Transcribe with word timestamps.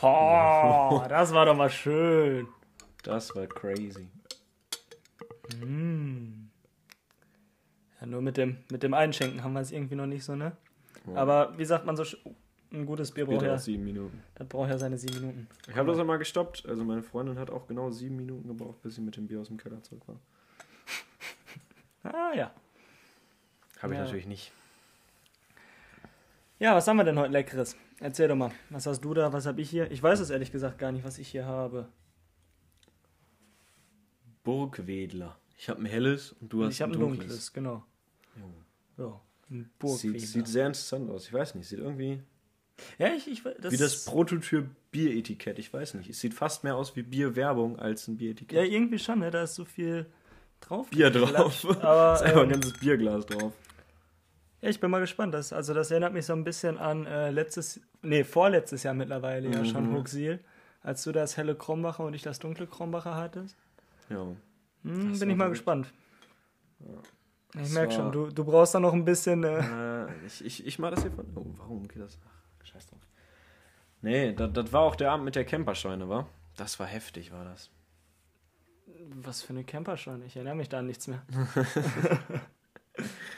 Boah, 0.00 1.06
das 1.08 1.32
war 1.32 1.46
doch 1.46 1.56
mal 1.56 1.70
schön. 1.70 2.48
Das 3.02 3.34
war 3.34 3.46
crazy. 3.46 4.08
Mm. 5.64 6.48
Ja, 8.00 8.06
nur 8.06 8.22
mit 8.22 8.36
dem, 8.36 8.58
mit 8.70 8.82
dem 8.82 8.94
Einschenken 8.94 9.42
haben 9.42 9.54
wir 9.54 9.60
es 9.60 9.72
irgendwie 9.72 9.94
noch 9.96 10.06
nicht 10.06 10.24
so, 10.24 10.36
ne? 10.36 10.56
Aber 11.14 11.56
wie 11.58 11.64
sagt 11.64 11.86
man 11.86 11.96
so, 11.96 12.04
ein 12.70 12.84
gutes 12.84 13.12
Bier 13.12 13.24
braucht 13.24 13.42
ja, 13.42 13.56
sieben 13.58 13.84
Minuten. 13.84 14.22
das 14.34 14.46
braucht 14.46 14.68
ja 14.68 14.76
seine 14.78 14.98
sieben 14.98 15.20
Minuten. 15.20 15.48
Ich 15.68 15.74
habe 15.74 15.88
das 15.90 15.98
einmal 15.98 16.18
gestoppt. 16.18 16.66
Also 16.68 16.84
meine 16.84 17.02
Freundin 17.02 17.38
hat 17.38 17.50
auch 17.50 17.66
genau 17.66 17.90
sieben 17.90 18.16
Minuten 18.16 18.46
gebraucht, 18.46 18.82
bis 18.82 18.96
sie 18.96 19.00
mit 19.00 19.16
dem 19.16 19.26
Bier 19.26 19.40
aus 19.40 19.48
dem 19.48 19.56
Keller 19.56 19.82
zurück 19.82 20.02
war. 20.06 20.16
Ah 22.04 22.32
ja. 22.34 22.52
Habe 23.82 23.92
ich 23.94 23.98
Ja. 23.98 24.04
natürlich 24.04 24.26
nicht. 24.26 24.52
Ja, 26.58 26.74
was 26.74 26.86
haben 26.86 26.96
wir 26.96 27.04
denn 27.04 27.18
heute 27.18 27.32
Leckeres? 27.32 27.76
Erzähl 28.00 28.28
doch 28.28 28.36
mal. 28.36 28.52
Was 28.70 28.86
hast 28.86 29.00
du 29.00 29.12
da? 29.14 29.32
Was 29.32 29.46
habe 29.46 29.60
ich 29.60 29.70
hier? 29.70 29.90
Ich 29.90 30.02
weiß 30.02 30.20
es 30.20 30.30
ehrlich 30.30 30.52
gesagt 30.52 30.78
gar 30.78 30.92
nicht, 30.92 31.04
was 31.04 31.18
ich 31.18 31.28
hier 31.28 31.46
habe. 31.46 31.88
Burgwedler. 34.44 35.38
Ich 35.56 35.68
habe 35.68 35.80
ein 35.82 35.86
helles 35.86 36.32
und 36.40 36.52
du 36.52 36.64
hast 36.64 36.74
ich 36.74 36.82
habe 36.82 36.92
ein 36.92 37.00
dunkles, 37.00 37.52
genau. 37.52 37.84
Jo. 38.36 39.04
Ja, 39.04 39.20
ein 39.50 39.64
Sieht, 39.64 39.78
Burgwedler. 39.78 40.20
sieht 40.20 40.46
sehr 40.46 40.66
interessant 40.68 41.10
aus. 41.10 41.26
Ich 41.26 41.32
weiß 41.32 41.54
nicht, 41.56 41.66
sieht 41.68 41.80
irgendwie 41.80 42.22
Ja, 42.98 43.08
ich, 43.14 43.26
ich 43.28 43.42
das 43.60 43.72
wie 43.72 43.76
das 43.76 44.04
Prototyp 44.04 44.66
Bieretikett. 44.92 45.58
Ich 45.58 45.72
weiß 45.72 45.94
nicht. 45.94 46.08
Es 46.08 46.20
sieht 46.20 46.34
fast 46.34 46.62
mehr 46.64 46.76
aus 46.76 46.94
wie 46.96 47.02
Bierwerbung 47.02 47.78
als 47.78 48.06
ein 48.06 48.12
Ja, 48.12 48.18
Bieretikett. 48.18 48.70
irgendwie 48.72 48.98
schon, 48.98 49.18
ne? 49.18 49.30
Da 49.30 49.42
ist 49.42 49.56
so 49.56 49.64
viel 49.64 50.06
drauf. 50.60 50.88
Bier 50.90 51.10
drauf. 51.10 51.64
Aber 51.82 52.14
ist 52.14 52.22
einfach 52.22 52.38
ein 52.42 52.44
ähm, 52.44 52.52
ganzes 52.52 52.72
Bierglas 52.74 53.26
drauf. 53.26 53.52
Ja, 54.60 54.68
ich 54.68 54.80
bin 54.80 54.90
mal 54.90 55.00
gespannt. 55.00 55.34
Das, 55.34 55.52
also 55.52 55.74
das 55.74 55.90
erinnert 55.90 56.12
mich 56.12 56.26
so 56.26 56.32
ein 56.32 56.44
bisschen 56.44 56.78
an 56.78 57.06
äh, 57.06 57.30
letztes, 57.30 57.80
nee, 58.02 58.24
vorletztes 58.24 58.82
Jahr 58.82 58.94
mittlerweile 58.94 59.50
ja 59.50 59.64
schon 59.64 59.90
Mhm. 59.90 59.96
Hochsiel, 59.96 60.40
als 60.82 61.02
du 61.04 61.12
das 61.12 61.36
helle 61.36 61.54
Krombacher 61.54 62.04
und 62.04 62.14
ich 62.14 62.22
das 62.22 62.38
dunkle 62.38 62.66
Krombacher 62.66 63.14
hattest. 63.14 63.56
Ja. 64.08 64.26
Hm, 64.84 65.18
bin 65.18 65.30
ich 65.30 65.36
mal 65.36 65.48
gespannt. 65.50 65.92
Ich 67.54 67.60
Das 67.60 67.70
merke 67.72 67.92
schon, 67.92 68.12
du, 68.12 68.30
du 68.30 68.44
brauchst 68.44 68.74
da 68.74 68.80
noch 68.80 68.92
ein 68.92 69.04
bisschen. 69.04 69.42
Äh, 69.44 70.04
Äh, 70.06 70.26
ich, 70.26 70.44
ich, 70.44 70.66
ich 70.66 70.78
mach 70.78 70.90
das 70.90 71.02
hier 71.02 71.10
von. 71.12 71.26
Oh, 71.34 71.46
warum 71.56 71.88
geht 71.88 72.00
das? 72.02 72.18
Ach, 72.24 72.66
scheiß 72.66 72.86
drauf. 72.86 73.00
Nee, 74.00 74.32
das, 74.32 74.52
das 74.52 74.72
war 74.72 74.82
auch 74.82 74.94
der 74.96 75.10
Abend 75.10 75.24
mit 75.24 75.34
der 75.34 75.44
Camperscheune, 75.44 76.08
war? 76.08 76.28
Das 76.56 76.78
war 76.78 76.86
heftig, 76.86 77.32
war 77.32 77.44
das. 77.44 77.70
was 79.10 79.42
für 79.42 79.50
eine 79.50 79.64
Camperscheune? 79.64 80.24
Ich 80.26 80.36
erinnere 80.36 80.54
mich 80.56 80.68
da 80.68 80.78
an 80.78 80.86
nichts 80.86 81.06
mehr. 81.08 81.22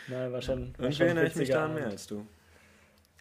Nein, 0.08 0.32
war 0.32 0.42
schon. 0.42 0.72
War 0.78 0.86
Irgendwie 0.86 1.02
erinnere 1.02 1.26
ich 1.26 1.36
mich 1.36 1.48
daran 1.50 1.74
mehr 1.74 1.86
als 1.86 2.06
du. 2.06 2.26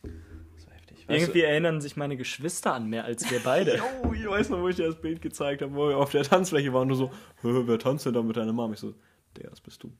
Das 0.01 0.67
heftig. 0.73 1.07
Weißt 1.07 1.19
Irgendwie 1.21 1.41
erinnern 1.41 1.81
sich 1.81 1.97
meine 1.97 2.17
Geschwister 2.17 2.73
an 2.73 2.87
mehr 2.87 3.05
als 3.05 3.29
wir 3.29 3.39
beide. 3.41 3.77
Du, 4.03 4.09
oh, 4.09 4.13
ich 4.13 4.27
weiß 4.27 4.49
noch, 4.49 4.59
wo 4.59 4.67
ich 4.69 4.75
dir 4.75 4.87
das 4.87 4.99
Bild 4.99 5.21
gezeigt 5.21 5.61
habe, 5.61 5.73
wo 5.75 5.89
wir 5.89 5.97
auf 5.97 6.11
der 6.11 6.23
Tanzfläche 6.23 6.73
waren 6.73 6.83
und 6.83 6.89
du 6.89 6.95
so, 6.95 7.07
"Hä, 7.41 7.63
wer 7.65 7.79
tanzt 7.79 8.05
denn 8.05 8.13
da 8.13 8.21
mit 8.21 8.37
deiner 8.37 8.53
Mom? 8.53 8.73
Ich 8.73 8.79
so, 8.79 8.93
der, 9.37 9.49
das 9.49 9.61
bist 9.61 9.83
du. 9.83 9.91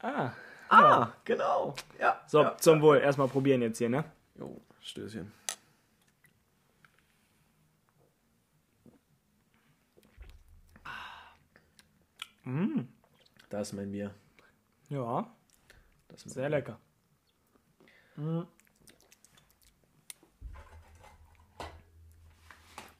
ah. 0.00 0.32
Ah, 0.70 1.12
genau. 1.24 1.74
Ja. 2.00 2.20
So, 2.26 2.40
ja. 2.42 2.56
zum 2.56 2.80
Wohl. 2.80 2.96
Erstmal 2.98 3.28
probieren 3.28 3.60
jetzt 3.62 3.78
hier, 3.78 3.88
ne? 3.90 4.04
Jo, 4.36 4.60
Stößchen. 4.80 5.30
Mm. 12.44 12.80
Da 13.48 13.60
ist 13.60 13.72
mein 13.72 13.90
Bier. 13.92 14.14
Ja, 14.88 15.26
Das 15.43 15.43
sehr 16.16 16.48
lecker. 16.48 16.78
Mm. 18.16 18.42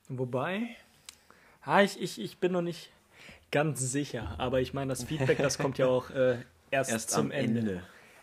Wobei, 0.08 0.76
ah, 1.62 1.82
ich, 1.82 2.00
ich, 2.00 2.20
ich 2.20 2.38
bin 2.38 2.52
noch 2.52 2.62
nicht 2.62 2.90
ganz 3.50 3.80
sicher, 3.80 4.34
aber 4.38 4.60
ich 4.60 4.74
meine, 4.74 4.90
das 4.90 5.04
Feedback, 5.04 5.38
das 5.38 5.58
kommt 5.58 5.78
ja 5.78 5.86
auch 5.86 6.10
äh, 6.10 6.38
erst, 6.70 6.90
Erst 6.90 7.10
zum 7.10 7.26
am 7.26 7.30
Ende. 7.30 7.60
Ende. 7.60 7.82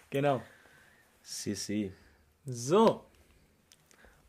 Genau. 0.10 0.42
CC. 1.24 1.94
So, 2.46 3.06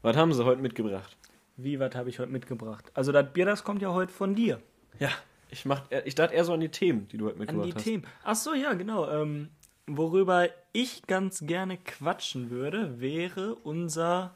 Was 0.02 0.16
haben 0.16 0.32
sie 0.32 0.44
heute 0.44 0.60
mitgebracht? 0.62 1.16
wie, 1.56 1.78
was 1.78 1.94
habe 1.94 2.08
ich 2.08 2.18
heute 2.18 2.30
mitgebracht? 2.32 2.90
Also 2.94 3.12
das 3.12 3.32
Bier, 3.32 3.46
das 3.46 3.62
kommt 3.64 3.82
ja 3.82 3.92
heute 3.92 4.12
von 4.12 4.34
dir. 4.34 4.60
Ja, 4.98 5.10
ich, 5.50 5.64
mach, 5.64 5.82
ich 6.04 6.14
dachte 6.14 6.34
eher 6.34 6.44
so 6.44 6.52
an 6.54 6.60
die 6.60 6.70
Themen, 6.70 7.08
die 7.08 7.18
du 7.18 7.26
heute 7.26 7.34
An 7.34 7.38
mitgebracht 7.40 7.68
die 7.68 7.74
hast. 7.74 7.84
Themen. 7.84 8.06
Ach 8.24 8.34
so, 8.34 8.54
ja, 8.54 8.72
genau. 8.74 9.08
Ähm, 9.10 9.50
worüber 9.96 10.48
ich 10.72 11.06
ganz 11.06 11.46
gerne 11.46 11.76
quatschen 11.76 12.50
würde, 12.50 13.00
wäre 13.00 13.54
unser. 13.54 14.34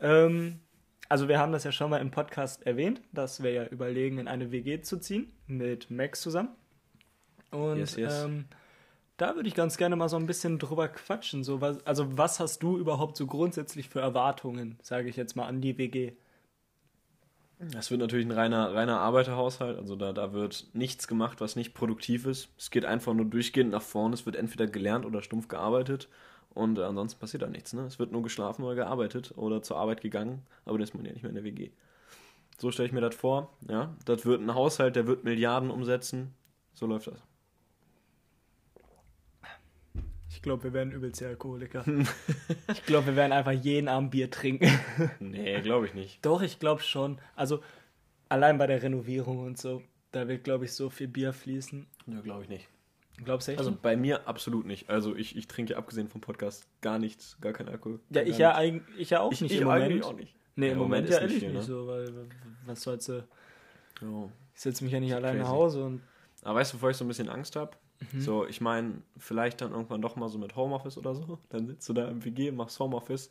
Ähm, 0.00 0.60
also, 1.08 1.28
wir 1.28 1.38
haben 1.38 1.52
das 1.52 1.64
ja 1.64 1.72
schon 1.72 1.90
mal 1.90 1.98
im 1.98 2.10
Podcast 2.10 2.66
erwähnt, 2.66 3.00
dass 3.12 3.42
wir 3.42 3.52
ja 3.52 3.66
überlegen, 3.66 4.18
in 4.18 4.28
eine 4.28 4.50
WG 4.52 4.82
zu 4.82 4.98
ziehen 4.98 5.32
mit 5.46 5.90
Max 5.90 6.20
zusammen. 6.20 6.50
Und 7.50 7.78
Yes, 7.78 7.96
yes. 7.96 8.24
Ähm, 8.24 8.44
da 9.16 9.34
würde 9.34 9.48
ich 9.48 9.54
ganz 9.54 9.76
gerne 9.76 9.96
mal 9.96 10.08
so 10.08 10.16
ein 10.16 10.26
bisschen 10.26 10.58
drüber 10.58 10.88
quatschen. 10.88 11.42
So, 11.44 11.60
was, 11.60 11.84
also, 11.86 12.16
was 12.16 12.40
hast 12.40 12.62
du 12.62 12.78
überhaupt 12.78 13.16
so 13.16 13.26
grundsätzlich 13.26 13.88
für 13.88 14.00
Erwartungen, 14.00 14.78
sage 14.82 15.08
ich 15.08 15.16
jetzt 15.16 15.34
mal, 15.34 15.46
an 15.46 15.60
die 15.60 15.76
WG? 15.78 16.12
Das 17.60 17.90
wird 17.90 18.00
natürlich 18.00 18.26
ein 18.26 18.32
reiner, 18.32 18.72
reiner 18.72 19.00
Arbeiterhaushalt. 19.00 19.78
Also 19.78 19.96
da, 19.96 20.12
da 20.12 20.32
wird 20.32 20.68
nichts 20.74 21.08
gemacht, 21.08 21.40
was 21.40 21.56
nicht 21.56 21.74
produktiv 21.74 22.24
ist. 22.24 22.50
Es 22.56 22.70
geht 22.70 22.84
einfach 22.84 23.14
nur 23.14 23.26
durchgehend 23.26 23.72
nach 23.72 23.82
vorne. 23.82 24.14
Es 24.14 24.26
wird 24.26 24.36
entweder 24.36 24.68
gelernt 24.68 25.04
oder 25.04 25.22
stumpf 25.22 25.48
gearbeitet. 25.48 26.08
Und 26.54 26.78
äh, 26.78 26.82
ansonsten 26.82 27.18
passiert 27.18 27.42
da 27.42 27.48
nichts. 27.48 27.72
Ne? 27.72 27.82
Es 27.82 27.98
wird 27.98 28.12
nur 28.12 28.22
geschlafen 28.22 28.62
oder 28.62 28.76
gearbeitet 28.76 29.32
oder 29.36 29.62
zur 29.62 29.76
Arbeit 29.76 30.00
gegangen. 30.00 30.42
Aber 30.64 30.78
dann 30.78 30.84
ist 30.84 30.94
man 30.94 31.04
ja 31.04 31.12
nicht 31.12 31.22
mehr 31.22 31.30
in 31.30 31.36
der 31.36 31.44
WG. 31.44 31.70
So 32.58 32.70
stelle 32.70 32.86
ich 32.86 32.92
mir 32.92 33.00
das 33.00 33.14
vor. 33.14 33.52
Ja, 33.68 33.94
das 34.04 34.24
wird 34.24 34.40
ein 34.40 34.54
Haushalt, 34.54 34.96
der 34.96 35.06
wird 35.06 35.24
Milliarden 35.24 35.70
umsetzen. 35.70 36.34
So 36.74 36.86
läuft 36.86 37.08
das. 37.08 37.27
Ich 40.38 40.42
glaube, 40.42 40.62
wir 40.62 40.72
werden 40.72 40.92
übelst 40.92 41.20
die 41.20 41.24
Alkoholiker. 41.24 41.84
ich 42.72 42.84
glaube, 42.86 43.06
wir 43.08 43.16
werden 43.16 43.32
einfach 43.32 43.50
jeden 43.50 43.88
Abend 43.88 44.12
Bier 44.12 44.30
trinken. 44.30 44.70
Nee, 45.18 45.60
glaube 45.62 45.86
ich 45.86 45.94
nicht. 45.94 46.24
Doch, 46.24 46.42
ich 46.42 46.60
glaube 46.60 46.80
schon. 46.80 47.18
Also 47.34 47.60
allein 48.28 48.56
bei 48.56 48.68
der 48.68 48.80
Renovierung 48.80 49.40
und 49.40 49.58
so, 49.58 49.82
da 50.12 50.28
wird, 50.28 50.44
glaube 50.44 50.66
ich, 50.66 50.72
so 50.74 50.90
viel 50.90 51.08
Bier 51.08 51.32
fließen. 51.32 51.88
Ja, 52.06 52.20
glaube 52.20 52.44
ich 52.44 52.48
nicht. 52.48 52.68
Glaubst 53.24 53.48
du 53.48 53.52
echt? 53.52 53.58
Also 53.58 53.76
bei 53.82 53.96
mir 53.96 54.28
absolut 54.28 54.64
nicht. 54.64 54.88
Also 54.88 55.16
ich, 55.16 55.34
ich 55.36 55.48
trinke 55.48 55.76
abgesehen 55.76 56.06
vom 56.06 56.20
Podcast 56.20 56.68
gar 56.82 57.00
nichts, 57.00 57.36
gar 57.40 57.52
keinen 57.52 57.70
Alkohol. 57.70 57.98
ja, 58.10 58.22
ich 58.22 58.38
ja, 58.38 58.60
nichts. 58.60 58.86
eig 58.86 58.96
ich 58.96 59.10
ja 59.10 59.18
auch 59.18 59.32
Ich, 59.32 59.40
nicht 59.40 59.50
ich 59.54 59.58
im 59.60 59.64
Moment. 59.66 59.82
eigentlich 59.86 60.04
auch 60.04 60.12
nicht. 60.16 60.36
Nee, 60.54 60.66
Ja, 60.66 60.72
im 60.74 60.78
Moment, 60.78 61.08
Moment 61.08 61.10
ja 61.10 61.16
ist 61.16 61.22
nicht 61.34 61.42
ehrlich 61.42 61.44
viel, 61.46 61.48
nicht 61.48 61.68
ne? 61.68 61.74
so, 61.74 61.86
weil 61.88 62.28
was 62.64 62.80
sollst 62.80 63.08
du. 63.08 63.26
Ja. 64.02 64.28
Ich 64.54 64.60
setze 64.60 64.84
mich 64.84 64.92
ja 64.92 65.00
nicht 65.00 65.14
allein 65.16 65.38
nach. 65.38 65.48
Hause 65.48 65.82
und. 65.84 66.00
Aber 66.44 66.60
weißt 66.60 66.74
du, 66.74 66.76
wovor 66.76 66.90
ich 66.90 66.96
so 66.96 67.04
ein 67.04 67.08
bisschen 67.08 67.28
Angst 67.28 67.56
habe? 67.56 67.72
Mhm. 68.12 68.20
So, 68.20 68.46
ich 68.46 68.60
meine, 68.60 69.02
vielleicht 69.16 69.60
dann 69.60 69.72
irgendwann 69.72 70.02
doch 70.02 70.16
mal 70.16 70.28
so 70.28 70.38
mit 70.38 70.56
Homeoffice 70.56 70.98
oder 70.98 71.14
so. 71.14 71.38
Dann 71.48 71.66
sitzt 71.66 71.88
du 71.88 71.92
da 71.92 72.08
im 72.08 72.24
WG, 72.24 72.50
machst 72.52 72.78
Homeoffice 72.78 73.30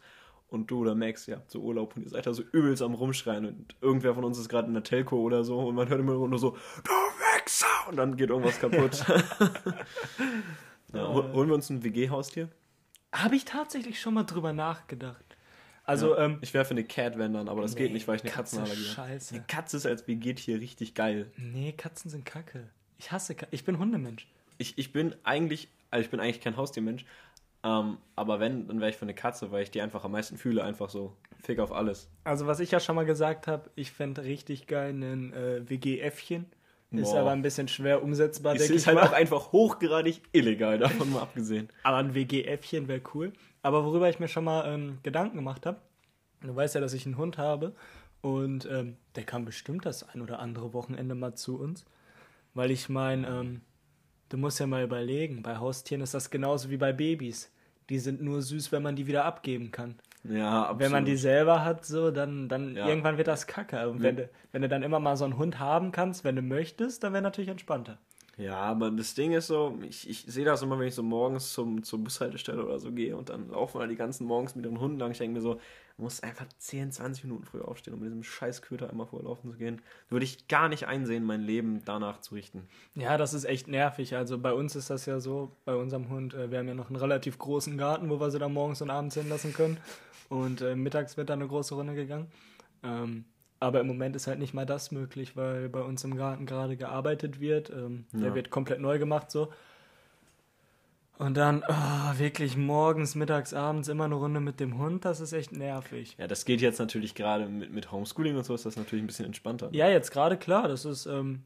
und 0.50 0.69
du 0.72 0.81
oder 0.81 0.95
Max, 0.95 1.28
ihr 1.28 1.35
habt 1.38 1.51
so 1.51 1.59
Urlaub 1.59 1.95
und 1.95 2.03
ihr 2.03 2.09
seid 2.09 2.25
da 2.25 2.33
so 2.33 2.44
übelst 2.44 2.81
am 2.81 2.94
Rumschreien 2.94 3.45
und 3.45 3.75
irgendwer 3.81 4.13
von 4.13 4.23
uns 4.23 4.38
ist 4.38 4.50
gerade 4.50 4.67
in 4.67 4.73
der 4.73 4.83
Telco 4.83 5.17
oder 5.17 5.44
so 5.44 5.59
und 5.59 5.75
man 5.75 5.89
hört 5.89 6.00
immer 6.00 6.13
nur 6.13 6.39
so, 6.39 6.51
du 6.83 6.91
Wichser! 7.47 7.67
Und 7.89 7.95
dann 7.97 8.16
geht 8.17 8.29
irgendwas 8.29 8.59
kaputt. 8.59 9.05
ja, 10.94 11.07
hol- 11.07 11.31
holen 11.34 11.47
wir 11.47 11.55
uns 11.55 11.69
ein 11.69 11.84
WG-Haustier? 11.84 12.49
Habe 13.13 13.35
ich 13.35 13.45
tatsächlich 13.45 14.01
schon 14.01 14.13
mal 14.13 14.23
drüber 14.23 14.53
nachgedacht. 14.53 15.23
Also, 15.85 16.16
ja. 16.16 16.25
ähm. 16.25 16.39
ich 16.41 16.53
wäre 16.53 16.66
für 16.66 16.72
eine 16.72 16.84
Cat, 16.84 17.17
wenn 17.17 17.34
dann, 17.34 17.47
aber 17.47 17.61
das 17.61 17.75
geht 17.75 17.88
nee, 17.88 17.94
nicht, 17.94 18.07
weil 18.09 18.17
ich 18.17 18.23
eine 18.23 18.31
Katze 18.31 18.57
Katzenallergie 18.57 18.89
habe. 18.89 19.09
scheiße. 19.09 19.35
Eine 19.35 19.44
Katze 19.45 19.78
ist 19.78 19.85
als 19.85 20.07
WG-Tier 20.07 20.59
richtig 20.59 20.94
geil. 20.94 21.31
Nee, 21.38 21.72
Katzen 21.72 22.11
sind 22.11 22.25
kacke. 22.25 22.69
Ich 22.97 23.11
hasse 23.11 23.35
Katzen. 23.35 23.55
Ich 23.55 23.63
bin 23.63 23.79
Hundemensch. 23.79 24.28
Ich, 24.57 24.78
ich 24.78 24.91
bin 24.91 25.16
eigentlich, 25.23 25.69
also 25.91 26.03
ich 26.03 26.09
bin 26.09 26.19
eigentlich 26.19 26.41
kein 26.41 26.57
Haustiermensch, 26.57 27.06
ähm, 27.63 27.97
aber 28.16 28.40
wenn, 28.40 28.68
dann 28.68 28.79
wäre 28.79 28.90
ich 28.90 28.97
für 28.97 29.03
eine 29.03 29.13
Katze, 29.13 29.51
weil 29.51 29.63
ich 29.63 29.72
die 29.72 29.81
einfach 29.81 30.03
am 30.03 30.12
meisten 30.12 30.38
fühle, 30.38 30.63
einfach 30.63 30.90
so. 30.90 31.16
Fick 31.43 31.59
auf 31.59 31.72
alles. 31.72 32.09
Also, 32.23 32.47
was 32.47 32.59
ich 32.59 32.72
ja 32.72 32.79
schon 32.79 32.96
mal 32.96 33.05
gesagt 33.05 33.47
habe, 33.47 33.70
ich 33.76 33.91
fände 33.91 34.23
richtig 34.23 34.67
geil 34.67 34.91
ein 34.91 35.34
äh, 35.34 35.70
WG-Äffchen. 35.70 36.46
Ist 36.91 37.11
Boah. 37.11 37.20
aber 37.20 37.31
ein 37.31 37.41
bisschen 37.41 37.67
schwer 37.67 38.02
umsetzbar, 38.02 38.53
Es 38.53 38.59
denke 38.59 38.76
ist 38.76 38.84
ich 38.84 38.87
halt 38.87 38.96
mal. 38.97 39.08
auch 39.08 39.11
einfach 39.11 39.52
hochgradig 39.52 40.22
illegal, 40.31 40.79
davon 40.79 41.11
mal 41.11 41.22
abgesehen. 41.22 41.67
Aber 41.84 41.97
ein 41.97 42.14
WG-Äffchen 42.14 42.87
wäre 42.87 43.02
cool. 43.14 43.34
Aber 43.61 43.84
worüber 43.84 44.09
ich 44.09 44.20
mir 44.20 44.29
schon 44.29 44.46
mal 44.46 44.73
ähm, 44.73 44.99
Gedanken 45.03 45.35
gemacht 45.35 45.66
habe, 45.66 45.81
du 46.41 46.55
weißt 46.55 46.76
ja, 46.76 46.81
dass 46.81 46.93
ich 46.93 47.05
einen 47.05 47.17
Hund 47.17 47.37
habe 47.37 47.76
und 48.22 48.66
ähm, 48.72 48.96
der 49.17 49.26
kam 49.26 49.43
bestimmt 49.43 49.85
das 49.85 50.08
ein 50.08 50.22
oder 50.22 50.40
andere 50.40 50.72
Wochenende 50.72 51.14
mal 51.14 51.35
zu 51.35 51.59
uns. 51.59 51.84
Weil 52.53 52.72
ich 52.72 52.87
meine, 52.87 53.28
ähm, 53.28 53.61
du 54.29 54.38
musst 54.38 54.59
ja 54.59 54.68
mal 54.68 54.84
überlegen, 54.84 55.41
bei 55.44 55.58
Haustieren 55.58 56.02
ist 56.02 56.14
das 56.14 56.29
genauso 56.29 56.70
wie 56.70 56.78
bei 56.78 56.94
Babys. 56.94 57.52
Die 57.90 58.00
sind 58.00 58.22
nur 58.22 58.41
süß, 58.41 58.72
wenn 58.72 58.84
man 58.84 58.96
die 58.96 59.08
wieder 59.08 59.24
abgeben 59.26 59.72
kann. 59.72 59.96
Ja, 60.24 60.64
absolut. 60.64 60.79
Wenn 60.82 60.91
man 60.91 61.06
die 61.06 61.16
selber 61.16 61.64
hat, 61.64 61.85
so, 61.85 62.12
dann, 62.12 62.50
dann 62.50 62.76
Ja. 62.76 62.88
irgendwann 62.88 63.18
wird 63.18 63.28
das 63.29 63.47
kacke. 63.47 63.88
Und 63.90 64.02
wenn, 64.02 64.18
du, 64.18 64.29
wenn 64.52 64.62
du 64.62 64.68
dann 64.68 64.84
immer 64.84 65.00
mal 65.00 65.16
so 65.16 65.24
einen 65.24 65.38
Hund 65.38 65.59
haben 65.59 65.91
kannst, 65.94 66.26
wenn 66.26 66.35
du 66.35 66.41
möchtest, 66.41 67.03
dann 67.03 67.14
wäre 67.14 67.24
natürlich 67.24 67.50
entspannter. 67.50 67.97
Ja, 68.37 68.57
aber 68.57 68.91
das 68.91 69.16
Ding 69.16 69.34
ist 69.34 69.47
so, 69.47 69.79
ich, 69.81 70.07
ich 70.07 70.23
sehe 70.28 70.45
das 70.45 70.61
immer, 70.61 70.78
wenn 70.78 70.87
ich 70.87 70.93
so 70.93 71.01
morgens 71.01 71.53
zum, 71.53 71.81
zur 71.81 72.03
Bushaltestelle 72.03 72.63
oder 72.63 72.78
so 72.78 72.91
gehe 72.91 73.17
und 73.17 73.29
dann 73.29 73.49
laufen 73.49 73.79
halt 73.79 73.89
die 73.89 73.95
ganzen 73.95 74.28
morgens 74.28 74.53
mit 74.55 74.63
den 74.63 74.79
Hunden 74.79 74.99
lang. 74.99 75.09
Ich 75.09 75.17
denke 75.17 75.34
mir 75.34 75.41
so, 75.41 75.55
du 75.55 76.03
musst 76.03 76.23
einfach 76.23 76.45
10, 76.59 76.91
20 76.91 77.23
Minuten 77.23 77.45
früher 77.45 77.67
aufstehen, 77.67 77.95
um 77.95 77.99
mit 77.99 78.09
diesem 78.09 78.23
scheiß 78.23 78.61
Köter 78.61 78.91
einmal 78.91 79.07
vorlaufen 79.07 79.51
zu 79.51 79.57
gehen. 79.57 79.81
Würde 80.09 80.23
ich 80.23 80.47
gar 80.47 80.69
nicht 80.69 80.85
einsehen, 80.85 81.23
mein 81.23 81.41
Leben 81.41 81.81
danach 81.84 82.22
zu 82.22 82.35
richten. 82.35 82.67
Ja, 82.93 83.17
das 83.17 83.34
ist 83.34 83.45
echt 83.45 83.67
nervig. 83.67 84.16
Also 84.16 84.37
bei 84.37 84.53
uns 84.53 84.75
ist 84.75 84.91
das 84.91 85.07
ja 85.07 85.19
so, 85.19 85.51
bei 85.66 85.73
unserem 85.73 86.09
Hund, 86.09 86.35
äh, 86.35 86.51
wir 86.51 86.59
haben 86.59 86.67
ja 86.67 86.75
noch 86.75 86.90
einen 86.90 86.97
relativ 86.97 87.40
großen 87.40 87.75
Garten, 87.75 88.07
wo 88.11 88.19
wir 88.19 88.29
sie 88.29 88.37
dann 88.37 88.53
morgens 88.53 88.83
und 88.83 88.91
abends 88.91 89.16
hinlassen 89.16 89.53
können. 89.53 89.78
Und 90.29 90.61
äh, 90.61 90.75
mittags 90.75 91.17
wird 91.17 91.31
dann 91.31 91.40
eine 91.40 91.49
große 91.49 91.73
Runde 91.73 91.95
gegangen. 91.95 92.28
Ähm, 92.83 93.25
aber 93.59 93.79
im 93.79 93.87
Moment 93.87 94.15
ist 94.15 94.27
halt 94.27 94.39
nicht 94.39 94.53
mal 94.53 94.65
das 94.65 94.91
möglich, 94.91 95.35
weil 95.35 95.69
bei 95.69 95.81
uns 95.81 96.03
im 96.03 96.15
Garten 96.15 96.45
gerade 96.45 96.77
gearbeitet 96.77 97.39
wird. 97.39 97.69
Ähm, 97.69 98.05
ja. 98.13 98.19
Der 98.19 98.35
wird 98.35 98.49
komplett 98.49 98.79
neu 98.79 98.99
gemacht 98.99 99.31
so. 99.31 99.49
Und 101.17 101.35
dann 101.35 101.63
oh, 101.67 102.19
wirklich 102.19 102.55
morgens, 102.55 103.15
mittags, 103.15 103.53
abends 103.53 103.87
immer 103.87 104.05
eine 104.05 104.13
Runde 104.13 104.39
mit 104.39 104.59
dem 104.59 104.77
Hund, 104.77 105.03
das 105.03 105.19
ist 105.19 105.33
echt 105.33 105.51
nervig. 105.51 106.15
Ja, 106.19 106.27
das 106.27 106.45
geht 106.45 106.61
jetzt 106.61 106.77
natürlich 106.77 107.15
gerade 107.15 107.47
mit, 107.47 107.73
mit 107.73 107.91
Homeschooling 107.91 108.37
und 108.37 108.45
so, 108.45 108.53
ist 108.53 108.67
das 108.67 108.77
natürlich 108.77 109.03
ein 109.03 109.07
bisschen 109.07 109.25
entspannter. 109.25 109.69
Ja, 109.71 109.89
jetzt 109.89 110.11
gerade 110.11 110.37
klar, 110.37 110.67
das 110.67 110.85
ist 110.85 111.07
ähm, 111.07 111.41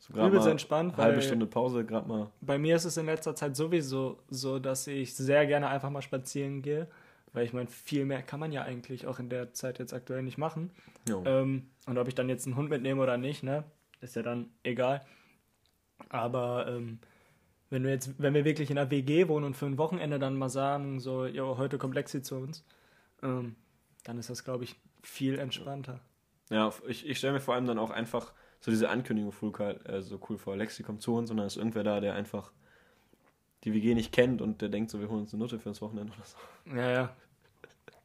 so 0.00 0.20
übelst 0.20 0.48
entspannt. 0.48 0.96
Halbe 0.96 1.22
Stunde 1.22 1.46
Pause, 1.46 1.84
gerade 1.84 2.08
mal. 2.08 2.30
Bei 2.40 2.58
mir 2.58 2.74
ist 2.74 2.86
es 2.86 2.96
in 2.96 3.06
letzter 3.06 3.36
Zeit 3.36 3.54
sowieso 3.54 4.18
so, 4.30 4.58
dass 4.58 4.88
ich 4.88 5.14
sehr 5.14 5.46
gerne 5.46 5.68
einfach 5.68 5.90
mal 5.90 6.02
spazieren 6.02 6.60
gehe. 6.60 6.88
Weil 7.34 7.44
ich 7.44 7.52
meine, 7.52 7.68
viel 7.68 8.06
mehr 8.06 8.22
kann 8.22 8.40
man 8.40 8.52
ja 8.52 8.62
eigentlich 8.62 9.06
auch 9.06 9.18
in 9.18 9.28
der 9.28 9.52
Zeit 9.52 9.78
jetzt 9.78 9.92
aktuell 9.92 10.22
nicht 10.22 10.38
machen. 10.38 10.70
Ähm, 11.26 11.68
und 11.84 11.98
ob 11.98 12.08
ich 12.08 12.14
dann 12.14 12.28
jetzt 12.28 12.46
einen 12.46 12.56
Hund 12.56 12.70
mitnehme 12.70 13.02
oder 13.02 13.18
nicht, 13.18 13.42
ne, 13.42 13.64
ist 14.00 14.16
ja 14.16 14.22
dann 14.22 14.50
egal. 14.62 15.04
Aber 16.08 16.66
ähm, 16.68 17.00
wenn 17.70 17.82
wir 17.82 17.90
jetzt, 17.90 18.14
wenn 18.18 18.34
wir 18.34 18.44
wirklich 18.44 18.70
in 18.70 18.78
einer 18.78 18.90
WG 18.90 19.28
wohnen 19.28 19.44
und 19.44 19.56
für 19.56 19.66
ein 19.66 19.78
Wochenende 19.78 20.18
dann 20.18 20.36
mal 20.36 20.48
sagen, 20.48 21.00
so, 21.00 21.26
jo, 21.26 21.58
heute 21.58 21.76
kommt 21.76 21.94
Lexi 21.94 22.22
zu 22.22 22.36
uns, 22.36 22.64
ähm, 23.22 23.56
dann 24.04 24.16
ist 24.18 24.30
das, 24.30 24.44
glaube 24.44 24.64
ich, 24.64 24.76
viel 25.02 25.38
entspannter. 25.38 26.00
Ja, 26.50 26.72
ich, 26.86 27.06
ich 27.06 27.18
stelle 27.18 27.32
mir 27.34 27.40
vor 27.40 27.54
allem 27.54 27.66
dann 27.66 27.78
auch 27.78 27.90
einfach 27.90 28.32
so 28.60 28.70
diese 28.70 28.90
Ankündigung 28.90 29.34
cool, 29.42 29.80
äh, 29.84 30.02
so 30.02 30.20
cool 30.28 30.38
vor, 30.38 30.56
Lexi 30.56 30.84
kommt 30.84 31.02
zu 31.02 31.16
uns 31.16 31.30
und 31.30 31.38
dann 31.38 31.46
ist 31.46 31.56
irgendwer 31.56 31.82
da, 31.82 32.00
der 32.00 32.14
einfach 32.14 32.52
die 33.64 33.72
WG 33.72 33.94
nicht 33.94 34.12
kennt 34.12 34.42
und 34.42 34.60
der 34.60 34.68
denkt 34.68 34.90
so, 34.90 35.00
wir 35.00 35.08
holen 35.08 35.22
uns 35.22 35.32
eine 35.32 35.42
Nutte 35.42 35.58
fürs 35.58 35.80
Wochenende 35.80 36.12
oder 36.12 36.24
so. 36.24 36.76
Ja, 36.76 36.90
ja. 36.90 37.16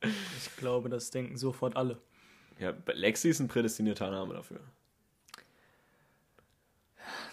Ich 0.01 0.55
glaube, 0.57 0.89
das 0.89 1.11
denken 1.11 1.37
sofort 1.37 1.75
alle. 1.75 1.97
Ja, 2.59 2.73
Lexi 2.93 3.29
ist 3.29 3.39
ein 3.39 3.47
prädestinierter 3.47 4.09
Name 4.09 4.33
dafür. 4.33 4.59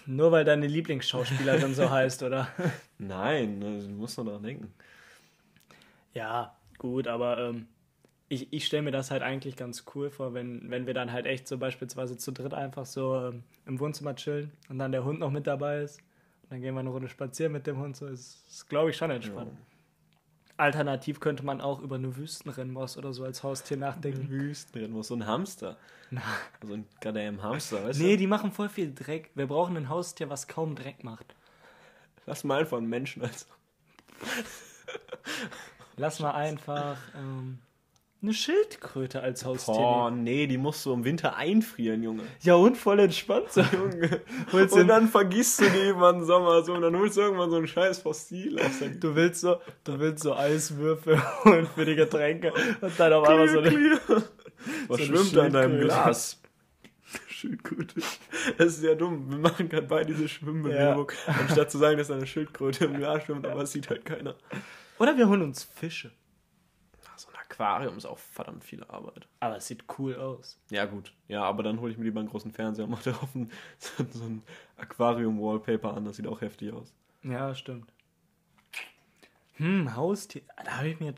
Nur 0.06 0.30
weil 0.32 0.44
deine 0.44 0.66
Lieblingsschauspielerin 0.66 1.74
so 1.74 1.90
heißt, 1.90 2.22
oder? 2.22 2.48
Nein, 2.98 3.58
ne, 3.58 3.80
du 3.80 3.88
musst 3.88 4.16
nur 4.16 4.26
daran 4.26 4.42
denken. 4.42 4.72
Ja, 6.14 6.56
gut, 6.78 7.08
aber 7.08 7.38
ähm, 7.38 7.66
ich, 8.28 8.52
ich 8.52 8.66
stelle 8.66 8.82
mir 8.82 8.92
das 8.92 9.10
halt 9.10 9.22
eigentlich 9.22 9.56
ganz 9.56 9.84
cool 9.94 10.10
vor, 10.10 10.32
wenn, 10.32 10.70
wenn 10.70 10.86
wir 10.86 10.94
dann 10.94 11.12
halt 11.12 11.26
echt 11.26 11.46
so 11.48 11.58
beispielsweise 11.58 12.16
zu 12.16 12.32
dritt 12.32 12.54
einfach 12.54 12.86
so 12.86 13.16
ähm, 13.16 13.42
im 13.66 13.78
Wohnzimmer 13.80 14.14
chillen 14.14 14.52
und 14.68 14.78
dann 14.78 14.92
der 14.92 15.04
Hund 15.04 15.20
noch 15.20 15.30
mit 15.30 15.46
dabei 15.46 15.82
ist. 15.82 16.00
Dann 16.50 16.60
gehen 16.60 16.74
wir 16.74 16.80
eine 16.80 16.90
Runde 16.90 17.08
spazieren 17.08 17.52
mit 17.52 17.66
dem 17.66 17.78
Hund. 17.78 17.96
So 17.96 18.06
ist, 18.06 18.46
ist 18.48 18.68
glaube 18.68 18.90
ich, 18.90 18.96
schon 18.96 19.10
entspannt. 19.10 19.52
Ja. 19.52 19.66
Alternativ 20.58 21.20
könnte 21.20 21.44
man 21.44 21.60
auch 21.60 21.80
über 21.80 21.96
eine 21.96 22.16
Wüstenrennmaus 22.16 22.96
oder 22.96 23.12
so 23.12 23.24
als 23.24 23.42
Haustier 23.42 23.76
nachdenken. 23.76 24.28
Wüstenrennmaus, 24.30 25.08
so 25.08 25.14
ein 25.14 25.26
Hamster. 25.26 25.76
Na. 26.10 26.22
So 26.66 26.72
ein 26.72 26.86
goddamn 27.02 27.42
Hamster, 27.42 27.84
weißt 27.84 27.98
nee, 27.98 28.04
du? 28.04 28.10
Nee, 28.12 28.16
die 28.16 28.26
machen 28.26 28.52
voll 28.52 28.68
viel 28.68 28.94
Dreck. 28.94 29.30
Wir 29.34 29.46
brauchen 29.46 29.76
ein 29.76 29.88
Haustier, 29.88 30.30
was 30.30 30.48
kaum 30.48 30.74
Dreck 30.74 31.04
macht. 31.04 31.34
Lass 32.24 32.42
mal 32.42 32.60
einfach 32.60 32.78
einen 32.78 32.88
Menschen 32.88 33.22
also. 33.22 33.46
Lass 35.96 36.20
mal 36.20 36.32
einfach 36.32 36.96
ähm, 37.14 37.58
eine 38.22 38.32
Schildkröte 38.32 39.20
als 39.20 39.44
Haustier. 39.44 39.74
Oh, 39.74 40.10
nee, 40.10 40.46
die 40.46 40.58
musst 40.58 40.84
du 40.86 40.92
im 40.92 41.04
Winter 41.04 41.36
einfrieren, 41.36 42.02
Junge. 42.02 42.22
Ja, 42.40 42.54
und 42.54 42.76
voll 42.76 42.98
entspannt 42.98 43.52
so, 43.52 43.60
Junge. 43.60 44.20
und 44.52 44.88
dann 44.88 45.08
vergisst 45.08 45.60
du 45.60 45.64
die 45.68 45.88
im 45.90 46.24
Sommer 46.24 46.64
so 46.64 46.74
und 46.74 46.82
dann 46.82 46.96
holst 46.96 47.16
du 47.16 47.20
irgendwann 47.20 47.50
so 47.50 47.56
ein 47.56 47.66
scheiß 47.66 48.00
Fossil 48.00 48.58
aus. 48.58 48.80
Du 49.00 49.14
willst 49.14 49.42
so, 49.42 49.56
du 49.84 49.98
willst 49.98 50.22
so 50.22 50.34
Eiswürfel 50.34 51.20
holen 51.44 51.66
für 51.74 51.84
die 51.84 51.94
Getränke 51.94 52.52
und 52.80 52.98
dann 52.98 53.12
auf 53.12 53.28
einmal 53.28 53.48
so 53.48 53.60
eine. 53.60 53.70
Was 54.88 54.98
so 54.98 55.04
schwimmt 55.04 55.36
an 55.38 55.52
deinem 55.52 55.80
Glas? 55.80 56.40
Schildkröte. 57.28 58.00
Das 58.56 58.78
ist 58.78 58.82
ja 58.82 58.94
dumm. 58.94 59.30
Wir 59.30 59.38
machen 59.38 59.68
gerade 59.68 59.86
beide 59.86 60.14
diese 60.14 60.28
Schwimmbewegung, 60.28 61.12
ja. 61.26 61.34
anstatt 61.34 61.70
zu 61.70 61.78
sagen, 61.78 61.98
dass 61.98 62.10
eine 62.10 62.26
Schildkröte 62.26 62.86
im 62.86 62.94
Glas 62.94 63.24
schwimmt, 63.24 63.46
aber 63.46 63.62
es 63.62 63.72
sieht 63.72 63.90
halt 63.90 64.04
keiner. 64.04 64.34
Oder 64.98 65.16
wir 65.16 65.28
holen 65.28 65.42
uns 65.42 65.62
Fische. 65.62 66.10
Aquarium 67.56 67.96
ist 67.96 68.06
auch 68.06 68.18
verdammt 68.18 68.64
viel 68.64 68.84
Arbeit. 68.84 69.26
Aber 69.40 69.56
es 69.56 69.66
sieht 69.66 69.84
cool 69.98 70.16
aus. 70.16 70.60
Ja, 70.70 70.84
gut. 70.84 71.12
Ja, 71.28 71.42
aber 71.42 71.62
dann 71.62 71.80
hole 71.80 71.90
ich 71.90 71.98
mir 71.98 72.04
lieber 72.04 72.20
einen 72.20 72.28
großen 72.28 72.52
Fernseher 72.52 72.84
und 72.84 72.90
mache 72.90 73.10
darauf 73.10 73.34
ein, 73.34 73.50
so, 73.78 74.04
so 74.10 74.24
ein 74.24 74.42
Aquarium-Wallpaper 74.76 75.94
an. 75.94 76.04
Das 76.04 76.16
sieht 76.16 76.26
auch 76.26 76.40
heftig 76.40 76.72
aus. 76.72 76.92
Ja, 77.22 77.54
stimmt. 77.54 77.92
Hm, 79.54 79.96
Haustier. 79.96 80.42
Da 80.64 80.78
habe 80.78 80.88
ich 80.88 81.00
mir. 81.00 81.14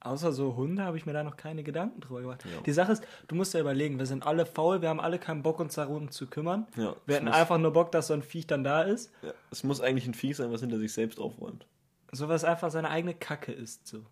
Außer 0.00 0.32
so 0.32 0.56
Hunde 0.56 0.82
habe 0.82 0.96
ich 0.96 1.06
mir 1.06 1.12
da 1.12 1.22
noch 1.22 1.36
keine 1.36 1.62
Gedanken 1.62 2.00
drüber 2.00 2.22
gemacht. 2.22 2.44
Ja. 2.44 2.60
Die 2.62 2.72
Sache 2.72 2.90
ist, 2.90 3.04
du 3.28 3.36
musst 3.36 3.54
ja 3.54 3.60
überlegen, 3.60 4.00
wir 4.00 4.06
sind 4.06 4.26
alle 4.26 4.46
faul, 4.46 4.82
wir 4.82 4.88
haben 4.88 4.98
alle 4.98 5.20
keinen 5.20 5.44
Bock, 5.44 5.60
uns 5.60 5.76
darum 5.76 6.10
zu 6.10 6.26
kümmern. 6.26 6.66
Ja, 6.76 6.96
wir 7.06 7.16
hätten 7.16 7.28
einfach 7.28 7.58
nur 7.58 7.72
Bock, 7.72 7.92
dass 7.92 8.08
so 8.08 8.14
ein 8.14 8.22
Viech 8.24 8.48
dann 8.48 8.64
da 8.64 8.82
ist. 8.82 9.12
Ja, 9.22 9.32
es 9.52 9.62
muss 9.62 9.80
eigentlich 9.80 10.06
ein 10.08 10.14
Viech 10.14 10.36
sein, 10.36 10.50
was 10.50 10.60
hinter 10.60 10.78
sich 10.78 10.92
selbst 10.92 11.20
aufräumt. 11.20 11.66
So 12.10 12.28
was 12.28 12.42
einfach 12.42 12.72
seine 12.72 12.90
eigene 12.90 13.14
Kacke 13.14 13.52
ist. 13.52 13.86
So. 13.86 14.04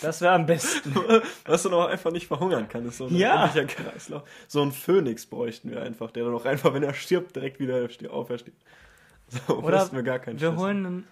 Das 0.00 0.20
wäre 0.20 0.32
am 0.32 0.46
besten. 0.46 0.94
Was 1.44 1.62
du 1.62 1.68
noch 1.68 1.86
einfach 1.86 2.10
nicht 2.10 2.26
verhungern 2.26 2.68
kann, 2.68 2.86
ist 2.86 2.98
so 2.98 3.06
ein 3.06 3.14
ja. 3.14 3.48
Kreislauf. 3.48 4.22
So 4.46 4.62
ein 4.62 4.72
Phönix 4.72 5.26
bräuchten 5.26 5.70
wir 5.70 5.82
einfach, 5.82 6.10
der 6.10 6.24
dann 6.24 6.34
auch 6.34 6.46
einfach, 6.46 6.72
wenn 6.72 6.82
er 6.82 6.94
stirbt, 6.94 7.36
direkt 7.36 7.60
wieder 7.60 7.88
aufersteht. 8.10 8.54
So, 9.46 9.58
Oder 9.58 9.92
wir 9.92 10.02
gar 10.02 10.20
keinen 10.20 10.40
Wir 10.40 10.56
holen 10.56 10.86
einen, 10.86 11.04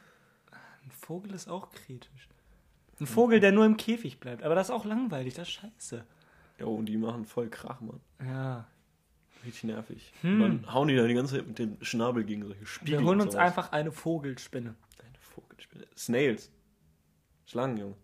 ein 0.50 0.90
Vogel 0.90 1.34
ist 1.34 1.50
auch 1.50 1.70
kritisch. 1.70 2.28
Ein 2.98 3.06
Vogel, 3.06 3.40
der 3.40 3.52
nur 3.52 3.66
im 3.66 3.76
Käfig 3.76 4.20
bleibt. 4.20 4.42
Aber 4.42 4.54
das 4.54 4.68
ist 4.68 4.74
auch 4.74 4.86
langweilig, 4.86 5.34
das 5.34 5.48
ist 5.48 5.54
scheiße. 5.54 6.02
Ja, 6.58 6.64
und 6.64 6.86
die 6.86 6.96
machen 6.96 7.26
voll 7.26 7.50
Krach, 7.50 7.82
Mann. 7.82 8.00
Ja. 8.24 8.66
Richtig 9.44 9.64
nervig. 9.64 10.12
Hm. 10.22 10.40
Dann 10.40 10.72
hauen 10.72 10.88
die 10.88 10.96
da 10.96 11.06
die 11.06 11.12
ganze 11.12 11.36
Zeit 11.36 11.46
mit 11.46 11.58
dem 11.58 11.76
Schnabel 11.82 12.24
gegen 12.24 12.46
solche 12.46 12.64
Spiegel. 12.64 13.00
Wir 13.00 13.06
holen 13.06 13.20
uns 13.20 13.34
einfach 13.34 13.72
eine 13.72 13.92
Vogelspinne. 13.92 14.74
Eine 14.98 15.18
Vogelspinne. 15.20 15.86
Snails. 15.94 16.50
Schlangen, 17.44 17.76
Junge. 17.76 17.94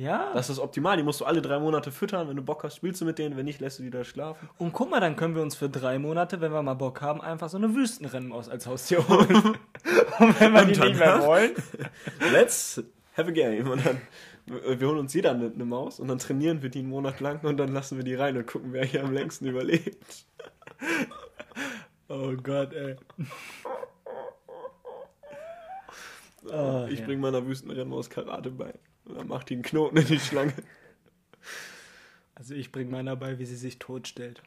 Ja. 0.00 0.32
Das 0.32 0.48
ist 0.48 0.58
optimal. 0.58 0.96
Die 0.96 1.02
musst 1.02 1.20
du 1.20 1.26
alle 1.26 1.42
drei 1.42 1.58
Monate 1.58 1.92
füttern. 1.92 2.26
Wenn 2.26 2.36
du 2.36 2.42
Bock 2.42 2.64
hast, 2.64 2.76
spielst 2.76 3.02
du 3.02 3.04
mit 3.04 3.18
denen. 3.18 3.36
Wenn 3.36 3.44
nicht, 3.44 3.60
lässt 3.60 3.78
du 3.78 3.82
die 3.82 3.90
da 3.90 4.02
schlafen. 4.02 4.48
Und 4.56 4.72
guck 4.72 4.88
mal, 4.88 4.98
dann 4.98 5.14
können 5.14 5.34
wir 5.34 5.42
uns 5.42 5.56
für 5.56 5.68
drei 5.68 5.98
Monate, 5.98 6.40
wenn 6.40 6.52
wir 6.52 6.62
mal 6.62 6.72
Bock 6.72 7.02
haben, 7.02 7.20
einfach 7.20 7.50
so 7.50 7.58
eine 7.58 7.74
Wüstenrennmaus 7.74 8.48
als 8.48 8.66
Haustier 8.66 9.06
holen. 9.06 9.28
Und 10.18 10.40
wenn 10.40 10.54
wir 10.54 10.64
die 10.64 10.80
nicht 10.80 10.98
mehr 10.98 11.22
wollen. 11.22 11.50
Let's 12.32 12.82
have 13.14 13.28
a 13.28 13.30
game. 13.30 13.70
Und 13.70 13.84
dann, 13.84 14.00
wir 14.46 14.88
holen 14.88 15.00
uns 15.00 15.12
jeder 15.12 15.32
eine, 15.32 15.52
eine 15.52 15.64
Maus 15.66 16.00
und 16.00 16.08
dann 16.08 16.18
trainieren 16.18 16.62
wir 16.62 16.70
die 16.70 16.78
einen 16.78 16.88
Monat 16.88 17.20
lang 17.20 17.40
und 17.44 17.58
dann 17.58 17.72
lassen 17.72 17.98
wir 17.98 18.04
die 18.04 18.14
rein 18.14 18.36
und 18.38 18.46
gucken, 18.46 18.72
wer 18.72 18.84
hier 18.84 19.04
am 19.04 19.12
längsten 19.12 19.46
überlebt. 19.46 20.24
Oh 22.08 22.32
Gott, 22.42 22.72
ey. 22.72 22.96
Oh, 26.50 26.86
ich 26.88 27.00
ja. 27.00 27.04
bring 27.04 27.20
meiner 27.20 27.46
Wüstenrennmaus 27.46 28.08
Karate 28.08 28.50
bei. 28.50 28.72
Und 29.04 29.16
dann 29.16 29.28
macht 29.28 29.50
die 29.50 29.54
einen 29.54 29.62
Knoten 29.62 29.96
in 29.96 30.06
die 30.06 30.20
Schlange. 30.20 30.54
Also 32.34 32.54
ich 32.54 32.72
bring 32.72 32.90
meiner 32.90 33.16
bei, 33.16 33.38
wie 33.38 33.44
sie 33.44 33.56
sich 33.56 33.78
totstellt. 33.78 34.42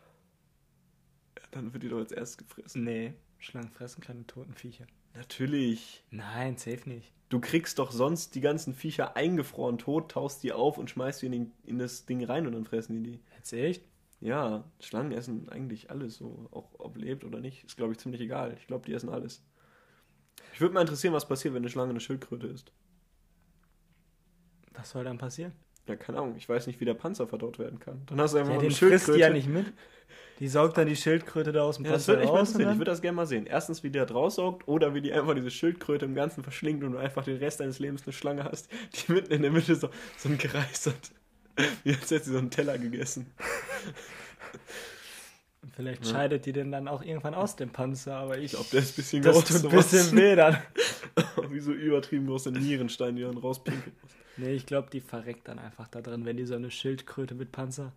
Ja, 1.38 1.46
dann 1.52 1.74
wird 1.74 1.84
die 1.84 1.90
doch 1.90 2.00
als 2.00 2.12
erstes 2.12 2.38
gefressen. 2.38 2.84
Nee, 2.84 3.14
Schlangen 3.38 3.72
fressen 3.72 4.02
keine 4.02 4.26
toten 4.26 4.56
Viecher. 4.56 4.88
Natürlich. 5.14 6.04
Nein, 6.10 6.58
safe 6.58 6.90
nicht. 6.90 7.12
Du 7.30 7.40
kriegst 7.40 7.80
doch 7.80 7.92
sonst 7.92 8.36
die 8.36 8.42
ganzen 8.42 8.74
Viecher 8.74 9.16
eingefroren 9.16 9.78
tot, 9.78 10.12
taust 10.12 10.44
die 10.44 10.54
auf 10.54 10.78
und 10.78 10.90
schmeißt 10.90 11.22
die 11.22 11.26
in, 11.28 11.32
den, 11.32 11.52
in 11.64 11.80
das 11.80 12.06
Ding 12.06 12.24
rein 12.24 12.48
und 12.48 12.54
dann 12.54 12.66
fressen 12.66 13.04
die 13.04 13.12
die. 13.12 13.20
Jetzt 13.36 13.54
echt? 13.54 13.84
Ja, 14.22 14.64
Schlangen 14.80 15.12
essen 15.12 15.50
eigentlich 15.50 15.90
alles 15.90 16.16
so, 16.16 16.48
auch 16.52 16.70
ob 16.80 16.98
lebt 16.98 17.26
oder 17.26 17.42
nicht. 17.42 17.64
Ist, 17.64 17.76
glaube 17.76 17.92
ich, 17.92 18.00
ziemlich 18.00 18.22
egal. 18.22 18.56
Ich 18.58 18.68
glaube, 18.68 18.86
die 18.86 18.94
essen 18.94 19.10
alles. 19.10 19.44
Ich 20.54 20.62
würde 20.62 20.74
mal 20.74 20.82
interessieren, 20.82 21.14
was 21.14 21.28
passiert, 21.28 21.54
wenn 21.54 21.62
eine 21.62 21.70
Schlange 21.70 21.90
eine 21.90 22.00
Schildkröte 22.00 22.48
ist. 22.48 22.72
Was 24.76 24.92
soll 24.92 25.04
dann 25.04 25.18
passieren? 25.18 25.54
Ja, 25.88 25.96
keine 25.96 26.20
Ahnung. 26.20 26.36
Ich 26.38 26.48
weiß 26.48 26.68
nicht, 26.68 26.80
wie 26.80 26.86
der 26.86 26.94
Panzer 26.94 27.28
verdaut 27.28 27.60
werden 27.60 27.80
kann. 27.80 28.04
Dann 28.06 28.20
hast 28.22 28.34
du 28.34 28.38
einfach 28.38 28.54
ja, 28.54 28.60
eine 28.60 28.72
Schildkröte. 28.72 29.04
frisst 29.04 29.18
die 29.18 29.22
ja 29.22 29.30
nicht 29.30 29.50
mit. 29.50 29.74
Die 30.40 30.48
saugt 30.48 30.78
dann 30.78 30.88
die 30.88 30.96
Schildkröte 30.96 31.52
da 31.52 31.64
aus 31.64 31.76
dem 31.76 31.86
ja, 31.86 31.92
Panzer 31.92 32.18
das 32.18 32.28
raus. 32.28 32.50
Ich 32.52 32.60
würde 32.60 32.86
das 32.86 33.02
gerne 33.02 33.16
mal 33.16 33.26
sehen. 33.26 33.46
Erstens, 33.46 33.84
wie 33.84 33.90
der 33.92 34.06
da 34.06 34.14
raussaugt 34.14 34.68
oder 34.68 34.94
wie 34.94 35.02
die 35.02 35.14
einfach 35.14 35.36
diese 35.36 35.52
Schildkröte 35.52 36.06
im 36.06 36.16
Ganzen 36.16 36.44
verschlingt 36.44 36.84
und 36.84 36.94
du 36.94 36.98
einfach 36.98 37.24
den 37.24 37.38
Rest 37.38 37.60
deines 37.60 37.80
Lebens 37.80 38.04
eine 38.04 38.14
Schlange 38.14 38.46
hast, 38.46 38.70
die 38.94 39.12
mitten 39.12 39.32
in 39.34 39.42
der 39.42 39.52
Mitte 39.52 39.76
so, 39.76 39.90
so 40.18 40.30
ein 40.30 40.38
Kreis 40.38 40.88
hat. 40.88 41.12
Wie 41.84 41.94
als 41.94 42.10
hätte 42.10 42.26
sie 42.26 42.32
so 42.32 42.40
einen 42.40 42.50
Teller 42.50 42.78
gegessen. 42.78 43.32
Vielleicht 45.76 46.06
scheidet 46.08 46.46
die 46.46 46.54
den 46.54 46.72
dann 46.72 46.88
auch 46.88 47.04
irgendwann 47.04 47.34
aus 47.34 47.56
dem 47.56 47.70
Panzer, 47.70 48.16
aber 48.16 48.38
ich, 48.38 48.46
Ich 48.46 48.52
glaube, 48.52 48.68
der 48.72 48.80
ist 48.82 48.94
ein 48.94 48.96
bisschen 48.96 49.24
das 49.24 49.36
groß. 49.36 49.62
tut 49.62 49.72
ein 49.72 49.78
bisschen 49.78 50.18
weh 50.18 50.36
dann. 50.36 50.58
Wie 51.50 51.60
so 51.60 51.72
übertrieben 51.72 52.28
große 52.28 52.52
Nierensteine, 52.52 53.18
die 53.18 53.24
dann 53.24 53.38
rauspinkeln 53.38 53.94
muss. 54.02 54.12
Nee, 54.38 54.54
ich 54.54 54.66
glaube, 54.66 54.90
die 54.92 55.02
verreckt 55.02 55.48
dann 55.48 55.60
einfach 55.60 55.88
da 55.88 56.02
drin, 56.02 56.26
wenn 56.26 56.38
die 56.38 56.46
so 56.46 56.56
eine 56.56 56.72
Schildkröte 56.72 57.36
mit 57.36 57.52
Panzer 57.52 57.94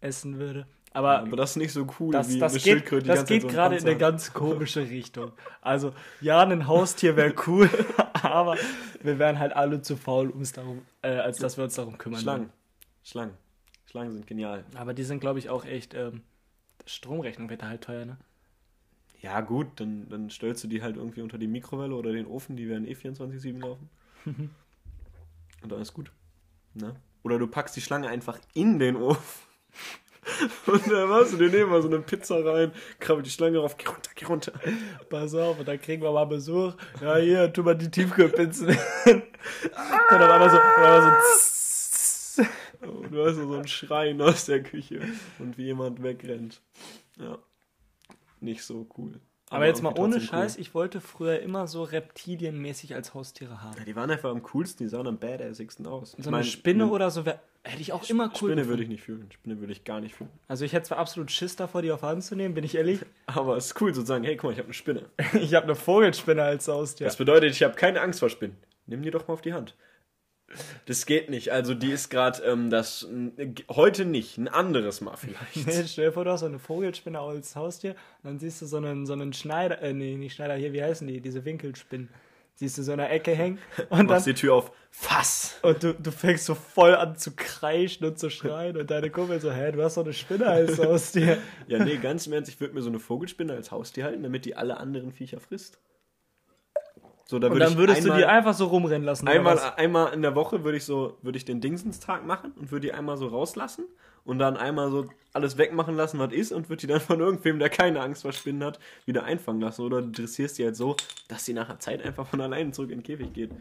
essen 0.00 0.38
würde. 0.38 0.66
Aber 0.92 1.20
Aber 1.20 1.36
das 1.36 1.50
ist 1.50 1.56
nicht 1.56 1.72
so 1.72 1.86
cool 2.00 2.12
das, 2.12 2.30
wie 2.30 2.38
das 2.38 2.52
eine 2.52 2.60
geht, 2.60 2.72
Schildkröte, 2.72 3.02
die 3.02 3.08
das 3.08 3.18
ganze 3.18 3.32
Zeit 3.34 3.34
geht 3.34 3.42
so 3.42 3.48
einen 3.48 3.54
gerade 3.56 3.76
in 3.76 3.86
eine 3.86 3.96
ganz 3.96 4.32
komische 4.32 4.80
Richtung. 4.80 5.32
Also, 5.60 5.94
ja, 6.20 6.40
ein 6.40 6.66
Haustier 6.66 7.16
wäre 7.16 7.34
cool, 7.46 7.70
aber 8.22 8.56
wir 9.00 9.18
wären 9.20 9.38
halt 9.38 9.52
alle 9.52 9.82
zu 9.82 9.96
faul, 9.96 10.30
um's 10.30 10.52
darum, 10.52 10.82
äh, 11.02 11.10
als 11.10 11.38
dass 11.38 11.56
wir 11.56 11.64
uns 11.64 11.74
darum 11.74 11.96
kümmern. 11.98 12.20
Schlangen. 12.20 12.50
Schlangen. 13.04 13.34
Schlangen 13.86 14.12
sind 14.12 14.26
genial. 14.26 14.64
würden. 14.64 14.76
Aber 14.76 14.94
die 14.94 15.04
sind, 15.04 15.20
glaube 15.20 15.38
ich, 15.38 15.48
auch 15.50 15.64
echt. 15.64 15.94
Ähm, 15.94 16.22
Stromrechnung 16.86 17.50
wird 17.50 17.62
da 17.62 17.68
halt 17.68 17.82
teuer, 17.82 18.04
ne? 18.04 18.16
Ja, 19.22 19.40
gut, 19.42 19.68
dann, 19.76 20.08
dann 20.08 20.30
stellst 20.30 20.64
du 20.64 20.68
die 20.68 20.82
halt 20.82 20.96
irgendwie 20.96 21.20
unter 21.20 21.36
die 21.36 21.46
Mikrowelle 21.46 21.94
oder 21.94 22.12
den 22.12 22.26
Ofen, 22.26 22.56
die 22.56 22.68
werden 22.68 22.86
eh 22.86 22.94
24-7 22.94 23.60
laufen. 23.60 23.90
Und 24.24 25.70
dann 25.70 25.82
ist 25.82 25.92
gut. 25.92 26.10
Ne? 26.72 26.94
Oder 27.22 27.38
du 27.38 27.46
packst 27.46 27.76
die 27.76 27.82
Schlange 27.82 28.08
einfach 28.08 28.38
in 28.54 28.78
den 28.78 28.96
Ofen. 28.96 29.50
Und 30.66 30.90
dann 30.90 31.08
machst 31.08 31.34
du 31.34 31.36
dir 31.36 31.50
nehmen 31.50 31.70
mal 31.70 31.82
so 31.82 31.88
eine 31.88 32.00
Pizza 32.00 32.44
rein, 32.44 32.72
krabbelt 32.98 33.26
die 33.26 33.30
Schlange 33.30 33.58
rauf, 33.58 33.76
geh 33.76 33.88
runter, 33.88 34.10
geh 34.14 34.24
runter. 34.24 34.52
Pass 35.08 35.34
auf, 35.34 35.58
und 35.58 35.68
dann 35.68 35.80
kriegen 35.80 36.02
wir 36.02 36.12
mal 36.12 36.24
Besuch. 36.24 36.74
Ja, 37.00 37.16
hier, 37.16 37.52
tu 37.52 37.62
mal 37.62 37.76
die 37.76 37.90
Tiefkühlpizzen 37.90 38.68
hin. 38.68 38.78
Und 40.10 40.18
dann 40.18 40.30
einmal 40.30 40.50
so, 40.50 40.58
einmal 40.58 41.20
so 42.36 42.42
Und 42.86 43.12
du 43.12 43.16
hörst 43.16 43.38
so 43.38 43.52
einen 43.52 43.68
Schreien 43.68 44.20
aus 44.20 44.46
der 44.46 44.62
Küche 44.62 45.00
und 45.38 45.56
wie 45.58 45.64
jemand 45.64 46.02
wegrennt. 46.02 46.60
Ja. 47.18 47.38
Nicht 48.40 48.64
so 48.64 48.86
cool. 48.96 49.20
Aber 49.52 49.66
jetzt 49.66 49.82
mal 49.82 49.88
ohne 49.90 50.14
trotzdem 50.14 50.20
cool. 50.20 50.28
Scheiß, 50.28 50.58
ich 50.58 50.74
wollte 50.74 51.00
früher 51.00 51.40
immer 51.40 51.66
so 51.66 51.82
reptilienmäßig 51.82 52.94
als 52.94 53.14
Haustiere 53.14 53.62
haben. 53.62 53.76
Ja, 53.78 53.84
die 53.84 53.96
waren 53.96 54.08
einfach 54.08 54.30
am 54.30 54.42
coolsten, 54.44 54.84
die 54.84 54.88
sahen 54.88 55.08
am 55.08 55.18
badassigsten 55.18 55.86
aus. 55.88 56.14
So 56.18 56.30
eine 56.30 56.44
Spinne 56.44 56.86
oder 56.88 57.10
so 57.10 57.26
wär, 57.26 57.40
hätte 57.64 57.82
ich 57.82 57.92
auch 57.92 58.08
immer 58.08 58.26
cool 58.26 58.36
Spinne 58.36 58.54
gefunden. 58.54 58.68
würde 58.68 58.82
ich 58.84 58.88
nicht 58.88 59.02
fühlen. 59.02 59.28
Spinne 59.32 59.58
würde 59.58 59.72
ich 59.72 59.82
gar 59.82 60.00
nicht 60.00 60.14
fühlen. 60.14 60.30
Also 60.46 60.64
ich 60.64 60.72
hätte 60.72 60.84
zwar 60.84 60.98
absolut 60.98 61.32
Schiss 61.32 61.56
davor, 61.56 61.82
die 61.82 61.90
auf 61.90 62.02
Hand 62.02 62.22
zu 62.22 62.36
nehmen, 62.36 62.54
bin 62.54 62.62
ich 62.62 62.76
ehrlich. 62.76 63.00
Aber 63.26 63.56
es 63.56 63.66
ist 63.66 63.80
cool 63.80 63.92
zu 63.92 64.02
sagen, 64.02 64.22
hey, 64.22 64.36
guck 64.36 64.44
mal, 64.44 64.52
ich 64.52 64.58
habe 64.58 64.66
eine 64.66 64.74
Spinne. 64.74 65.06
Ich 65.34 65.54
habe 65.54 65.64
eine 65.64 65.74
Vogelspinne 65.74 66.42
als 66.42 66.68
Haustier. 66.68 67.06
Das 67.06 67.16
bedeutet, 67.16 67.50
ich 67.50 67.64
habe 67.64 67.74
keine 67.74 68.00
Angst 68.02 68.20
vor 68.20 68.30
Spinnen. 68.30 68.56
Nimm 68.86 69.02
die 69.02 69.10
doch 69.10 69.26
mal 69.26 69.34
auf 69.34 69.40
die 69.42 69.52
Hand. 69.52 69.74
Das 70.86 71.06
geht 71.06 71.30
nicht. 71.30 71.52
Also 71.52 71.74
die 71.74 71.92
ist 71.92 72.10
gerade 72.10 72.42
ähm, 72.42 72.70
das 72.70 73.08
heute 73.68 74.04
nicht, 74.04 74.38
ein 74.38 74.48
anderes 74.48 75.00
Mal 75.00 75.16
vielleicht. 75.16 75.66
Nee, 75.66 75.86
stell 75.86 76.06
dir 76.06 76.12
vor, 76.12 76.24
du 76.24 76.32
hast 76.32 76.40
so 76.40 76.46
eine 76.46 76.58
Vogelspinne 76.58 77.20
als 77.20 77.54
Haustier 77.54 77.92
und 78.22 78.30
dann 78.30 78.38
siehst 78.38 78.60
du 78.62 78.66
so 78.66 78.78
einen, 78.78 79.06
so 79.06 79.12
einen 79.12 79.32
Schneider, 79.32 79.80
äh, 79.82 79.92
nee, 79.92 80.16
nicht 80.16 80.34
Schneider, 80.34 80.54
hier, 80.54 80.72
wie 80.72 80.82
heißen 80.82 81.06
die, 81.06 81.20
diese 81.20 81.44
Winkelspinnen. 81.44 82.08
Siehst 82.56 82.76
du 82.76 82.82
so 82.82 82.92
in 82.92 82.98
der 82.98 83.10
Ecke 83.10 83.34
hängen 83.34 83.58
und 83.88 84.06
Machst 84.08 84.26
dann 84.26 84.34
die 84.34 84.40
Tür 84.40 84.54
auf. 84.54 84.72
Fass. 84.90 85.58
und 85.62 85.82
du, 85.82 85.94
du 85.94 86.10
fängst 86.10 86.46
so 86.46 86.56
voll 86.56 86.96
an 86.96 87.16
zu 87.16 87.30
kreischen 87.36 88.04
und 88.04 88.18
zu 88.18 88.28
schreien 88.28 88.76
und 88.76 88.90
deine 88.90 89.08
Kumpel 89.08 89.40
so, 89.40 89.52
hä, 89.52 89.70
du 89.70 89.82
hast 89.82 89.96
doch 89.96 90.04
eine 90.04 90.12
Spinne 90.12 90.46
als 90.46 90.78
Haustier. 90.84 91.38
Ja, 91.68 91.82
nee, 91.82 91.96
ganz 91.96 92.26
im 92.26 92.32
Ernst, 92.32 92.50
ich 92.50 92.60
würde 92.60 92.74
mir 92.74 92.82
so 92.82 92.88
eine 92.88 92.98
Vogelspinne 92.98 93.52
als 93.52 93.70
Haustier 93.70 94.04
halten, 94.04 94.24
damit 94.24 94.44
die 94.44 94.56
alle 94.56 94.78
anderen 94.78 95.12
Viecher 95.12 95.38
frisst. 95.38 95.78
So, 97.30 97.38
da 97.38 97.46
Und 97.46 97.52
würde 97.52 97.64
dann 97.66 97.76
würdest 97.76 98.00
du 98.00 98.06
einmal, 98.06 98.18
die 98.18 98.24
einfach 98.24 98.54
so 98.54 98.66
rumrennen 98.66 99.04
lassen. 99.04 99.28
einmal, 99.28 99.56
einmal 99.76 100.12
in 100.12 100.20
der 100.20 100.34
Woche 100.34 100.64
würde 100.64 100.78
ich 100.78 100.84
so, 100.84 101.16
würde 101.22 101.38
ich 101.38 101.44
den 101.44 101.60
Dingsenstag 101.60 102.26
machen 102.26 102.50
und 102.58 102.72
würde 102.72 102.88
die 102.88 102.92
einmal 102.92 103.16
so 103.16 103.28
rauslassen 103.28 103.84
und 104.24 104.40
dann 104.40 104.56
einmal 104.56 104.90
so 104.90 105.08
alles 105.32 105.56
wegmachen 105.56 105.94
lassen, 105.94 106.18
was 106.18 106.32
ist 106.32 106.50
und 106.50 106.68
würde 106.68 106.80
die 106.80 106.86
dann 106.88 107.00
von 107.00 107.20
irgendwem, 107.20 107.60
der 107.60 107.68
keine 107.68 108.00
Angst 108.00 108.22
vor 108.22 108.32
Spinnen 108.32 108.64
hat, 108.64 108.80
wieder 109.06 109.22
einfangen 109.22 109.60
lassen. 109.60 109.82
Oder 109.82 110.02
du 110.02 110.10
dressierst 110.10 110.58
die 110.58 110.64
halt 110.64 110.74
so, 110.74 110.96
dass 111.28 111.44
sie 111.44 111.52
nach 111.52 111.68
einer 111.68 111.78
Zeit 111.78 112.02
einfach 112.02 112.26
von 112.26 112.40
alleine 112.40 112.72
zurück 112.72 112.90
in 112.90 112.98
den 112.98 113.04
Käfig 113.04 113.32
geht. 113.32 113.52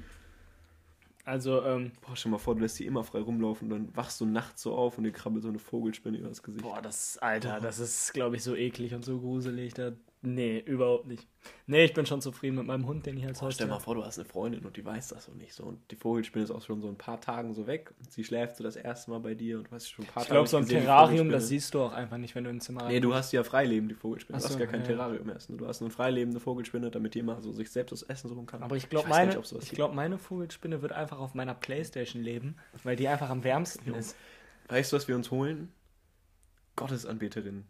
Also, 1.24 1.64
ähm, 1.64 1.92
Boah, 2.02 2.16
stell 2.16 2.32
mal 2.32 2.40
vor, 2.40 2.56
du 2.56 2.62
lässt 2.62 2.80
die 2.80 2.88
immer 2.88 3.04
frei 3.04 3.20
rumlaufen 3.20 3.72
und 3.72 3.86
dann 3.86 3.96
wachst 3.96 4.20
du 4.20 4.26
nachts 4.26 4.64
so 4.64 4.74
auf 4.74 4.98
und 4.98 5.04
dir 5.04 5.12
krabbelt 5.12 5.44
so 5.44 5.50
eine 5.50 5.60
Vogelspinne 5.60 6.18
über 6.18 6.30
das 6.30 6.42
Gesicht. 6.42 6.64
boah, 6.64 6.82
das, 6.82 7.20
Alter, 7.20 7.60
das 7.62 7.78
ist, 7.78 8.16
glaube 8.16 8.36
ich, 8.36 8.44
so 8.44 8.56
eklig 8.56 8.96
und 8.96 9.06
so 9.06 9.20
gruselig. 9.20 9.76
Da, 9.76 9.92
nee, 10.22 10.60
überhaupt 10.60 11.08
nicht. 11.08 11.28
Nee, 11.68 11.86
ich 11.86 11.94
bin 11.94 12.06
schon 12.06 12.22
zufrieden 12.22 12.58
mit 12.58 12.66
meinem 12.66 12.86
Hund, 12.86 13.06
den 13.06 13.18
ich 13.18 13.26
als 13.26 13.40
Boah, 13.40 13.52
stell 13.52 13.68
Haustier 13.68 13.68
mal 13.68 13.80
vor, 13.80 13.96
du 13.96 14.06
hast 14.06 14.20
eine 14.20 14.28
Freundin 14.28 14.66
und 14.66 14.76
die 14.76 14.86
weiß 14.86 15.10
das 15.10 15.26
so 15.26 15.34
nicht 15.34 15.54
so. 15.54 15.64
Und 15.64 15.80
die 15.92 15.96
Vogelspinne 15.96 16.44
ist 16.44 16.52
auch 16.52 16.62
schon 16.62 16.82
so 16.82 16.88
ein 16.88 16.98
paar 16.98 17.22
Tagen 17.22 17.54
so 17.54 17.68
weg. 17.68 17.94
Und 18.00 18.12
sie 18.12 18.24
schläft 18.24 18.58
so 18.58 18.64
das 18.64 18.76
erste 18.76 19.12
Mal 19.12 19.20
bei 19.20 19.34
dir 19.34 19.58
und 19.58 19.68
du 19.68 19.72
hast 19.72 19.90
schon 19.90 20.06
ein 20.06 20.12
paar 20.12 20.24
Ich 20.24 20.30
glaube, 20.30 20.42
nicht 20.42 20.52
so 20.52 20.58
ein 20.58 20.68
Terrarium, 20.68 21.30
das 21.30 21.48
siehst 21.48 21.74
du 21.74 21.82
auch 21.82 21.94
einfach 21.94 22.18
nicht, 22.18 22.36
wenn 22.36 22.44
du 22.44 22.50
ins 22.50 22.66
Zimmer 22.66 22.88
Nee, 22.88 23.00
du 23.00 23.14
hast 23.14 23.32
ja 23.32 23.44
freileben, 23.44 23.88
die 23.88 23.96
Vogelspinne. 23.96 24.38
Ach 24.38 24.42
du 24.42 24.48
hast 24.48 24.54
so, 24.54 24.60
gar 24.60 24.68
kein 24.68 24.82
ja. 24.82 24.88
Terrarium 24.88 25.30
erst. 25.30 25.50
Du 25.50 25.68
hast 25.68 25.82
eine 25.82 25.92
freilebende 25.92 26.40
Vogelspinne, 26.40 26.92
damit 26.92 27.16
die 27.16 27.20
immer 27.20 27.42
so 27.42 27.52
sich 27.52 27.72
selbst 27.72 27.92
das 27.92 28.04
Essen 28.04 28.30
suchen 28.30 28.46
kann. 28.46 28.64
Aber 28.64 28.76
ich 28.76 28.90
glaube, 28.90 29.08
meine, 29.10 29.36
nicht, 29.36 29.54
ich 29.62 29.72
glaub, 29.72 29.94
meine 29.94 30.18
Vogelspinne 30.18 30.82
wird 30.82 30.92
einfach 30.92 31.20
auf 31.20 31.34
meiner 31.34 31.54
Playstation 31.54 32.22
leben, 32.22 32.58
weil 32.84 32.96
die 32.96 33.08
einfach 33.08 33.30
am 33.30 33.44
wärmsten 33.44 33.94
ist. 33.94 34.16
Weißt 34.68 34.92
du, 34.92 34.98
was 34.98 35.08
wir 35.08 35.16
uns 35.16 35.32
holen? 35.32 35.72
Gottesanbeterinnen. 36.76 37.66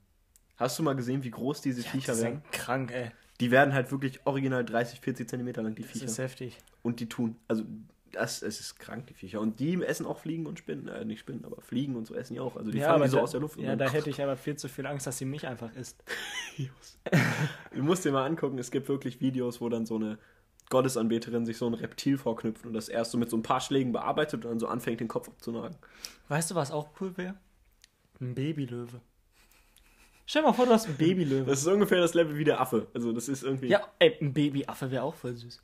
Hast 0.59 0.77
du 0.77 0.83
mal 0.83 0.95
gesehen, 0.95 1.23
wie 1.23 1.31
groß 1.31 1.61
diese 1.61 1.81
Ja, 1.81 1.89
Viecher 1.89 2.11
das 2.13 2.21
werden? 2.21 2.41
krank, 2.51 2.91
ey. 2.91 3.11
Die 3.39 3.49
werden 3.51 3.73
halt 3.73 3.91
wirklich 3.91 4.19
original 4.25 4.65
30, 4.65 4.99
40 4.99 5.29
Zentimeter 5.29 5.61
lang, 5.63 5.73
die 5.73 5.81
Das 5.83 5.91
Viecher. 5.91 6.05
ist 6.05 6.17
heftig. 6.17 6.57
Und 6.83 6.99
die 6.99 7.07
tun, 7.07 7.37
also 7.47 7.63
das, 8.11 8.41
es 8.41 8.59
ist 8.59 8.79
krank, 8.79 9.07
die 9.07 9.13
Viecher. 9.13 9.39
Und 9.39 9.59
die 9.59 9.81
essen 9.83 10.05
auch 10.05 10.17
Fliegen 10.19 10.45
und 10.47 10.59
Spinnen. 10.59 10.87
Äh, 10.89 11.05
nicht 11.05 11.19
Spinnen, 11.19 11.45
aber 11.45 11.61
Fliegen 11.61 11.95
und 11.95 12.05
so 12.07 12.15
essen 12.15 12.33
die 12.33 12.39
auch. 12.39 12.57
Also 12.57 12.71
die 12.71 12.79
ja, 12.79 12.97
die 12.99 13.07
so 13.07 13.17
da, 13.17 13.23
aus 13.23 13.31
der 13.31 13.39
Luft. 13.39 13.59
ja, 13.59 13.75
da 13.75 13.89
hätte 13.91 14.09
ich 14.09 14.21
aber 14.21 14.35
viel 14.35 14.55
zu 14.57 14.67
viel 14.67 14.85
Angst, 14.87 15.07
dass 15.07 15.17
sie 15.17 15.25
mich 15.25 15.47
einfach 15.47 15.73
isst. 15.75 16.03
Du 17.73 17.83
musst 17.83 18.03
dir 18.05 18.11
mal 18.11 18.25
angucken, 18.25 18.57
es 18.59 18.71
gibt 18.71 18.89
wirklich 18.89 19.21
Videos, 19.21 19.61
wo 19.61 19.69
dann 19.69 19.85
so 19.85 19.95
eine 19.95 20.17
Gottesanbeterin 20.69 21.45
sich 21.45 21.57
so 21.57 21.65
ein 21.67 21.73
Reptil 21.73 22.17
vorknüpft 22.17 22.65
und 22.65 22.73
das 22.73 22.89
erst 22.89 23.11
so 23.11 23.17
mit 23.17 23.29
so 23.29 23.37
ein 23.37 23.41
paar 23.43 23.61
Schlägen 23.61 23.91
bearbeitet 23.91 24.43
und 24.45 24.51
dann 24.51 24.59
so 24.59 24.67
anfängt, 24.67 24.99
den 24.99 25.07
Kopf 25.07 25.27
abzunagen. 25.29 25.77
Weißt 26.27 26.51
du, 26.51 26.55
was 26.55 26.71
auch 26.71 26.89
cool 26.99 27.15
wäre? 27.17 27.35
Ein 28.19 28.35
Babylöwe. 28.35 29.01
Stell 30.29 30.43
dir 30.43 30.49
mal 30.49 30.53
vor, 30.53 30.67
du 30.67 30.73
hast 30.73 30.85
einen 30.85 30.95
Babylöwe. 30.95 31.49
Das 31.49 31.61
ist 31.61 31.65
ungefähr 31.67 31.99
das 32.01 32.13
Level 32.13 32.37
wie 32.37 32.43
der 32.43 32.61
Affe. 32.61 32.85
Also 32.93 33.11
das 33.11 33.27
ist 33.27 33.43
irgendwie. 33.43 33.65
Ja, 33.65 33.81
ey, 33.97 34.15
ein 34.21 34.31
Babyaffe 34.31 34.91
wäre 34.91 35.01
auch 35.01 35.15
voll 35.15 35.33
süß. 35.35 35.59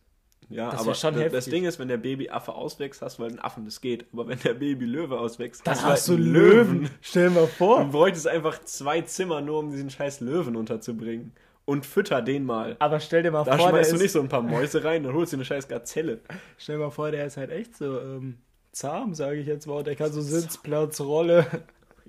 ja 0.50 0.72
das 0.72 0.82
aber 0.82 0.96
schon 0.96 1.14
das, 1.14 1.26
das 1.26 1.34
heftig. 1.34 1.54
Ding 1.54 1.66
ist, 1.66 1.78
wenn 1.78 1.88
der 1.88 1.98
Babyaffe 1.98 2.52
auswächst, 2.52 3.00
hast 3.04 3.20
du 3.20 3.24
halt 3.24 3.34
einen 3.34 3.42
Affen, 3.42 3.66
das 3.66 3.80
geht. 3.80 4.08
Aber 4.12 4.28
wenn 4.28 4.40
der 4.40 4.56
Babylöwe 4.56 5.20
auswächst, 5.20 5.68
Dann 5.68 5.76
halt 5.80 5.86
hast 5.94 6.08
du 6.08 6.14
einen 6.14 6.34
Löwen. 6.34 6.90
Stell 7.02 7.26
dir 7.30 7.36
mal 7.36 7.42
Du 7.42 7.48
vor. 7.52 7.86
bräuchtest 7.86 8.28
einfach 8.28 8.60
zwei 8.64 9.02
Zimmer 9.02 9.40
nur, 9.42 9.60
um 9.60 9.70
diesen 9.70 9.92
scheiß 9.92 10.22
Löwen 10.22 10.56
unterzubringen. 10.56 11.34
Und 11.66 11.86
fütter 11.86 12.24
den 12.24 12.44
mal. 12.44 12.76
Aber 12.80 13.00
stell 13.00 13.22
dir 13.22 13.30
mal 13.30 13.44
Da 13.44 13.58
vor, 13.58 13.68
der 13.68 13.84
schmeißt 13.84 13.92
du 13.94 13.98
nicht 13.98 14.12
so 14.14 14.20
ein 14.20 14.30
paar 14.30 14.42
Mäuse 14.42 14.84
rein, 14.84 15.04
dann 15.04 15.14
holst 15.14 15.32
du 15.32 15.38
eine 15.38 15.46
scheiß 15.46 15.68
Gazelle. 15.68 16.22
stell 16.58 16.78
dir 16.78 16.86
mal 16.86 16.90
vor, 16.90 17.12
der 17.12 17.28
ist 17.28 17.38
halt 17.38 17.52
echt 17.52 17.78
so 17.78 18.00
ähm, 18.00 18.40
zahm, 18.72 19.14
sage 19.14 19.38
ich 19.38 19.46
jetzt 19.46 19.68
mal. 19.68 19.76
Und 19.76 19.86
der 19.86 19.96
kann 19.96 20.12
so 20.12 20.22
Sitzplatz, 20.22 21.00
Rolle. 21.02 21.46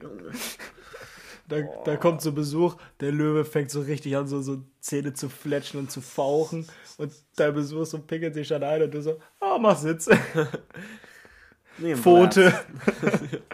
Junge. 0.01 0.31
Da, 1.49 1.61
da 1.85 1.97
kommt 1.97 2.23
so 2.23 2.33
Besuch, 2.33 2.77
der 3.01 3.13
Löwe 3.13 3.45
fängt 3.45 3.71
so 3.71 3.81
richtig 3.81 4.17
an, 4.17 4.27
so, 4.27 4.41
so 4.43 4.63
Zähne 4.81 5.13
zu 5.15 5.29
fletschen 5.29 5.79
und 5.79 5.91
zu 5.91 6.01
fauchen. 6.01 6.67
Und 6.99 7.13
dein 7.37 7.55
Besuch 7.55 7.87
so 7.87 7.99
pickelt 8.01 8.35
sich 8.35 8.49
dann 8.49 8.63
ein 8.65 8.83
und 8.83 8.93
du 8.95 9.01
so, 9.03 9.21
ah, 9.41 9.59
mach 9.59 9.77
Sitz. 9.79 10.09
Nee, 11.79 11.95
Pfote. 11.95 12.55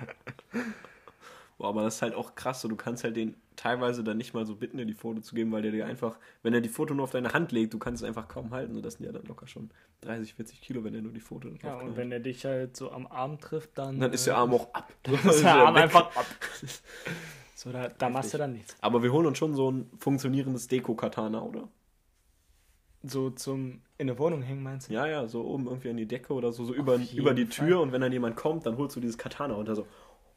Boah, 1.58 1.68
aber 1.68 1.82
das 1.82 1.96
ist 1.96 2.02
halt 2.02 2.14
auch 2.14 2.34
krass, 2.34 2.60
so 2.60 2.68
du 2.68 2.76
kannst 2.76 3.04
halt 3.04 3.16
den 3.16 3.36
teilweise 3.56 4.02
dann 4.02 4.16
nicht 4.16 4.34
mal 4.34 4.46
so 4.46 4.56
bitten, 4.56 4.78
dir 4.78 4.86
die 4.86 4.94
Foto 4.94 5.20
zu 5.20 5.34
geben, 5.34 5.52
weil 5.52 5.62
der 5.62 5.70
dir 5.72 5.86
einfach, 5.86 6.18
wenn 6.42 6.54
er 6.54 6.60
die 6.60 6.68
Foto 6.68 6.94
nur 6.94 7.04
auf 7.04 7.10
deine 7.10 7.32
Hand 7.32 7.52
legt, 7.52 7.74
du 7.74 7.78
kannst 7.78 8.02
es 8.02 8.08
einfach 8.08 8.26
kaum 8.28 8.50
halten. 8.52 8.74
So, 8.74 8.80
das 8.80 8.94
sind 8.94 9.06
ja 9.06 9.12
dann 9.12 9.24
locker 9.26 9.46
schon 9.46 9.70
30, 10.00 10.34
40 10.34 10.60
Kilo, 10.60 10.82
wenn 10.84 10.94
er 10.94 11.02
nur 11.02 11.12
die 11.12 11.20
Foto 11.20 11.48
drauf 11.50 11.58
Ja, 11.62 11.74
und 11.74 11.80
knallt. 11.80 11.96
wenn 11.96 12.12
er 12.12 12.20
dich 12.20 12.44
halt 12.44 12.76
so 12.76 12.90
am 12.90 13.06
Arm 13.06 13.38
trifft, 13.40 13.76
dann. 13.76 14.00
dann 14.00 14.12
ist 14.12 14.22
äh, 14.22 14.30
der 14.30 14.36
Arm 14.38 14.54
auch 14.54 14.72
ab. 14.72 14.92
Dann 15.02 15.14
ist 15.14 15.42
der 15.42 15.50
er 15.50 15.66
Arm 15.66 15.74
weg. 15.74 15.82
einfach 15.82 16.16
ab. 16.16 16.26
So, 17.62 17.70
da, 17.70 17.86
da 17.86 18.08
machst 18.08 18.34
du 18.34 18.38
dann 18.38 18.54
nichts. 18.54 18.76
Aber 18.80 19.04
wir 19.04 19.12
holen 19.12 19.24
uns 19.24 19.38
schon 19.38 19.54
so 19.54 19.70
ein 19.70 19.88
funktionierendes 20.00 20.66
Deko-Katana, 20.66 21.40
oder? 21.42 21.68
So 23.04 23.30
zum 23.30 23.82
in 23.98 24.08
der 24.08 24.18
Wohnung 24.18 24.42
hängen, 24.42 24.64
meinst 24.64 24.88
du? 24.88 24.94
Ja, 24.94 25.06
ja, 25.06 25.28
so 25.28 25.44
oben 25.44 25.66
irgendwie 25.66 25.90
an 25.90 25.96
die 25.96 26.08
Decke 26.08 26.32
oder 26.32 26.52
so, 26.52 26.64
so 26.64 26.74
über, 26.74 26.98
über 27.14 27.34
die 27.34 27.46
Fall. 27.46 27.68
Tür 27.68 27.80
und 27.80 27.92
wenn 27.92 28.00
dann 28.00 28.10
jemand 28.10 28.34
kommt, 28.34 28.66
dann 28.66 28.76
holst 28.78 28.96
du 28.96 29.00
dieses 29.00 29.16
Katana 29.16 29.54
runter, 29.54 29.76
so. 29.76 29.86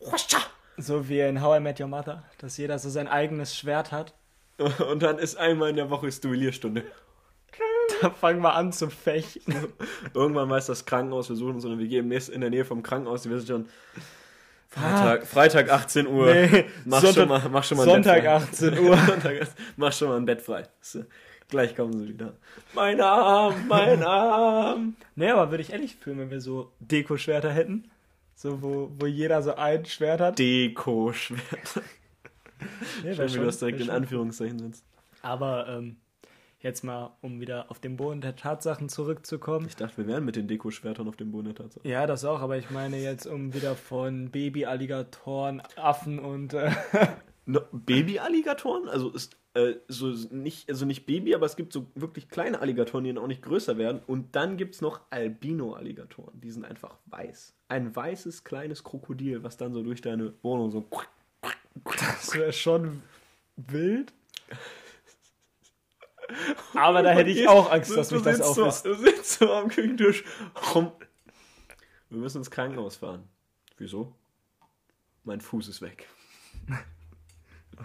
Huascha! 0.01 0.37
So 0.77 1.09
wie 1.09 1.19
in 1.21 1.41
How 1.41 1.57
I 1.57 1.59
Met 1.61 1.79
Your 1.79 1.87
Mother, 1.87 2.23
dass 2.37 2.57
jeder 2.57 2.77
so 2.77 2.91
sein 2.91 3.07
eigenes 3.07 3.57
Schwert 3.57 3.91
hat. 3.91 4.13
Und 4.91 5.01
dann 5.01 5.17
ist 5.17 5.35
einmal 5.35 5.71
in 5.71 5.77
der 5.77 5.89
Woche 5.89 6.07
ist 6.07 6.23
Duellierstunde. 6.23 6.83
Da 8.01 8.09
fangen 8.09 8.41
wir 8.41 8.53
an 8.55 8.73
zu 8.73 8.89
fechten. 8.89 9.55
Irgendwann 10.13 10.49
weiß 10.49 10.65
das 10.65 10.85
Krankenhaus, 10.85 11.29
wir 11.29 11.35
suchen 11.37 11.55
uns 11.55 11.65
eine 11.65 11.79
WG 11.79 11.99
im 11.99 12.09
nächsten, 12.09 12.33
in 12.33 12.41
der 12.41 12.49
Nähe 12.49 12.65
vom 12.65 12.83
Krankenhaus, 12.83 13.21
die 13.21 13.29
wissen 13.29 13.47
schon. 13.47 13.69
Freitag, 14.75 15.25
Freitag 15.27 15.71
18 15.71 16.07
Uhr. 16.07 16.33
Nee, 16.33 16.65
mach, 16.85 17.01
Sonntag- 17.01 17.13
schon 17.15 17.29
mal, 17.29 17.49
mach 17.49 17.63
schon 17.63 17.77
mal 17.77 17.83
ein 17.83 17.89
Sonntag 17.89 18.15
Bett 18.15 18.23
frei. 18.23 18.35
18 18.35 18.79
Uhr. 18.85 18.97
Sonntag, 18.97 19.47
mach 19.77 19.93
schon 19.93 20.09
mal 20.09 20.17
ein 20.17 20.25
Bett 20.25 20.41
frei. 20.41 20.63
Gleich 21.47 21.75
kommen 21.75 21.93
sie 21.97 22.09
wieder. 22.09 22.33
Mein 22.73 22.99
Arm, 23.01 23.53
mein 23.67 24.03
Arm. 24.05 24.95
Nee, 25.15 25.29
aber 25.29 25.51
würde 25.51 25.61
ich 25.61 25.71
ehrlich 25.71 25.95
fühlen, 25.95 26.19
wenn 26.19 26.31
wir 26.31 26.41
so 26.41 26.71
Deko-Schwerter 26.79 27.51
hätten. 27.51 27.89
So, 28.35 28.61
wo, 28.61 28.91
wo 28.99 29.05
jeder 29.05 29.41
so 29.41 29.55
ein 29.55 29.85
Schwert 29.85 30.19
hat. 30.19 30.39
Deko-Schwert. 30.39 31.81
Nee, 33.03 33.13
Schön, 33.15 33.29
wie 33.33 33.37
du 33.37 33.45
das 33.45 33.59
direkt 33.59 33.79
in 33.79 33.89
Anführungszeichen 33.89 34.59
setzt. 34.59 34.83
Aber 35.21 35.67
ähm, 35.69 35.97
jetzt 36.65 36.83
mal, 36.83 37.11
um 37.21 37.39
wieder 37.39 37.69
auf 37.69 37.79
den 37.79 37.95
Boden 37.95 38.21
der 38.21 38.35
Tatsachen 38.35 38.89
zurückzukommen. 38.89 39.67
Ich 39.67 39.75
dachte, 39.75 39.97
wir 39.97 40.07
wären 40.07 40.25
mit 40.25 40.35
den 40.35 40.47
Dekoschwertern 40.47 41.07
auf 41.07 41.15
dem 41.15 41.31
Boden 41.31 41.45
der 41.45 41.55
Tatsache. 41.55 41.87
Ja, 41.87 42.07
das 42.07 42.25
auch, 42.25 42.41
aber 42.41 42.57
ich 42.57 42.71
meine 42.71 42.97
jetzt, 42.97 43.27
um 43.27 43.53
wieder 43.53 43.75
von 43.75 44.31
Baby-Alligatoren, 44.31 45.61
Affen 45.77 46.19
und 46.19 46.53
äh, 46.53 46.71
No, 47.45 47.61
Baby-Alligatoren? 47.71 48.89
Also 48.89 49.11
ist 49.11 49.37
äh, 49.53 49.75
so 49.87 50.07
nicht, 50.31 50.67
also 50.67 50.85
nicht 50.85 51.05
Baby, 51.05 51.35
aber 51.35 51.45
es 51.45 51.55
gibt 51.55 51.71
so 51.71 51.85
wirklich 51.93 52.29
kleine 52.29 52.59
Alligatoren, 52.59 53.03
die 53.03 53.13
dann 53.13 53.23
auch 53.23 53.27
nicht 53.27 53.43
größer 53.43 53.77
werden. 53.77 54.01
Und 54.07 54.35
dann 54.35 54.57
gibt 54.57 54.73
es 54.73 54.81
noch 54.81 55.01
Albino-Alligatoren. 55.11 56.41
Die 56.41 56.49
sind 56.49 56.65
einfach 56.65 56.97
weiß. 57.05 57.53
Ein 57.67 57.95
weißes 57.95 58.43
kleines 58.43 58.83
Krokodil, 58.83 59.43
was 59.43 59.57
dann 59.57 59.73
so 59.73 59.83
durch 59.83 60.01
deine 60.01 60.33
Wohnung 60.41 60.71
so. 60.71 60.83
das 61.83 62.33
wäre 62.33 62.51
schon 62.51 63.03
wild. 63.55 64.11
Aber 66.73 67.03
da 67.03 67.11
hätte 67.11 67.29
ich 67.29 67.47
auch 67.47 67.71
Angst, 67.71 67.95
dass 67.95 68.09
du 68.09 68.15
mich 68.15 68.23
das 68.23 68.41
auffrisst. 68.41 68.85
Du 68.85 68.93
sitzt 68.95 69.39
so 69.39 69.51
am 69.51 69.69
Küchentisch. 69.69 70.23
Rum. 70.73 70.91
Wir 72.09 72.19
müssen 72.19 72.39
ins 72.39 72.51
Krankenhaus 72.51 72.97
fahren. 72.97 73.27
Wieso? 73.77 74.15
Mein 75.23 75.41
Fuß 75.41 75.67
ist 75.67 75.81
weg. 75.81 76.07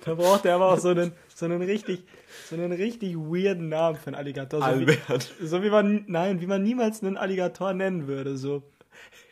Da 0.05 0.15
braucht 0.15 0.45
er 0.45 0.55
aber 0.55 0.73
auch 0.73 0.79
so 0.79 0.91
einen, 0.91 1.13
so 1.35 1.47
einen 1.47 1.63
richtig, 1.63 2.05
so 2.49 2.55
einen 2.55 2.71
richtig 2.71 3.17
weirden 3.17 3.69
Namen 3.69 3.97
für 3.97 4.07
einen 4.07 4.15
Alligator. 4.15 4.61
So 4.61 4.67
wie, 4.67 4.87
Albert. 4.87 5.35
so 5.43 5.65
wie 5.65 5.71
man, 5.71 6.05
nein, 6.07 6.41
wie 6.41 6.47
man 6.47 6.63
niemals 6.63 7.03
einen 7.03 7.17
Alligator 7.17 7.75
nennen 7.75 8.07
würde. 8.07 8.37
So, 8.37 8.63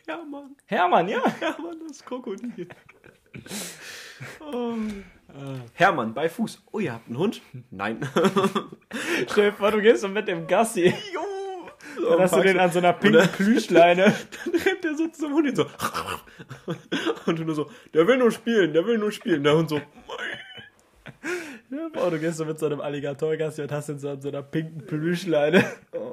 Hermann. 0.05 0.55
Hermann, 0.65 1.07
ja. 1.07 1.23
Hermann, 1.39 1.79
das 1.87 2.03
Krokodil. 2.03 2.67
Oh. 4.39 4.75
Hermann, 5.73 6.13
bei 6.13 6.27
Fuß. 6.27 6.63
Oh, 6.71 6.79
ihr 6.79 6.93
habt 6.93 7.07
einen 7.07 7.17
Hund? 7.17 7.41
Nein. 7.71 7.99
Stell 9.31 9.51
dir 9.51 9.57
vor, 9.57 9.71
du 9.71 9.81
gehst 9.81 10.01
so 10.01 10.07
mit 10.07 10.27
dem 10.27 10.47
Gassi. 10.47 10.93
Jo. 11.13 12.09
Dann 12.09 12.19
hast 12.19 12.35
du 12.35 12.41
den 12.41 12.59
an 12.59 12.71
so 12.71 12.79
einer 12.79 12.93
pinken 12.93 13.27
Plüschleine. 13.27 14.03
Dann 14.45 14.61
rennt 14.61 14.83
der 14.83 14.95
so 14.95 15.07
zum 15.09 15.33
Hund 15.33 15.45
hin 15.45 15.55
so. 15.55 15.65
Und 17.25 17.39
du 17.39 17.43
nur 17.43 17.55
so, 17.55 17.69
der 17.93 18.07
will 18.07 18.17
nur 18.17 18.31
spielen, 18.31 18.73
der 18.73 18.85
will 18.85 18.97
nur 18.97 19.11
spielen. 19.11 19.43
Der 19.43 19.55
Hund 19.55 19.69
so, 19.69 19.77
Ja, 21.71 21.89
boah, 21.93 22.09
du 22.09 22.19
gehst 22.19 22.37
so 22.37 22.45
mit 22.45 22.57
so 22.57 22.65
einem 22.65 22.81
Alligator-Gassi 22.81 23.61
und 23.61 23.71
hast 23.71 23.89
ihn 23.89 23.99
so 23.99 24.09
an 24.09 24.21
so 24.21 24.29
einer 24.29 24.41
pinken 24.41 24.85
Plüschleine. 24.85 25.63
oh. 25.93 26.08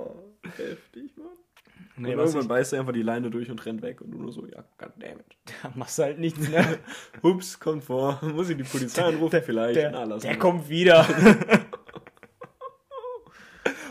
Nee, 1.98 2.12
und 2.12 2.18
irgendwann 2.18 2.42
ich, 2.42 2.48
beißt 2.48 2.72
er 2.74 2.80
einfach 2.80 2.92
die 2.92 3.02
Leine 3.02 3.30
durch 3.30 3.50
und 3.50 3.64
rennt 3.64 3.80
weg. 3.80 4.02
Und 4.02 4.10
du 4.10 4.18
nur 4.18 4.32
so, 4.32 4.46
ja, 4.46 4.64
goddammit. 4.76 5.24
da 5.62 5.72
machst 5.74 5.98
du 5.98 6.02
halt 6.02 6.18
nichts, 6.18 6.48
ne? 6.48 6.78
Hups, 7.22 7.58
kommt 7.58 7.84
vor. 7.84 8.20
Muss 8.34 8.50
ich 8.50 8.56
die 8.56 8.64
Polizei 8.64 9.02
anrufen? 9.02 9.40
Vielleicht. 9.42 9.76
Der, 9.76 9.90
Na, 9.90 10.04
lass 10.04 10.22
der 10.22 10.38
kommt 10.38 10.68
wieder. 10.68 11.06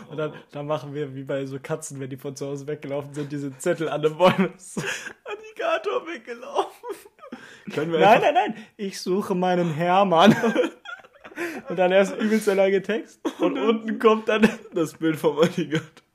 Und 0.08 0.18
dann, 0.18 0.32
dann 0.52 0.66
machen 0.66 0.94
wir 0.94 1.14
wie 1.14 1.24
bei 1.24 1.44
so 1.46 1.58
Katzen, 1.60 1.98
wenn 1.98 2.08
die 2.08 2.16
von 2.16 2.36
zu 2.36 2.46
Hause 2.46 2.66
weggelaufen 2.68 3.12
sind, 3.12 3.32
diese 3.32 3.56
Zettel 3.58 3.88
an 3.88 4.02
den 4.02 4.16
Bäumen. 4.16 4.52
Alligator 5.24 6.06
weggelaufen. 6.06 6.88
Können 7.74 7.92
wir 7.92 7.98
Nein, 7.98 8.20
nein, 8.22 8.34
nein, 8.34 8.54
ich 8.76 9.00
suche 9.00 9.34
meinen 9.34 9.74
Hermann. 9.74 10.34
Und 11.68 11.76
dann 11.76 11.90
erst 11.92 12.16
übelst 12.16 12.46
der 12.46 12.54
lange 12.54 12.80
Text. 12.80 13.20
Und 13.40 13.58
unten 13.58 13.98
kommt 13.98 14.28
dann. 14.28 14.48
das 14.72 14.94
Bild 14.94 15.16
vom 15.16 15.38
Alligator. 15.38 16.05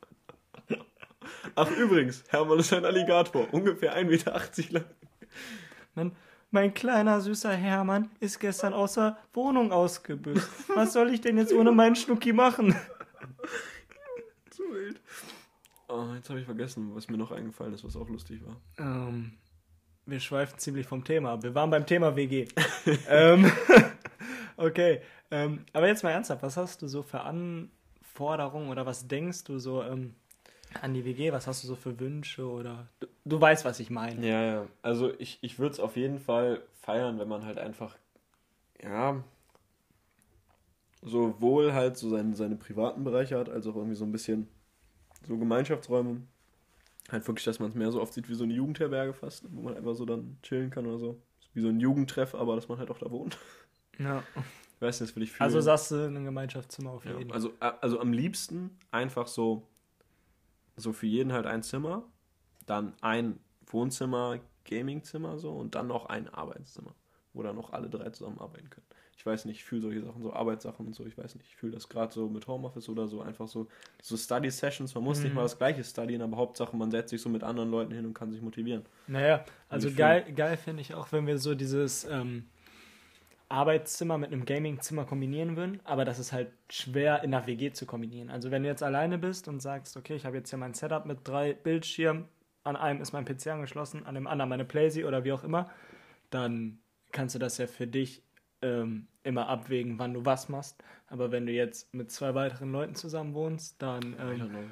Ach, 1.55 1.69
übrigens, 1.71 2.23
Hermann 2.29 2.59
ist 2.59 2.73
ein 2.73 2.85
Alligator. 2.85 3.47
Ungefähr 3.53 3.97
1,80 3.97 4.05
Meter 4.05 4.39
lang. 4.69 4.85
Mein, 5.95 6.11
mein 6.51 6.73
kleiner 6.73 7.21
süßer 7.21 7.51
Hermann 7.51 8.09
ist 8.19 8.39
gestern 8.39 8.73
aus 8.73 8.93
der 8.93 9.17
Wohnung 9.33 9.71
ausgebüxt. 9.71 10.49
Was 10.75 10.93
soll 10.93 11.13
ich 11.13 11.21
denn 11.21 11.37
jetzt 11.37 11.53
ohne 11.53 11.71
meinen 11.71 11.95
Schnucki 11.95 12.33
machen? 12.33 12.75
Zu 14.49 14.63
wild. 14.71 15.01
Oh, 15.87 16.13
jetzt 16.15 16.29
habe 16.29 16.39
ich 16.39 16.45
vergessen, 16.45 16.95
was 16.95 17.09
mir 17.09 17.17
noch 17.17 17.31
eingefallen 17.31 17.73
ist, 17.73 17.83
was 17.83 17.95
auch 17.95 18.07
lustig 18.07 18.41
war. 18.45 18.57
Ähm, 18.77 19.33
wir 20.05 20.19
schweifen 20.19 20.57
ziemlich 20.57 20.87
vom 20.87 21.03
Thema 21.03 21.33
ab. 21.33 21.43
Wir 21.43 21.53
waren 21.53 21.69
beim 21.69 21.85
Thema 21.85 22.15
WG. 22.15 22.47
ähm, 23.09 23.51
okay. 24.57 25.01
Ähm, 25.31 25.65
aber 25.73 25.87
jetzt 25.87 26.03
mal 26.03 26.11
ernsthaft, 26.11 26.43
was 26.43 26.57
hast 26.57 26.81
du 26.81 26.87
so 26.87 27.01
für 27.01 27.21
Anforderungen 27.21 28.69
oder 28.69 28.85
was 28.85 29.07
denkst 29.07 29.43
du 29.45 29.59
so 29.59 29.83
ähm, 29.83 30.15
an 30.81 30.93
die 30.93 31.03
WG? 31.05 31.31
Was 31.31 31.47
hast 31.47 31.63
du 31.63 31.67
so 31.67 31.75
für 31.75 31.99
Wünsche 31.99 32.47
oder 32.49 32.87
du, 32.99 33.07
du 33.25 33.41
weißt, 33.41 33.65
was 33.65 33.79
ich 33.79 33.89
meine. 33.89 34.25
Ja, 34.27 34.41
ja. 34.43 34.67
Also 34.81 35.11
ich, 35.19 35.39
ich 35.41 35.59
würde 35.59 35.73
es 35.73 35.79
auf 35.79 35.95
jeden 35.97 36.19
Fall 36.19 36.61
feiern, 36.81 37.19
wenn 37.19 37.27
man 37.27 37.45
halt 37.45 37.57
einfach, 37.57 37.95
ja, 38.83 39.23
sowohl 41.01 41.73
halt 41.73 41.97
so 41.97 42.09
seine, 42.09 42.35
seine 42.35 42.55
privaten 42.55 43.03
Bereiche 43.03 43.37
hat, 43.37 43.49
als 43.49 43.65
auch 43.67 43.75
irgendwie 43.75 43.95
so 43.95 44.05
ein 44.05 44.11
bisschen 44.11 44.47
so 45.27 45.37
Gemeinschaftsräume. 45.37 46.21
Halt 47.11 47.27
wirklich, 47.27 47.45
dass 47.45 47.59
man 47.59 47.69
es 47.69 47.75
mehr 47.75 47.91
so 47.91 48.01
oft 48.01 48.13
sieht 48.13 48.29
wie 48.29 48.35
so 48.35 48.43
eine 48.43 48.53
Jugendherberge 48.53 49.13
fast, 49.13 49.45
wo 49.53 49.61
man 49.61 49.75
einfach 49.75 49.95
so 49.95 50.05
dann 50.05 50.37
chillen 50.43 50.69
kann 50.69 50.85
oder 50.85 50.99
so. 50.99 51.21
Wie 51.53 51.61
so 51.61 51.67
ein 51.67 51.79
Jugendtreff, 51.79 52.33
aber 52.35 52.55
dass 52.55 52.69
man 52.69 52.77
halt 52.77 52.89
auch 52.89 52.99
da 52.99 53.11
wohnt. 53.11 53.37
Ja. 53.99 54.23
Ich 54.75 54.81
weiß 54.81 55.01
nicht, 55.01 55.11
das 55.11 55.15
will 55.15 55.23
ich 55.23 55.31
fühlen. 55.31 55.45
Also 55.45 55.59
sagst 55.61 55.91
du 55.91 55.95
ein 56.07 56.23
Gemeinschaftszimmer 56.23 56.91
auf 56.91 57.05
Ja, 57.05 57.17
jeden 57.17 57.29
Fall. 57.29 57.35
also, 57.35 57.53
a- 57.59 57.77
also 57.81 57.99
am 57.99 58.13
liebsten 58.13 58.77
einfach 58.91 59.27
so, 59.27 59.67
so 60.81 60.93
für 60.93 61.07
jeden 61.07 61.31
halt 61.33 61.45
ein 61.45 61.63
Zimmer, 61.63 62.03
dann 62.65 62.93
ein 63.01 63.39
Wohnzimmer, 63.67 64.39
Gamingzimmer 64.65 65.37
so 65.39 65.51
und 65.51 65.75
dann 65.75 65.87
noch 65.87 66.05
ein 66.07 66.27
Arbeitszimmer, 66.29 66.93
wo 67.33 67.43
dann 67.43 67.55
noch 67.55 67.73
alle 67.73 67.89
drei 67.89 68.09
zusammenarbeiten 68.09 68.69
können. 68.69 68.85
Ich 69.17 69.25
weiß 69.25 69.45
nicht, 69.45 69.57
ich 69.57 69.63
fühle 69.63 69.81
solche 69.81 70.01
Sachen, 70.01 70.21
so 70.23 70.33
Arbeitssachen 70.33 70.85
und 70.87 70.93
so, 70.93 71.05
ich 71.05 71.17
weiß 71.17 71.35
nicht, 71.35 71.47
ich 71.47 71.55
fühle 71.55 71.73
das 71.73 71.87
gerade 71.89 72.11
so 72.11 72.27
mit 72.27 72.47
Homeoffice 72.47 72.89
oder 72.89 73.07
so, 73.07 73.21
einfach 73.21 73.47
so, 73.47 73.67
so 74.01 74.17
Study-Sessions, 74.17 74.95
man 74.95 75.03
muss 75.03 75.23
nicht 75.23 75.31
Mhm. 75.31 75.35
mal 75.35 75.43
das 75.43 75.57
gleiche 75.57 75.83
studieren, 75.83 76.21
aber 76.23 76.37
Hauptsache 76.37 76.75
man 76.75 76.89
setzt 76.89 77.11
sich 77.11 77.21
so 77.21 77.29
mit 77.29 77.43
anderen 77.43 77.69
Leuten 77.69 77.93
hin 77.93 78.05
und 78.05 78.13
kann 78.15 78.31
sich 78.31 78.41
motivieren. 78.41 78.83
Naja, 79.07 79.45
also 79.69 79.89
geil, 79.93 80.31
geil 80.33 80.57
finde 80.57 80.81
ich 80.81 80.95
auch, 80.95 81.11
wenn 81.11 81.27
wir 81.27 81.37
so 81.37 81.53
dieses 81.53 82.03
ähm, 82.05 82.45
Arbeitszimmer 83.51 84.17
mit 84.17 84.31
einem 84.31 84.45
Gamingzimmer 84.45 85.05
kombinieren 85.05 85.55
würden, 85.55 85.79
aber 85.83 86.05
das 86.05 86.19
ist 86.19 86.33
halt 86.33 86.51
schwer 86.69 87.23
in 87.23 87.31
der 87.31 87.45
WG 87.47 87.71
zu 87.71 87.85
kombinieren. 87.85 88.29
Also 88.29 88.51
wenn 88.51 88.63
du 88.63 88.69
jetzt 88.69 88.83
alleine 88.83 89.17
bist 89.17 89.47
und 89.47 89.61
sagst, 89.61 89.97
okay, 89.97 90.15
ich 90.15 90.25
habe 90.25 90.37
jetzt 90.37 90.49
hier 90.49 90.59
mein 90.59 90.73
Setup 90.73 91.05
mit 91.05 91.19
drei 91.23 91.53
Bildschirmen, 91.53 92.25
an 92.63 92.75
einem 92.75 93.01
ist 93.01 93.11
mein 93.11 93.25
PC 93.25 93.47
angeschlossen, 93.47 94.05
an 94.05 94.15
dem 94.15 94.27
anderen 94.27 94.49
meine 94.49 94.65
Playsee 94.65 95.05
oder 95.05 95.23
wie 95.23 95.31
auch 95.31 95.43
immer, 95.43 95.69
dann 96.29 96.79
kannst 97.11 97.35
du 97.35 97.39
das 97.39 97.57
ja 97.57 97.67
für 97.67 97.87
dich 97.87 98.23
ähm, 98.61 99.07
immer 99.23 99.47
abwägen, 99.47 99.99
wann 99.99 100.13
du 100.13 100.25
was 100.25 100.49
machst. 100.49 100.83
Aber 101.07 101.31
wenn 101.31 101.45
du 101.45 101.51
jetzt 101.51 101.93
mit 101.93 102.11
zwei 102.11 102.33
weiteren 102.35 102.71
Leuten 102.71 102.95
zusammen 102.95 103.33
wohnst, 103.33 103.81
dann 103.81 104.15
ähm, 104.19 104.71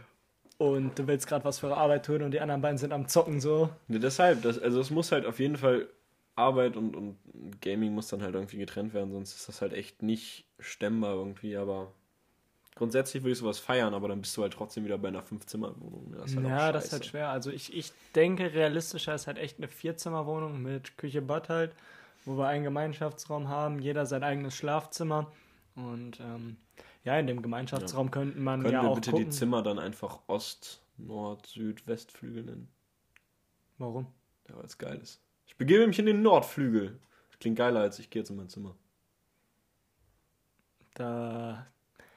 und 0.58 1.00
du 1.00 1.08
willst 1.08 1.26
gerade 1.28 1.46
was 1.46 1.60
für 1.60 1.76
Arbeit 1.76 2.06
tun 2.06 2.22
und 2.22 2.32
die 2.32 2.42
anderen 2.42 2.62
beiden 2.62 2.78
sind 2.78 2.92
am 2.92 3.08
Zocken 3.08 3.40
so, 3.40 3.70
Ja, 3.88 3.98
deshalb, 3.98 4.42
das, 4.42 4.60
also 4.60 4.82
es 4.82 4.92
muss 4.92 5.12
halt 5.12 5.26
auf 5.26 5.40
jeden 5.40 5.56
Fall 5.56 5.88
Arbeit 6.40 6.76
und, 6.76 6.96
und 6.96 7.18
Gaming 7.62 7.94
muss 7.94 8.08
dann 8.08 8.22
halt 8.24 8.36
irgendwie 8.36 8.58
getrennt 8.58 8.94
werden, 8.94 9.12
sonst 9.12 9.36
ist 9.36 9.48
das 9.48 9.62
halt 9.62 9.74
echt 9.74 10.02
nicht 10.02 10.46
stemmbar 10.60 11.14
irgendwie, 11.14 11.58
aber 11.58 11.94
grundsätzlich 12.76 13.24
würde 13.24 13.34
ich 13.34 13.38
sowas 13.38 13.60
feiern, 13.60 13.94
aber 13.94 14.08
dann 14.08 14.22
bist 14.22 14.36
du 14.38 14.42
halt 14.42 14.54
trotzdem 14.54 14.86
wieder 14.86 14.98
bei 14.98 15.10
einer 15.10 15.22
Fünf-Zimmer-Wohnung. 15.22 16.14
Das 16.18 16.36
halt 16.36 16.48
ja, 16.48 16.72
das 16.72 16.86
ist 16.86 16.92
halt 16.94 17.04
scheiße. 17.04 17.12
schwer. 17.12 17.30
Also 17.30 17.52
ich, 17.52 17.76
ich 17.76 17.92
denke, 18.16 18.54
realistischer 18.54 19.14
ist 19.14 19.28
halt 19.28 19.38
echt 19.38 19.58
eine 19.58 19.68
Vierzimmerwohnung 19.68 20.62
mit 20.62 20.98
Küche, 20.98 21.22
Bad 21.22 21.50
halt, 21.50 21.76
wo 22.26 22.38
wir 22.38 22.48
einen 22.48 22.64
Gemeinschaftsraum 22.64 23.50
haben, 23.50 23.80
jeder 23.80 24.06
sein 24.06 24.24
eigenes 24.24 24.56
Schlafzimmer. 24.56 25.32
Und 25.76 26.20
ähm, 26.22 26.58
ja, 27.04 27.20
in 27.20 27.28
dem 27.28 27.42
Gemeinschaftsraum 27.42 28.12
könnten 28.12 28.44
man 28.44 28.62
Können 28.62 28.74
ja 28.74 28.84
wir 28.84 28.90
auch 28.92 28.96
bitte 28.96 29.12
gucken. 29.12 29.26
die 29.26 29.32
Zimmer 29.32 29.62
dann 29.62 29.80
einfach 29.80 30.20
Ost, 30.28 30.82
Nord, 30.98 31.48
Süd, 31.48 31.86
Westflügel 31.88 32.44
nennen? 32.44 32.70
Warum? 33.78 34.08
Ja, 34.50 34.58
weil 34.58 34.66
es 34.66 34.78
geil 34.78 35.00
ist. 35.02 35.22
Ich 35.50 35.58
begebe 35.58 35.86
mich 35.88 35.98
in 35.98 36.06
den 36.06 36.22
Nordflügel. 36.22 37.00
Klingt 37.40 37.58
geiler, 37.58 37.80
als 37.82 37.98
ich 37.98 38.10
gehe 38.10 38.22
jetzt 38.22 38.30
in 38.30 38.36
mein 38.36 38.50
Zimmer. 38.50 38.76
Da, 40.94 41.66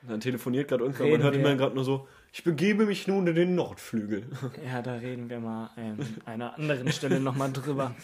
Dann 0.02 0.20
telefoniert 0.20 0.68
gerade 0.68 0.84
irgendwann, 0.84 1.06
Reden 1.06 1.22
man 1.22 1.24
hört 1.24 1.34
immer 1.36 1.56
gerade 1.56 1.74
nur 1.74 1.84
so, 1.84 2.06
ich 2.32 2.44
begebe 2.44 2.84
mich 2.86 3.06
nun 3.06 3.26
in 3.26 3.34
den 3.34 3.54
Nordflügel. 3.54 4.26
ja, 4.66 4.82
da 4.82 4.94
reden 4.94 5.30
wir 5.30 5.40
mal 5.40 5.70
an 5.76 5.98
einer 6.26 6.54
anderen 6.54 6.92
Stelle 6.92 7.20
nochmal 7.20 7.52
drüber, 7.52 7.94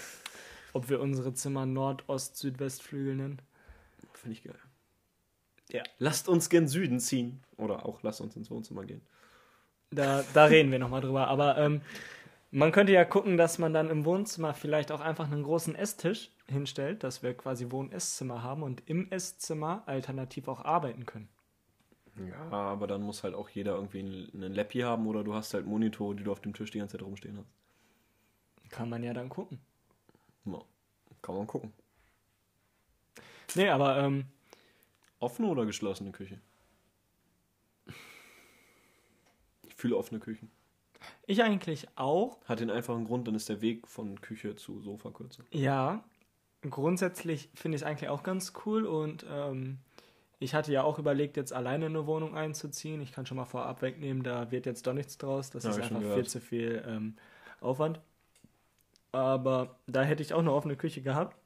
ob 0.72 0.88
wir 0.88 1.00
unsere 1.00 1.34
Zimmer 1.34 1.66
Nord, 1.66 2.08
Ost, 2.08 2.36
Süd, 2.36 2.58
Westflügel 2.58 3.16
nennen. 3.16 3.42
Finde 4.14 4.32
ich 4.36 4.44
geil. 4.44 4.58
Ja. 5.70 5.82
Lasst 5.98 6.28
uns 6.28 6.48
gen 6.48 6.68
Süden 6.68 7.00
ziehen. 7.00 7.42
Oder 7.56 7.84
auch 7.84 8.02
lasst 8.02 8.22
uns 8.22 8.34
ins 8.34 8.50
Wohnzimmer 8.50 8.84
gehen. 8.84 9.02
Da, 9.90 10.24
da 10.32 10.46
reden 10.46 10.70
wir 10.70 10.78
nochmal 10.78 11.00
drüber. 11.00 11.28
Aber 11.28 11.58
ähm, 11.58 11.82
man 12.50 12.72
könnte 12.72 12.92
ja 12.92 13.04
gucken, 13.04 13.36
dass 13.36 13.58
man 13.58 13.72
dann 13.72 13.90
im 13.90 14.04
Wohnzimmer 14.04 14.54
vielleicht 14.54 14.90
auch 14.90 15.00
einfach 15.00 15.30
einen 15.30 15.42
großen 15.42 15.74
Esstisch 15.74 16.30
hinstellt, 16.46 17.04
dass 17.04 17.22
wir 17.22 17.34
quasi 17.34 17.70
Wohn-Esszimmer 17.70 18.42
haben 18.42 18.62
und 18.62 18.82
im 18.88 19.10
Esszimmer 19.10 19.82
alternativ 19.86 20.48
auch 20.48 20.64
arbeiten 20.64 21.04
können. 21.06 21.28
Ja, 22.26 22.50
aber 22.50 22.86
dann 22.86 23.02
muss 23.02 23.22
halt 23.22 23.34
auch 23.34 23.48
jeder 23.48 23.74
irgendwie 23.76 24.00
einen 24.00 24.52
Lappi 24.52 24.80
haben 24.80 25.06
oder 25.06 25.22
du 25.22 25.34
hast 25.34 25.54
halt 25.54 25.66
Monitor, 25.66 26.14
die 26.14 26.24
du 26.24 26.32
auf 26.32 26.40
dem 26.40 26.52
Tisch 26.52 26.70
die 26.70 26.78
ganze 26.78 26.96
Zeit 26.96 27.06
rumstehen 27.06 27.38
hast. 27.38 28.70
Kann 28.70 28.88
man 28.88 29.02
ja 29.02 29.12
dann 29.12 29.28
gucken. 29.28 29.60
Ja, 30.44 30.60
kann 31.22 31.36
man 31.36 31.46
gucken. 31.46 31.72
Nee, 33.54 33.68
aber 33.68 33.98
ähm, 33.98 34.26
Offene 35.20 35.48
oder 35.48 35.64
geschlossene 35.64 36.12
Küche? 36.12 36.40
Ich 39.66 39.74
fühle 39.74 39.96
offene 39.96 40.20
Küchen. 40.20 40.50
Ich 41.28 41.42
eigentlich 41.42 41.86
auch. 41.96 42.38
Hat 42.46 42.60
den 42.60 42.70
einfachen 42.70 43.04
Grund, 43.04 43.28
dann 43.28 43.34
ist 43.34 43.48
der 43.48 43.60
Weg 43.60 43.86
von 43.86 44.20
Küche 44.20 44.56
zu 44.56 44.80
Sofa 44.80 45.10
kürzer. 45.10 45.44
Ja, 45.52 46.02
grundsätzlich 46.68 47.50
finde 47.54 47.76
ich 47.76 47.82
es 47.82 47.86
eigentlich 47.86 48.08
auch 48.08 48.22
ganz 48.22 48.52
cool 48.64 48.86
und 48.86 49.24
ähm, 49.30 49.78
ich 50.40 50.54
hatte 50.54 50.72
ja 50.72 50.82
auch 50.82 50.98
überlegt, 50.98 51.36
jetzt 51.36 51.52
alleine 51.52 51.86
in 51.86 51.96
eine 51.96 52.06
Wohnung 52.06 52.36
einzuziehen. 52.36 53.00
Ich 53.00 53.12
kann 53.12 53.26
schon 53.26 53.36
mal 53.36 53.44
vorab 53.44 53.82
wegnehmen, 53.82 54.22
da 54.22 54.50
wird 54.50 54.66
jetzt 54.66 54.86
doch 54.86 54.92
nichts 54.94 55.18
draus. 55.18 55.50
Das 55.50 55.64
Ja, 55.64 55.70
ist 55.70 55.80
einfach 55.80 56.00
viel 56.14 56.26
zu 56.26 56.40
viel 56.40 56.82
ähm, 56.86 57.16
Aufwand. 57.60 58.00
Aber 59.12 59.76
da 59.86 60.02
hätte 60.02 60.22
ich 60.22 60.34
auch 60.34 60.38
eine 60.40 60.52
offene 60.52 60.76
Küche 60.76 61.02
gehabt. 61.02 61.36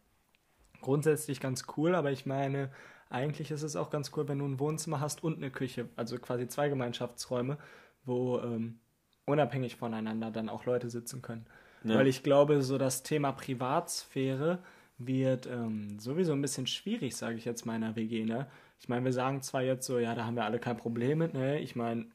Grundsätzlich 0.81 1.41
ganz 1.41 1.65
cool, 1.77 1.95
aber 1.95 2.11
ich 2.11 2.27
meine, 2.27 2.71
eigentlich 3.09 3.51
ist 3.51 3.63
es 3.63 3.77
auch 3.77 3.91
ganz 3.91 4.11
cool, 4.17 4.27
wenn 4.29 4.39
du 4.41 4.47
ein 4.47 4.59
Wohnzimmer 4.59 5.01
hast 5.01 5.23
und 5.23 5.37
eine 5.37 5.51
Küche, 5.51 5.89
also 5.97 6.19
quasi 6.19 6.49
zwei 6.49 6.69
Gemeinschaftsräume, 6.69 7.57
wo 8.05 8.41
ähm, 8.41 8.81
unabhängig 9.27 9.77
voneinander 9.77 10.31
dann 10.31 10.49
auch 10.49 10.65
Leute 10.65 10.91
sitzen 10.91 11.23
können. 11.23 11.47
Ja. 11.85 11.97
Weil 11.97 12.07
ich 12.07 12.23
glaube, 12.23 12.63
so 12.63 12.79
das 12.79 13.03
Thema 13.03 13.33
Privatsphäre 13.33 14.59
wird 14.99 15.47
ähm, 15.47 15.99
sowieso 15.99 16.33
ein 16.33 16.43
bisschen 16.43 16.67
schwierig, 16.67 17.17
sage 17.17 17.37
ich 17.37 17.45
jetzt 17.45 17.67
meiner 17.67 17.97
WG. 17.97 18.25
Ne? 18.25 18.47
Ich 18.81 18.89
meine, 18.89 19.05
wir 19.05 19.13
sagen 19.13 19.43
zwar 19.43 19.63
jetzt 19.63 19.87
so, 19.87 19.99
ja, 19.99 20.15
da 20.15 20.25
haben 20.25 20.37
wir 20.37 20.45
alle 20.45 20.59
kein 20.59 20.77
Problem 20.77 21.19
mit. 21.19 21.35
Ne? 21.35 21.59
Ich 21.61 21.75
meine, 21.77 22.07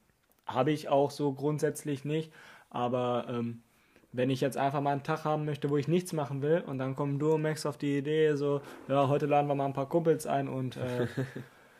habe 0.45 0.71
ich 0.71 0.89
auch 0.89 1.11
so 1.11 1.33
grundsätzlich 1.33 2.05
nicht. 2.05 2.31
Aber 2.69 3.25
ähm, 3.29 3.61
wenn 4.13 4.29
ich 4.29 4.41
jetzt 4.41 4.57
einfach 4.57 4.81
mal 4.81 4.91
einen 4.91 5.03
Tag 5.03 5.25
haben 5.25 5.45
möchte, 5.45 5.69
wo 5.69 5.77
ich 5.77 5.87
nichts 5.87 6.13
machen 6.13 6.41
will 6.41 6.63
und 6.65 6.77
dann 6.77 6.95
kommen 6.95 7.19
du 7.19 7.33
und 7.33 7.41
Max 7.41 7.65
auf 7.65 7.77
die 7.77 7.97
Idee, 7.97 8.35
so, 8.35 8.61
ja, 8.87 9.07
heute 9.09 9.25
laden 9.25 9.47
wir 9.47 9.55
mal 9.55 9.65
ein 9.65 9.73
paar 9.73 9.89
Kumpels 9.89 10.25
ein 10.25 10.47
und 10.47 10.77
äh, 10.77 11.07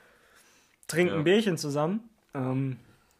trinken 0.87 1.13
Ja. 1.13 1.19
ein 1.19 1.23
Bierchen 1.23 1.57
zusammen. 1.57 2.09
Ähm, 2.33 2.77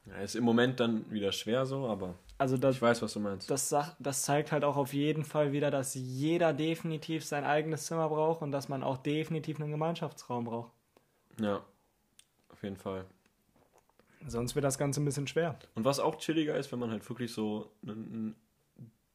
Ja, 0.07 0.21
ist 0.21 0.35
im 0.35 0.43
Moment 0.43 0.79
dann 0.79 1.09
wieder 1.11 1.31
schwer 1.31 1.65
so, 1.65 1.87
aber 1.87 2.15
also 2.37 2.57
das, 2.57 2.75
ich 2.75 2.81
weiß, 2.81 3.01
was 3.01 3.13
du 3.13 3.19
meinst. 3.19 3.49
das, 3.49 3.73
das 3.99 4.21
zeigt 4.21 4.51
halt 4.51 4.63
auch 4.63 4.77
auf 4.77 4.93
jeden 4.93 5.23
Fall 5.23 5.51
wieder, 5.51 5.71
dass 5.71 5.95
jeder 5.95 6.53
definitiv 6.53 7.25
sein 7.25 7.43
eigenes 7.43 7.85
Zimmer 7.87 8.07
braucht 8.09 8.41
und 8.41 8.51
dass 8.51 8.69
man 8.69 8.83
auch 8.83 8.97
definitiv 8.97 9.59
einen 9.59 9.71
Gemeinschaftsraum 9.71 10.45
braucht. 10.45 10.71
Ja, 11.39 11.63
auf 12.49 12.63
jeden 12.63 12.77
Fall. 12.77 13.05
Sonst 14.27 14.55
wird 14.55 14.65
das 14.65 14.77
Ganze 14.77 15.01
ein 15.01 15.05
bisschen 15.05 15.27
schwer. 15.27 15.57
Und 15.75 15.85
was 15.85 15.99
auch 15.99 16.17
chilliger 16.17 16.55
ist, 16.55 16.71
wenn 16.71 16.79
man 16.79 16.91
halt 16.91 17.07
wirklich 17.09 17.31
so 17.33 17.71
ein, 17.85 18.35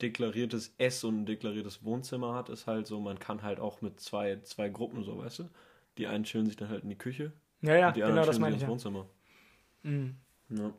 deklariertes 0.01 0.75
Ess- 0.79 1.05
und 1.05 1.23
ein 1.23 1.27
deklariertes 1.27 1.85
Wohnzimmer 1.85 2.35
hat, 2.35 2.49
ist 2.49 2.67
halt 2.67 2.87
so, 2.87 3.01
man 3.01 3.19
kann 3.19 3.43
halt 3.43 3.61
auch 3.61 3.81
mit 3.83 4.01
zwei, 4.01 4.41
zwei 4.41 4.69
Gruppen 4.69 5.05
so, 5.05 5.19
weißt 5.19 5.41
du? 5.41 5.49
Die 5.99 6.07
einen 6.07 6.25
chillen 6.25 6.47
sich 6.47 6.57
dann 6.57 6.69
halt 6.69 6.83
in 6.83 6.89
die 6.89 6.99
Küche 6.99 7.33
Ja, 7.61 7.77
ja, 7.77 7.87
und 7.89 7.97
die 7.97 8.01
genau 8.01 8.11
anderen 8.11 8.27
das 8.27 8.37
chillen 8.37 8.41
meine 8.43 8.57
ich. 8.57 8.63
ins 8.63 8.63
Ja. 8.63 8.69
Wohnzimmer. 8.69 9.07
Mhm. 9.83 10.17
Ja. 10.49 10.73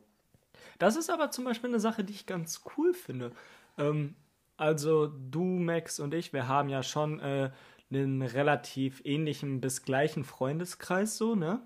Das 0.78 0.96
ist 0.96 1.10
aber 1.10 1.30
zum 1.30 1.44
Beispiel 1.44 1.70
eine 1.70 1.80
Sache, 1.80 2.04
die 2.04 2.12
ich 2.12 2.26
ganz 2.26 2.62
cool 2.76 2.94
finde. 2.94 3.32
Ähm, 3.78 4.14
also 4.56 5.06
du, 5.06 5.42
Max 5.42 6.00
und 6.00 6.14
ich, 6.14 6.32
wir 6.32 6.48
haben 6.48 6.68
ja 6.68 6.82
schon 6.82 7.20
äh, 7.20 7.50
einen 7.90 8.22
relativ 8.22 9.02
ähnlichen 9.04 9.60
bis 9.60 9.82
gleichen 9.82 10.24
Freundeskreis 10.24 11.16
so, 11.16 11.34
ne? 11.34 11.60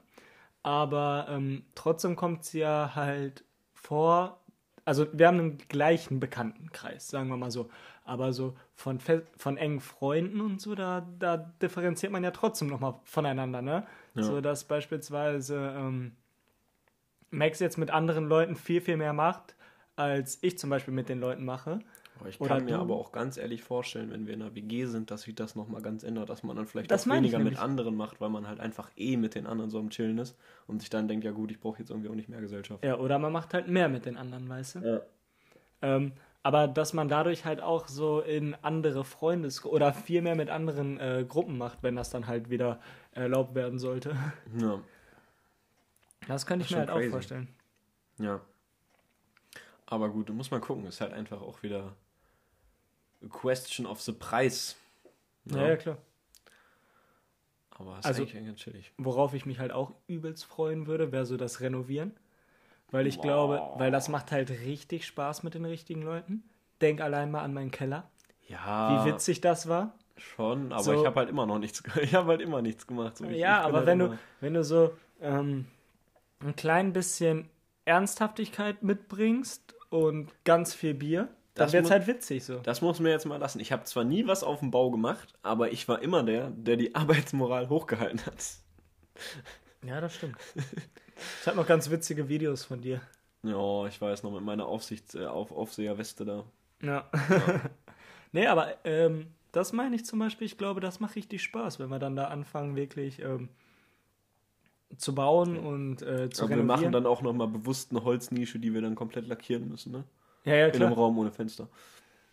Aber 0.62 1.26
ähm, 1.30 1.64
trotzdem 1.74 2.16
kommt 2.16 2.42
es 2.42 2.52
ja 2.52 2.92
halt 2.94 3.44
vor, 3.72 4.40
also 4.84 5.06
wir 5.12 5.28
haben 5.28 5.38
einen 5.38 5.58
gleichen 5.58 6.20
Bekanntenkreis, 6.20 7.08
sagen 7.08 7.28
wir 7.28 7.36
mal 7.36 7.50
so. 7.50 7.70
Aber 8.04 8.32
so 8.32 8.56
von, 8.74 9.00
von 9.36 9.56
engen 9.58 9.80
Freunden 9.80 10.40
und 10.40 10.60
so, 10.60 10.74
da, 10.74 11.06
da 11.18 11.36
differenziert 11.36 12.10
man 12.10 12.24
ja 12.24 12.30
trotzdem 12.30 12.68
nochmal 12.68 12.94
voneinander, 13.04 13.62
ne? 13.62 13.86
Ja. 14.14 14.22
So 14.22 14.40
dass 14.40 14.64
beispielsweise 14.64 15.74
ähm, 15.76 16.16
Max 17.30 17.60
jetzt 17.60 17.78
mit 17.78 17.90
anderen 17.90 18.26
Leuten 18.28 18.56
viel, 18.56 18.80
viel 18.80 18.96
mehr 18.96 19.12
macht, 19.12 19.54
als 19.96 20.38
ich 20.42 20.58
zum 20.58 20.70
Beispiel 20.70 20.94
mit 20.94 21.08
den 21.08 21.20
Leuten 21.20 21.44
mache. 21.44 21.80
Ich 22.28 22.40
Oder 22.40 22.56
kann 22.56 22.64
mir 22.64 22.72
du- 22.76 22.80
aber 22.80 22.96
auch 22.96 23.12
ganz 23.12 23.36
ehrlich 23.36 23.62
vorstellen, 23.62 24.10
wenn 24.10 24.26
wir 24.26 24.34
in 24.34 24.42
einer 24.42 24.52
WG 24.54 24.86
sind, 24.86 25.10
dass 25.12 25.22
sich 25.22 25.36
das 25.36 25.54
nochmal 25.54 25.82
ganz 25.82 26.02
ändert, 26.02 26.28
dass 26.28 26.42
man 26.42 26.56
dann 26.56 26.66
vielleicht 26.66 26.90
Das 26.90 27.06
auch 27.08 27.14
weniger 27.14 27.38
mit 27.38 27.56
anderen 27.58 27.94
macht, 27.94 28.20
weil 28.20 28.28
man 28.28 28.48
halt 28.48 28.58
einfach 28.58 28.90
eh 28.96 29.16
mit 29.16 29.36
den 29.36 29.46
anderen 29.46 29.70
so 29.70 29.78
am 29.78 29.90
Chillen 29.90 30.18
ist 30.18 30.36
und 30.66 30.80
sich 30.80 30.90
dann 30.90 31.06
denkt, 31.06 31.24
ja 31.24 31.30
gut, 31.30 31.52
ich 31.52 31.60
brauche 31.60 31.78
jetzt 31.78 31.90
irgendwie 31.90 32.08
auch 32.08 32.16
nicht 32.16 32.28
mehr 32.28 32.40
Gesellschaft. 32.40 32.84
Ja, 32.84 32.98
oder 32.98 33.20
man 33.20 33.32
macht 33.32 33.54
halt 33.54 33.68
mehr 33.68 33.88
mit 33.88 34.04
den 34.04 34.16
anderen, 34.16 34.48
weißt 34.48 34.76
du? 34.76 34.78
Ja. 34.80 35.00
Ähm, 35.80 36.12
aber 36.42 36.66
dass 36.66 36.92
man 36.92 37.08
dadurch 37.08 37.44
halt 37.44 37.60
auch 37.60 37.86
so 37.86 38.20
in 38.20 38.56
andere 38.62 39.04
Freundes- 39.04 39.64
oder 39.64 39.92
viel 39.92 40.22
mehr 40.22 40.34
mit 40.34 40.50
anderen 40.50 40.98
äh, 40.98 41.24
Gruppen 41.28 41.56
macht, 41.56 41.82
wenn 41.82 41.94
das 41.94 42.10
dann 42.10 42.26
halt 42.26 42.50
wieder 42.50 42.80
erlaubt 43.12 43.54
werden 43.54 43.78
sollte. 43.78 44.16
Ja. 44.60 44.80
Das 46.28 46.46
könnte 46.46 46.62
ich 46.64 46.68
Das 46.68 46.76
mir 46.76 46.78
halt 46.80 46.88
schon 46.90 46.96
auch 46.96 47.00
crazy. 47.00 47.10
vorstellen. 47.10 47.48
Ja. 48.18 48.40
Aber 49.86 50.08
gut, 50.10 50.28
da 50.28 50.32
muss 50.32 50.50
man 50.50 50.60
gucken. 50.60 50.86
Ist 50.86 51.00
halt 51.00 51.12
einfach 51.12 51.40
auch 51.40 51.62
wieder 51.62 51.94
a 53.24 53.28
question 53.28 53.86
of 53.86 54.00
the 54.00 54.12
Preis. 54.12 54.76
Ja, 55.46 55.66
ja, 55.68 55.76
klar. 55.76 55.98
Aber 57.70 57.98
ist 57.98 58.06
Also- 58.06 58.22
eigentlich 58.22 58.44
ganz 58.44 58.58
chillig. 58.60 58.92
Worauf 58.98 59.34
ich 59.34 59.46
mich 59.46 59.58
halt 59.58 59.72
auch 59.72 59.92
übelst 60.06 60.44
freuen 60.44 60.86
würde, 60.86 61.12
wäre 61.12 61.26
so 61.26 61.36
das 61.36 61.60
Renovieren. 61.60 62.12
Weil 62.90 63.06
ich 63.06 63.16
Boah. 63.16 63.22
glaube, 63.22 63.62
weil 63.76 63.90
das 63.90 64.08
macht 64.08 64.32
halt 64.32 64.50
richtig 64.50 65.06
Spaß 65.06 65.42
mit 65.42 65.54
den 65.54 65.64
richtigen 65.64 66.02
Leuten. 66.02 66.42
Denk 66.80 67.00
allein 67.00 67.30
mal 67.30 67.42
an 67.42 67.52
meinen 67.52 67.70
Keller. 67.70 68.10
Ja, 68.48 69.04
Wie 69.04 69.10
witzig 69.12 69.40
das 69.42 69.68
war. 69.68 69.94
schon, 70.16 70.72
aber 70.72 70.82
So- 70.82 71.00
ich 71.00 71.06
habe 71.06 71.20
halt 71.20 71.28
immer 71.28 71.46
noch 71.46 71.58
nichts 71.58 71.82
Ich 72.02 72.14
habe 72.14 72.28
halt 72.28 72.40
immer 72.40 72.62
nichts 72.62 72.86
gemacht. 72.86 73.16
So, 73.18 73.24
ich, 73.26 73.36
ja, 73.38 73.60
ich 73.60 73.66
aber 73.66 73.78
halt 73.78 73.86
wenn 73.86 73.98
du, 73.98 74.18
wenn 74.40 74.54
du 74.54 74.64
so 74.64 74.92
ähm, 75.20 75.66
ein 76.40 76.56
klein 76.56 76.92
bisschen 76.92 77.48
Ernsthaftigkeit 77.84 78.82
mitbringst 78.82 79.74
und 79.90 80.30
ganz 80.44 80.74
viel 80.74 80.94
Bier, 80.94 81.28
dann 81.54 81.66
Das 81.66 81.72
wird's 81.72 81.88
mu- 81.88 81.92
halt 81.94 82.06
witzig 82.06 82.44
so. 82.44 82.58
Das 82.60 82.82
muss 82.82 83.00
mir 83.00 83.10
jetzt 83.10 83.26
mal 83.26 83.38
lassen. 83.38 83.60
Ich 83.60 83.72
habe 83.72 83.84
zwar 83.84 84.04
nie 84.04 84.26
was 84.26 84.44
auf 84.44 84.60
dem 84.60 84.70
Bau 84.70 84.90
gemacht, 84.90 85.34
aber 85.42 85.72
ich 85.72 85.88
war 85.88 86.00
immer 86.02 86.22
der, 86.22 86.50
der 86.50 86.76
die 86.76 86.94
Arbeitsmoral 86.94 87.68
hochgehalten 87.68 88.24
hat. 88.26 88.44
Ja, 89.84 90.00
das 90.00 90.14
stimmt. 90.16 90.36
ich 90.54 91.46
habe 91.46 91.56
noch 91.56 91.66
ganz 91.66 91.90
witzige 91.90 92.28
Videos 92.28 92.64
von 92.64 92.80
dir. 92.80 93.00
Ja, 93.42 93.86
ich 93.86 94.00
weiß 94.00 94.22
noch 94.22 94.32
mit 94.32 94.42
meiner 94.42 94.66
Aufsichts 94.66 95.14
äh, 95.14 95.24
auf 95.26 95.50
Aufseherweste 95.52 96.24
da. 96.24 96.44
Ja. 96.82 97.10
nee, 98.32 98.46
aber 98.46 98.74
ähm, 98.84 99.28
das 99.52 99.72
meine 99.72 99.96
ich 99.96 100.04
zum 100.04 100.18
Beispiel, 100.18 100.46
ich 100.46 100.58
glaube, 100.58 100.80
das 100.80 101.00
macht 101.00 101.16
richtig 101.16 101.42
Spaß, 101.42 101.78
wenn 101.78 101.88
wir 101.88 101.98
dann 101.98 102.16
da 102.16 102.26
anfangen, 102.28 102.76
wirklich 102.76 103.20
ähm, 103.20 103.48
zu 104.96 105.14
bauen 105.14 105.58
und 105.58 106.02
äh, 106.02 106.30
zu 106.30 106.42
aber 106.44 106.50
wir 106.50 106.56
renovieren. 106.56 106.66
machen 106.66 106.92
dann 106.92 107.06
auch 107.06 107.22
nochmal 107.22 107.48
bewusst 107.48 107.90
eine 107.90 108.02
Holznische, 108.04 108.58
die 108.58 108.72
wir 108.74 108.80
dann 108.82 108.94
komplett 108.94 109.26
lackieren 109.28 109.68
müssen, 109.68 109.92
ne? 109.92 110.04
ja, 110.44 110.54
ja, 110.54 110.66
In 110.68 110.74
einem 110.74 110.92
klar. 110.92 111.04
Raum 111.04 111.18
ohne 111.18 111.30
Fenster. 111.30 111.68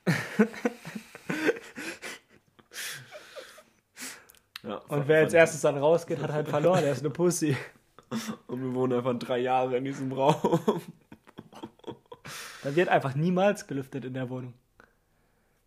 ja, 4.63 4.75
Und 4.87 5.07
wer 5.07 5.19
als 5.19 5.33
erstes 5.33 5.61
dann 5.61 5.77
rausgeht, 5.77 6.19
hat 6.19 6.31
halt 6.31 6.47
verloren. 6.47 6.81
Der 6.81 6.91
ist 6.91 7.01
eine 7.01 7.09
Pussy. 7.11 7.55
Und 8.47 8.61
wir 8.63 8.73
wohnen 8.73 8.93
einfach 8.93 9.17
drei 9.17 9.39
Jahre 9.39 9.77
in 9.77 9.85
diesem 9.85 10.11
Raum. 10.11 10.59
Da 12.63 12.75
wird 12.75 12.89
einfach 12.89 13.15
niemals 13.15 13.67
gelüftet 13.67 14.05
in 14.05 14.13
der 14.13 14.29
Wohnung. 14.29 14.53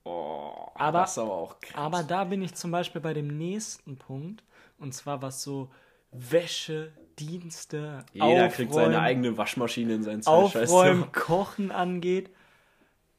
Oh, 0.05 0.53
Aber- 0.75 1.01
das 1.01 1.13
ist 1.13 1.19
aber 1.19 1.33
auch 1.33 1.61
krass. 1.61 1.77
Aber 1.77 2.03
da 2.03 2.25
bin 2.25 2.43
ich 2.43 2.55
zum 2.55 2.71
Beispiel 2.71 3.01
bei 3.01 3.13
dem 3.15 3.37
nächsten 3.39 3.97
Punkt. 3.97 4.43
Und 4.79 4.95
zwar 4.95 5.23
was 5.23 5.43
so 5.43 5.71
Wäsche, 6.13 6.93
Dienste, 7.19 8.05
Jeder 8.13 8.49
kriegt 8.49 8.73
seine 8.73 8.87
Aufräumen- 8.97 9.05
eigene 9.05 9.37
Waschmaschine 9.39 9.95
in 9.95 10.03
sein 10.03 10.23
Zimmer. 10.23 10.37
Aufräumen, 10.37 11.11
Kochen 11.13 11.71
angeht. 11.73 12.31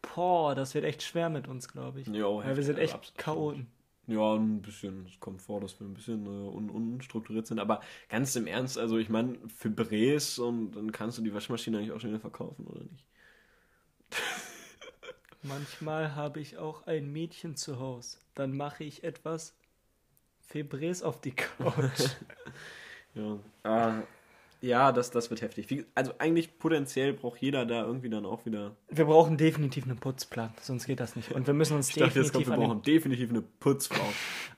Boah, 0.02 0.56
das 0.56 0.73
wird 0.73 0.86
echt 0.86 1.04
schwer 1.04 1.30
mit 1.30 1.47
uns, 1.47 1.67
glaube 1.67 1.99
ich. 2.02 2.08
Jo, 2.08 2.41
Weil 2.43 2.56
wir 2.56 2.63
sind 2.63 2.80
echt 2.80 2.93
absolut. 2.93 3.17
Chaoten. 3.17 3.67
Ja, 4.08 4.34
ein 4.34 4.62
bisschen. 4.62 5.06
Es 5.06 5.19
kommt 5.19 5.41
vor, 5.41 5.60
dass 5.62 5.80
wir 5.80 5.86
ein 5.86 5.93
bisschen 5.93 6.25
äh, 6.25 6.30
un 6.30 6.69
unstrukturiert 6.69 7.45
sind. 7.45 7.60
Aber 7.60 7.82
ganz 8.08 8.36
im 8.38 8.47
Ernst, 8.47 8.78
also 8.78 8.97
ich 8.97 9.10
meine, 9.10 9.38
für 9.56 9.69
Brees 9.69 10.39
und 10.39 10.71
dann 10.71 10.91
kannst 10.91 11.17
du 11.17 11.21
die 11.21 11.34
Waschmaschine 11.34 11.78
eigentlich 11.78 11.91
auch 11.91 11.99
schon 11.99 12.10
wieder 12.12 12.19
verkaufen, 12.21 12.65
oder 12.65 12.84
nicht? 12.86 13.06
Manchmal 15.43 16.15
habe 16.15 16.39
ich 16.39 16.58
auch 16.58 16.88
ein 16.88 17.12
Mädchen 17.12 17.56
zu 17.56 17.80
Hause. 17.80 18.17
Dann 18.36 18.56
mache 18.58 18.84
ich 18.84 19.04
etwas 19.04 19.54
Febres 20.39 21.04
auf 21.04 21.21
die 21.21 21.32
Couch. 21.32 21.99
Ja. 23.15 23.39
Ah, 23.63 24.02
ja, 24.62 24.91
das, 24.91 25.10
das 25.12 25.30
wird 25.30 25.41
heftig. 25.41 25.69
Wie, 25.69 25.86
also 25.95 26.13
eigentlich 26.17 26.60
potenziell 26.60 27.13
braucht 27.13 27.41
jeder 27.41 27.65
da 27.65 27.86
irgendwie 27.86 28.10
dann 28.10 28.26
auch 28.26 28.45
wieder. 28.45 28.76
wir 28.89 29.06
brauchen 29.06 29.38
definitiv 29.38 29.86
einen 29.86 29.98
Putzplan, 29.98 30.54
sonst 30.62 30.86
geht 30.86 31.00
das 31.00 31.15
nicht. 31.15 31.32
Und 31.32 31.48
wir 31.48 31.54
müssen 31.54 31.78
uns 31.78 31.89
Ich 31.89 31.95
dachte, 31.95 32.19
jetzt 32.19 32.28
definitiv 32.28 32.48
kommt, 32.48 32.60
wir 32.60 32.67
brauchen 32.67 32.82
definitiv 32.82 33.30
eine 33.30 33.41
Putzfrau. 33.41 34.06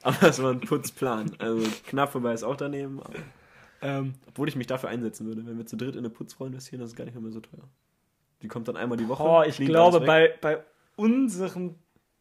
aber 0.02 0.24
es 0.24 0.42
war 0.42 0.52
ein 0.52 0.62
Putzplan. 0.62 1.32
Also 1.38 1.68
knapp 1.86 2.12
vorbei 2.12 2.34
ist 2.34 2.44
auch 2.44 2.56
daneben. 2.56 3.00
Aber, 3.00 3.14
ähm, 3.84 4.16
obwohl 4.28 4.48
ich 4.48 4.56
mich 4.56 4.68
dafür 4.68 4.90
einsetzen 4.90 5.28
würde, 5.28 5.46
wenn 5.46 5.58
wir 5.58 5.68
zu 5.68 5.78
dritt 5.78 5.94
in 5.94 6.00
eine 6.00 6.10
Putzfrau 6.10 6.46
investieren, 6.46 6.82
das 6.82 6.92
ist 6.92 6.96
gar 6.96 7.06
nicht 7.06 7.20
mehr 7.20 7.32
so 7.32 7.40
teuer. 7.40 7.68
Die 8.42 8.48
kommt 8.48 8.68
dann 8.68 8.78
einmal 8.78 8.98
die 8.98 9.08
Woche. 9.08 9.24
Oh, 9.24 9.44
ich 9.44 9.58
glaube, 9.58 10.02
bei, 10.02 10.34
bei 10.42 10.64
unserem 10.96 11.76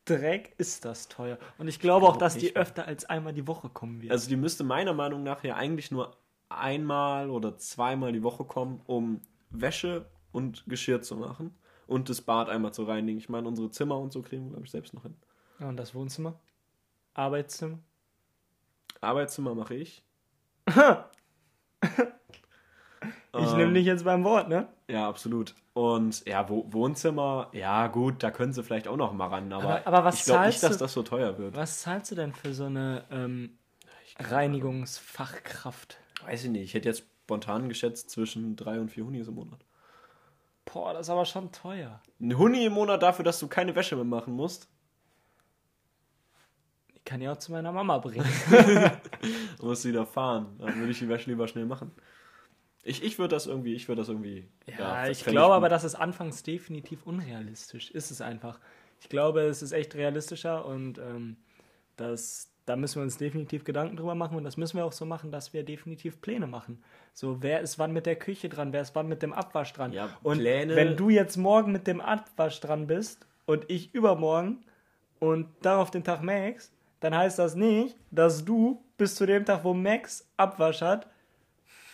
Dreck 0.05 0.55
ist 0.59 0.85
das 0.85 1.09
teuer. 1.09 1.39
Und 1.57 1.69
ich 1.69 1.79
glaube 1.81 2.07
auch, 2.07 2.17
dass 2.17 2.37
die 2.37 2.57
öfter 2.57 2.87
als 2.87 3.07
einmal 3.07 3.33
die 3.33 3.47
Woche 3.47 3.71
kommen 3.71 4.03
wird. 4.03 4.13
Also 4.13 4.29
die 4.29 4.37
müsste 4.37 4.65
meiner 4.65 4.93
Meinung 4.93 5.23
nach 5.23 5.45
ja 5.45 5.57
eigentlich 5.57 5.91
nur 5.91 6.17
einmal 6.51 7.31
oder 7.31 7.57
zweimal 7.57 8.13
die 8.13 8.23
Woche 8.23 8.45
kommen, 8.45 8.83
um 8.87 9.21
Wäsche 9.51 10.07
und 10.33 10.65
Geschirr 10.69 11.01
zu 11.03 11.17
machen 11.17 11.55
und 11.87 12.09
das 12.09 12.21
Bad 12.21 12.49
einmal 12.51 12.73
zu 12.75 12.85
reinigen. 12.85 13.19
Ich 13.19 13.29
meine, 13.29 13.49
unsere 13.49 13.71
Zimmer 13.71 13.99
und 13.99 14.13
so 14.13 14.21
kriegen 14.23 14.45
wir, 14.45 14.51
glaube 14.51 14.65
ich, 14.67 14.71
selbst 14.71 14.93
noch 14.95 15.03
hin. 15.03 15.17
Ja, 15.59 15.69
und 15.69 15.77
das 15.77 15.95
Wohnzimmer? 15.95 16.39
Arbeitszimmer? 17.15 17.79
Arbeitszimmer 19.01 19.55
mache 19.55 19.75
ich. 19.77 20.05
Ich 23.33 23.53
Ähm, 23.53 23.57
nehme 23.59 23.73
dich 23.75 23.87
jetzt 23.87 24.05
beim 24.05 24.25
Wort, 24.25 24.49
ne? 24.49 24.67
Ja, 24.89 25.09
absolut. 25.09 25.55
Und 25.73 26.27
ja, 26.27 26.49
Wo 26.49 26.65
Wohnzimmer, 26.73 27.49
ja 27.53 27.87
gut, 27.87 28.23
da 28.25 28.33
können 28.33 28.53
sie 28.53 28.63
vielleicht 28.65 28.89
auch 28.89 28.97
noch 28.97 29.13
mal 29.13 29.29
ran, 29.29 29.53
aber, 29.53 29.65
Aber- 29.77 29.87
aber 29.87 30.05
was 30.05 30.17
ich 30.19 30.25
glaube 30.25 30.47
nicht, 30.49 30.61
dass 30.65 30.73
du- 30.73 30.79
das 30.85 30.93
so 30.93 31.05
teuer 31.05 31.39
wird. 31.39 31.55
Was 31.55 31.81
zahlst 31.81 32.11
du 32.11 32.17
denn 32.17 32.33
für 32.35 32.53
so 32.53 32.65
eine 32.65 33.05
ähm, 33.13 33.57
Reinigungsfachkraft? 34.19 35.99
Weiß 36.25 36.45
ich 36.45 36.51
nicht, 36.51 36.63
ich 36.63 36.75
hätte 36.75 36.89
jetzt 36.89 37.05
spontan 37.25 37.69
geschätzt 37.69 38.11
zwischen 38.11 38.57
drei 38.57 38.81
und 38.81 38.91
vier 38.91 39.05
Hunis 39.05 39.29
im 39.29 39.35
Monat. 39.35 39.61
Boah, 40.65 40.93
das 40.93 41.07
ist 41.07 41.11
aber 41.11 41.25
schon 41.25 41.51
teuer. 41.53 42.01
Ein 42.21 42.37
Huni 42.37 42.65
im 42.65 42.73
Monat 42.75 43.03
dafür, 43.03 43.25
dass 43.25 43.39
du 43.41 43.49
keine 43.49 43.75
Wäsche 43.75 43.97
mehr 43.97 44.05
machen 44.05 44.35
musst. 44.35 44.69
Die 46.95 47.01
kann 47.05 47.21
ich 47.21 47.29
auch 47.29 47.39
zu 47.39 47.53
meiner 47.53 47.73
Mama 47.73 47.99
bringen. 47.99 48.27
Du 49.59 49.67
musst 49.67 49.85
wieder 49.85 50.07
fahren. 50.07 50.57
Dann 50.59 50.77
würde 50.77 50.93
ich 50.93 50.99
die 50.99 51.09
Wäsche 51.09 51.29
lieber 51.29 51.47
schnell 51.47 51.67
machen. 51.67 51.93
Ich, 52.83 53.03
ich 53.03 53.19
würde 53.19 53.37
das 53.37 53.47
irgendwie, 53.47 53.75
ich 53.75 53.89
würde 53.89 54.01
das 54.01 54.09
irgendwie. 54.09 54.49
Ja, 54.79 55.07
ich 55.07 55.23
fänd 55.23 55.35
glaube 55.35 55.55
aber, 55.55 55.69
das 55.69 55.85
ist 55.85 55.95
anfangs 55.95 56.43
definitiv 56.43 57.07
unrealistisch. 57.07 57.91
Ist 57.91 58.11
es 58.11 58.23
einfach. 58.23 58.59
Ich 59.01 59.11
glaube, 59.11 59.43
es 59.43 59.61
ist 59.61 59.73
echt 59.73 59.95
realistischer 59.95 60.65
und 60.65 60.99
ähm, 60.99 61.37
das, 61.97 62.51
da 62.71 62.77
müssen 62.77 62.97
wir 62.97 63.03
uns 63.03 63.17
definitiv 63.19 63.65
Gedanken 63.65 63.97
drüber 63.97 64.15
machen 64.15 64.37
und 64.37 64.45
das 64.45 64.57
müssen 64.57 64.77
wir 64.77 64.85
auch 64.85 64.93
so 64.93 65.05
machen, 65.05 65.33
dass 65.33 65.53
wir 65.53 65.65
definitiv 65.65 66.21
Pläne 66.21 66.47
machen. 66.47 66.83
So, 67.13 67.43
wer 67.43 67.61
ist 67.61 67.81
wann 67.81 67.93
mit 67.93 68.07
der 68.07 68.15
Küche 68.15 68.49
dran, 68.49 68.73
wer 68.73 68.81
ist 68.83 68.95
wann 68.95 69.09
mit 69.09 69.23
dem 69.23 69.33
Abwasch 69.33 69.73
dran. 69.73 69.93
Ja, 69.93 70.09
und 70.23 70.39
Pläne- 70.39 70.77
wenn 70.77 70.97
du 70.97 71.11
jetzt 71.11 71.37
morgen 71.37 71.73
mit 71.73 71.89
dem 71.89 72.01
Abwasch 72.01 72.61
dran 72.61 72.87
bist 72.87 73.27
und 73.45 73.65
ich 73.69 73.93
übermorgen 73.93 74.59
und 75.19 75.49
darauf 75.63 75.91
den 75.91 76.05
Tag 76.05 76.23
Max, 76.23 76.71
dann 77.01 77.17
heißt 77.17 77.39
das 77.41 77.57
nicht, 77.57 77.97
dass 78.13 78.45
du 78.45 78.81
bis 78.97 79.17
zu 79.17 79.27
dem 79.27 79.45
Tag, 79.45 79.65
wo 79.65 79.75
Max 79.75 80.29
Abwasch 80.37 80.81
hat, 80.83 81.09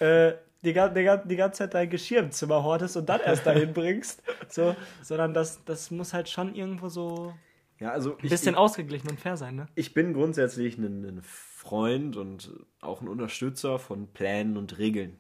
äh, 0.01 0.33
die, 0.63 0.73
die, 0.73 1.19
die 1.27 1.37
ganze 1.37 1.59
Zeit 1.59 1.75
dein 1.75 1.89
Geschirr 1.89 2.21
im 2.21 2.33
Zimmer 2.33 2.63
hortest 2.63 2.97
und 2.97 3.09
dann 3.09 3.21
erst 3.21 3.47
dahin 3.47 3.73
bringst. 3.75 4.23
So, 4.49 4.75
sondern 5.03 5.33
das, 5.33 5.65
das 5.65 5.91
muss 5.91 6.13
halt 6.13 6.29
schon 6.29 6.55
irgendwo 6.55 6.89
so 6.89 7.33
Ja, 7.79 7.91
also 7.91 8.17
ein 8.17 8.29
bisschen 8.29 8.55
ich, 8.55 8.59
ausgeglichen 8.59 9.11
und 9.11 9.21
fair 9.21 9.37
sein, 9.37 9.57
ne? 9.57 9.67
ich 9.75 9.93
bin 9.93 10.15
grundsätzlich 10.15 10.79
ein, 10.79 11.05
ein 11.05 11.21
Freund 11.23 12.17
und 12.17 12.51
auch 12.81 13.03
ein 13.03 13.09
Unterstützer 13.09 13.79
von 13.79 14.09
Plänen 14.09 14.57
und 14.57 14.79
Regeln. 14.79 15.19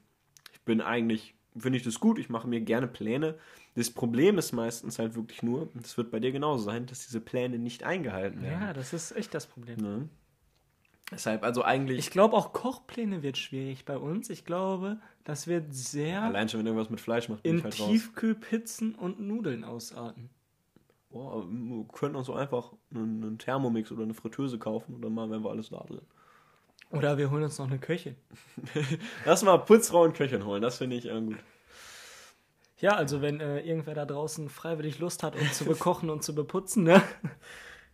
Ich 0.52 0.62
bin 0.62 0.80
eigentlich, 0.80 1.34
finde 1.56 1.76
ich 1.76 1.84
das 1.84 2.00
gut, 2.00 2.18
ich 2.18 2.28
mache 2.30 2.48
mir 2.48 2.60
gerne 2.60 2.88
Pläne. 2.88 3.36
Das 3.74 3.90
Problem 3.90 4.38
ist 4.38 4.52
meistens 4.52 4.98
halt 4.98 5.16
wirklich 5.16 5.42
nur, 5.42 5.62
und 5.74 5.84
das 5.84 5.98
wird 5.98 6.10
bei 6.10 6.18
dir 6.18 6.32
genauso 6.32 6.64
sein, 6.64 6.86
dass 6.86 7.06
diese 7.06 7.20
Pläne 7.20 7.58
nicht 7.58 7.84
eingehalten 7.84 8.40
werden. 8.42 8.62
Ja, 8.62 8.72
das 8.72 8.94
ist 8.94 9.12
echt 9.12 9.34
das 9.34 9.46
Problem. 9.46 9.78
Ne? 9.78 10.08
Deshalb, 11.10 11.44
also 11.44 11.62
eigentlich, 11.62 11.98
Ich 11.98 12.10
glaube, 12.10 12.36
auch 12.36 12.52
Kochpläne 12.52 13.22
wird 13.22 13.38
schwierig 13.38 13.84
bei 13.84 13.96
uns. 13.96 14.28
Ich 14.28 14.44
glaube, 14.44 14.98
das 15.24 15.46
wird 15.46 15.72
sehr 15.72 16.22
allein 16.22 16.48
schon, 16.48 16.60
wenn 16.60 16.66
irgendwas 16.66 16.90
mit 16.90 17.00
Fleisch 17.00 17.28
macht, 17.28 17.44
bin 17.44 17.52
in 17.52 17.58
ich 17.58 17.64
halt 17.64 17.78
raus. 17.78 17.88
Tiefkühlpizzen 17.88 18.94
und 18.94 19.20
Nudeln 19.20 19.62
ausarten. 19.62 20.30
Oh, 21.16 21.44
wir 21.48 21.84
können 21.92 22.14
auch 22.16 22.24
so 22.24 22.34
einfach 22.34 22.72
einen, 22.94 23.38
Thermomix 23.38 23.90
oder 23.90 24.02
eine 24.02 24.12
Fritteuse 24.12 24.58
kaufen 24.58 24.94
und 24.94 25.02
dann 25.02 25.14
machen 25.14 25.30
wir 25.42 25.50
alles 25.50 25.70
da 25.70 25.78
drin. 25.78 26.02
Oder 26.90 27.16
wir 27.16 27.30
holen 27.30 27.44
uns 27.44 27.58
noch 27.58 27.66
eine 27.66 27.78
Köchin. 27.78 28.16
Lass 29.24 29.42
mal 29.42 29.56
Putzfrau 29.58 30.02
und 30.02 30.14
Köchin 30.14 30.44
holen, 30.44 30.60
das 30.60 30.78
finde 30.78 30.96
ich 30.96 31.06
äh, 31.06 31.20
gut. 31.20 31.38
Ja, 32.78 32.96
also 32.96 33.22
wenn 33.22 33.40
äh, 33.40 33.60
irgendwer 33.60 33.94
da 33.94 34.04
draußen 34.04 34.50
freiwillig 34.50 34.98
Lust 34.98 35.22
hat, 35.22 35.34
uns 35.36 35.56
zu 35.56 35.64
bekochen 35.64 36.10
und 36.10 36.22
zu 36.22 36.34
beputzen, 36.34 36.84
ne? 36.84 37.02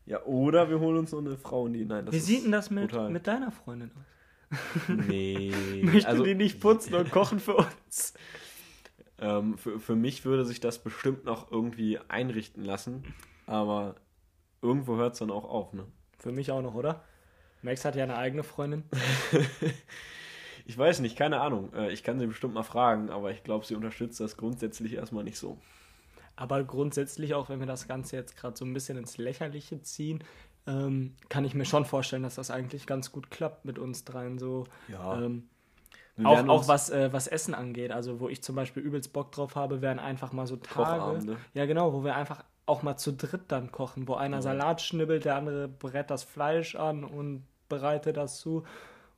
Ja, 0.04 0.20
oder 0.24 0.68
wir 0.68 0.80
holen 0.80 0.96
uns 0.96 1.12
noch 1.12 1.20
eine 1.20 1.36
Frau, 1.36 1.68
die. 1.68 1.84
Nein, 1.84 2.06
das 2.06 2.12
Wie 2.12 2.18
sieht 2.18 2.44
denn 2.44 2.50
das 2.50 2.70
mit, 2.70 2.90
brutal. 2.90 3.08
mit 3.08 3.24
deiner 3.28 3.52
Freundin 3.52 3.92
aus? 3.92 4.88
Nee. 4.88 5.52
Möchte 5.84 6.08
also, 6.08 6.24
die 6.24 6.34
nicht 6.34 6.60
putzen 6.60 6.96
und 6.96 7.12
kochen 7.12 7.38
für 7.38 7.54
uns? 7.54 8.14
Ähm, 9.22 9.56
für, 9.56 9.80
für 9.80 9.94
mich 9.96 10.24
würde 10.26 10.44
sich 10.44 10.60
das 10.60 10.82
bestimmt 10.82 11.24
noch 11.24 11.50
irgendwie 11.50 11.98
einrichten 12.08 12.62
lassen, 12.64 13.04
aber 13.46 13.94
irgendwo 14.60 14.96
hört 14.96 15.14
es 15.14 15.20
dann 15.20 15.30
auch 15.30 15.44
auf, 15.44 15.72
ne? 15.72 15.86
Für 16.18 16.32
mich 16.32 16.50
auch 16.52 16.60
noch, 16.62 16.74
oder? 16.74 17.02
Max 17.62 17.84
hat 17.84 17.96
ja 17.96 18.02
eine 18.04 18.16
eigene 18.16 18.42
Freundin. 18.42 18.84
Ich 20.64 20.78
weiß 20.78 21.00
nicht, 21.00 21.16
keine 21.16 21.40
Ahnung. 21.40 21.72
Äh, 21.74 21.92
Ich 21.92 22.04
kann 22.04 22.20
sie 22.20 22.26
bestimmt 22.28 22.54
mal 22.54 22.62
fragen, 22.62 23.10
aber 23.10 23.32
ich 23.32 23.42
glaube, 23.42 23.66
sie 23.66 23.74
unterstützt 23.74 24.20
das 24.20 24.36
grundsätzlich 24.36 24.92
erstmal 24.94 25.24
nicht 25.24 25.36
so. 25.38 25.58
Aber 26.36 26.62
grundsätzlich, 26.64 27.34
auch 27.34 27.48
wenn 27.48 27.58
wir 27.60 27.66
das 27.66 27.88
Ganze 27.88 28.16
jetzt 28.16 28.36
gerade 28.36 28.56
so 28.56 28.64
ein 28.64 28.72
bisschen 28.72 28.96
ins 28.96 29.18
Lächerliche 29.18 29.82
ziehen, 29.82 30.22
ähm, 30.66 31.16
kann 31.28 31.44
ich 31.44 31.54
mir 31.54 31.64
schon 31.64 31.84
vorstellen, 31.84 32.22
dass 32.22 32.36
das 32.36 32.50
eigentlich 32.50 32.86
ganz 32.86 33.10
gut 33.10 33.30
klappt 33.30 33.64
mit 33.64 33.78
uns 33.78 34.04
dreien. 34.04 34.38
So, 34.38 34.64
Ja. 34.88 35.20
ähm, 35.20 35.48
auch 36.22 36.48
auch 36.48 36.68
was, 36.68 36.90
äh, 36.90 37.12
was 37.12 37.26
Essen 37.26 37.54
angeht. 37.54 37.90
Also, 37.90 38.20
wo 38.20 38.28
ich 38.28 38.42
zum 38.42 38.54
Beispiel 38.54 38.82
übelst 38.82 39.12
Bock 39.12 39.32
drauf 39.32 39.56
habe, 39.56 39.80
wären 39.80 39.98
einfach 39.98 40.32
mal 40.32 40.46
so 40.46 40.56
Tage. 40.56 41.00
Kochabende. 41.00 41.36
Ja, 41.54 41.66
genau, 41.66 41.92
wo 41.92 42.04
wir 42.04 42.14
einfach 42.14 42.44
auch 42.66 42.82
mal 42.82 42.96
zu 42.96 43.12
dritt 43.12 43.42
dann 43.48 43.72
kochen, 43.72 44.06
wo 44.06 44.14
einer 44.14 44.40
Salat 44.42 44.80
schnibbelt, 44.80 45.24
der 45.24 45.36
andere 45.36 45.68
brät 45.68 46.10
das 46.10 46.22
Fleisch 46.22 46.76
an 46.76 47.04
und 47.04 47.44
bereitet 47.68 48.16
das 48.16 48.38
zu. 48.38 48.64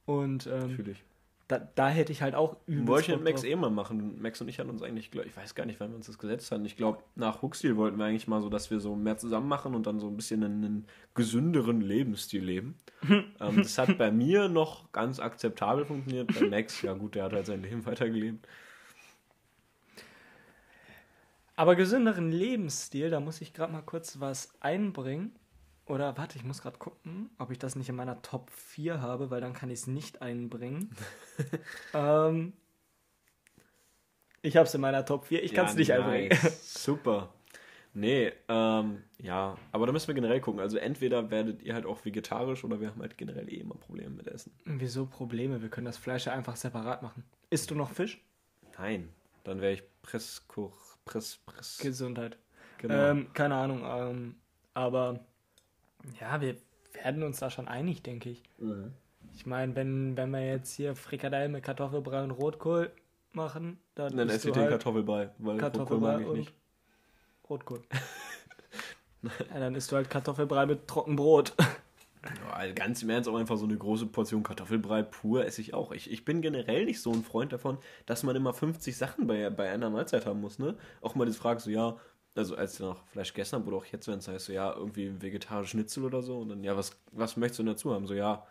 Und 0.07 0.47
ähm, 0.47 0.71
Natürlich. 0.71 1.05
Da, 1.49 1.59
da 1.59 1.89
hätte 1.89 2.11
ich 2.11 2.23
halt 2.23 2.35
auch 2.35 2.57
übelst 2.67 2.89
Wollte 2.89 3.13
ich 3.13 3.19
mit 3.19 3.25
Max 3.25 3.45
eh 3.45 3.55
mal 3.55 3.71
machen. 3.71 4.21
Max 4.21 4.41
und 4.41 4.49
ich 4.49 4.59
hatten 4.59 4.71
uns 4.71 4.83
eigentlich, 4.83 5.11
glaub- 5.11 5.27
ich 5.27 5.37
weiß 5.37 5.55
gar 5.55 5.67
nicht, 5.67 5.79
wann 5.79 5.91
wir 5.91 5.97
uns 5.97 6.07
das 6.07 6.19
gesetzt 6.19 6.51
hatten. 6.51 6.65
Ich 6.65 6.77
glaube, 6.77 7.03
nach 7.17 7.43
Huxley 7.43 7.77
wollten 7.77 7.99
wir 7.99 8.07
eigentlich 8.07 8.29
mal 8.29 8.41
so, 8.41 8.49
dass 8.49 8.71
wir 8.71 8.81
so 8.81 8.97
mehr 8.97 9.19
zusammen 9.19 9.49
machen 9.49 9.75
und 9.75 9.87
dann 9.87 10.01
so 10.01 10.09
ein 10.09 10.17
bisschen 10.17 10.43
einen, 10.43 10.65
einen 10.65 10.87
gesünderen 11.15 11.83
Lebensstil 11.83 12.43
leben. 12.43 12.79
ähm, 13.11 13.57
das 13.57 13.77
hat 13.77 13.99
bei 13.99 14.11
mir 14.11 14.49
noch 14.49 14.91
ganz 14.93 15.21
akzeptabel 15.21 15.85
funktioniert. 15.85 16.33
Bei 16.35 16.49
Max, 16.49 16.81
ja 16.81 16.95
gut, 16.95 17.15
der 17.15 17.25
hat 17.25 17.33
halt 17.35 17.47
sein 17.47 17.63
Leben 17.63 17.85
weitergelebt. 17.85 18.47
Aber 21.57 21.77
gesünderen 21.77 22.33
Lebensstil, 22.33 23.11
da 23.11 23.21
muss 23.21 23.41
ich 23.41 23.53
gerade 23.53 23.73
mal 23.73 23.83
kurz 23.83 24.19
was 24.19 24.51
einbringen. 24.61 25.33
Oder 25.87 26.17
warte, 26.17 26.39
ich 26.39 26.45
muss 26.45 26.63
gerade 26.63 26.79
gucken, 26.79 27.31
ob 27.39 27.51
ich 27.51 27.59
das 27.59 27.77
nicht 27.77 27.89
in 27.89 27.97
meiner 27.97 28.23
Top 28.23 28.51
4 28.51 29.03
habe, 29.03 29.31
weil 29.31 29.41
dann 29.41 29.53
kann 29.53 29.71
ich 29.71 29.81
es 29.81 29.87
nicht 29.87 30.23
einbringen. 30.23 30.91
ähm, 31.95 32.55
ich 34.41 34.57
habe 34.57 34.67
es 34.67 34.75
in 34.75 34.81
meiner 34.81 35.05
Top 35.05 35.27
4, 35.27 35.43
ich 35.43 35.53
kann 35.53 35.67
es 35.67 35.75
nicht 35.75 35.93
einbringen. 35.93 36.29
nice. 36.29 36.63
Super. 36.85 37.33
Nee, 37.97 38.33
ähm, 38.49 39.05
ja, 39.19 39.57
aber 39.71 39.87
da 39.87 39.93
müssen 39.93 40.09
wir 40.09 40.15
generell 40.15 40.41
gucken. 40.41 40.61
Also 40.61 40.79
entweder 40.79 41.31
werdet 41.31 41.63
ihr 41.63 41.75
halt 41.75 41.87
auch 41.87 42.05
vegetarisch 42.05 42.65
oder 42.65 42.81
wir 42.81 42.89
haben 42.89 43.01
halt 43.01 43.17
generell 43.17 43.49
eh 43.49 43.59
immer 43.59 43.77
Probleme 43.77 44.11
mit 44.11 44.27
Essen. 44.27 44.53
Wieso 44.65 45.07
Probleme? 45.07 45.63
Wir 45.63 45.69
können 45.69 45.85
das 45.85 45.97
Fleisch 45.97 46.27
ja 46.27 46.33
einfach 46.33 46.57
separat 46.57 47.03
machen. 47.03 47.25
Isst 47.51 47.71
du 47.71 47.77
noch 47.77 47.93
Fisch? 47.93 48.21
Nein, 48.79 49.11
dann 49.45 49.61
wäre 49.61 49.75
ich 49.75 49.85
Presskoch, 50.03 50.75
Press, 51.05 51.39
Press. 51.47 51.79
Gesundheit. 51.79 52.37
Genau. 52.79 52.95
Ähm, 52.95 53.33
keine 53.33 53.55
Ahnung, 53.55 53.83
ähm, 53.87 54.35
aber 54.75 55.25
ja, 56.21 56.41
wir 56.41 56.57
werden 56.93 57.23
uns 57.23 57.39
da 57.39 57.51
schon 57.51 57.69
einig, 57.69 58.03
denke 58.03 58.31
ich. 58.31 58.43
Mhm. 58.59 58.93
Ich 59.35 59.47
meine, 59.47 59.75
wenn, 59.75 60.17
wenn 60.17 60.31
wir 60.31 60.47
jetzt 60.47 60.75
hier 60.75 60.95
Frikadellen 60.95 61.53
mit 61.53 61.65
Kartoffelbrei 61.65 62.23
und 62.23 62.31
Rotkohl 62.31 62.93
machen, 63.33 63.79
dann, 63.95 64.17
Dann 64.17 64.29
isst 64.29 64.39
esse 64.39 64.49
ich 64.49 64.55
du 64.55 64.61
den 64.61 64.63
halt 64.63 64.71
Kartoffelbrei, 64.73 65.31
weil 65.39 65.55
Rotkohl 65.55 65.59
Kartoffelbrei 65.59 66.13
mag 66.13 66.21
ich 66.21 66.27
und 66.27 66.39
nicht. 66.39 66.55
Rotkohl. 67.49 67.83
ja, 69.23 69.61
dann 69.61 69.75
isst 69.75 69.91
du 69.91 69.97
halt 69.97 70.09
Kartoffelbrei 70.09 70.67
mit 70.67 70.87
Trockenbrot. 70.87 71.55
Ja, 72.49 72.73
ganz 72.73 73.03
im 73.03 73.11
Ernst, 73.11 73.29
auch 73.29 73.37
einfach 73.37 73.59
so 73.59 73.67
eine 73.67 73.77
große 73.77 74.07
Portion 74.07 74.43
Kartoffelbrei 74.43 75.03
pur 75.03 75.45
esse 75.45 75.61
ich 75.61 75.75
auch. 75.75 75.93
Ich, 75.93 76.11
ich 76.11 76.25
bin 76.25 76.41
generell 76.41 76.87
nicht 76.87 77.03
so 77.03 77.13
ein 77.13 77.23
Freund 77.23 77.53
davon, 77.53 77.79
dass 78.07 78.23
man 78.23 78.35
immer 78.35 78.55
50 78.55 78.97
Sachen 78.97 79.27
bei, 79.27 79.51
bei 79.51 79.71
einer 79.71 79.91
Mahlzeit 79.91 80.25
haben 80.25 80.41
muss, 80.41 80.59
ne? 80.59 80.77
Auch 81.03 81.15
mal 81.15 81.27
das 81.27 81.37
fragst 81.37 81.67
so, 81.67 81.71
ja, 81.71 81.97
also 82.35 82.57
als 82.57 82.81
noch 82.81 83.07
Fleisch 83.09 83.33
gestern 83.35 83.65
oder 83.65 83.79
auch 83.79 83.85
jetzt, 83.87 84.09
wenn 84.09 84.19
es 84.19 84.29
heißt, 84.29 84.47
so, 84.47 84.53
ja, 84.53 84.75
irgendwie 84.75 85.21
vegetarische 85.23 85.71
Schnitzel 85.73 86.05
oder 86.05 86.23
so 86.23 86.41
und 86.41 86.49
dann, 86.51 86.65
ja, 86.65 86.77
was, 86.77 86.97
was 87.13 87.37
möchtest 87.37 87.61
du 87.61 87.63
denn 87.65 87.73
dazu 87.75 87.95
haben? 87.95 88.07
So, 88.07 88.15
ja, 88.15 88.47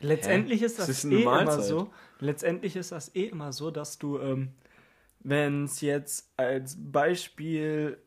Letztendlich 0.00 0.62
ist 0.62 0.78
Das 0.78 0.86
das, 0.88 1.04
ist 1.04 1.04
eh 1.12 1.22
immer 1.22 1.60
so. 1.60 1.90
Letztendlich 2.18 2.76
ist 2.76 2.92
das 2.92 3.14
eh 3.14 3.26
immer 3.26 3.52
so, 3.52 3.70
dass 3.70 3.98
du, 3.98 4.18
ähm, 4.18 4.52
wenn 5.20 5.64
es 5.64 5.80
jetzt 5.80 6.32
als 6.36 6.76
Beispiel 6.78 7.98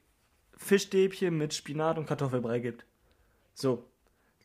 Fischstäbchen 0.58 1.38
mit 1.38 1.54
Spinat 1.54 1.98
und 1.98 2.06
Kartoffelbrei 2.06 2.60
gibt. 2.60 2.86
So, 3.54 3.86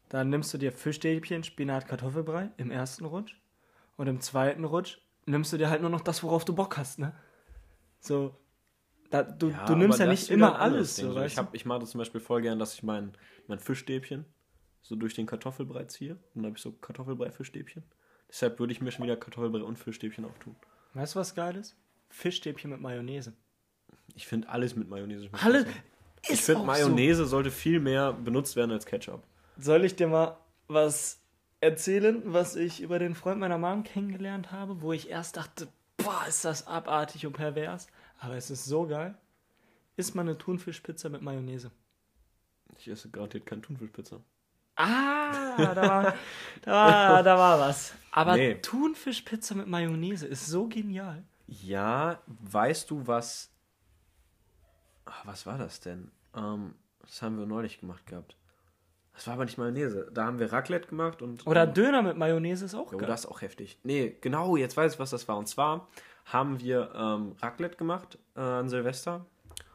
dann 0.09 0.31
nimmst 0.31 0.55
du 0.55 0.59
dir 0.59 0.73
Fischstäbchen, 0.73 1.45
Spinat, 1.45 1.89
Kartoffelbrei 1.89 2.51
im 2.59 2.71
ersten 2.71 3.05
Rutsch 3.05 3.37
und 3.97 4.07
im 4.09 4.21
zweiten 4.21 4.65
Rutsch 4.65 4.99
nimmst 5.27 5.53
du 5.53 5.59
dir 5.59 5.71
halt 5.71 5.81
nur 5.83 5.91
noch 5.91 6.03
das, 6.03 6.23
worauf 6.23 6.45
du 6.45 6.55
Bock 6.55 6.77
hast, 6.79 6.99
ne? 6.99 7.15
So, 8.01 8.37
Da, 9.13 9.23
du, 9.23 9.51
Ja, 9.51 9.67
du 9.67 9.77
nimmst 9.77 9.99
ja 9.99 10.07
nicht 10.07 10.31
immer 10.31 10.59
alles. 10.59 10.97
So, 10.97 11.13
So, 11.13 11.23
ich, 11.23 11.37
hab, 11.37 11.55
ich 11.55 11.67
mache 11.67 11.81
das 11.81 11.91
zum 11.91 11.99
Beispiel 11.99 12.21
voll 12.21 12.41
gern, 12.41 12.59
dass 12.59 12.73
ich 12.73 12.83
mein, 12.83 13.13
mein 13.47 13.59
Fischstäbchen 13.59 14.25
so 14.81 14.97
durch 14.97 15.13
den 15.13 15.27
Kartoffelbrei 15.27 15.85
ziehe. 15.85 16.15
Und 16.15 16.37
dann 16.37 16.47
habe 16.47 16.57
ich 16.57 16.63
so 16.63 16.73
Kartoffelbrei-Fischstäbchen. 16.73 17.83
Deshalb 18.31 18.59
würde 18.59 18.73
ich 18.73 18.81
mir 18.81 18.91
schon 18.91 19.05
wieder 19.05 19.17
Kartoffelbrei 19.17 19.63
und 19.63 19.79
Fischstäbchen 19.79 20.25
auftun. 20.25 20.57
du? 20.95 20.99
weißt 20.99 21.15
du, 21.15 21.21
was 21.21 21.35
geil 21.35 21.57
ist? 21.57 21.77
Fischstäbchen 22.09 22.71
mit 22.71 22.81
Mayonnaise. 22.81 23.35
Ich 24.15 24.27
finde 24.27 24.49
alles 24.49 24.77
mit 24.77 24.89
Mayonnaise 24.89 25.29
Alles 25.33 25.67
ist 25.67 26.31
Ich 26.31 26.41
finde 26.41 26.63
auch 26.63 26.65
Mayonnaise 26.65 27.27
sollte 27.27 27.51
viel 27.51 27.81
mehr 27.81 28.15
benutzt 28.15 28.57
werden 28.57 28.71
als 28.71 28.87
Ketchup. 28.87 29.23
So. 29.59 29.63
Soll 29.63 29.85
ich 29.85 29.95
dir 29.95 30.09
mal 30.09 30.39
was 30.69 31.21
erzählen, 31.61 32.23
was 32.25 32.57
ich 32.57 32.81
über 32.81 32.99
den 32.99 33.15
Freund 33.15 33.41
meiner 33.41 33.59
Mom 33.59 33.85
kennengelernt 33.85 34.53
habe, 34.53 34.81
wo 34.81 34.95
ich 34.95 35.11
erst 35.11 35.37
dachte, 35.37 35.69
boah, 35.99 36.25
ist 36.27 36.47
das 36.47 36.67
abartig 36.67 37.27
und 37.27 37.35
pervers. 37.35 37.89
Aber 38.23 38.37
es 38.37 38.51
ist 38.51 38.65
so 38.65 38.87
geil. 38.87 39.15
Isst 39.97 40.15
mal 40.15 40.23
eine 40.23 40.39
Thunfischpizza 40.39 41.09
mit 41.09 41.23
Mayonnaise. 41.23 41.71
Ich 42.79 42.89
esse 42.89 43.11
garantiert 43.11 43.47
keine 43.47 43.63
Thunfischpizza. 43.63 44.21
Ah, 44.77 45.57
da 45.75 45.77
war, 45.89 46.15
da 46.63 46.73
war, 46.73 47.23
da 47.23 47.37
war 47.37 47.59
was. 47.61 47.93
Aber 48.13 48.37
Nee. 48.37 48.55
Thunfischpizza 48.63 49.55
mit 49.55 49.67
Mayonnaise 49.67 50.27
ist 50.27 50.47
so 50.47 50.69
genial. 50.69 51.25
Ja, 51.47 52.23
weißt 52.27 52.91
du 52.91 53.07
was? 53.07 53.51
Ach, 55.05 55.27
was 55.27 55.45
war 55.45 55.59
das 55.59 55.81
denn? 55.81 56.11
Ähm, 56.35 56.75
das 57.01 57.21
haben 57.23 57.39
wir 57.39 57.45
neulich 57.47 57.81
gemacht 57.81 58.07
gehabt. 58.07 58.37
Das 59.15 59.27
war 59.27 59.35
aber 59.35 59.45
nicht 59.45 59.59
Mayonnaise. 59.59 60.11
Da 60.15 60.25
haben 60.25 60.39
wir 60.39 60.53
Raclette 60.53 60.89
gemacht 60.89 61.21
und. 61.21 61.47
Oder 61.47 61.65
ähm, 61.65 61.75
Döner 61.75 62.03
mit 62.03 62.17
Mayonnaise 62.17 62.65
ist 62.65 62.75
auch 62.75 62.93
Jo, 62.93 62.99
geil. 62.99 63.09
das 63.09 63.21
ist 63.25 63.27
auch 63.27 63.43
heftig. 63.43 63.79
Nee, 63.83 64.17
genau, 64.21 64.57
jetzt 64.57 64.77
weiß 64.77 64.95
ich, 64.95 64.99
was 64.99 65.11
das 65.11 65.27
war. 65.29 65.37
Und 65.37 65.49
zwar 65.49 65.89
haben 66.25 66.61
wir 66.61 66.93
ähm, 66.95 67.33
Raclette 67.41 67.77
gemacht 67.77 68.19
äh, 68.37 68.41
an 68.41 68.69
Silvester. 68.69 69.27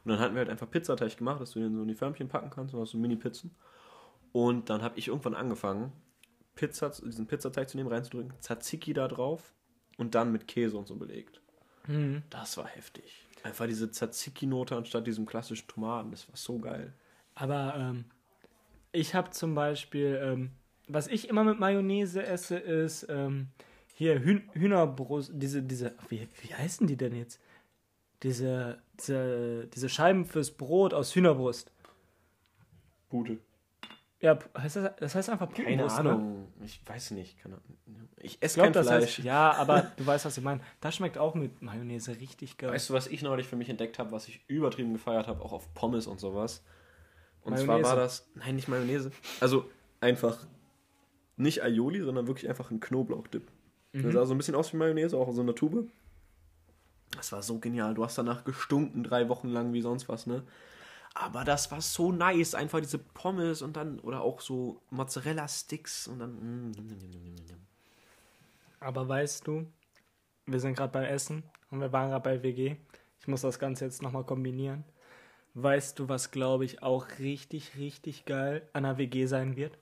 Und 0.03 0.11
dann 0.11 0.19
hatten 0.19 0.35
wir 0.35 0.39
halt 0.39 0.49
einfach 0.49 0.69
Pizzateig 0.69 1.17
gemacht, 1.17 1.41
dass 1.41 1.51
du 1.51 1.59
den 1.59 1.75
so 1.75 1.81
in 1.81 1.87
die 1.87 1.95
Förmchen 1.95 2.29
packen 2.29 2.49
kannst. 2.49 2.73
Du 2.73 2.79
hast 2.79 2.91
so 2.91 2.97
Mini-Pizzen. 2.97 3.51
Und 4.31 4.69
dann 4.69 4.81
habe 4.81 4.97
ich 4.97 5.07
irgendwann 5.07 5.35
angefangen, 5.35 5.91
Pizza, 6.55 6.89
diesen 6.89 7.27
Pizzateig 7.27 7.69
zu 7.69 7.77
nehmen, 7.77 7.89
reinzudrücken, 7.89 8.33
Tzatziki 8.39 8.93
da 8.93 9.07
drauf 9.07 9.53
und 9.97 10.15
dann 10.15 10.31
mit 10.31 10.47
Käse 10.47 10.77
und 10.77 10.87
so 10.87 10.95
belegt. 10.95 11.41
Mhm. 11.87 12.23
Das 12.29 12.57
war 12.57 12.67
heftig. 12.67 13.25
Einfach 13.43 13.67
diese 13.67 13.91
Tzatziki-Note 13.91 14.75
anstatt 14.75 15.07
diesem 15.07 15.25
klassischen 15.25 15.67
Tomaten. 15.67 16.11
Das 16.11 16.27
war 16.27 16.35
so 16.35 16.57
geil. 16.59 16.93
Aber 17.35 17.75
ähm, 17.77 18.05
ich 18.91 19.15
habe 19.15 19.29
zum 19.31 19.55
Beispiel, 19.55 20.19
ähm, 20.21 20.51
was 20.87 21.07
ich 21.07 21.29
immer 21.29 21.43
mit 21.43 21.59
Mayonnaise 21.59 22.25
esse, 22.25 22.57
ist 22.57 23.05
ähm, 23.09 23.49
hier 23.97 24.19
Hühn 24.23 24.43
Hühnerbrust, 24.53 25.31
diese, 25.33 25.63
diese, 25.63 25.95
wie, 26.09 26.27
wie 26.41 26.53
heißen 26.53 26.85
die 26.85 26.97
denn 26.97 27.15
jetzt? 27.15 27.39
Diese, 28.21 28.77
diese, 28.99 29.67
diese 29.73 29.89
Scheiben 29.89 30.25
fürs 30.25 30.51
Brot 30.51 30.93
aus 30.93 31.15
Hühnerbrust. 31.15 31.71
Pute. 33.09 33.39
Ja, 34.19 34.37
heißt 34.55 34.75
das, 34.75 34.95
das 34.97 35.15
heißt 35.15 35.29
einfach 35.31 35.51
Keine 35.51 35.65
Putenbrust, 35.69 36.03
ne? 36.03 36.09
Ahnung. 36.11 36.47
Ich 36.63 36.79
weiß 36.85 37.11
nicht. 37.11 37.39
Keine. 37.41 37.57
Ich 38.17 38.33
Ich 38.35 38.43
esse 38.43 38.55
glaube, 38.55 38.67
kein 38.67 38.73
das 38.73 38.87
Fleisch. 38.87 39.03
heißt, 39.17 39.17
ja, 39.19 39.51
aber 39.53 39.81
du 39.97 40.05
weißt, 40.05 40.25
was 40.25 40.37
ich 40.37 40.43
meine. 40.43 40.61
Das 40.79 40.95
schmeckt 40.95 41.17
auch 41.17 41.33
mit 41.33 41.63
Mayonnaise 41.63 42.19
richtig 42.19 42.57
geil. 42.57 42.71
Weißt 42.71 42.89
du, 42.91 42.93
was 42.93 43.07
ich 43.07 43.23
neulich 43.23 43.47
für 43.47 43.55
mich 43.55 43.69
entdeckt 43.69 43.97
habe, 43.97 44.11
was 44.11 44.27
ich 44.27 44.41
übertrieben 44.47 44.93
gefeiert 44.93 45.25
habe, 45.27 45.43
auch 45.43 45.53
auf 45.53 45.73
Pommes 45.73 46.05
und 46.05 46.19
sowas? 46.19 46.63
Und 47.41 47.57
zwar 47.57 47.65
Mayonnaise. 47.65 47.89
war 47.89 47.95
das, 47.95 48.29
nein, 48.35 48.55
nicht 48.55 48.67
Mayonnaise, 48.67 49.11
also 49.39 49.69
einfach 50.01 50.45
nicht 51.35 51.63
Aioli, 51.63 52.01
sondern 52.01 52.27
wirklich 52.27 52.47
einfach 52.49 52.69
ein 52.69 52.79
Knoblauchdip. 52.79 53.47
Mhm. 53.93 54.03
Das 54.03 54.13
sah 54.13 54.25
so 54.25 54.33
ein 54.33 54.37
bisschen 54.37 54.55
aus 54.55 54.73
wie 54.73 54.77
Mayonnaise, 54.77 55.17
auch 55.17 55.27
in 55.27 55.33
so 55.33 55.41
einer 55.41 55.55
Tube. 55.55 55.87
Das 57.15 57.31
war 57.31 57.41
so 57.41 57.59
genial. 57.59 57.93
Du 57.93 58.03
hast 58.03 58.17
danach 58.17 58.43
gestunken, 58.43 59.03
drei 59.03 59.29
Wochen 59.29 59.49
lang 59.49 59.73
wie 59.73 59.81
sonst 59.81 60.07
was, 60.09 60.27
ne? 60.27 60.43
Aber 61.13 61.43
das 61.43 61.71
war 61.71 61.81
so 61.81 62.11
nice. 62.11 62.53
Einfach 62.53 62.79
diese 62.79 62.99
Pommes 62.99 63.61
und 63.61 63.75
dann, 63.75 63.99
oder 64.01 64.21
auch 64.21 64.39
so 64.39 64.81
Mozzarella-Sticks 64.91 66.07
und 66.07 66.19
dann. 66.19 66.33
mm, 66.33 66.71
mm, 66.71 66.83
mm. 66.83 67.35
Aber 68.79 69.07
weißt 69.07 69.47
du, 69.47 69.65
wir 70.45 70.59
sind 70.59 70.75
gerade 70.75 70.91
beim 70.91 71.05
Essen 71.05 71.43
und 71.71 71.81
wir 71.81 71.91
waren 71.91 72.11
gerade 72.11 72.23
bei 72.23 72.43
WG. 72.43 72.75
Ich 73.19 73.27
muss 73.27 73.41
das 73.41 73.57
Ganze 73.57 73.85
jetzt 73.85 74.03
nochmal 74.03 74.23
kombinieren. 74.23 74.83
Weißt 75.55 75.97
du, 75.97 76.07
was 76.07 76.29
glaube 76.29 76.65
ich 76.65 76.83
auch 76.83 77.07
richtig, 77.17 77.77
richtig 77.77 78.25
geil 78.25 78.69
an 78.73 78.85
einer 78.85 78.99
WG 78.99 79.25
sein 79.25 79.55
wird? 79.55 79.77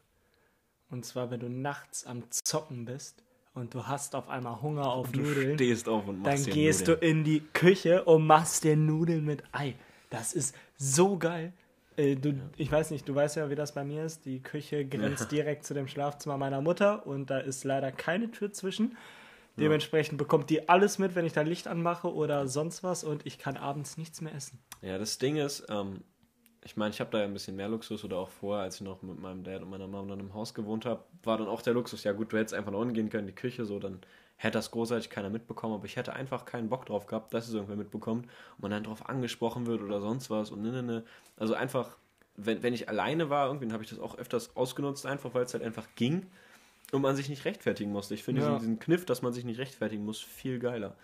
Und 0.89 1.05
zwar, 1.05 1.31
wenn 1.31 1.41
du 1.41 1.49
nachts 1.49 2.05
am 2.05 2.31
Zocken 2.31 2.85
bist 2.85 3.21
und 3.55 3.73
du 3.73 3.87
hast 3.87 4.15
auf 4.15 4.29
einmal 4.29 4.61
Hunger 4.61 4.87
auf 4.87 5.11
Du 5.11 5.21
Nudeln, 5.21 5.55
stehst 5.55 5.89
auf 5.89 6.07
und 6.07 6.21
machst 6.21 6.45
dann 6.47 6.53
gehst 6.53 6.81
Nudeln. 6.87 6.99
du 6.99 7.07
in 7.07 7.23
die 7.23 7.39
Küche 7.53 8.03
und 8.03 8.27
machst 8.27 8.63
dir 8.63 8.75
Nudeln 8.75 9.25
mit 9.25 9.43
Ei. 9.51 9.75
Das 10.09 10.33
ist 10.33 10.55
so 10.77 11.17
geil. 11.17 11.51
Äh, 11.97 12.15
du, 12.15 12.33
Ich 12.57 12.71
weiß 12.71 12.91
nicht, 12.91 13.07
du 13.07 13.15
weißt 13.15 13.37
ja, 13.37 13.49
wie 13.49 13.55
das 13.55 13.73
bei 13.73 13.83
mir 13.83 14.03
ist. 14.05 14.25
Die 14.25 14.41
Küche 14.43 14.85
grenzt 14.85 15.31
direkt 15.31 15.65
zu 15.65 15.73
dem 15.73 15.87
Schlafzimmer 15.87 16.37
meiner 16.37 16.61
Mutter 16.61 17.07
und 17.07 17.29
da 17.29 17.39
ist 17.39 17.63
leider 17.63 17.91
keine 17.91 18.29
Tür 18.31 18.51
zwischen. 18.51 18.97
Dementsprechend 19.57 20.17
bekommt 20.17 20.49
die 20.49 20.67
alles 20.67 20.99
mit, 20.99 21.15
wenn 21.15 21.25
ich 21.25 21.31
da 21.31 21.41
Licht 21.41 21.67
anmache 21.67 22.13
oder 22.13 22.45
sonst 22.49 22.83
was 22.83 23.05
und 23.05 23.25
ich 23.25 23.37
kann 23.39 23.55
abends 23.55 23.97
nichts 23.97 24.19
mehr 24.19 24.35
essen. 24.35 24.59
Ja, 24.81 24.97
das 24.97 25.17
Ding 25.17 25.37
ist, 25.37 25.65
ähm, 25.69 26.01
ich 26.65 26.75
meine, 26.77 26.91
ich 26.91 26.99
habe 26.99 27.11
da 27.11 27.19
ja 27.19 27.25
ein 27.25 27.33
bisschen 27.33 27.55
mehr 27.55 27.69
Luxus 27.69 28.03
oder 28.03 28.17
auch 28.17 28.29
vorher, 28.29 28.63
als 28.63 28.75
ich 28.75 28.81
noch 28.81 29.03
mit 29.03 29.19
meinem 29.19 29.43
Dad 29.43 29.61
und 29.61 29.69
meiner 29.69 29.87
Mom 29.87 30.07
dann 30.07 30.19
im 30.19 30.33
Haus 30.33 30.55
gewohnt 30.55 30.83
habe, 30.85 31.03
war 31.23 31.37
dann 31.37 31.47
auch 31.47 31.61
der 31.61 31.73
Luxus, 31.73 32.03
ja 32.03 32.11
gut, 32.11 32.33
du 32.33 32.37
hättest 32.37 32.55
einfach 32.55 32.71
noch 32.71 32.83
gehen 32.91 33.09
können 33.09 33.27
in 33.27 33.35
die 33.35 33.39
Küche, 33.39 33.65
so, 33.65 33.77
dann 33.77 34.01
hätte 34.37 34.57
das 34.57 34.71
großartig 34.71 35.11
keiner 35.11 35.29
mitbekommen, 35.29 35.75
aber 35.75 35.85
ich 35.85 35.95
hätte 35.95 36.13
einfach 36.13 36.43
keinen 36.45 36.67
Bock 36.69 36.87
drauf 36.87 37.05
gehabt, 37.05 37.35
dass 37.35 37.47
es 37.47 37.53
irgendwer 37.53 37.75
mitbekommt 37.75 38.25
und 38.25 38.61
man 38.63 38.71
dann 38.71 38.83
drauf 38.83 39.07
angesprochen 39.07 39.67
wird 39.67 39.81
oder 39.83 40.01
sonst 40.01 40.31
was 40.31 40.49
und 40.49 40.63
ne, 40.63 40.71
ne, 40.71 40.81
ne. 40.81 41.03
Also 41.37 41.53
einfach, 41.53 41.97
wenn, 42.35 42.63
wenn 42.63 42.73
ich 42.73 42.89
alleine 42.89 43.29
war, 43.29 43.47
irgendwie 43.47 43.71
habe 43.71 43.83
ich 43.83 43.89
das 43.91 43.99
auch 43.99 44.17
öfters 44.17 44.55
ausgenutzt, 44.55 45.05
einfach 45.05 45.35
weil 45.35 45.43
es 45.43 45.53
halt 45.53 45.63
einfach 45.63 45.87
ging 45.95 46.25
und 46.91 47.01
man 47.03 47.15
sich 47.15 47.29
nicht 47.29 47.45
rechtfertigen 47.45 47.91
musste. 47.91 48.15
Ich 48.15 48.23
finde 48.23 48.41
Ja. 48.41 48.47
diesen, 48.47 48.59
diesen 48.59 48.79
Kniff, 48.79 49.05
dass 49.05 49.21
man 49.21 49.33
sich 49.33 49.45
nicht 49.45 49.59
rechtfertigen 49.59 50.03
muss, 50.03 50.19
viel 50.19 50.57
geiler. 50.57 50.95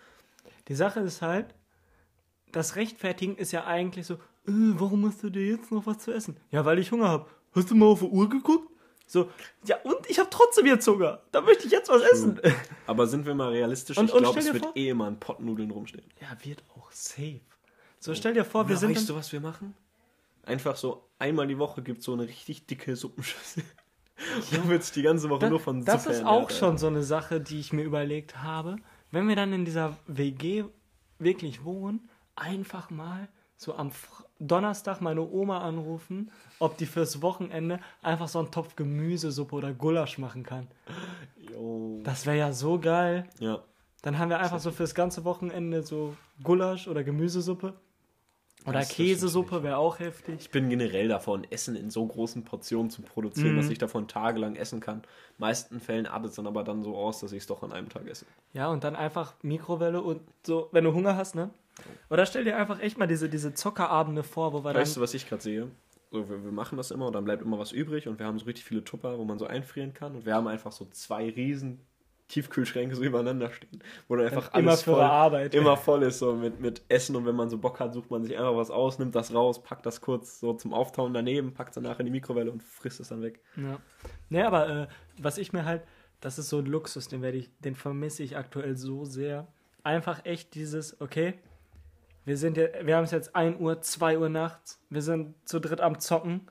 Die 0.66 0.74
Sache 0.74 1.00
ist 1.00 1.22
halt, 1.22 1.54
das 2.50 2.76
Rechtfertigen 2.76 3.36
ist 3.36 3.52
ja 3.52 3.64
eigentlich 3.64 4.06
so, 4.06 4.18
äh, 4.46 4.50
warum 4.50 5.06
hast 5.06 5.22
du 5.22 5.30
dir 5.30 5.46
jetzt 5.46 5.70
noch 5.72 5.86
was 5.86 5.98
zu 5.98 6.12
essen? 6.12 6.36
Ja, 6.50 6.64
weil 6.64 6.78
ich 6.78 6.90
Hunger 6.92 7.08
habe. 7.08 7.26
Hast 7.54 7.70
du 7.70 7.74
mal 7.74 7.86
auf 7.86 8.00
die 8.00 8.06
Uhr 8.06 8.28
geguckt? 8.28 8.68
So, 9.06 9.28
ja, 9.66 9.76
und 9.82 10.08
ich 10.08 10.18
habe 10.18 10.30
trotzdem 10.30 10.64
jetzt 10.66 10.86
Hunger. 10.88 11.20
Da 11.32 11.42
möchte 11.42 11.66
ich 11.66 11.72
jetzt 11.72 11.90
was 11.90 12.02
essen. 12.02 12.40
Aber 12.86 13.06
sind 13.06 13.26
wir 13.26 13.34
mal 13.34 13.50
realistisch, 13.50 13.98
Und- 13.98 14.06
ich 14.10 14.16
glaube, 14.16 14.38
es 14.38 14.52
wird 14.52 14.64
vor- 14.64 14.76
eh 14.76 14.88
immer 14.88 15.06
ein 15.06 15.20
Pott 15.20 15.40
Nudeln 15.40 15.70
rumstehen. 15.70 16.04
Ja, 16.20 16.28
wird 16.44 16.62
auch 16.76 16.90
safe. 16.92 17.40
So, 17.98 18.14
stell 18.14 18.32
dir 18.34 18.44
vor, 18.44 18.68
wir 18.68 18.72
Oder 18.72 18.80
sind. 18.80 18.90
weißt 18.96 19.08
dann- 19.08 19.14
du, 19.16 19.20
was 19.20 19.32
wir 19.32 19.40
machen? 19.40 19.74
Einfach 20.44 20.76
so 20.76 21.08
einmal 21.18 21.46
die 21.46 21.58
Woche 21.58 21.82
gibt 21.82 21.98
es 22.00 22.04
so 22.06 22.14
eine 22.14 22.26
richtig 22.26 22.66
dicke 22.66 22.96
Suppenschüssel. 22.96 23.62
da 24.50 24.68
wird 24.68 24.82
sich 24.82 24.92
die 24.94 25.02
ganze 25.02 25.28
Woche 25.30 25.48
nur 25.48 25.60
von 25.60 25.84
das 25.84 26.04
Suppe 26.04 26.16
ist 26.16 26.24
auch 26.24 26.32
ernährt, 26.34 26.52
schon 26.52 26.78
so 26.78 26.86
eine 26.88 27.02
Sache, 27.04 27.40
die 27.40 27.60
ich 27.60 27.72
mir 27.72 27.84
überlegt 27.84 28.38
habe. 28.42 28.76
Wenn 29.10 29.28
wir 29.28 29.36
dann 29.36 29.52
in 29.52 29.64
dieser 29.64 29.96
WG 30.06 30.64
wirklich 31.18 31.64
wohnen, 31.64 32.08
einfach 32.34 32.90
mal 32.90 33.28
so 33.56 33.74
am 33.74 33.92
Donnerstag 34.46 35.00
meine 35.00 35.22
Oma 35.22 35.60
anrufen, 35.60 36.30
ob 36.58 36.76
die 36.76 36.86
fürs 36.86 37.22
Wochenende 37.22 37.78
einfach 38.02 38.28
so 38.28 38.38
einen 38.40 38.50
Topf 38.50 38.76
Gemüsesuppe 38.76 39.54
oder 39.56 39.72
Gulasch 39.72 40.18
machen 40.18 40.42
kann. 40.42 40.66
Jo. 41.52 42.00
Das 42.04 42.26
wäre 42.26 42.36
ja 42.38 42.52
so 42.52 42.78
geil. 42.78 43.28
Ja. 43.38 43.60
Dann 44.02 44.18
haben 44.18 44.30
wir 44.30 44.40
einfach 44.40 44.58
so 44.58 44.70
fürs 44.72 44.94
ganze 44.94 45.24
Wochenende 45.24 45.82
so 45.82 46.16
Gulasch 46.42 46.88
oder 46.88 47.04
Gemüsesuppe. 47.04 47.74
Oder 48.64 48.80
Das 48.80 48.90
Käsesuppe 48.90 49.64
wäre 49.64 49.76
auch 49.76 49.98
heftig. 49.98 50.36
Ich 50.38 50.50
bin 50.50 50.70
generell 50.70 51.08
davon, 51.08 51.44
Essen 51.50 51.74
in 51.74 51.90
so 51.90 52.06
großen 52.06 52.44
Portionen 52.44 52.90
zu 52.90 53.02
produzieren, 53.02 53.54
Mhm. 53.54 53.56
dass 53.56 53.68
ich 53.68 53.78
davon 53.78 54.06
tagelang 54.06 54.54
essen 54.54 54.78
kann. 54.78 54.98
In 54.98 55.04
meisten 55.38 55.80
Fällen 55.80 56.06
artet 56.06 56.30
es 56.30 56.36
dann 56.36 56.46
aber 56.46 56.62
dann 56.62 56.84
so 56.84 56.96
aus, 56.96 57.18
dass 57.20 57.32
ich 57.32 57.38
es 57.38 57.46
doch 57.48 57.64
an 57.64 57.72
einem 57.72 57.88
Tag 57.88 58.06
esse. 58.06 58.24
Ja, 58.52 58.68
und 58.68 58.84
dann 58.84 58.94
einfach 58.94 59.34
Mikrowelle 59.42 60.00
und 60.00 60.20
so, 60.46 60.68
wenn 60.70 60.84
du 60.84 60.92
Hunger 60.94 61.16
hast, 61.16 61.34
ne? 61.34 61.50
Oder 62.10 62.26
stell 62.26 62.44
dir 62.44 62.56
einfach 62.56 62.80
echt 62.80 62.98
mal 62.98 63.06
diese, 63.06 63.28
diese 63.28 63.54
Zockerabende 63.54 64.22
vor, 64.22 64.52
wo 64.52 64.64
wir 64.64 64.74
Weißt 64.74 64.96
du, 64.96 65.00
dann. 65.00 65.04
was 65.04 65.14
ich 65.14 65.28
gerade 65.28 65.42
sehe? 65.42 65.70
So, 66.10 66.28
wir, 66.28 66.44
wir 66.44 66.52
machen 66.52 66.76
das 66.76 66.90
immer 66.90 67.06
und 67.06 67.14
dann 67.14 67.24
bleibt 67.24 67.42
immer 67.42 67.58
was 67.58 67.72
übrig 67.72 68.06
und 68.08 68.18
wir 68.18 68.26
haben 68.26 68.38
so 68.38 68.44
richtig 68.44 68.64
viele 68.64 68.84
Tupper, 68.84 69.18
wo 69.18 69.24
man 69.24 69.38
so 69.38 69.46
einfrieren 69.46 69.94
kann 69.94 70.14
und 70.14 70.26
wir 70.26 70.34
haben 70.34 70.46
einfach 70.46 70.70
so 70.72 70.84
zwei 70.90 71.30
riesen 71.30 71.80
Tiefkühlschränke 72.28 72.94
so 72.96 73.02
übereinander 73.02 73.50
stehen, 73.50 73.82
wo 74.08 74.16
dann 74.16 74.26
einfach 74.26 74.54
Immer 74.54 74.70
alles 74.70 74.82
für 74.82 74.92
voll, 74.92 75.00
Arbeit. 75.02 75.54
immer 75.54 75.76
voll 75.76 76.02
ist 76.02 76.18
so 76.18 76.34
mit, 76.34 76.60
mit 76.60 76.82
Essen 76.88 77.16
und 77.16 77.26
wenn 77.26 77.34
man 77.34 77.50
so 77.50 77.58
Bock 77.58 77.78
hat, 77.80 77.92
sucht 77.92 78.10
man 78.10 78.22
sich 78.24 78.36
einfach 78.38 78.56
was 78.56 78.70
aus, 78.70 78.98
nimmt 78.98 79.14
das 79.14 79.34
raus, 79.34 79.62
packt 79.62 79.84
das 79.84 80.00
kurz 80.00 80.40
so 80.40 80.54
zum 80.54 80.72
Auftauen 80.72 81.12
daneben, 81.12 81.52
packt 81.52 81.70
es 81.70 81.82
danach 81.82 81.98
in 81.98 82.06
die 82.06 82.12
Mikrowelle 82.12 82.50
und 82.50 82.62
frisst 82.62 83.00
es 83.00 83.08
dann 83.08 83.20
weg. 83.22 83.40
Ja. 83.56 83.78
Ne, 84.30 84.46
aber 84.46 84.68
äh, 84.68 84.86
was 85.18 85.36
ich 85.36 85.52
mir 85.52 85.64
halt, 85.66 85.82
das 86.20 86.38
ist 86.38 86.48
so 86.48 86.58
ein 86.58 86.66
Luxus, 86.66 87.08
den 87.08 87.20
werde 87.20 87.36
ich, 87.38 87.50
den 87.60 87.74
vermisse 87.74 88.22
ich 88.22 88.36
aktuell 88.36 88.76
so 88.76 89.04
sehr. 89.04 89.48
Einfach 89.82 90.24
echt 90.24 90.54
dieses, 90.54 91.00
okay, 91.02 91.34
wir 92.24 92.36
sind 92.36 92.56
ja, 92.56 92.66
wir 92.84 92.96
haben 92.96 93.04
es 93.04 93.10
jetzt 93.10 93.34
1 93.34 93.60
Uhr, 93.60 93.80
2 93.80 94.18
Uhr 94.18 94.28
nachts, 94.28 94.80
wir 94.90 95.02
sind 95.02 95.34
zu 95.48 95.60
dritt 95.60 95.80
am 95.80 95.98
Zocken 95.98 96.48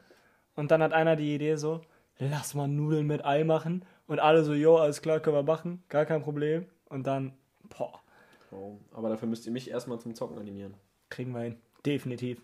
und 0.55 0.71
dann 0.71 0.81
hat 0.83 0.93
einer 0.93 1.15
die 1.15 1.33
Idee 1.35 1.55
so, 1.55 1.81
lass 2.19 2.53
mal 2.53 2.67
Nudeln 2.67 3.07
mit 3.07 3.25
Ei 3.25 3.43
machen 3.43 3.85
und 4.07 4.19
alle 4.19 4.43
so, 4.43 4.53
jo, 4.53 4.77
alles 4.77 5.01
klar, 5.01 5.19
können 5.19 5.35
wir 5.37 5.43
machen, 5.43 5.83
gar 5.89 6.05
kein 6.05 6.21
Problem. 6.21 6.65
Und 6.89 7.07
dann, 7.07 7.33
boah, 7.77 8.01
So, 8.49 8.79
aber 8.91 9.07
dafür 9.09 9.29
müsst 9.29 9.45
ihr 9.45 9.53
mich 9.53 9.69
erstmal 9.69 9.99
zum 9.99 10.13
Zocken 10.13 10.37
animieren. 10.37 10.73
kriegen 11.09 11.33
wir 11.33 11.41
hin. 11.41 11.55
Definitiv. 11.85 12.41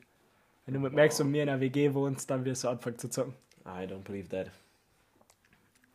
Wenn 0.66 0.74
du 0.74 0.80
mit 0.80 0.94
Max 0.94 1.20
und 1.20 1.30
mir 1.32 1.44
in 1.44 1.50
einer 1.50 1.60
WG 1.62 1.94
wohnst, 1.94 2.30
dann 2.30 2.46
wirst 2.46 2.64
du 2.64 2.70
anfangen 2.70 2.98
zu 2.98 3.10
zocken. 3.10 3.34
I 3.66 3.84
don't 3.86 4.04
believe 4.04 4.30
that. 4.30 4.50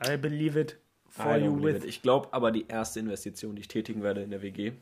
I 0.06 0.16
believe 0.16 0.58
it 0.60 0.78
for 1.08 1.34
I 1.36 1.44
you 1.44 1.62
with. 1.62 1.76
it. 1.76 1.84
Ich 1.84 2.02
glaube 2.02 2.28
aber, 2.32 2.50
die 2.52 2.66
erste 2.68 3.00
Investition, 3.00 3.54
die 3.56 3.62
ich 3.62 3.68
tätigen 3.68 4.02
werde 4.02 4.22
in 4.22 4.30
der 4.30 4.42
WG, 4.42 4.72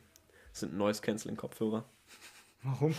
sind 0.52 0.76
Noise 0.76 1.00
Canceling 1.02 1.36
Kopfhörer. 1.36 1.84
Warum? 2.62 2.94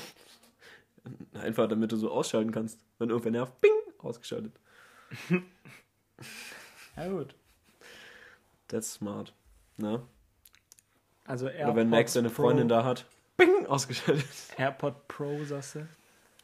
Einfach 1.33 1.67
damit 1.67 1.91
du 1.91 1.97
so 1.97 2.11
ausschalten 2.11 2.51
kannst. 2.51 2.79
Wenn 2.99 3.09
irgendwer 3.09 3.31
nervt, 3.31 3.59
bing, 3.61 3.71
ausgeschaltet. 3.99 4.53
Ja, 6.97 7.07
gut. 7.07 7.33
That's 8.67 8.93
smart. 8.93 9.33
Ne? 9.77 10.01
Also 11.25 11.47
Oder 11.47 11.75
wenn 11.75 11.89
Max 11.89 12.13
seine 12.13 12.29
Freundin 12.29 12.67
Pro, 12.67 12.75
da 12.75 12.83
hat, 12.83 13.05
bing, 13.37 13.65
ausgeschaltet. 13.65 14.25
AirPod 14.57 15.07
Pro, 15.07 15.43
sagst 15.45 15.75
du? 15.75 15.87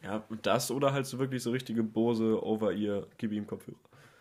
Ja, 0.04 0.24
das 0.42 0.72
oder 0.72 0.94
halt 0.94 1.06
so 1.06 1.20
wirklich 1.20 1.44
so 1.44 1.52
richtige 1.52 1.84
Bose 1.84 2.42
over 2.44 2.72
ihr 2.72 3.08
gib 3.18 3.32
ihm 3.32 3.48
Kopfhörer. 3.48 3.78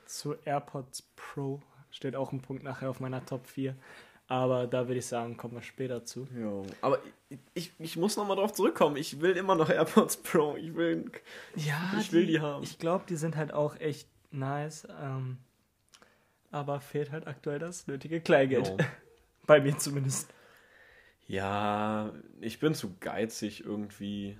Zu 0.06 0.34
AirPods 0.44 1.02
Pro 1.16 1.62
steht 1.90 2.16
auch 2.16 2.32
ein 2.32 2.40
Punkt 2.40 2.62
nachher 2.62 2.90
auf 2.90 3.00
meiner 3.00 3.24
Top 3.24 3.46
4. 3.46 3.76
Aber 4.28 4.66
da 4.66 4.88
würde 4.88 4.98
ich 4.98 5.06
sagen, 5.06 5.36
kommen 5.36 5.54
wir 5.54 5.62
später 5.62 6.04
zu. 6.04 6.26
Ja, 6.36 6.62
aber 6.80 6.98
ich, 7.28 7.38
ich, 7.54 7.72
ich 7.78 7.96
muss 7.96 8.16
nochmal 8.16 8.36
drauf 8.36 8.52
zurückkommen. 8.52 8.96
Ich 8.96 9.20
will 9.20 9.36
immer 9.36 9.54
noch 9.54 9.70
AirPods 9.70 10.16
Pro. 10.18 10.56
Ich 10.56 10.74
will. 10.74 11.10
Ja, 11.54 11.94
Ich 12.00 12.12
will 12.12 12.26
die 12.26 12.40
haben. 12.40 12.64
Ich 12.64 12.78
glaube, 12.78 13.04
die 13.08 13.16
sind 13.16 13.36
halt 13.36 13.52
auch 13.52 13.76
echt 13.78 14.08
nice. 14.32 14.86
Ähm, 15.00 15.38
aber 16.50 16.80
fehlt 16.80 17.12
halt 17.12 17.26
aktuell 17.28 17.60
das 17.60 17.86
nötige 17.86 18.20
Kleingeld. 18.20 18.72
Bei 19.46 19.60
mir 19.60 19.78
zumindest. 19.78 20.28
Ja, 21.28 22.12
ich 22.40 22.58
bin 22.58 22.74
zu 22.74 22.94
geizig 22.98 23.64
irgendwie. 23.64 24.38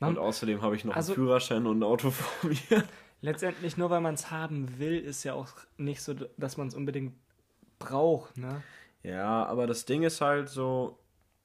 Man- 0.00 0.10
und 0.10 0.18
außerdem 0.18 0.62
habe 0.62 0.74
ich 0.76 0.84
noch 0.84 0.96
also- 0.96 1.12
einen 1.12 1.22
Führerschein 1.22 1.66
und 1.66 1.78
ein 1.78 1.82
Auto 1.84 2.10
vor 2.10 2.50
mir. 2.50 2.84
Letztendlich 3.22 3.76
nur, 3.76 3.88
weil 3.90 4.00
man 4.00 4.14
es 4.14 4.30
haben 4.30 4.78
will, 4.78 4.98
ist 4.98 5.24
ja 5.24 5.34
auch 5.34 5.48
nicht 5.78 6.02
so, 6.02 6.14
dass 6.36 6.56
man 6.56 6.68
es 6.68 6.74
unbedingt 6.74 7.14
braucht, 7.78 8.36
ne? 8.36 8.62
Ja, 9.06 9.44
aber 9.46 9.68
das 9.68 9.84
Ding 9.84 10.02
ist 10.02 10.20
halt 10.20 10.48
so, 10.48 10.98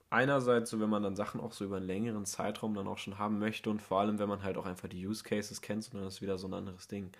einerseits 0.09 0.71
so, 0.71 0.79
wenn 0.79 0.89
man 0.89 1.03
dann 1.03 1.15
Sachen 1.15 1.39
auch 1.39 1.51
so 1.51 1.63
über 1.63 1.77
einen 1.77 1.85
längeren 1.85 2.25
Zeitraum 2.25 2.73
dann 2.73 2.87
auch 2.87 2.97
schon 2.97 3.19
haben 3.19 3.37
möchte 3.37 3.69
und 3.69 3.83
vor 3.83 3.99
allem, 3.99 4.17
wenn 4.17 4.27
man 4.27 4.41
halt 4.41 4.57
auch 4.57 4.65
einfach 4.65 4.87
die 4.87 5.05
Use 5.05 5.23
Cases 5.23 5.61
kennt, 5.61 5.87
und 5.93 5.99
dann 5.99 6.07
ist 6.07 6.23
wieder 6.23 6.39
so 6.39 6.47
ein 6.47 6.55
anderes 6.55 6.87
Ding. 6.87 7.11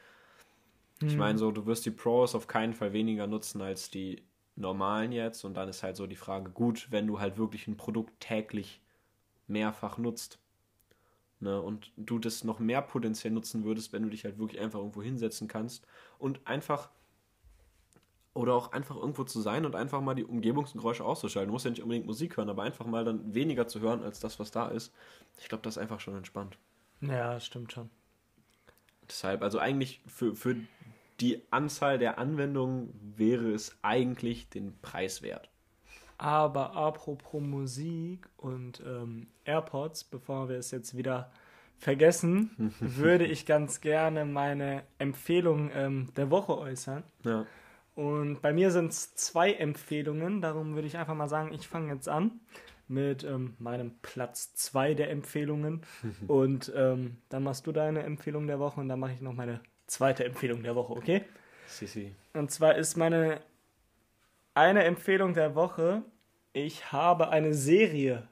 Ich 1.03 1.15
meine 1.15 1.37
so, 1.37 1.51
du 1.51 1.65
wirst 1.65 1.85
die 1.85 1.91
Pros 1.91 2.35
auf 2.35 2.47
keinen 2.47 2.73
Fall 2.73 2.93
weniger 2.93 3.25
nutzen 3.27 3.61
als 3.61 3.89
die 3.89 4.23
normalen 4.55 5.11
jetzt 5.11 5.43
und 5.45 5.55
dann 5.55 5.69
ist 5.69 5.83
halt 5.83 5.95
so 5.95 6.05
die 6.05 6.15
Frage, 6.15 6.51
gut, 6.51 6.87
wenn 6.91 7.07
du 7.07 7.19
halt 7.19 7.37
wirklich 7.37 7.67
ein 7.67 7.77
Produkt 7.77 8.19
täglich 8.19 8.81
mehrfach 9.47 9.97
nutzt, 9.97 10.39
ne, 11.39 11.61
und 11.61 11.91
du 11.97 12.17
das 12.17 12.43
noch 12.43 12.59
mehr 12.59 12.81
potenziell 12.81 13.33
nutzen 13.33 13.63
würdest, 13.63 13.93
wenn 13.93 14.03
du 14.03 14.09
dich 14.09 14.25
halt 14.25 14.39
wirklich 14.39 14.59
einfach 14.59 14.79
irgendwo 14.79 15.01
hinsetzen 15.03 15.47
kannst 15.47 15.87
und 16.17 16.39
einfach 16.45 16.89
oder 18.33 18.53
auch 18.53 18.71
einfach 18.71 18.95
irgendwo 18.95 19.23
zu 19.23 19.41
sein 19.41 19.65
und 19.65 19.75
einfach 19.75 20.01
mal 20.01 20.15
die 20.15 20.23
Umgebungsgeräusche 20.23 21.03
auszuschalten. 21.03 21.49
Du 21.49 21.53
musst 21.53 21.65
ja 21.65 21.71
nicht 21.71 21.83
unbedingt 21.83 22.05
Musik 22.05 22.37
hören, 22.37 22.49
aber 22.49 22.63
einfach 22.63 22.85
mal 22.85 23.03
dann 23.03 23.33
weniger 23.33 23.67
zu 23.67 23.81
hören 23.81 24.03
als 24.03 24.19
das, 24.19 24.39
was 24.39 24.51
da 24.51 24.69
ist. 24.69 24.93
Ich 25.37 25.49
glaube, 25.49 25.63
das 25.63 25.75
ist 25.75 25.81
einfach 25.81 25.99
schon 25.99 26.15
entspannt. 26.15 26.57
Ja, 27.01 27.39
stimmt 27.39 27.73
schon. 27.73 27.89
Deshalb, 29.07 29.41
also 29.41 29.59
eigentlich 29.59 30.01
für, 30.07 30.35
für 30.35 30.55
die 31.19 31.41
Anzahl 31.51 31.99
der 31.99 32.17
Anwendungen 32.17 32.93
wäre 33.17 33.51
es 33.51 33.77
eigentlich 33.81 34.49
den 34.49 34.77
Preis 34.81 35.21
wert. 35.21 35.49
Aber 36.17 36.75
apropos 36.75 37.41
Musik 37.41 38.27
und 38.37 38.81
ähm, 38.85 39.27
AirPods, 39.43 40.03
bevor 40.05 40.49
wir 40.49 40.57
es 40.57 40.71
jetzt 40.71 40.95
wieder 40.95 41.31
vergessen, 41.79 42.73
würde 42.79 43.25
ich 43.25 43.45
ganz 43.45 43.81
gerne 43.81 44.23
meine 44.25 44.83
Empfehlung 44.99 45.71
ähm, 45.73 46.09
der 46.15 46.29
Woche 46.29 46.57
äußern. 46.57 47.03
Ja. 47.23 47.45
Und 47.95 48.41
bei 48.41 48.53
mir 48.53 48.71
sind 48.71 48.91
es 48.91 49.15
zwei 49.15 49.53
Empfehlungen, 49.53 50.41
darum 50.41 50.75
würde 50.75 50.87
ich 50.87 50.97
einfach 50.97 51.13
mal 51.13 51.27
sagen, 51.27 51.53
ich 51.53 51.67
fange 51.67 51.93
jetzt 51.93 52.07
an 52.07 52.39
mit 52.87 53.23
ähm, 53.23 53.55
meinem 53.57 53.95
Platz 54.01 54.53
2 54.53 54.93
der 54.93 55.09
Empfehlungen. 55.11 55.81
und 56.27 56.71
ähm, 56.75 57.17
dann 57.29 57.43
machst 57.43 57.67
du 57.67 57.71
deine 57.71 58.03
Empfehlung 58.03 58.47
der 58.47 58.59
Woche 58.59 58.79
und 58.79 58.89
dann 58.89 58.99
mache 58.99 59.13
ich 59.13 59.21
noch 59.21 59.33
meine 59.33 59.61
zweite 59.87 60.25
Empfehlung 60.25 60.63
der 60.63 60.75
Woche, 60.75 60.93
okay? 60.93 61.23
Sisi. 61.67 62.13
Und 62.33 62.51
zwar 62.51 62.75
ist 62.75 62.97
meine 62.97 63.41
eine 64.53 64.83
Empfehlung 64.83 65.33
der 65.33 65.55
Woche, 65.55 66.03
ich 66.53 66.91
habe 66.91 67.29
eine 67.29 67.53
Serie 67.53 68.27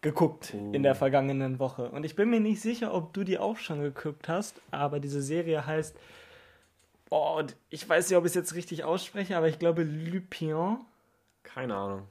geguckt 0.00 0.54
in 0.72 0.82
der 0.82 0.94
vergangenen 0.94 1.58
Woche. 1.58 1.90
Und 1.90 2.04
ich 2.04 2.14
bin 2.14 2.30
mir 2.30 2.40
nicht 2.40 2.60
sicher, 2.60 2.92
ob 2.92 3.12
du 3.14 3.24
die 3.24 3.38
auch 3.38 3.56
schon 3.56 3.80
geguckt 3.80 4.28
hast, 4.28 4.60
aber 4.70 5.00
diese 5.00 5.22
Serie 5.22 5.66
heißt, 5.66 5.96
oh, 7.14 7.42
ich 7.70 7.88
weiß 7.88 8.10
nicht, 8.10 8.18
ob 8.18 8.24
ich 8.24 8.30
es 8.30 8.34
jetzt 8.34 8.54
richtig 8.54 8.82
ausspreche, 8.82 9.36
aber 9.36 9.48
ich 9.48 9.60
glaube 9.60 9.84
Lupin. 9.84 10.78
Keine 11.44 11.76
Ahnung. 11.76 12.08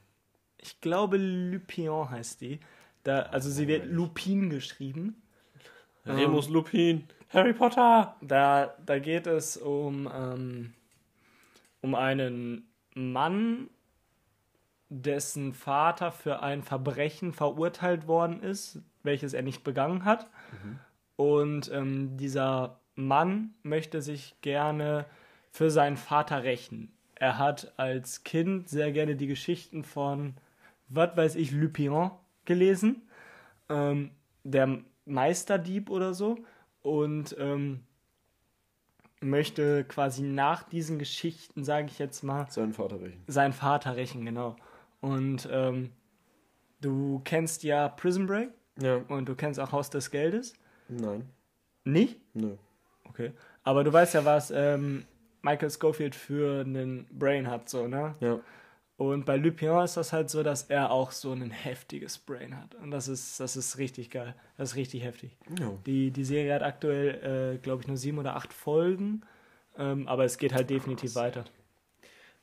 Ich 0.58 0.80
glaube 0.80 1.18
Lupin 1.18 2.10
heißt 2.10 2.40
die. 2.40 2.62
Da, 3.04 3.24
also 3.24 3.50
sie 3.50 3.68
wird 3.68 3.86
Lupin 3.86 4.50
geschrieben. 4.50 5.22
Remus 6.06 6.48
Lupin. 6.48 7.04
Harry 7.30 7.54
Potter. 7.54 8.16
Da, 8.22 8.76
da 8.86 9.00
geht 9.00 9.28
es 9.28 9.58
um, 9.58 10.10
ähm, 10.14 10.74
um 11.82 11.96
einen 11.96 12.70
Mann, 12.96 13.70
dessen 14.88 15.54
Vater 15.54 16.12
für 16.12 16.42
ein 16.42 16.64
Verbrechen 16.64 17.34
verurteilt 17.34 18.08
worden 18.08 18.42
ist, 18.42 18.80
welches 19.02 19.34
er 19.34 19.42
nicht 19.42 19.64
begangen 19.64 20.06
hat. 20.06 20.28
Und 21.18 21.70
ähm, 21.74 22.16
dieser 22.16 22.80
Mann 22.96 23.54
möchte 23.64 24.02
sich 24.02 24.36
gerne 24.42 25.06
für 25.52 25.70
seinen 25.72 25.98
Vater 25.98 26.44
rächen. 26.44 26.92
Er 27.16 27.38
hat 27.38 27.74
als 27.78 28.24
Kind 28.24 28.70
sehr 28.70 28.92
gerne 28.92 29.16
die 29.16 29.28
Geschichten 29.28 29.84
von, 29.84 30.36
was 30.90 31.16
weiß 31.16 31.36
ich, 31.36 31.52
Lupin 31.52 32.12
gelesen. 32.46 33.02
Ähm, 33.70 34.12
der 34.44 34.80
Meisterdieb 35.06 35.90
oder 35.90 36.14
so. 36.14 36.38
Und 36.82 37.36
ähm, 37.40 37.82
möchte 39.22 39.86
quasi 39.86 40.22
nach 40.24 40.64
diesen 40.64 41.00
Geschichten, 41.00 41.64
sage 41.64 41.88
ich 41.88 41.98
jetzt 42.00 42.24
mal, 42.24 42.50
Seinen 42.50 42.74
Vater 42.74 43.00
rächen. 43.00 43.24
seinen 43.28 43.54
Vater 43.54 43.96
rächen, 43.96 44.26
genau. 44.26 44.56
Und 45.00 45.48
ähm, 45.52 45.92
du 46.82 47.22
kennst 47.24 47.64
ja 47.64 47.88
Prison 47.88 48.28
Break 48.28 48.50
Ja. 48.82 48.98
und 49.08 49.30
du 49.30 49.36
kennst 49.36 49.60
auch 49.62 49.72
Haus 49.72 49.90
des 49.90 50.12
Geldes. 50.12 50.54
Nein. 50.90 51.30
Nicht? 51.86 52.20
Nö. 52.34 52.58
Okay. 53.14 53.32
Aber 53.64 53.84
du 53.84 53.94
weißt 53.94 54.16
ja, 54.16 54.26
was 54.26 54.52
ähm, 54.52 55.06
Michael 55.42 55.70
Schofield 55.70 56.16
für 56.16 56.62
einen 56.62 57.06
Brain 57.12 57.50
hat, 57.50 57.70
so, 57.70 57.88
ne? 57.88 58.16
Ja. 58.20 58.40
Und 58.96 59.26
bei 59.26 59.38
Lupin 59.38 59.80
ist 59.80 59.98
das 59.98 60.14
halt 60.14 60.30
so, 60.30 60.44
dass 60.44 60.64
er 60.64 60.92
auch 60.92 61.12
so 61.12 61.32
ein 61.32 61.50
heftiges 61.50 62.20
Brain 62.20 62.58
hat. 62.58 62.76
Und 62.76 62.92
das 62.92 63.08
ist, 63.08 63.40
das 63.40 63.58
ist 63.58 63.78
richtig 63.78 64.12
geil. 64.12 64.36
Das 64.56 64.72
ist 64.72 64.76
richtig 64.76 65.04
heftig. 65.04 65.36
Ja. 65.60 65.72
Die, 65.86 66.12
die 66.12 66.24
Serie 66.24 66.54
hat 66.54 66.62
aktuell, 66.62 67.56
äh, 67.56 67.58
glaube 67.58 67.82
ich, 67.82 67.88
nur 67.88 67.98
sieben 67.98 68.20
oder 68.20 68.36
acht 68.36 68.54
Folgen. 68.54 69.22
Ähm, 69.78 70.08
aber 70.08 70.26
es 70.26 70.38
geht 70.38 70.54
halt 70.54 70.70
definitiv 70.70 71.16
weiter. 71.16 71.44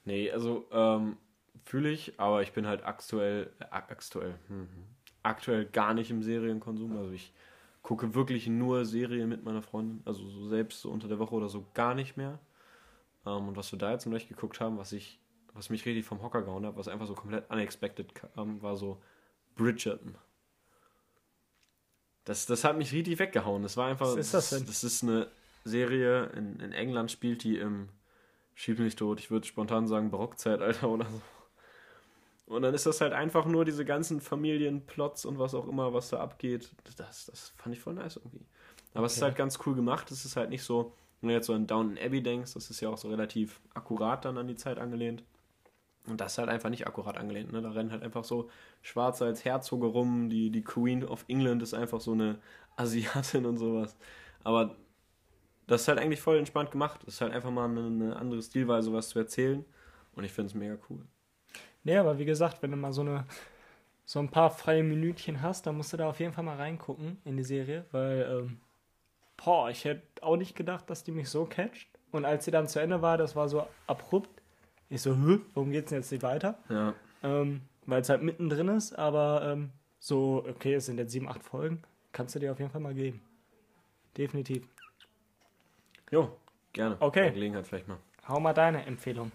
Nee, 0.04 0.30
also 0.30 0.66
ähm, 0.72 1.16
fühle 1.64 1.90
ich, 1.90 2.18
aber 2.18 2.42
ich 2.42 2.52
bin 2.52 2.66
halt 2.66 2.84
aktuell, 2.84 3.52
äh, 3.60 3.66
aktuell, 3.70 4.34
hm, 4.48 4.56
hm, 4.58 4.68
aktuell 5.22 5.66
gar 5.66 5.94
nicht 5.94 6.10
im 6.10 6.22
Serienkonsum. 6.22 6.96
Also 6.98 7.12
ich 7.12 7.32
gucke 7.82 8.14
wirklich 8.14 8.46
nur 8.46 8.84
Serien 8.84 9.28
mit 9.28 9.44
meiner 9.44 9.62
Freundin, 9.62 10.02
also 10.04 10.28
so 10.28 10.48
selbst 10.48 10.80
so 10.80 10.90
unter 10.90 11.08
der 11.08 11.18
Woche 11.18 11.34
oder 11.34 11.48
so 11.48 11.66
gar 11.74 11.94
nicht 11.94 12.16
mehr. 12.16 12.38
Ähm, 13.26 13.48
und 13.48 13.56
was 13.56 13.72
wir 13.72 13.78
da 13.78 13.92
jetzt 13.92 14.06
nicht 14.06 14.28
geguckt 14.28 14.60
haben, 14.60 14.78
was 14.78 14.92
ich, 14.92 15.20
was 15.54 15.70
mich 15.70 15.84
richtig 15.86 16.04
vom 16.04 16.22
Hocker 16.22 16.42
gehauen 16.42 16.66
hat, 16.66 16.76
was 16.76 16.88
einfach 16.88 17.06
so 17.06 17.14
komplett 17.14 17.50
unexpected 17.50 18.14
kam, 18.14 18.62
war 18.62 18.76
so 18.76 19.02
Bridgerton. 19.56 20.16
Das, 22.24 22.46
das 22.46 22.64
hat 22.64 22.76
mich 22.76 22.92
richtig 22.92 23.18
weggehauen. 23.18 23.62
Das 23.62 23.76
war 23.76 23.88
einfach. 23.88 24.06
Was 24.06 24.16
ist 24.16 24.34
das 24.34 24.50
denn? 24.50 24.66
Das 24.66 24.84
ist 24.84 25.02
eine 25.02 25.28
Serie, 25.64 26.26
in, 26.36 26.60
in 26.60 26.72
England 26.72 27.10
spielt 27.10 27.44
die 27.44 27.58
im 27.58 27.88
Schieb 28.54 28.78
mich 28.78 28.94
tot, 28.94 29.20
ich 29.20 29.30
würde 29.30 29.46
spontan 29.46 29.86
sagen 29.86 30.10
Barockzeitalter 30.10 30.88
oder 30.90 31.06
so. 31.06 31.22
Und 32.50 32.62
dann 32.62 32.74
ist 32.74 32.84
das 32.86 33.00
halt 33.00 33.12
einfach 33.12 33.46
nur 33.46 33.64
diese 33.64 33.84
ganzen 33.84 34.20
Familienplots 34.20 35.24
und 35.24 35.38
was 35.38 35.54
auch 35.54 35.68
immer, 35.68 35.94
was 35.94 36.10
da 36.10 36.18
abgeht. 36.18 36.70
Das, 36.96 37.26
das 37.26 37.50
fand 37.56 37.76
ich 37.76 37.80
voll 37.80 37.94
nice 37.94 38.16
irgendwie. 38.16 38.44
Aber 38.92 39.06
es 39.06 39.12
ist 39.12 39.18
Okay. 39.18 39.26
halt 39.26 39.36
ganz 39.36 39.58
cool 39.66 39.76
gemacht. 39.76 40.10
Es 40.10 40.24
ist 40.24 40.36
halt 40.36 40.50
nicht 40.50 40.64
so, 40.64 40.92
wenn 41.20 41.28
du 41.28 41.34
jetzt 41.36 41.46
so 41.46 41.54
an 41.54 41.68
Downton 41.68 41.96
Abbey 41.96 42.22
denkst, 42.22 42.54
das 42.54 42.68
ist 42.70 42.80
ja 42.80 42.88
auch 42.88 42.98
so 42.98 43.08
relativ 43.08 43.60
akkurat 43.74 44.24
dann 44.24 44.36
an 44.36 44.48
die 44.48 44.56
Zeit 44.56 44.78
angelehnt. 44.78 45.22
Und 46.08 46.20
das 46.20 46.32
ist 46.32 46.38
halt 46.38 46.48
einfach 46.48 46.70
nicht 46.70 46.88
akkurat 46.88 47.16
angelehnt. 47.18 47.52
Ne? 47.52 47.62
Da 47.62 47.70
rennen 47.70 47.92
halt 47.92 48.02
einfach 48.02 48.24
so 48.24 48.50
Schwarze 48.82 49.26
als 49.26 49.44
Herzoge 49.44 49.86
rum. 49.86 50.28
Die, 50.28 50.50
die 50.50 50.64
Queen 50.64 51.04
of 51.04 51.24
England 51.28 51.62
ist 51.62 51.74
einfach 51.74 52.00
so 52.00 52.12
eine 52.12 52.40
Asiatin 52.76 53.46
und 53.46 53.58
sowas. 53.58 53.96
Aber 54.42 54.74
das 55.68 55.82
ist 55.82 55.88
halt 55.88 56.00
eigentlich 56.00 56.20
voll 56.20 56.38
entspannt 56.38 56.72
gemacht. 56.72 57.00
Das 57.06 57.14
ist 57.14 57.20
halt 57.20 57.32
einfach 57.32 57.50
mal 57.52 57.66
eine, 57.66 57.86
eine 57.86 58.16
andere 58.16 58.42
Stilweise, 58.42 58.92
was 58.92 59.10
zu 59.10 59.20
erzählen. 59.20 59.64
Und 60.16 60.24
ich 60.24 60.32
finde 60.32 60.48
es 60.48 60.54
mega 60.54 60.76
cool. 60.88 61.06
Nee, 61.84 61.96
aber 61.96 62.18
wie 62.18 62.24
gesagt, 62.24 62.62
wenn 62.62 62.70
du 62.70 62.76
mal 62.76 62.92
so 62.92 63.00
eine, 63.02 63.24
so 64.04 64.18
ein 64.18 64.28
paar 64.28 64.50
freie 64.50 64.82
Minütchen 64.82 65.40
hast, 65.42 65.66
dann 65.66 65.76
musst 65.76 65.92
du 65.92 65.96
da 65.96 66.08
auf 66.08 66.20
jeden 66.20 66.32
Fall 66.32 66.44
mal 66.44 66.56
reingucken 66.56 67.18
in 67.24 67.36
die 67.36 67.44
Serie, 67.44 67.84
weil, 67.92 68.28
ähm, 68.30 68.60
boah, 69.36 69.70
ich 69.70 69.84
hätte 69.84 70.22
auch 70.22 70.36
nicht 70.36 70.56
gedacht, 70.56 70.90
dass 70.90 71.04
die 71.04 71.12
mich 71.12 71.28
so 71.28 71.44
catcht. 71.44 71.88
Und 72.12 72.24
als 72.24 72.44
sie 72.44 72.50
dann 72.50 72.66
zu 72.66 72.80
Ende 72.80 73.02
war, 73.02 73.16
das 73.18 73.36
war 73.36 73.48
so 73.48 73.66
abrupt. 73.86 74.42
Ich 74.88 75.02
so, 75.02 75.14
Hö, 75.16 75.38
warum 75.54 75.70
geht's 75.70 75.90
denn 75.90 76.00
jetzt 76.00 76.10
nicht 76.10 76.22
weiter? 76.22 76.58
Ja. 76.68 76.94
Ähm, 77.22 77.62
weil 77.86 78.02
es 78.02 78.08
halt 78.08 78.22
mittendrin 78.22 78.68
ist, 78.68 78.98
aber 78.98 79.42
ähm, 79.44 79.70
so, 80.00 80.44
okay, 80.48 80.74
es 80.74 80.86
sind 80.86 80.98
jetzt 80.98 81.12
sieben, 81.12 81.28
acht 81.28 81.42
Folgen, 81.42 81.82
kannst 82.12 82.34
du 82.34 82.38
dir 82.40 82.52
auf 82.52 82.58
jeden 82.58 82.70
Fall 82.70 82.80
mal 82.80 82.94
geben. 82.94 83.20
Definitiv. 84.16 84.66
Jo, 86.10 86.36
gerne. 86.72 86.96
Okay. 86.98 87.28
Bei 87.28 87.30
Gelegenheit 87.30 87.66
vielleicht 87.66 87.86
mal. 87.86 87.98
Hau 88.26 88.40
mal 88.40 88.52
deine 88.52 88.84
Empfehlung 88.86 89.30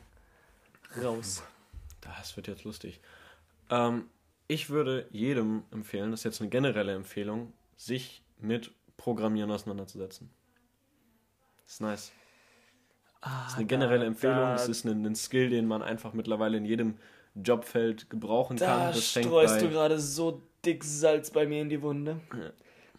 raus. 1.01 1.43
Das 2.05 2.35
wird 2.37 2.47
jetzt 2.47 2.63
lustig. 2.63 3.01
Ähm, 3.69 4.09
ich 4.47 4.69
würde 4.69 5.07
jedem 5.11 5.63
empfehlen, 5.71 6.11
das 6.11 6.21
ist 6.21 6.23
jetzt 6.25 6.41
eine 6.41 6.49
generelle 6.49 6.93
Empfehlung, 6.93 7.51
sich 7.75 8.23
mit 8.39 8.71
Programmieren 8.97 9.51
auseinanderzusetzen. 9.51 10.29
Das 11.63 11.73
ist 11.73 11.81
nice. 11.81 12.11
Das 13.21 13.47
ist 13.53 13.57
eine 13.57 13.65
generelle 13.65 14.01
da- 14.01 14.05
Empfehlung. 14.07 14.35
da- 14.37 14.53
Das 14.53 14.69
ist 14.69 14.85
ein, 14.85 15.03
ein 15.05 15.15
Skill, 15.15 15.49
den 15.49 15.65
man 15.67 15.81
einfach 15.81 16.13
mittlerweile 16.13 16.57
in 16.57 16.65
jedem 16.65 16.97
Jobfeld 17.33 18.09
gebrauchen 18.09 18.57
kann. 18.57 18.67
Da 18.67 18.87
Das 18.91 19.11
fängt 19.11 19.25
streust 19.25 19.61
du 19.61 19.69
gerade 19.69 19.99
so 19.99 20.41
dick 20.63 20.83
Salz 20.83 21.31
bei 21.31 21.45
mir 21.47 21.61
in 21.61 21.69
die 21.69 21.81
Wunde. 21.81 22.21
Ja. 22.33 22.51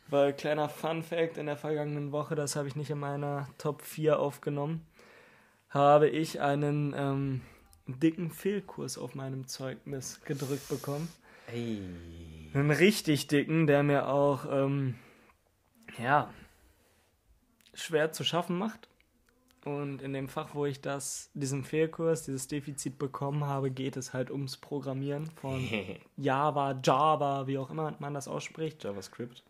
Weil 0.08 0.32
kleiner 0.34 0.68
Fun 0.68 1.02
Fact 1.02 1.38
in 1.38 1.46
der 1.46 1.56
vergangenen 1.56 2.12
Woche, 2.12 2.34
das 2.34 2.54
habe 2.56 2.68
ich 2.68 2.76
nicht 2.76 2.90
in 2.90 2.98
meiner 2.98 3.48
Top 3.58 3.82
4 3.82 4.18
aufgenommen, 4.20 4.86
habe 5.70 6.08
ich 6.08 6.40
einen 6.40 6.92
ähm, 6.96 7.40
dicken 7.86 8.30
Fehlkurs 8.30 8.98
auf 8.98 9.14
meinem 9.14 9.46
Zeugnis 9.46 10.20
gedrückt 10.24 10.68
bekommen. 10.68 11.08
Ey. 11.52 11.80
Einen 12.54 12.70
richtig 12.70 13.28
dicken, 13.28 13.66
der 13.66 13.82
mir 13.82 14.08
auch, 14.08 14.46
ähm, 14.50 14.96
ja, 15.98 16.32
schwer 17.74 18.12
zu 18.12 18.24
schaffen 18.24 18.58
macht. 18.58 18.88
Und 19.64 20.00
in 20.00 20.12
dem 20.12 20.28
Fach, 20.28 20.54
wo 20.54 20.64
ich 20.64 20.80
das, 20.80 21.30
diesen 21.34 21.64
Fehlkurs, 21.64 22.24
dieses 22.24 22.46
Defizit 22.46 22.98
bekommen 22.98 23.44
habe, 23.44 23.70
geht 23.72 23.96
es 23.96 24.12
halt 24.12 24.30
ums 24.30 24.56
Programmieren 24.56 25.28
von 25.32 25.68
Java, 26.16 26.80
Java, 26.82 27.48
wie 27.48 27.58
auch 27.58 27.70
immer 27.70 27.94
man 27.98 28.14
das 28.14 28.28
ausspricht. 28.28 28.84
JavaScript. 28.84 29.42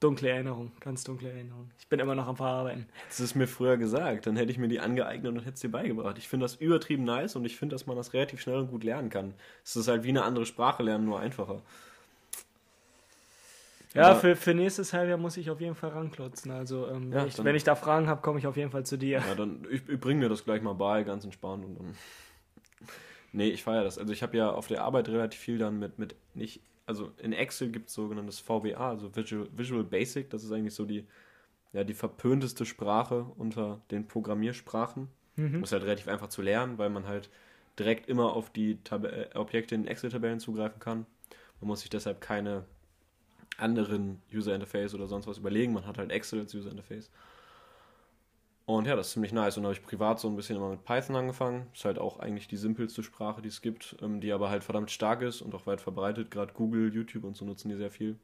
Dunkle 0.00 0.30
Erinnerung, 0.30 0.72
ganz 0.80 1.04
dunkle 1.04 1.30
Erinnerung. 1.30 1.70
Ich 1.78 1.86
bin 1.86 2.00
immer 2.00 2.14
noch 2.14 2.26
am 2.26 2.36
Verarbeiten. 2.36 2.86
Hättest 3.02 3.20
du 3.20 3.24
es 3.24 3.34
mir 3.34 3.46
früher 3.46 3.76
gesagt, 3.76 4.26
dann 4.26 4.34
hätte 4.36 4.50
ich 4.50 4.56
mir 4.56 4.68
die 4.68 4.80
angeeignet 4.80 5.30
und 5.30 5.40
hätte 5.40 5.50
es 5.54 5.60
dir 5.60 5.70
beigebracht. 5.70 6.16
Ich 6.16 6.26
finde 6.26 6.44
das 6.44 6.54
übertrieben 6.56 7.04
nice 7.04 7.36
und 7.36 7.44
ich 7.44 7.56
finde, 7.58 7.74
dass 7.74 7.86
man 7.86 7.96
das 7.98 8.14
relativ 8.14 8.40
schnell 8.40 8.56
und 8.56 8.70
gut 8.70 8.82
lernen 8.82 9.10
kann. 9.10 9.34
Es 9.62 9.76
ist 9.76 9.88
halt 9.88 10.02
wie 10.02 10.08
eine 10.08 10.22
andere 10.24 10.46
Sprache 10.46 10.82
lernen, 10.82 11.04
nur 11.04 11.20
einfacher. 11.20 11.60
Ja, 13.92 14.14
für, 14.14 14.36
für 14.36 14.54
nächstes 14.54 14.92
Halbjahr 14.92 15.18
muss 15.18 15.36
ich 15.36 15.50
auf 15.50 15.60
jeden 15.60 15.74
Fall 15.74 15.90
ranklotzen. 15.90 16.50
Also, 16.52 16.86
ähm, 16.88 17.12
Ja, 17.12 17.20
wenn, 17.22 17.26
ich, 17.28 17.34
dann- 17.34 17.44
wenn 17.44 17.56
ich 17.56 17.64
da 17.64 17.74
Fragen 17.74 18.06
habe, 18.08 18.22
komme 18.22 18.38
ich 18.38 18.46
auf 18.46 18.56
jeden 18.56 18.70
Fall 18.70 18.86
zu 18.86 18.96
dir. 18.96 19.18
Ja, 19.18 19.34
dann, 19.34 19.66
ich, 19.70 19.86
ich 19.88 20.00
bringe 20.00 20.20
mir 20.20 20.28
das 20.28 20.44
gleich 20.44 20.62
mal 20.62 20.74
bei, 20.74 21.02
ganz 21.02 21.24
entspannt 21.24 21.64
und 21.64 21.74
dann. 21.78 21.94
Nee, 23.32 23.48
ich 23.48 23.62
feiere 23.64 23.84
das. 23.84 23.98
Also 23.98 24.12
ich 24.12 24.22
habe 24.22 24.36
ja 24.36 24.50
auf 24.50 24.66
der 24.68 24.82
Arbeit 24.82 25.08
relativ 25.08 25.40
viel 25.40 25.58
dann 25.58 25.78
mit, 25.78 25.98
mit 25.98 26.14
nicht, 26.34 26.60
also 26.90 27.12
in 27.18 27.32
Excel 27.32 27.70
gibt 27.70 27.88
es 27.88 27.94
sogenanntes 27.94 28.40
VBA, 28.40 28.90
also 28.90 29.14
Visual, 29.14 29.48
Visual 29.56 29.84
Basic, 29.84 30.28
das 30.28 30.42
ist 30.42 30.50
eigentlich 30.50 30.74
so 30.74 30.84
die, 30.84 31.06
ja, 31.72 31.84
die 31.84 31.94
verpönteste 31.94 32.66
Sprache 32.66 33.26
unter 33.38 33.80
den 33.92 34.08
Programmiersprachen. 34.08 35.06
Mhm. 35.36 35.62
Ist 35.62 35.70
halt 35.70 35.84
relativ 35.84 36.08
einfach 36.08 36.28
zu 36.28 36.42
lernen, 36.42 36.78
weil 36.78 36.90
man 36.90 37.06
halt 37.06 37.30
direkt 37.78 38.08
immer 38.08 38.32
auf 38.32 38.50
die 38.50 38.82
Tab 38.82 39.04
äh, 39.04 39.28
Objekte 39.34 39.76
in 39.76 39.86
Excel-Tabellen 39.86 40.40
zugreifen 40.40 40.80
kann. 40.80 41.06
Man 41.60 41.68
muss 41.68 41.82
sich 41.82 41.90
deshalb 41.90 42.20
keine 42.20 42.64
anderen 43.56 44.20
User-Interface 44.34 44.92
oder 44.94 45.06
sonst 45.06 45.28
was 45.28 45.38
überlegen. 45.38 45.72
Man 45.72 45.86
hat 45.86 45.96
halt 45.96 46.10
Excel 46.10 46.40
als 46.40 46.52
User-Interface. 46.54 47.08
Und 48.76 48.86
ja, 48.86 48.94
das 48.94 49.08
ist 49.08 49.12
ziemlich 49.14 49.32
nice. 49.32 49.56
Und 49.56 49.64
da 49.64 49.68
habe 49.68 49.76
ich 49.76 49.84
privat 49.84 50.20
so 50.20 50.28
ein 50.28 50.36
bisschen 50.36 50.54
immer 50.54 50.70
mit 50.70 50.84
Python 50.84 51.16
angefangen. 51.16 51.66
Ist 51.74 51.84
halt 51.84 51.98
auch 51.98 52.20
eigentlich 52.20 52.46
die 52.46 52.56
simpelste 52.56 53.02
Sprache, 53.02 53.42
die 53.42 53.48
es 53.48 53.62
gibt, 53.62 53.96
ähm, 54.00 54.20
die 54.20 54.30
aber 54.30 54.48
halt 54.48 54.62
verdammt 54.62 54.92
stark 54.92 55.22
ist 55.22 55.42
und 55.42 55.52
auch 55.56 55.66
weit 55.66 55.80
verbreitet. 55.80 56.30
Gerade 56.30 56.52
Google, 56.52 56.94
YouTube 56.94 57.24
und 57.24 57.36
so 57.36 57.44
nutzen 57.44 57.68
die 57.68 57.74
sehr 57.74 57.90
viel. 57.90 58.16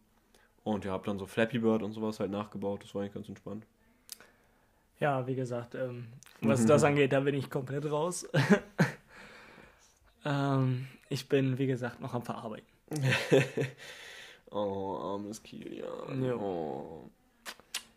Und 0.62 0.84
ja, 0.84 0.92
habe 0.92 1.05
dann 1.05 1.18
so 1.18 1.26
Flappy 1.26 1.59
Bird 1.59 1.82
und 1.82 1.90
sowas 1.90 2.20
halt 2.20 2.30
nachgebaut. 2.30 2.84
Das 2.84 2.94
war 2.94 3.03
eigentlich 3.03 3.14
ganz 3.14 3.28
entspannt. 3.28 3.66
Ja, 5.01 5.26
wie 5.26 5.34
gesagt, 5.34 5.74
ähm, 5.74 6.07
was 6.42 6.64
das 6.66 6.84
angeht, 6.84 7.12
da 7.12 7.18
bin 7.18 7.34
ich 7.34 7.51
komplett 7.51 7.90
raus. 7.90 8.28
ähm, 10.24 10.86
ich 11.09 11.28
bin, 11.28 11.59
wie 11.59 11.66
gesagt, 11.66 12.01
noch 12.01 12.14
am 12.14 12.22
Verarbeiten. 12.22 12.68
oh, 14.53 14.97
armes 14.97 15.42
Kilian. 15.42 16.32
Oh. 16.34 17.11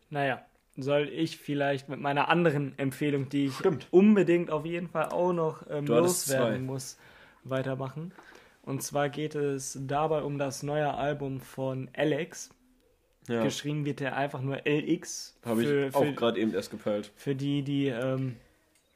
Naja, 0.09 0.43
soll 0.81 1.09
ich 1.09 1.37
vielleicht 1.37 1.89
mit 1.89 1.99
meiner 1.99 2.29
anderen 2.29 2.77
Empfehlung, 2.77 3.29
die 3.29 3.47
ich 3.47 3.55
Stimmt. 3.55 3.87
unbedingt 3.91 4.51
auf 4.51 4.65
jeden 4.65 4.87
Fall 4.87 5.09
auch 5.09 5.33
noch 5.33 5.63
ähm, 5.69 5.85
loswerden 5.85 6.65
muss, 6.65 6.97
weitermachen. 7.43 8.13
Und 8.63 8.83
zwar 8.83 9.09
geht 9.09 9.35
es 9.35 9.77
dabei 9.81 10.21
um 10.23 10.37
das 10.37 10.63
neue 10.63 10.93
Album 10.93 11.39
von 11.39 11.89
Alex. 11.93 12.49
Ja, 13.27 13.43
Geschrieben 13.43 13.85
wird 13.85 14.01
er 14.01 14.15
einfach 14.15 14.41
nur 14.41 14.61
LX. 14.65 15.37
habe 15.45 15.63
ich 15.63 15.95
auch 15.95 16.15
gerade 16.15 16.39
eben 16.39 16.53
erst 16.53 16.71
gepeilt. 16.71 17.11
für 17.15 17.35
die, 17.35 17.61
die 17.61 17.87
ähm, 17.87 18.37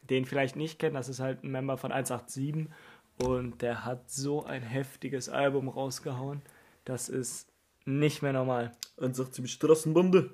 den 0.10 0.26
vielleicht 0.26 0.56
nicht 0.56 0.80
kennen, 0.80 0.96
das 0.96 1.08
ist 1.08 1.20
halt 1.20 1.44
ein 1.44 1.52
Member 1.52 1.78
von 1.78 1.92
187 1.92 2.68
und 3.24 3.62
der 3.62 3.86
hat 3.86 4.10
so 4.10 4.44
ein 4.44 4.64
heftiges 4.64 5.30
Album 5.30 5.70
rausgehauen. 5.70 6.42
Das 6.84 7.10
ist 7.10 7.48
nicht 7.86 8.22
mehr 8.22 8.34
normal. 8.34 8.72
1,80 8.98 9.48
Straßenbande. 9.48 10.32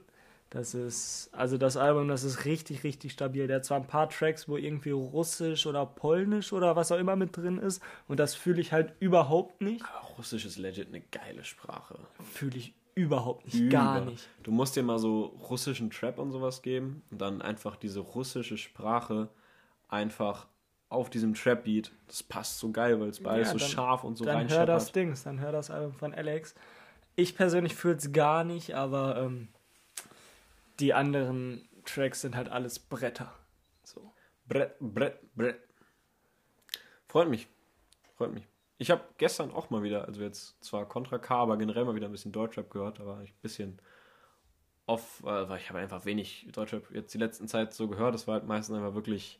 Das 0.52 0.74
ist, 0.74 1.30
also 1.32 1.60
das 1.60 1.78
Album, 1.78 2.08
das 2.08 2.24
ist 2.24 2.46
richtig, 2.46 2.84
richtig 2.84 3.12
stabil. 3.12 3.46
Der 3.46 3.58
hat 3.58 3.66
zwar 3.66 3.78
ein 3.78 3.86
paar 3.86 4.10
Tracks, 4.10 4.50
wo 4.50 4.58
irgendwie 4.58 4.90
Russisch 4.90 5.68
oder 5.68 5.86
Polnisch 5.86 6.52
oder 6.54 6.76
was 6.76 6.92
auch 6.92 6.98
immer 6.98 7.16
mit 7.16 7.38
drin 7.38 7.60
ist 7.60 7.84
und 8.08 8.20
das 8.20 8.34
fühle 8.34 8.60
ich 8.60 8.72
halt 8.74 8.94
überhaupt 9.00 9.62
nicht. 9.62 9.86
Aber 9.86 10.08
Russisch 10.18 10.46
ist 10.46 10.58
legit 10.58 10.88
eine 10.88 11.02
geile 11.02 11.44
Sprache. 11.44 12.00
Fühle 12.34 12.58
ich 12.58 12.74
überhaupt 12.96 13.46
nicht, 13.46 13.70
gar 13.70 14.02
Über. 14.02 14.10
nicht. 14.12 14.28
Du 14.42 14.52
musst 14.52 14.76
dir 14.76 14.82
mal 14.82 14.98
so 14.98 15.26
russischen 15.50 15.92
Trap 15.92 16.18
und 16.18 16.32
sowas 16.32 16.64
geben 16.64 17.04
und 17.12 17.22
dann 17.22 17.44
einfach 17.44 17.76
diese 17.76 18.00
russische 18.00 18.58
Sprache 18.58 19.30
einfach 19.88 20.48
auf 20.90 21.12
diesem 21.12 21.36
Trap-Beat. 21.36 21.92
Das 22.08 22.24
passt 22.24 22.58
so 22.58 22.72
geil, 22.72 23.00
weil 23.00 23.10
es 23.10 23.22
beides 23.22 23.50
Ja, 23.50 23.54
so 23.54 23.60
dann- 23.60 23.70
scharf 23.70 24.04
und 24.04 24.18
so 24.18 24.26
dann 24.26 24.50
hör 24.50 24.66
das 24.66 24.86
reinscheppert. 24.88 24.96
Dings, 24.96 25.24
dann 25.24 25.40
hör 25.40 25.52
das 25.52 25.70
Album 25.70 25.94
von 25.94 26.14
Alex. 26.16 26.56
Ich 27.16 27.36
persönlich 27.36 27.76
fühle 27.76 27.96
es 27.98 28.12
gar 28.12 28.44
nicht, 28.44 28.74
aber 28.74 29.18
ähm, 29.18 29.50
die 30.80 30.94
anderen 30.94 31.68
Tracks 31.86 32.22
sind 32.22 32.36
halt 32.36 32.50
alles 32.50 32.80
Bretter. 32.80 33.34
So. 33.84 34.14
Brett, 34.48 34.76
Brett, 34.80 35.36
Brett. 35.36 35.60
Freut 37.08 37.30
mich. 37.30 37.48
Freut 38.16 38.34
mich. 38.34 38.48
Ich 38.78 38.92
habe 38.92 39.04
gestern 39.18 39.52
auch 39.52 39.70
mal 39.70 39.84
wieder, 39.84 40.06
also 40.06 40.22
jetzt 40.22 40.64
zwar 40.64 40.88
Contra 40.88 41.18
K, 41.18 41.36
aber 41.36 41.58
generell 41.58 41.86
mal 41.86 41.96
wieder 41.96 42.08
ein 42.08 42.12
bisschen 42.12 42.32
Deutschrap 42.32 42.70
gehört, 42.70 43.00
da 43.00 43.06
war 43.06 43.22
ich 43.24 43.32
ein 43.32 43.42
bisschen 43.42 43.82
off, 44.86 45.22
äh, 45.24 45.50
weil 45.50 45.58
ich 45.60 45.70
habe 45.70 45.80
einfach 45.80 46.06
wenig 46.06 46.48
Deutschrap 46.54 46.90
jetzt 46.92 47.14
die 47.14 47.18
letzten 47.18 47.48
Zeit 47.48 47.74
so 47.74 47.88
gehört. 47.88 48.14
Das 48.14 48.28
war 48.28 48.36
halt 48.36 48.48
meistens 48.48 48.76
einfach 48.78 48.96
wirklich 48.96 49.40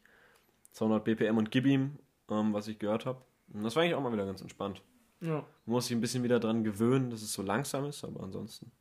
200 0.72 1.04
BPM 1.04 1.38
und 1.38 1.52
Gib 1.52 1.66
ihm, 1.66 1.98
ähm, 2.30 2.54
was 2.54 2.68
ich 2.68 2.80
gehört 2.80 3.06
habe. 3.06 3.22
Und 3.54 3.64
das 3.64 3.76
war 3.76 3.84
eigentlich 3.84 3.96
auch 3.96 4.02
mal 4.02 4.12
wieder 4.12 4.26
ganz 4.26 4.42
entspannt. 4.42 4.82
Ja. 5.22 5.36
Man 5.36 5.46
muss 5.66 5.88
sich 5.88 5.96
ein 5.96 6.02
bisschen 6.02 6.24
wieder 6.24 6.40
dran 6.40 6.64
gewöhnen, 6.64 7.10
dass 7.10 7.22
es 7.22 7.34
so 7.34 7.42
langsam 7.42 7.86
ist, 7.86 8.04
aber 8.04 8.22
ansonsten 8.24 8.72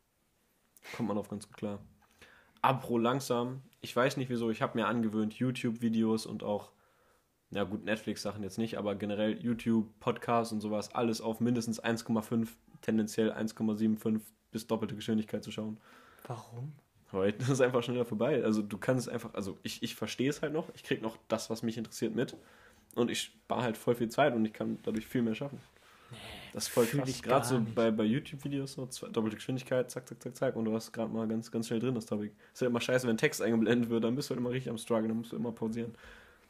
kommt 0.95 1.09
man 1.09 1.17
auf 1.17 1.29
ganz 1.29 1.47
gut 1.47 1.57
klar. 1.57 1.79
Apro 2.61 2.97
langsam, 2.97 3.61
ich 3.81 3.95
weiß 3.95 4.17
nicht 4.17 4.29
wieso, 4.29 4.49
ich 4.49 4.61
habe 4.61 4.77
mir 4.77 4.87
angewöhnt, 4.87 5.33
YouTube-Videos 5.33 6.25
und 6.25 6.43
auch, 6.43 6.71
na 7.49 7.63
gut, 7.63 7.83
Netflix-Sachen 7.85 8.43
jetzt 8.43 8.57
nicht, 8.57 8.77
aber 8.77 8.95
generell 8.95 9.41
YouTube, 9.41 9.87
Podcasts 9.99 10.51
und 10.51 10.61
sowas, 10.61 10.93
alles 10.93 11.21
auf 11.21 11.39
mindestens 11.39 11.81
1,5, 11.81 12.47
tendenziell 12.81 13.31
1,75 13.31 14.21
bis 14.51 14.67
doppelte 14.67 14.95
Geschwindigkeit 14.95 15.43
zu 15.43 15.51
schauen. 15.51 15.77
Warum? 16.27 16.73
Weil 17.11 17.33
das 17.33 17.49
ist 17.49 17.61
einfach 17.61 17.81
schneller 17.83 18.05
vorbei. 18.05 18.43
Also 18.43 18.61
du 18.61 18.77
kannst 18.77 19.07
es 19.07 19.13
einfach, 19.13 19.33
also 19.33 19.57
ich, 19.63 19.81
ich 19.81 19.95
verstehe 19.95 20.29
es 20.29 20.41
halt 20.41 20.53
noch, 20.53 20.69
ich 20.75 20.83
kriege 20.83 21.01
noch 21.01 21.17
das, 21.27 21.49
was 21.49 21.63
mich 21.63 21.77
interessiert 21.77 22.15
mit 22.15 22.35
und 22.95 23.09
ich 23.09 23.21
spare 23.21 23.63
halt 23.63 23.77
voll 23.77 23.95
viel 23.95 24.09
Zeit 24.09 24.33
und 24.35 24.45
ich 24.45 24.53
kann 24.53 24.77
dadurch 24.83 25.07
viel 25.07 25.21
mehr 25.21 25.35
schaffen. 25.35 25.59
Das 26.53 26.63
ist 26.63 26.69
voll 26.69 26.85
krass. 26.85 27.07
ich 27.09 27.21
Gerade 27.21 27.45
so 27.45 27.59
nicht. 27.59 27.75
bei, 27.75 27.91
bei 27.91 28.03
YouTube-Videos, 28.03 28.73
so 28.73 28.85
zwei, 28.87 29.07
doppelte 29.09 29.35
Geschwindigkeit, 29.37 29.89
zack, 29.91 30.07
zack, 30.07 30.21
zack, 30.21 30.35
zack 30.35 30.55
und 30.55 30.65
du 30.65 30.73
hast 30.73 30.91
gerade 30.91 31.11
mal 31.13 31.27
ganz, 31.27 31.51
ganz 31.51 31.67
schnell 31.67 31.79
drin 31.79 31.95
das 31.95 32.05
Topic. 32.05 32.31
Ist 32.53 32.61
halt 32.61 32.69
immer 32.69 32.81
scheiße, 32.81 33.07
wenn 33.07 33.17
Text 33.17 33.41
eingeblendet 33.41 33.89
wird, 33.89 34.03
dann 34.03 34.15
bist 34.15 34.29
du 34.29 34.31
halt 34.35 34.39
immer 34.39 34.49
richtig 34.49 34.69
am 34.69 34.77
Struggle, 34.77 35.07
dann 35.07 35.17
musst 35.17 35.31
du 35.31 35.35
immer 35.35 35.51
pausieren. 35.51 35.93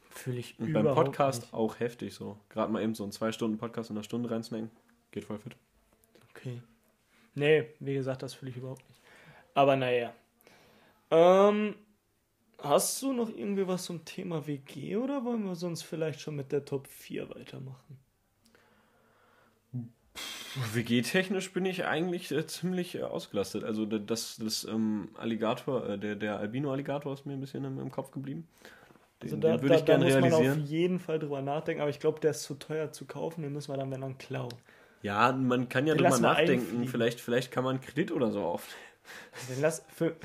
Fühle 0.09 0.39
ich 0.39 0.59
Und 0.59 0.73
beim 0.73 0.85
Podcast 0.85 1.41
nicht. 1.43 1.53
auch 1.53 1.79
heftig 1.79 2.13
so. 2.13 2.37
Gerade 2.49 2.71
mal 2.71 2.81
eben 2.81 2.95
so 2.95 3.03
einen 3.03 3.11
zwei 3.11 3.31
Stunden 3.31 3.57
Podcast 3.57 3.89
in 3.89 3.97
einer 3.97 4.03
Stunde 4.03 4.31
reinsnacken, 4.31 4.71
geht 5.11 5.25
voll 5.25 5.37
fit. 5.37 5.55
Okay. 6.31 6.61
Nee, 7.35 7.67
wie 7.79 7.93
gesagt, 7.93 8.23
das 8.23 8.33
fühle 8.33 8.51
ich 8.51 8.57
überhaupt 8.57 8.87
nicht. 8.87 8.99
Aber 9.53 9.75
naja. 9.75 10.13
Ähm, 11.11 11.75
hast 12.59 13.01
du 13.01 13.13
noch 13.13 13.29
irgendwie 13.29 13.67
was 13.67 13.85
zum 13.85 14.03
Thema 14.05 14.45
WG 14.47 14.95
oder 14.97 15.23
wollen 15.25 15.43
wir 15.45 15.55
sonst 15.55 15.83
vielleicht 15.83 16.21
schon 16.21 16.35
mit 16.35 16.51
der 16.51 16.65
Top 16.65 16.87
4 16.87 17.29
weitermachen? 17.29 17.97
WG-technisch 20.73 21.51
bin 21.53 21.65
ich 21.65 21.85
eigentlich 21.85 22.31
äh, 22.31 22.45
ziemlich 22.47 22.95
äh, 22.95 23.03
ausgelastet. 23.03 23.63
Also 23.63 23.85
das, 23.85 24.37
das 24.37 24.63
ähm, 24.65 25.09
Alligator, 25.17 25.87
äh, 25.89 25.97
der, 25.99 26.15
der 26.15 26.37
Albino-Alligator 26.39 27.13
ist 27.13 27.25
mir 27.25 27.33
ein 27.33 27.39
bisschen 27.41 27.63
im, 27.65 27.79
im 27.79 27.91
Kopf 27.91 28.11
geblieben. 28.11 28.47
Den, 29.21 29.33
Also 29.33 29.37
da, 29.37 29.57
den 29.57 29.61
würde 29.61 29.75
ich 29.75 29.83
da, 29.83 29.97
da 29.97 29.97
gerne 29.97 30.05
muss 30.05 30.19
man 30.19 30.33
auf 30.33 30.39
realisieren. 30.41 30.65
jeden 30.65 30.99
Fall 30.99 31.19
drüber 31.19 31.41
nachdenken, 31.41 31.81
aber 31.81 31.89
ich 31.89 31.99
glaube, 31.99 32.19
der 32.19 32.31
ist 32.31 32.43
zu 32.43 32.55
teuer 32.55 32.91
zu 32.91 33.05
kaufen, 33.05 33.41
den 33.43 33.53
müssen 33.53 33.71
wir 33.71 33.77
dann, 33.77 33.91
wenn 33.91 34.01
dann 34.01 34.17
klauen. 34.17 34.53
Ja, 35.01 35.31
man 35.31 35.69
kann 35.69 35.87
ja 35.87 35.95
Den 35.95 36.03
drüber 36.03 36.19
nachdenken. 36.19 36.85
Vielleicht, 36.87 37.21
vielleicht 37.21 37.51
kann 37.51 37.63
man 37.63 37.75
einen 37.77 37.81
Kredit 37.85 38.11
oder 38.11 38.31
so 38.31 38.43
auf. 38.43 38.67
Den 39.49 39.61
lass, 39.61 39.85
für, 39.93 40.15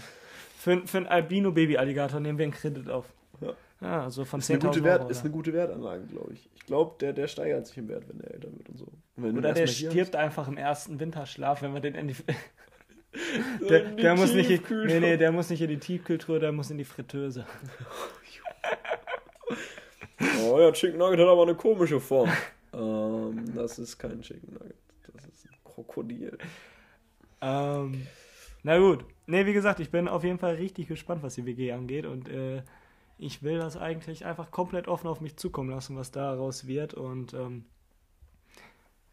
für, 0.58 0.86
für 0.86 0.96
einen 0.98 1.06
Albino-Baby-Alligator 1.06 2.20
nehmen 2.20 2.38
wir 2.38 2.44
einen 2.44 2.52
Kredit 2.54 2.88
auf. 2.88 3.06
Ja. 3.40 3.54
Ja, 3.84 4.10
so 4.10 4.24
von 4.24 4.40
Ist 4.40 4.50
eine, 4.50 4.60
10.000 4.60 4.66
gute 4.66 4.84
Wert, 4.84 5.00
Euro. 5.02 5.10
ist 5.10 5.20
eine 5.20 5.30
gute 5.30 5.52
Wertanlage, 5.52 6.06
glaube 6.06 6.32
ich. 6.32 6.48
Ich 6.54 6.64
glaube, 6.64 6.96
der, 7.00 7.12
der 7.12 7.28
steigert 7.28 7.66
sich 7.66 7.76
im 7.76 7.88
Wert, 7.88 8.08
wenn 8.08 8.18
der 8.18 8.32
älter 8.32 8.50
wird 8.50 8.66
und 8.70 8.78
so. 8.78 8.86
Wenn 9.16 9.34
du 9.34 9.38
Oder 9.40 9.52
der 9.52 9.66
stirbt 9.66 10.16
einfach 10.16 10.48
im 10.48 10.56
ersten 10.56 10.98
Winterschlaf, 11.00 11.60
wenn 11.60 11.74
wir 11.74 11.80
den 11.80 11.94
in 11.94 12.08
die. 12.08 12.14
hast. 13.12 13.70
Der, 13.70 13.84
In 13.84 13.96
die 13.96 14.02
der 14.02 14.16
muss 14.16 14.32
nicht 14.32 14.48
in, 14.50 14.56
Tiefkühltruhe. 14.56 15.00
nee, 15.00 15.06
nee, 15.10 15.16
der 15.18 15.32
muss 15.32 15.50
nicht 15.50 15.60
in 15.60 15.68
die 15.68 15.78
Tiefkühltruhe, 15.78 16.38
der 16.38 16.52
muss 16.52 16.70
in 16.70 16.78
die 16.78 16.84
Fritteuse. 16.84 17.46
Oh 20.46 20.58
ja, 20.60 20.70
Chicken 20.72 20.98
Nugget 20.98 21.18
hat 21.18 21.26
aber 21.26 21.42
eine 21.42 21.54
komische 21.54 22.00
Form. 22.00 22.30
ähm, 22.72 23.44
das 23.54 23.78
ist 23.78 23.98
kein 23.98 24.20
Chicken 24.22 24.54
Nugget. 24.54 24.76
Das 25.12 25.24
ist 25.26 25.46
ein 25.46 25.56
Krokodil. 25.64 26.38
Ähm, 27.40 28.06
na 28.62 28.78
gut. 28.78 29.04
Nee, 29.26 29.44
wie 29.46 29.52
gesagt, 29.52 29.80
ich 29.80 29.90
bin 29.90 30.06
auf 30.06 30.22
jeden 30.24 30.38
Fall 30.38 30.54
richtig 30.54 30.88
gespannt, 30.88 31.22
was 31.22 31.34
die 31.34 31.44
WG 31.46 31.72
angeht 31.72 32.06
und 32.06 32.28
äh, 32.28 32.62
ich 33.18 33.42
will 33.42 33.58
das 33.58 33.76
eigentlich 33.76 34.24
einfach 34.24 34.50
komplett 34.50 34.88
offen 34.88 35.08
auf 35.08 35.20
mich 35.20 35.36
zukommen 35.36 35.70
lassen, 35.70 35.96
was 35.96 36.10
daraus 36.10 36.66
wird 36.66 36.94
und 36.94 37.34
ähm, 37.34 37.64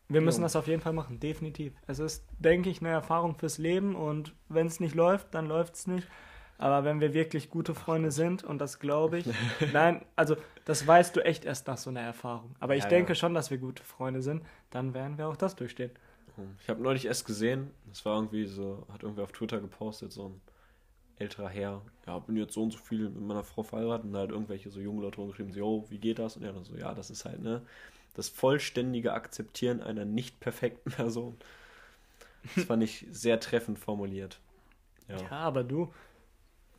wir 0.10 0.22
müssen 0.22 0.42
Jo. 0.42 0.44
das 0.44 0.56
auf 0.56 0.68
jeden 0.68 0.82
Fall 0.82 0.94
machen, 0.94 1.20
definitiv. 1.20 1.74
Es 1.88 2.00
ist, 2.00 2.26
denke 2.38 2.70
ich, 2.70 2.82
eine 2.82 2.90
Erfahrung 2.90 3.36
fürs 3.36 3.58
Leben 3.58 3.96
und 3.96 4.36
wenn 4.50 4.68
es 4.68 4.80
nicht 4.80 4.94
läuft, 4.96 5.34
dann 5.34 5.48
läuft 5.48 5.76
es 5.76 5.88
nicht. 5.88 6.10
Aber 6.58 6.84
wenn 6.84 7.00
wir 7.00 7.14
wirklich 7.14 7.50
gute 7.50 7.74
Freunde 7.74 8.12
sind, 8.12 8.44
und 8.44 8.60
das 8.60 8.80
glaube 8.80 9.18
ich, 9.20 9.30
nein, 9.72 10.06
also 10.16 10.36
das 10.66 10.86
weißt 10.86 11.16
du 11.16 11.22
echt 11.26 11.46
erst 11.46 11.68
nach 11.68 11.78
so 11.78 11.90
einer 11.90 12.02
Erfahrung. 12.02 12.56
Aber 12.60 12.76
ich 12.76 12.84
Ja, 12.84 12.88
denke 12.88 13.16
ja. 13.16 13.16
schon, 13.16 13.34
dass 13.34 13.50
wir 13.52 13.58
gute 13.58 13.84
Freunde 13.84 14.22
sind, 14.22 14.44
dann 14.70 14.94
werden 14.94 15.18
wir 15.18 15.28
auch 15.28 15.38
das 15.38 15.56
durchstehen. 15.56 15.92
Ich 16.62 16.70
habe 16.70 16.82
neulich 16.82 17.06
erst 17.06 17.26
gesehen, 17.26 17.72
das 17.88 18.06
war 18.06 18.16
irgendwie 18.16 18.46
so, 18.46 18.86
hat 18.92 19.04
irgendwie 19.04 19.22
auf 19.22 19.32
Twitter 19.32 19.60
gepostet, 19.60 20.12
so 20.12 20.30
ein 20.30 20.42
älterer 21.22 21.50
Herr, 21.50 21.82
ja, 22.08 22.20
bin 22.20 22.36
jetzt 22.36 22.54
so 22.54 22.64
und 22.64 22.72
so 22.72 22.78
viel 22.78 23.10
mit 23.10 23.22
meiner 23.22 23.44
Frau 23.44 23.64
verheiratet 23.64 24.06
und 24.06 24.14
da 24.14 24.20
halt 24.20 24.32
irgendwelche 24.32 24.70
so 24.70 24.80
junge 24.80 25.02
Leute 25.02 25.26
geschrieben, 25.26 25.54
so, 25.54 25.60
yo, 25.60 25.86
wie 25.90 25.98
geht 26.00 26.20
das? 26.20 26.38
Und 26.38 26.44
er 26.44 26.54
dann 26.54 26.66
so, 26.66 26.76
ja, 26.76 26.94
das 26.94 27.10
ist 27.10 27.26
halt, 27.26 27.42
ne, 27.42 27.62
das 28.14 28.30
vollständige 28.30 29.14
Akzeptieren 29.14 29.82
einer 29.82 30.06
nicht 30.06 30.40
perfekten 30.40 30.92
Person. 30.92 31.38
Das 32.56 32.66
fand 32.66 32.84
ich 32.84 33.06
sehr 33.12 33.40
treffend 33.40 33.78
formuliert. 33.80 34.40
Ja. 35.08 35.18
Ja, 35.18 35.32
aber 35.32 35.64
du, 35.64 35.94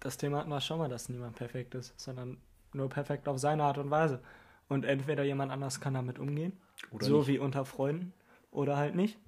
das 0.01 0.17
Thema 0.17 0.39
hatten 0.39 0.51
wir 0.51 0.61
schon 0.61 0.79
mal, 0.79 0.89
dass 0.89 1.09
niemand 1.09 1.37
perfekt 1.37 1.75
ist, 1.75 1.99
sondern 1.99 2.39
nur 2.73 2.89
perfekt 2.89 3.29
auf 3.29 3.39
seine 3.39 3.63
Art 3.63 3.79
und 3.79 3.91
Weise. 3.91 4.21
Und 4.69 4.85
entweder 4.85 5.23
jemand 5.23 5.53
anders 5.53 5.81
kann 5.81 5.95
damit 5.95 6.19
umgehen, 6.19 6.53
Oder 6.91 7.05
so 7.07 7.19
nicht. 7.19 7.29
wie 7.29 7.39
unter 7.39 7.65
Freunden, 7.65 8.13
oder 8.51 8.77
halt 8.77 8.95
nicht. 8.95 9.19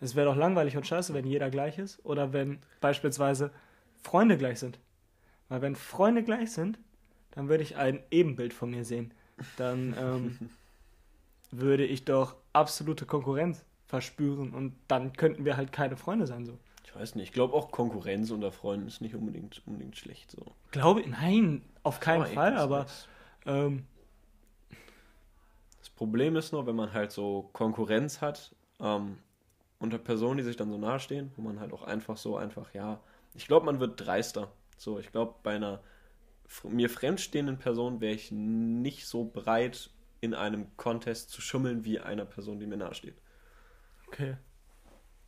Es 0.00 0.14
wäre 0.16 0.26
doch 0.26 0.36
langweilig 0.36 0.76
und 0.76 0.86
scheiße, 0.86 1.14
wenn 1.14 1.26
jeder 1.26 1.48
gleich 1.48 1.78
ist, 1.78 2.04
oder 2.04 2.32
wenn 2.32 2.58
beispielsweise 2.80 3.52
Freunde 4.04 4.38
gleich 4.38 4.60
sind. 4.60 4.78
Weil 5.48 5.62
wenn 5.62 5.76
Freunde 5.76 6.24
gleich 6.24 6.52
sind, 6.52 6.78
dann 7.32 7.48
würde 7.48 7.64
ich 7.64 7.76
ein 7.76 8.02
Ebenbild 8.10 8.54
von 8.54 8.70
mir 8.70 8.84
sehen. 8.84 9.14
Dann 9.56 9.94
ähm, 9.98 10.36
würde 11.50 11.84
ich 11.86 12.04
doch 12.04 12.36
absolute 12.52 13.06
Konkurrenz 13.06 13.64
verspüren 13.86 14.52
und 14.54 14.74
dann 14.88 15.12
könnten 15.14 15.44
wir 15.44 15.56
halt 15.56 15.72
keine 15.72 15.96
Freunde 15.96 16.26
sein 16.26 16.44
so. 16.46 16.58
Ich 16.84 16.94
weiß 16.94 17.14
nicht, 17.16 17.24
ich 17.28 17.32
glaube 17.32 17.54
auch 17.54 17.70
Konkurrenz 17.72 18.30
unter 18.30 18.52
Freunden 18.52 18.86
ist 18.86 19.00
nicht 19.00 19.14
unbedingt, 19.14 19.62
unbedingt 19.66 19.96
schlecht. 19.96 20.30
So. 20.30 20.54
Glaube, 20.70 21.02
nein, 21.08 21.62
auf 21.82 22.00
keinen 22.00 22.22
Oh, 22.22 22.26
Fall, 22.26 22.56
aber 22.56 22.86
ähm, 23.46 23.86
Das 25.78 25.90
Problem 25.90 26.36
ist 26.36 26.52
nur, 26.52 26.66
wenn 26.66 26.76
man 26.76 26.92
halt 26.92 27.12
so 27.12 27.50
Konkurrenz 27.52 28.20
hat 28.20 28.54
ähm, 28.80 29.18
unter 29.78 29.98
Personen, 29.98 30.38
die 30.38 30.42
sich 30.44 30.56
dann 30.56 30.70
so 30.70 30.78
nahestehen, 30.78 31.32
wo 31.36 31.42
man 31.42 31.60
halt 31.60 31.72
auch 31.72 31.82
einfach 31.82 32.16
so 32.16 32.36
einfach, 32.36 32.72
ja, 32.74 33.00
ich 33.34 33.46
glaube, 33.46 33.66
man 33.66 33.80
wird 33.80 34.00
dreister. 34.04 34.52
So, 34.76 34.98
ich 34.98 35.10
glaube, 35.12 35.34
bei 35.42 35.54
einer 35.56 35.80
mir 36.64 36.90
fremdstehenden 36.90 37.58
Person 37.58 38.00
wäre 38.00 38.14
ich 38.14 38.30
nicht 38.30 39.06
so 39.06 39.24
bereit, 39.24 39.90
in 40.20 40.34
einem 40.34 40.66
Contest 40.76 41.30
zu 41.30 41.40
schummeln 41.40 41.84
wie 41.84 42.00
einer 42.00 42.24
Person, 42.24 42.58
die 42.60 42.66
mir 42.66 42.76
nahesteht. 42.76 43.16
okay. 44.08 44.36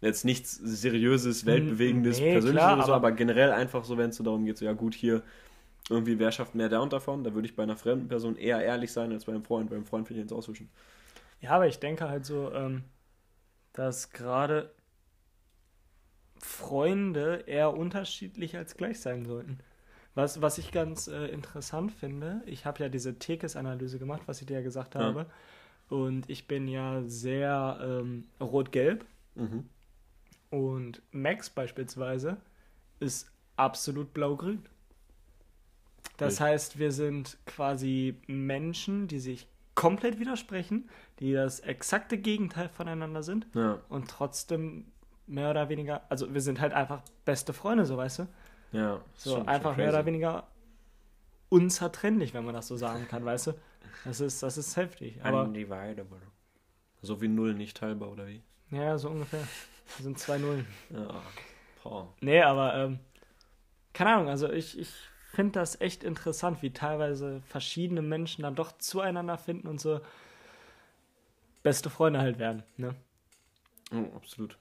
Jetzt 0.02 0.24
nichts 0.26 0.52
seriöses, 0.52 1.46
weltbewegendes, 1.46 2.20
nee, 2.20 2.32
persönliches 2.32 2.61
klar, 2.61 2.74
oder 2.76 2.82
so, 2.86 2.92
aber- 2.92 3.09
aber 3.09 3.16
generell 3.16 3.50
einfach 3.52 3.84
so, 3.84 3.96
wenn 3.96 4.11
es 4.11 4.16
so 4.16 4.24
darum 4.24 4.44
geht, 4.44 4.59
so 4.59 4.64
ja 4.64 4.74
gut, 4.74 4.94
hier 4.94 5.22
irgendwie, 5.88 6.18
wer 6.18 6.32
schafft 6.32 6.54
mehr 6.54 6.68
down 6.68 6.90
davon, 6.90 7.24
da 7.24 7.32
würde 7.34 7.46
ich 7.48 7.57
bei 7.57 7.62
einer 7.62 7.76
fremden 7.76 8.09
Person 8.09 8.36
eher 8.36 8.61
ehrlich 8.62 8.92
sein 8.92 9.12
als 9.12 9.24
bei 9.24 9.32
einem 9.32 9.44
Freund. 9.44 9.70
Beim 9.70 9.86
Freund 9.86 10.07
finde 10.07 10.20
ich 10.20 10.24
jetzt 10.26 10.32
auswischen. 10.36 10.68
Ja, 11.40 11.50
aber 11.52 11.66
ich 11.66 11.78
denke 11.78 12.09
halt 12.09 12.26
so, 12.26 12.52
ähm, 12.52 12.84
dass 13.72 14.11
gerade 14.11 14.70
Freunde 16.41 17.45
eher 17.47 17.74
unterschiedlich 17.76 18.57
als 18.57 18.76
gleich 18.76 19.01
sein 19.01 19.24
sollten. 19.24 19.59
Was, 20.14 20.41
was 20.43 20.59
ich 20.59 20.72
ganz 20.72 21.09
äh, 21.09 21.26
interessant 21.26 21.93
finde, 21.93 22.43
ich 22.47 22.64
habe 22.66 22.82
ja 22.82 22.89
diese 22.89 23.18
Tekes-Analyse 23.18 23.99
gemacht, 23.99 24.22
was 24.26 24.41
ich 24.41 24.47
dir 24.47 24.55
ja 24.55 24.62
gesagt 24.62 24.95
Ja. 24.95 25.01
habe. 25.03 25.26
Und 25.89 26.28
ich 26.30 26.49
bin 26.49 26.68
ja 26.68 27.03
sehr 27.05 27.78
ähm, 27.82 28.24
rot-gelb. 28.41 29.05
Mhm. 29.34 29.68
Und 30.51 31.03
Max 31.12 31.51
beispielsweise 31.51 32.39
ist 33.01 33.30
absolut 33.57 34.12
blau-grün. 34.14 34.66
Das 36.16 36.41
Wild. 36.41 36.49
heißt, 36.49 36.78
wir 36.78 36.93
sind 36.93 37.39
quasi 37.47 38.16
Menschen, 38.26 39.09
die 39.09 39.18
sich 39.18 39.47
komplett 39.74 40.18
widersprechen, 40.18 40.89
die 41.20 41.32
das 41.32 41.61
exakte 41.61 42.16
Gegenteil 42.18 42.68
voneinander 42.70 43.22
sind 43.22 43.47
Ja, 43.55 43.78
und 43.89 44.09
trotzdem 44.11 44.87
mehr 45.27 45.51
oder 45.51 45.68
weniger, 45.68 46.03
also 46.09 46.33
wir 46.33 46.41
sind 46.41 46.61
halt 46.61 46.72
einfach 46.72 47.03
beste 47.24 47.53
Freunde, 47.53 47.85
so 47.85 47.97
weißt 47.97 48.20
du. 48.20 48.27
ja. 48.72 49.01
So 49.14 49.45
einfach 49.45 49.77
mehr 49.77 49.89
oder 49.89 50.07
weniger 50.07 50.47
unzertrennlich, 51.49 52.35
wenn 52.35 52.45
man 52.45 52.55
das 52.55 52.68
so 52.68 52.77
sagen 52.77 53.07
kann, 53.09 53.24
weißt 53.24 53.49
du. 53.49 53.53
Das 54.05 54.20
ist, 54.20 54.43
das 54.43 54.59
ist 54.59 54.77
heftig. 54.77 55.18
Aber 55.24 55.43
Undividable. 55.45 56.20
So 57.03 57.20
wie 57.20 57.29
Null 57.29 57.55
nicht 57.55 57.77
teilbar, 57.77 58.11
oder 58.11 58.27
wie? 58.27 58.43
ja, 58.70 58.99
so 58.99 59.11
ungefähr. 59.11 59.47
Das 59.87 59.99
sind 59.99 60.18
zwei 60.18 60.39
Nullen. 60.39 60.66
Ja. 60.91 61.22
Boah. 61.83 62.12
Nee, 62.20 62.43
aber 62.43 62.74
ähm, 62.74 62.99
keine 63.93 64.14
Ahnung, 64.14 64.29
also 64.29 64.51
ich, 64.51 64.79
ich 64.79 64.93
finde 65.33 65.53
das 65.53 65.81
echt 65.81 66.03
interessant, 66.03 66.62
wie 66.62 66.72
teilweise 66.72 67.41
verschiedene 67.43 68.03
Menschen 68.03 68.43
dann 68.43 68.57
doch 68.57 68.72
zueinander 68.79 69.39
finden 69.39 69.68
und 69.68 69.81
so 69.81 70.01
beste 71.62 71.91
Freunde 71.91 72.18
halt 72.20 72.39
werden. 72.39 72.64
Ne? 72.77 72.95
Oh, 73.93 74.16
absolut. 74.16 74.59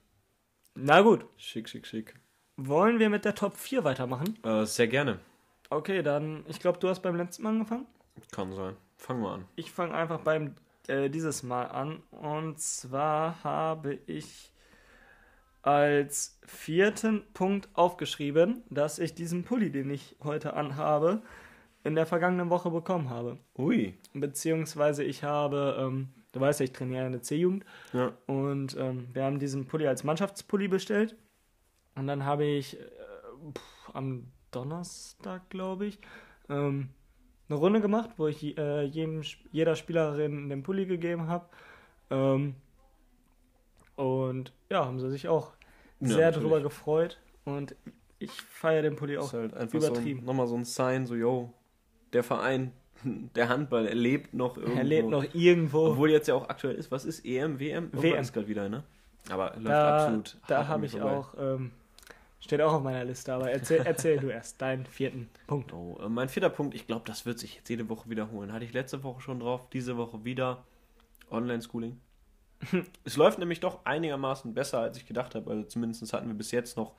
Na 0.76 1.02
gut, 1.02 1.26
Schick, 1.38 1.70
schick, 1.70 1.88
schick. 1.88 2.16
wollen 2.58 3.00
wir 3.00 3.10
mit 3.10 3.26
der 3.26 3.36
Top 3.36 3.56
4 3.58 3.84
weitermachen? 3.84 4.38
Äh, 4.44 4.66
sehr 4.66 4.88
gerne. 4.88 5.20
Okay, 5.70 6.04
dann, 6.04 6.44
ich 6.48 6.60
glaube, 6.60 6.80
du 6.80 6.90
hast 6.90 7.02
beim 7.02 7.16
letzten 7.16 7.44
Mal 7.44 7.50
angefangen. 7.50 7.86
Kann 8.32 8.54
sein. 8.54 8.76
Fangen 8.98 9.22
wir 9.22 9.30
an. 9.32 9.46
Ich 9.56 9.72
fange 9.72 9.94
einfach 9.94 10.20
beim 10.20 10.56
äh, 10.88 11.10
dieses 11.10 11.44
Mal 11.44 11.66
an. 11.66 12.04
Und 12.12 12.60
zwar 12.60 13.44
habe 13.44 14.00
ich 14.06 14.52
als 15.62 16.40
vierten 16.46 17.24
Punkt 17.34 17.70
aufgeschrieben, 17.74 18.64
dass 18.70 19.00
ich 19.00 19.16
diesen 19.16 19.44
Pulli, 19.44 19.72
den 19.72 19.90
ich 19.90 20.16
heute 20.24 20.54
anhabe, 20.54 21.24
in 21.84 21.96
der 21.96 22.06
vergangenen 22.06 22.50
Woche 22.50 22.70
bekommen 22.70 23.10
habe. 23.10 23.38
Ui. 23.58 23.98
Beziehungsweise 24.14 25.04
ich 25.04 25.24
habe, 25.24 25.78
ähm, 25.80 26.10
du 26.36 26.42
weißt 26.42 26.60
ja, 26.60 26.66
ich 26.66 26.74
trainiere 26.74 27.06
in 27.06 27.14
der 27.14 27.22
C-Jugend 27.24 27.66
Ja. 27.94 28.12
und 28.28 28.76
ähm, 28.78 29.08
wir 29.14 29.24
haben 29.24 29.40
diesen 29.40 29.66
Pulli 29.66 29.88
als 29.88 30.04
Mannschaftspulli 30.04 30.68
bestellt. 30.68 31.16
Und 31.96 32.08
dann 32.08 32.26
habe 32.26 32.44
ich 32.44 32.78
äh, 32.80 32.84
pff, 33.58 33.92
am 33.96 34.28
Donnerstag, 34.52 35.50
glaube 35.50 35.86
ich, 35.88 36.00
ähm, 36.50 36.90
eine 37.48 37.58
Runde 37.58 37.80
gemacht, 37.80 38.10
wo 38.18 38.28
ich 38.28 38.58
äh, 38.58 38.84
jedem, 38.84 39.22
jeder 39.52 39.76
Spielerin 39.76 40.50
den 40.50 40.62
Pulli 40.64 40.86
gegeben 40.86 41.28
habe. 41.28 41.48
Ähm, 42.10 42.56
und 43.96 44.52
ja, 44.70 44.86
haben 44.86 45.00
sie 45.00 45.10
sich 45.10 45.28
auch 45.30 45.54
Ja, 46.02 46.08
sehr 46.10 46.18
natürlich. 46.32 46.44
drüber 46.44 46.62
gefreut. 46.62 47.20
Und 47.46 47.76
ich 48.20 48.32
feiere 48.32 48.82
den 48.82 48.96
Pulli 48.96 49.18
auch. 49.18 49.26
Ist 49.26 49.34
halt 49.34 49.54
einfach 49.54 49.80
so 49.80 49.88
übertrieben. 49.88 50.20
ein, 50.22 50.26
nochmal 50.26 50.48
so 50.48 50.56
ein 50.56 50.66
Sign, 50.66 51.06
so, 51.06 51.16
yo, 51.16 51.54
der 52.14 52.24
Verein, 52.24 52.72
der 53.36 53.50
Handball, 53.50 53.88
er 53.88 53.96
lebt 53.96 54.34
noch 54.34 54.58
irgendwo. 54.58 54.78
Er 54.78 54.84
lebt 54.84 55.10
noch 55.10 55.26
irgendwo. 55.34 55.88
Obwohl 55.88 56.12
jetzt 56.12 56.28
ja 56.28 56.36
auch 56.36 56.50
aktuell 56.50 56.76
ist, 56.76 56.92
was 56.92 57.06
ist 57.06 57.26
EM, 57.26 57.60
WM? 57.60 57.90
WM. 57.92 58.20
ist 58.20 58.34
gerade 58.34 58.48
wieder, 58.48 58.70
ne? 58.70 58.84
Aber 59.30 59.54
läuft 59.56 59.68
da 59.68 59.98
absolut. 59.98 60.38
da 60.48 60.68
habe 60.68 60.86
ich 60.86 60.92
vorbei. 60.92 61.12
auch, 61.12 61.34
ähm, 61.40 61.72
steht 62.40 62.62
auch 62.62 62.74
auf 62.74 62.84
meiner 62.84 63.04
Liste, 63.04 63.34
aber 63.34 63.50
erzähl, 63.52 63.82
erzähl 63.84 64.18
du 64.18 64.30
erst 64.30 64.62
deinen 64.62 64.86
vierten 64.86 65.30
Punkt. 65.48 65.74
Oh, 65.74 65.98
äh, 66.04 66.10
mein 66.10 66.30
vierter 66.30 66.50
Punkt, 66.50 66.76
ich 66.76 66.86
glaube, 66.86 67.04
das 67.06 67.26
wird 67.26 67.40
sich 67.40 67.56
jetzt 67.56 67.70
jede 67.70 67.90
Woche 67.90 68.10
wiederholen. 68.10 68.54
Hatte 68.54 68.66
ich 68.66 68.74
letzte 68.74 69.04
Woche 69.04 69.22
schon 69.22 69.40
drauf, 69.40 69.68
diese 69.74 69.98
Woche 69.98 70.24
wieder 70.24 70.64
Online-Schooling. 71.32 72.00
es 73.04 73.18
läuft 73.18 73.40
nämlich 73.40 73.60
doch 73.60 73.86
einigermaßen 73.86 74.54
besser, 74.54 74.80
als 74.80 74.98
ich 74.98 75.08
gedacht 75.08 75.36
habe. 75.36 75.50
Also 75.50 75.64
zumindest 75.64 76.14
hatten 76.14 76.28
wir 76.28 76.36
bis 76.36 76.52
jetzt 76.52 76.78
noch 76.78 76.94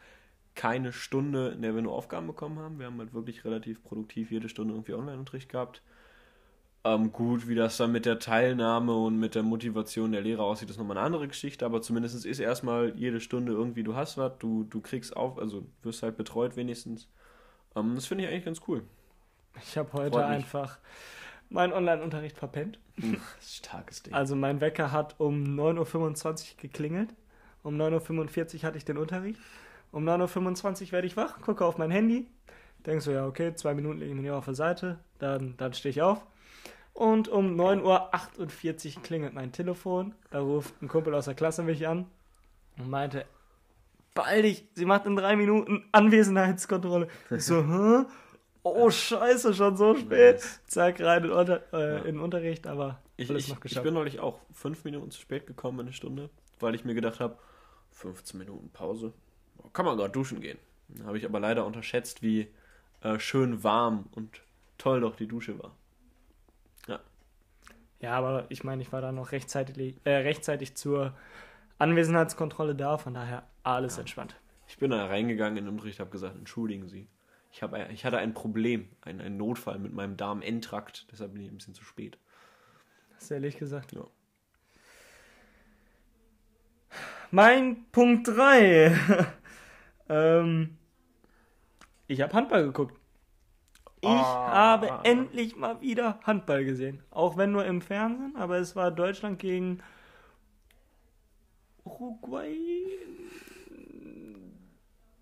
keine 0.57 0.93
Stunde, 0.93 1.51
in 1.51 1.63
der 1.63 1.75
wir 1.75 1.83
nur 1.83 1.93
Aufgaben 1.93 2.27
bekommen 2.27 2.59
haben. 2.59 2.79
Wir 2.79 2.87
haben 2.87 2.99
halt 2.99 3.15
wirklich 3.15 3.45
relativ 3.45 3.85
produktiv 3.85 4.31
jede 4.31 4.49
Stunde 4.49 4.75
irgendwie 4.75 4.95
Online-Unterricht 4.95 5.49
gehabt. 5.49 5.83
Ähm, 6.87 7.11
gut, 7.11 7.49
wie 7.49 7.57
das 7.57 7.79
dann 7.79 7.91
mit 7.91 8.07
der 8.07 8.21
Teilnahme 8.21 8.95
und 8.95 9.19
mit 9.19 9.35
der 9.35 9.43
Motivation 9.43 10.13
der 10.13 10.21
Lehrer 10.21 10.45
aussieht, 10.45 10.71
ist 10.71 10.79
nochmal 10.79 10.97
eine 10.97 11.05
andere 11.05 11.27
Geschichte, 11.27 11.65
aber 11.65 11.83
zumindest 11.83 12.25
ist 12.25 12.39
erstmal 12.39 12.93
jede 12.97 13.21
Stunde 13.21 13.53
irgendwie, 13.53 13.83
du 13.83 13.97
hast 13.97 14.19
was, 14.19 14.39
du, 14.39 14.63
du 14.63 14.81
kriegst 14.81 15.17
auf, 15.17 15.37
also 15.37 15.67
wirst 15.83 16.05
halt 16.05 16.17
betreut 16.17 16.55
wenigstens. 16.55 17.09
Ähm, 17.75 17.97
das 17.97 18.07
finde 18.07 18.23
ich 18.25 18.31
eigentlich 18.31 18.45
ganz 18.45 18.61
cool. 18.69 18.85
Ich 19.61 19.77
habe 19.77 19.93
heute 19.95 20.25
einfach 20.25 20.79
meinen 21.49 21.73
Online-Unterricht 21.73 22.39
verpennt. 22.39 22.79
Starkes 23.41 24.05
Ding. 24.05 24.15
Also 24.15 24.37
mein 24.37 24.61
Wecker 24.61 24.93
hat 24.93 25.19
um 25.19 25.43
9.25 25.59 26.29
Uhr 26.53 26.61
geklingelt. 26.63 27.15
Um 27.65 27.75
9.45 27.75 28.59
Uhr 28.59 28.63
hatte 28.63 28.79
ich 28.79 28.85
den 28.85 28.97
Unterricht. 28.99 29.41
Um 29.91 30.09
9.25 30.09 30.87
Uhr 30.87 30.93
werde 30.93 31.07
ich 31.09 31.17
wach, 31.17 31.41
gucke 31.41 31.65
auf 31.65 31.79
mein 31.79 31.91
Handy. 31.91 32.29
Denkst 32.85 33.05
so, 33.05 33.11
ja, 33.11 33.27
okay, 33.27 33.55
zwei 33.57 33.75
Minuten 33.75 33.99
lege 33.99 34.13
ich 34.13 34.21
mich 34.21 34.31
auf 34.31 34.45
der 34.45 34.55
Seite. 34.55 35.01
Dann, 35.19 35.57
dann 35.57 35.73
stehe 35.73 35.91
ich 35.91 36.01
auf. 36.01 36.25
Und 36.97 37.29
um 37.29 37.61
9.48 37.61 38.97
Uhr 38.97 39.03
klingelt 39.03 39.35
mein 39.35 39.53
Telefon. 39.53 40.15
Da 40.31 40.41
ruft 40.41 40.81
ein 40.81 40.89
Kumpel 40.89 41.15
aus 41.15 41.27
der 41.27 41.35
Klasse 41.35 41.63
mich 41.63 41.87
an 41.87 42.07
und 42.79 42.89
meinte, 42.89 43.27
beeil 44.15 44.41
dich, 44.41 44.67
sie 44.73 44.87
macht 44.87 45.05
in 45.05 45.15
drei 45.15 45.37
Minuten 45.37 45.85
Anwesenheitskontrolle. 45.93 47.09
Ich 47.31 47.45
so, 47.45 47.63
hä? 47.63 48.07
Oh, 48.63 48.89
scheiße, 48.89 49.53
schon 49.53 49.77
so 49.77 49.95
spät. 49.95 50.41
Zack, 50.69 50.99
rein 51.03 51.25
in, 51.25 51.33
Unter 51.33 51.71
äh, 51.75 51.99
in 51.99 52.15
den 52.15 52.21
Unterricht, 52.21 52.67
aber 52.67 52.99
ich, 53.19 53.29
alles 53.29 53.49
noch 53.49 53.61
geschafft. 53.61 53.77
Ich 53.77 53.85
bin 53.85 53.93
neulich 53.93 54.21
auch 54.21 54.41
fünf 54.55 54.83
Minuten 54.85 55.11
zu 55.11 55.21
spät 55.21 55.47
gekommen, 55.47 55.81
eine 55.81 55.93
Stunde, 55.93 56.31
weil 56.61 56.75
ich 56.75 56.87
mir 56.87 56.95
gedacht 56.95 57.21
habe, 57.21 57.37
15 57.93 58.39
Minuten 58.39 58.71
Pause, 58.71 59.13
kann 59.75 59.85
man 59.85 59.99
gerade 59.99 60.13
duschen 60.13 60.41
gehen. 60.41 60.59
Habe 61.05 61.19
ich 61.19 61.27
aber 61.27 61.41
leider 61.41 61.67
unterschätzt, 61.67 62.23
wie 62.23 62.49
äh, 63.03 63.19
schön 63.19 63.63
warm 63.63 64.07
und 64.13 64.41
toll 64.79 65.03
doch 65.03 65.15
die 65.15 65.29
Dusche 65.29 65.59
war. 65.63 65.77
Ja, 68.01 68.13
aber 68.13 68.47
ich 68.51 68.65
meine, 68.65 68.83
ich 68.83 68.93
war 68.93 69.01
da 69.01 69.13
noch 69.13 69.33
rechtzeitig, 69.33 69.97
äh, 70.05 70.11
rechtzeitig 70.11 70.75
zur 70.77 71.15
Anwesenheitskontrolle 71.79 72.75
da, 72.75 72.99
von 72.99 73.15
daher 73.15 73.47
alles 73.63 73.97
ja. 73.97 74.01
entspannt. 74.01 74.37
Ich 74.69 74.79
bin 74.79 74.91
da 74.91 75.07
reingegangen 75.07 75.57
in 75.57 75.65
den 75.65 75.75
Unterricht, 75.75 76.01
habe 76.01 76.11
gesagt, 76.11 76.37
entschuldigen 76.37 76.89
Sie. 76.89 77.09
Ich, 77.53 77.63
hab, 77.63 77.75
ich 77.91 78.05
hatte 78.05 78.19
ein 78.19 78.35
Problem, 78.35 78.89
einen, 79.01 79.21
einen 79.21 79.37
Notfall 79.37 79.79
mit 79.79 79.95
meinem 79.95 80.17
Darmentrakt, 80.17 81.07
deshalb 81.11 81.33
bin 81.33 81.43
ich 81.43 81.51
ein 81.51 81.57
bisschen 81.57 81.75
zu 81.75 81.85
spät. 81.85 82.19
Hast 83.15 83.31
du 83.31 83.35
ehrlich 83.35 83.57
gesagt? 83.57 83.93
Ja. 83.93 84.05
Mein 87.31 87.87
Punkt 87.93 88.29
3. 88.29 88.97
ähm, 90.09 90.77
ich 92.09 92.21
habe 92.21 92.33
Handball 92.35 92.65
geguckt. 92.65 92.96
Ich 94.01 94.09
ah. 94.09 94.53
habe 94.53 95.01
endlich 95.05 95.57
mal 95.57 95.81
wieder 95.81 96.21
Handball 96.25 96.65
gesehen. 96.65 97.03
Auch 97.11 97.37
wenn 97.37 97.53
nur 97.53 97.65
im 97.65 97.81
Fernsehen, 97.81 98.37
aber 98.37 98.59
es 98.59 98.77
war 98.77 98.91
Deutschland 98.91 99.39
gegen 99.39 99.83
Uruguay. 101.85 102.57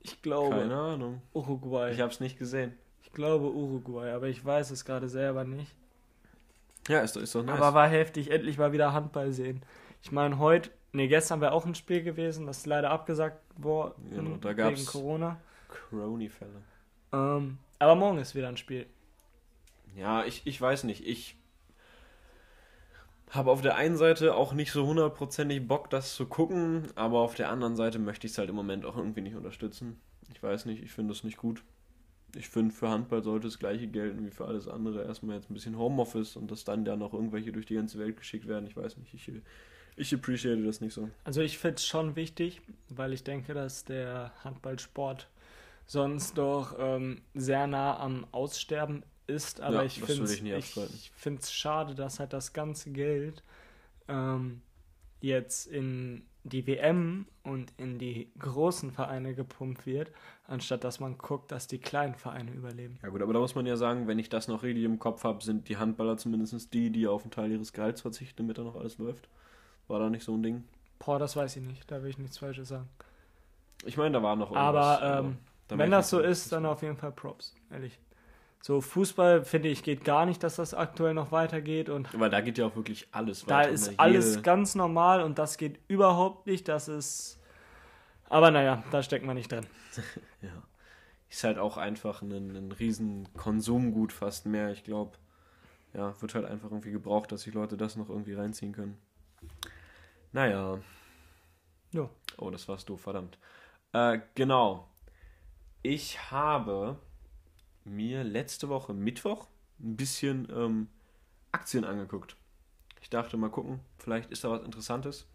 Ich 0.03 0.21
glaube. 0.23 0.57
Keine 0.57 0.77
Ahnung. 0.77 1.23
Uruguay. 1.33 1.93
Ich 1.93 2.01
habe 2.01 2.13
es 2.13 2.21
nicht 2.21 2.39
gesehen. 2.39 2.77
Ich 3.03 3.13
glaube 3.13 3.47
Uruguay, 3.47 4.11
aber 4.11 4.27
ich 4.27 4.45
weiß 4.45 4.71
es 4.71 4.85
gerade 4.85 5.09
selber 5.09 5.45
nicht. 5.45 5.75
Ja, 6.89 7.01
ist 7.01 7.17
doch, 7.17 7.23
ist 7.23 7.35
doch 7.35 7.43
nice. 7.43 7.57
Aber 7.57 7.75
war 7.75 7.89
heftig, 7.89 8.31
endlich 8.31 8.59
mal 8.59 8.73
wieder 8.73 8.93
Handball 8.93 9.33
sehen. 9.33 9.63
Ich 10.03 10.13
meine, 10.13 10.39
heute, 10.39 10.71
nee, 10.93 11.09
gestern 11.09 11.41
wäre 11.41 11.53
auch 11.53 11.65
ein 11.65 11.75
Spiel 11.75 12.03
gewesen, 12.03 12.47
das 12.47 12.59
ist 12.59 12.67
leider 12.67 12.91
abgesagt 12.91 13.41
worden 13.57 14.11
genau, 14.11 14.37
da 14.37 14.53
gab's 14.53 14.79
wegen 14.79 14.87
Corona. 14.87 15.41
Crony-Fälle. 15.69 16.63
Ähm, 17.13 17.59
aber 17.85 17.95
morgen 17.95 18.19
ist 18.19 18.35
wieder 18.35 18.49
ein 18.49 18.57
Spiel. 18.57 18.87
Ja, 19.97 20.25
ich, 20.25 20.43
ich 20.45 20.61
weiß 20.61 20.85
nicht. 20.85 21.07
Ich 21.07 21.37
habe 23.31 23.51
auf 23.51 23.63
der 23.63 23.77
einen 23.77 23.97
Seite 23.97 24.35
auch 24.35 24.53
nicht 24.53 24.73
so 24.73 24.87
hundertprozentig 24.87 25.67
Bock, 25.67 25.91
das 25.91 26.15
zu 26.15 26.27
gucken, 26.27 26.89
aber 26.95 27.21
auf 27.21 27.35
der 27.35 27.51
anderen 27.51 27.77
Seite 27.77 27.99
möchte 27.99 28.27
ich 28.27 28.33
es 28.33 28.39
halt 28.39 28.49
im 28.49 28.57
Moment 28.57 28.85
auch 28.85 28.97
irgendwie 28.97 29.21
nicht 29.21 29.35
unterstützen. 29.35 30.01
Ich 30.33 30.43
weiß 30.43 30.67
nicht, 30.67 30.83
ich 30.83 30.93
finde 30.93 31.13
das 31.13 31.25
nicht 31.25 31.37
gut. 31.37 31.63
Ich 32.37 32.49
finde, 32.49 32.75
für 32.75 32.89
Handball 32.89 33.23
sollte 33.23 33.47
das 33.47 33.59
gleiche 33.59 33.87
gelten 33.87 34.25
wie 34.27 34.31
für 34.31 34.47
alles 34.47 34.67
andere. 34.67 35.05
Erstmal 35.05 35.37
jetzt 35.37 35.51
ein 35.51 35.55
bisschen 35.55 35.79
Homeoffice 35.79 36.37
und 36.37 36.51
dass 36.51 36.65
dann 36.65 36.85
ja 36.85 36.97
noch 36.97 37.13
irgendwelche 37.13 37.53
durch 37.53 37.67
die 37.67 37.75
ganze 37.75 37.99
Welt 37.99 38.17
geschickt 38.17 38.49
werden. 38.49 38.67
Ich 38.67 38.77
weiß 38.77 38.97
nicht, 38.97 39.15
ich, 39.15 39.31
ich 39.97 40.15
appreciate 40.15 40.65
das 40.65 40.81
nicht 40.81 40.95
so. 40.95 41.11
Also 41.23 41.43
ich 41.43 41.59
finde 41.59 41.77
es 41.77 41.87
schon 41.87 42.17
wichtig, 42.17 42.61
weil 42.89 43.13
ich 43.13 43.23
denke, 43.23 43.55
dass 43.55 43.85
der 43.85 44.33
Handballsport 44.43 45.29
sonst 45.87 46.39
doch 46.39 46.77
ähm, 46.79 47.23
sehr 47.35 47.67
nah 47.67 47.99
am 47.99 48.27
Aussterben 48.33 49.05
ist. 49.27 49.61
Aber 49.61 49.77
ja, 49.77 49.83
ich 49.85 50.01
finde 50.01 51.41
es 51.41 51.53
schade, 51.53 51.95
dass 51.95 52.21
halt 52.21 52.33
das 52.33 52.53
ganze 52.53 52.91
Geld 52.91 53.43
ähm, 54.09 54.63
jetzt 55.21 55.67
in 55.67 56.27
die 56.45 56.67
WM 56.67 57.27
und 57.43 57.73
in 57.79 57.99
die 57.99 58.31
großen 58.39 58.93
Vereine 58.93 59.35
gepumpt 59.35 59.87
wird, 59.87 60.11
anstatt 60.47 60.85
dass 60.85 61.01
man 61.01 61.17
guckt, 61.17 61.51
dass 61.51 61.67
die 61.67 61.79
kleinen 61.79 62.15
Vereine 62.15 62.53
überleben. 62.53 62.99
Ja 63.03 63.09
gut, 63.09 63.23
aber 63.23 63.33
da 63.33 63.39
muss 63.39 63.55
man 63.55 63.65
ja 63.65 63.77
sagen, 63.77 64.07
wenn 64.07 64.19
ich 64.19 64.29
das 64.29 64.47
noch 64.47 64.63
richtig 64.63 64.85
im 64.85 64.99
Kopf 64.99 65.25
habe, 65.25 65.43
sind 65.43 65.69
die 65.71 65.79
Handballer 65.79 66.19
zumindest 66.19 66.75
die, 66.75 66.91
die 66.91 67.07
auf 67.07 67.23
einen 67.23 67.31
Teil 67.31 67.51
ihres 67.51 67.73
Gehalts 67.73 68.03
verzichten, 68.03 68.43
damit 68.43 68.59
da 68.59 68.63
noch 68.63 68.77
alles 68.77 68.99
läuft. 68.99 69.29
War 69.89 69.99
da 70.01 70.11
nicht 70.11 70.25
so 70.25 70.35
ein 70.35 70.43
Ding? 70.43 70.65
Boah, 70.99 71.19
das 71.19 71.35
weiß 71.35 71.57
ich 71.57 71.63
nicht. 71.63 71.91
Da 71.91 72.03
will 72.03 72.11
ich 72.11 72.19
nichts 72.19 72.39
Falsches 72.39 72.69
sagen. 72.69 72.89
Ich 73.87 73.97
meine, 73.97 74.13
da 74.13 74.23
war 74.23 74.37
noch 74.37 74.51
irgendwas. 74.51 75.01
Aber 75.01 75.19
ähm, 75.21 75.39
wenn 75.69 75.91
das 75.91 76.11
so 76.11 76.21
ist, 76.21 76.53
dann 76.53 76.67
auf 76.67 76.83
jeden 76.83 76.97
Fall 76.97 77.13
Props, 77.13 77.55
ehrlich. 77.71 77.99
So, 78.61 78.81
Fußball 78.81 79.45
finde 79.45 79.69
ich 79.69 79.83
geht 79.83 80.05
gar 80.05 80.25
nicht, 80.25 80.43
dass 80.43 80.57
das 80.57 80.73
aktuell 80.73 81.13
noch 81.13 81.33
weitergeht. 81.33 81.91
Und 81.91 82.19
Weil 82.19 82.31
da 82.31 82.41
geht 82.41 82.57
ja 82.57 82.65
auch 82.65 82.77
wirklich 82.77 83.07
alles 83.13 83.47
weiter. 83.47 83.69
Da 83.69 83.69
ist 83.69 83.91
ne? 83.91 83.99
alles 83.99 84.43
ganz 84.43 84.75
normal 84.75 85.23
und 85.23 85.39
das 85.39 85.59
geht 85.59 85.81
überhaupt 85.87 86.47
nicht. 86.47 86.67
Das 86.69 86.89
ist. 86.89 87.39
Aber 88.31 88.51
naja, 88.51 88.83
da 88.91 89.03
steckt 89.03 89.27
man 89.27 89.37
nicht 89.37 89.53
drin. 89.53 89.67
ja. 90.41 90.63
Ist 91.29 91.45
halt 91.45 91.59
auch 91.59 91.77
einfach 91.77 92.23
ein, 92.23 92.33
ein 92.33 92.73
riesen 92.73 93.29
Konsumgut 93.35 94.15
fast 94.15 94.47
mehr. 94.47 94.73
Ich 94.73 94.83
glaube, 94.83 95.19
ja, 95.93 96.19
wird 96.23 96.35
halt 96.35 96.47
einfach 96.47 96.71
irgendwie 96.71 96.91
gebraucht, 96.91 97.33
dass 97.33 97.43
sich 97.43 97.53
Leute 97.53 97.77
das 97.77 97.97
noch 97.97 98.09
irgendwie 98.09 98.33
reinziehen 98.33 98.73
können. 98.73 98.97
Naja. 100.33 100.79
Ja. 101.93 102.09
Oh, 102.39 102.49
das 102.49 102.67
war's 102.67 102.87
doof, 102.87 103.03
verdammt. 103.03 103.39
Äh, 103.93 104.21
genau. 104.35 104.89
Ich 105.87 106.31
habe 106.31 106.97
mir 107.85 108.25
letzte 108.25 108.71
Woche 108.71 108.95
Mittwoch 108.95 109.49
ein 109.79 109.97
bisschen 109.97 110.49
ähm, 110.51 110.89
Aktien 111.53 111.85
angeguckt. 111.85 112.37
Ich 113.03 113.11
dachte 113.11 113.37
mal 113.37 113.51
gucken, 113.51 113.81
vielleicht 113.99 114.31
ist 114.31 114.45
da 114.45 114.51
was 114.51 114.63
Interessantes. 114.63 115.27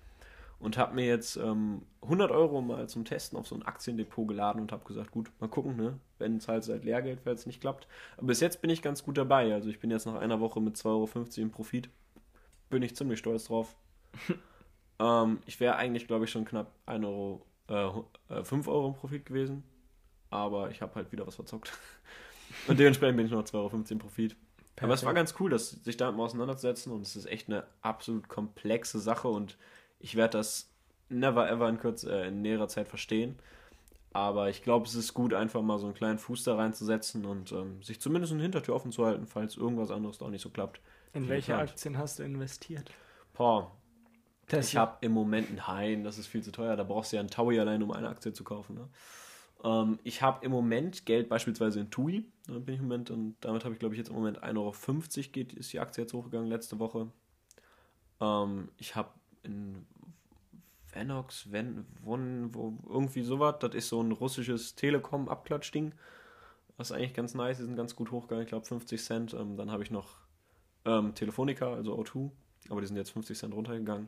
Und 0.57 0.75
habe 0.75 0.95
mir 0.95 1.05
jetzt 1.05 1.37
ähm, 1.37 1.83
100 2.01 2.31
Euro 2.31 2.63
mal 2.63 2.89
zum 2.89 3.05
Testen 3.05 3.37
auf 3.37 3.45
so 3.45 3.53
ein 3.53 3.61
Aktiendepot 3.61 4.27
geladen 4.27 4.59
und 4.59 4.71
habe 4.71 4.83
gesagt, 4.85 5.11
gut, 5.11 5.31
mal 5.39 5.49
gucken, 5.49 5.75
ne? 5.75 5.99
wenn 6.17 6.37
es 6.37 6.47
halt 6.47 6.63
seit 6.63 6.83
Lehrgeld, 6.83 7.21
falls 7.23 7.41
es 7.41 7.45
nicht 7.45 7.61
klappt. 7.61 7.87
Aber 8.17 8.25
bis 8.25 8.39
jetzt 8.39 8.59
bin 8.59 8.71
ich 8.71 8.81
ganz 8.81 9.03
gut 9.03 9.19
dabei. 9.19 9.53
Also 9.53 9.69
ich 9.69 9.79
bin 9.79 9.91
jetzt 9.91 10.07
nach 10.07 10.15
einer 10.15 10.39
Woche 10.39 10.59
mit 10.59 10.77
2,50 10.77 10.87
Euro 10.87 11.41
im 11.43 11.51
Profit. 11.51 11.91
Bin 12.71 12.81
ich 12.81 12.95
ziemlich 12.95 13.19
stolz 13.19 13.45
drauf. 13.45 13.75
ähm, 14.99 15.41
ich 15.45 15.59
wäre 15.59 15.75
eigentlich, 15.75 16.07
glaube 16.07 16.25
ich, 16.25 16.31
schon 16.31 16.45
knapp 16.45 16.71
1 16.87 17.05
Euro, 17.05 17.45
äh, 17.67 18.43
5 18.43 18.65
äh, 18.65 18.69
Euro 18.71 18.87
im 18.87 18.95
Profit 18.95 19.27
gewesen 19.27 19.63
aber 20.30 20.71
ich 20.71 20.82
habe 20.82 20.95
halt 20.95 21.11
wieder 21.11 21.25
was 21.25 21.36
verzockt. 21.36 21.71
Und 22.67 22.80
dementsprechend 22.80 23.17
bin 23.17 23.25
ich 23.27 23.32
noch 23.32 23.43
2,15 23.43 23.55
Euro 23.55 23.99
Profit. 23.99 24.36
Perfekt. 24.36 24.84
Aber 24.84 24.93
es 24.93 25.05
war 25.05 25.13
ganz 25.13 25.36
cool, 25.39 25.49
das, 25.49 25.69
sich 25.69 25.97
damit 25.97 26.15
mal 26.15 26.23
auseinanderzusetzen 26.23 26.93
und 26.93 27.01
es 27.01 27.17
ist 27.17 27.25
echt 27.25 27.49
eine 27.49 27.65
absolut 27.82 28.30
komplexe 28.30 28.99
Sache 28.99 29.27
und 29.27 29.57
ich 29.99 30.15
werde 30.15 30.38
das 30.38 30.69
never 31.09 31.49
ever 31.49 31.67
in, 31.67 31.80
kürz, 31.80 32.05
äh, 32.05 32.27
in 32.27 32.41
näherer 32.41 32.69
Zeit 32.69 32.88
verstehen. 32.88 33.38
Aber 34.13 34.49
ich 34.49 34.63
glaube, 34.63 34.88
es 34.88 34.95
ist 34.95 35.13
gut, 35.13 35.34
einfach 35.34 35.61
mal 35.61 35.77
so 35.80 35.86
einen 35.86 35.95
kleinen 35.95 36.17
Fuß 36.17 36.43
da 36.45 36.55
reinzusetzen 36.55 37.25
und 37.25 37.51
ähm, 37.51 37.84
sich 37.84 37.99
zumindest 37.99 38.34
eine 38.34 38.41
Hintertür 38.41 38.73
offen 38.73 38.91
zu 38.91 39.05
halten, 39.05 39.27
falls 39.27 39.57
irgendwas 39.57 39.91
anderes 39.91 40.17
doch 40.17 40.30
nicht 40.30 40.41
so 40.41 40.49
klappt. 40.49 40.82
In 41.13 41.27
welche 41.27 41.55
Aktien 41.55 41.97
hast 41.97 42.19
du 42.19 42.23
investiert? 42.23 42.89
Boah. 43.34 43.71
Ich 44.51 44.75
habe 44.75 44.97
im 45.01 45.11
Moment 45.11 45.51
ein 45.51 45.67
Hain, 45.67 46.03
das 46.03 46.17
ist 46.17 46.25
viel 46.25 46.41
zu 46.41 46.51
teuer. 46.51 46.75
Da 46.75 46.84
brauchst 46.84 47.11
du 47.11 47.17
ja 47.17 47.19
einen 47.19 47.30
Taui 47.30 47.59
allein, 47.59 47.84
um 47.84 47.91
eine 47.91 48.09
Aktie 48.09 48.34
zu 48.34 48.43
kaufen. 48.43 48.75
Ne? 48.75 48.89
Ähm, 49.64 49.99
ich 50.03 50.22
habe 50.22 50.45
im 50.45 50.51
Moment 50.51 51.05
Geld 51.05 51.30
beispielsweise 51.30 51.80
in 51.80 51.89
TUI, 51.89 52.26
da 52.47 52.60
bin 52.60 52.76
ich 52.76 52.80
im 52.80 52.88
Moment, 52.88 53.12
und 53.12 53.36
damit 53.41 53.66
habe 53.66 53.74
ich, 53.74 53.80
glaube 53.80 53.95
ich, 53.95 53.99
jetzt 53.99 54.10
im 54.10 54.16
Moment 54.16 54.43
1,50 54.43 54.57
Euro 54.57 54.74
geht, 55.32 55.53
ist 55.53 55.74
die 55.74 55.80
Aktie 55.80 56.03
jetzt 56.03 56.14
hochgegangen 56.14 56.47
letzte 56.47 56.80
Woche. 56.80 57.07
Ähm, 58.22 58.70
ich 58.78 58.95
habe 58.95 59.10
in 59.43 59.86
Venox, 60.91 61.51
Ven, 61.51 61.86
Von, 62.03 62.53
wo, 62.53 62.78
irgendwie 62.88 63.24
sowas, 63.24 63.55
das 63.60 63.76
ist 63.76 63.89
so 63.89 64.01
ein 64.01 64.12
russisches 64.12 64.76
Telekom-Abklatschding. 64.76 65.93
Was 66.78 66.91
eigentlich 66.91 67.14
ganz 67.14 67.34
nice, 67.34 67.57
die 67.57 67.64
sind 67.64 67.76
ganz 67.76 67.95
gut 67.95 68.12
hochgegangen, 68.12 68.43
ich 68.43 68.49
glaube 68.49 68.66
50 68.66 69.03
Cent. 69.03 69.34
Ähm, 69.34 69.57
dann 69.57 69.72
habe 69.72 69.84
ich 69.84 69.91
noch 69.91 70.16
ähm, 70.86 71.14
Telefonica, 71.14 71.74
also 71.74 71.99
O2, 71.99 72.32
aber 72.70 72.82
die 72.82 72.88
sind 72.88 72.95
jetzt 72.95 73.12
50 73.12 73.38
Cent 73.38 73.53
runtergegangen. 73.53 74.07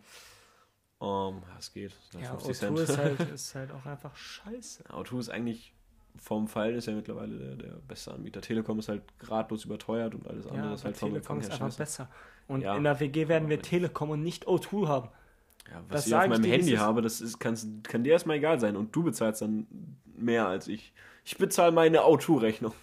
Um, 1.02 1.42
ja, 1.50 1.56
es 1.58 1.74
geht. 1.74 1.94
Das 2.14 2.22
Ja, 2.22 2.38
50 2.38 2.70
O2 2.70 2.82
ist 2.84 2.98
halt, 2.98 3.20
ist 3.34 3.56
halt 3.56 3.72
auch 3.72 3.86
einfach 3.86 4.16
scheiße. 4.16 4.84
O2 4.84 5.20
ist 5.20 5.30
eigentlich 5.30 5.74
vom 6.18 6.48
Fall 6.48 6.74
ist 6.76 6.88
ja 6.88 6.94
mittlerweile 6.94 7.38
der, 7.38 7.56
der 7.56 7.74
beste 7.88 8.12
Anbieter. 8.14 8.42
Telekom 8.42 8.78
ist 8.80 8.90
halt 8.90 9.02
gradlos 9.18 9.66
überteuert 9.66 10.14
und 10.14 10.28
alles 10.28 10.46
andere 10.46 10.68
Ja, 10.68 10.74
ist 10.76 10.82
aber 10.82 10.88
halt 10.90 10.98
vom 10.98 11.10
Telekom 11.10 11.40
ist 11.40 11.52
einfach 11.52 11.66
scheiße. 11.68 11.78
besser. 11.78 12.10
Und 12.48 12.62
Ja. 12.62 12.76
in 12.78 12.84
der 12.84 13.00
WG 13.00 13.28
werden 13.30 13.50
wir 13.50 13.62
Telekom 13.62 14.10
und 14.12 14.22
nicht 14.22 14.46
O2 14.48 14.88
haben. 14.88 15.10
Ja, 15.72 15.82
Das 15.90 16.02
was 16.02 16.06
ich 16.06 16.10
sag 16.12 16.20
auf 16.20 16.26
ich 16.26 16.30
meinem 16.30 16.44
es 16.52 16.58
Handy 16.58 16.74
ist. 16.74 16.80
habe, 16.82 17.02
das 17.02 17.22
ist, 17.22 17.40
kann's, 17.40 17.66
kann 17.84 18.04
dir 18.04 18.12
erstmal 18.14 18.38
egal 18.38 18.60
sein 18.60 18.76
und 18.76 18.96
du 18.96 19.04
bezahlst 19.04 19.42
dann 19.42 19.66
mehr 20.06 20.48
als 20.48 20.68
ich. 20.68 20.94
Ich 21.26 21.38
bezahle 21.38 21.72
meine 21.72 22.00
O2-Rechnung. 22.02 22.74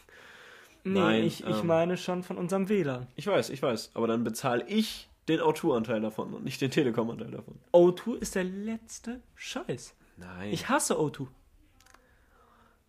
Nee, 0.85 0.99
Nein, 0.99 1.25
ich, 1.25 1.45
ich 1.45 1.61
ähm, 1.61 1.67
meine 1.67 1.97
schon 1.97 2.23
von 2.23 2.39
unserem 2.39 2.69
WLAN. 2.69 3.07
Ich 3.15 3.27
weiß, 3.27 3.51
ich 3.51 3.63
weiß, 3.63 3.91
aber 3.95 4.07
dann 4.07 4.25
bezahle 4.25 4.65
ich 4.67 5.08
den 5.29 5.41
O2-Anteil 5.41 6.01
davon 6.01 6.33
und 6.35 6.45
nicht 6.45 6.61
den 6.61 6.71
Telekom-Anteil 6.71 7.31
davon. 7.31 7.59
O2 7.73 8.17
ist 8.17 8.35
der 8.35 8.45
letzte 8.45 9.21
Scheiß. 9.35 9.95
Nein. 10.17 10.53
Ich 10.53 10.69
hasse 10.69 10.95
O2. 10.99 11.27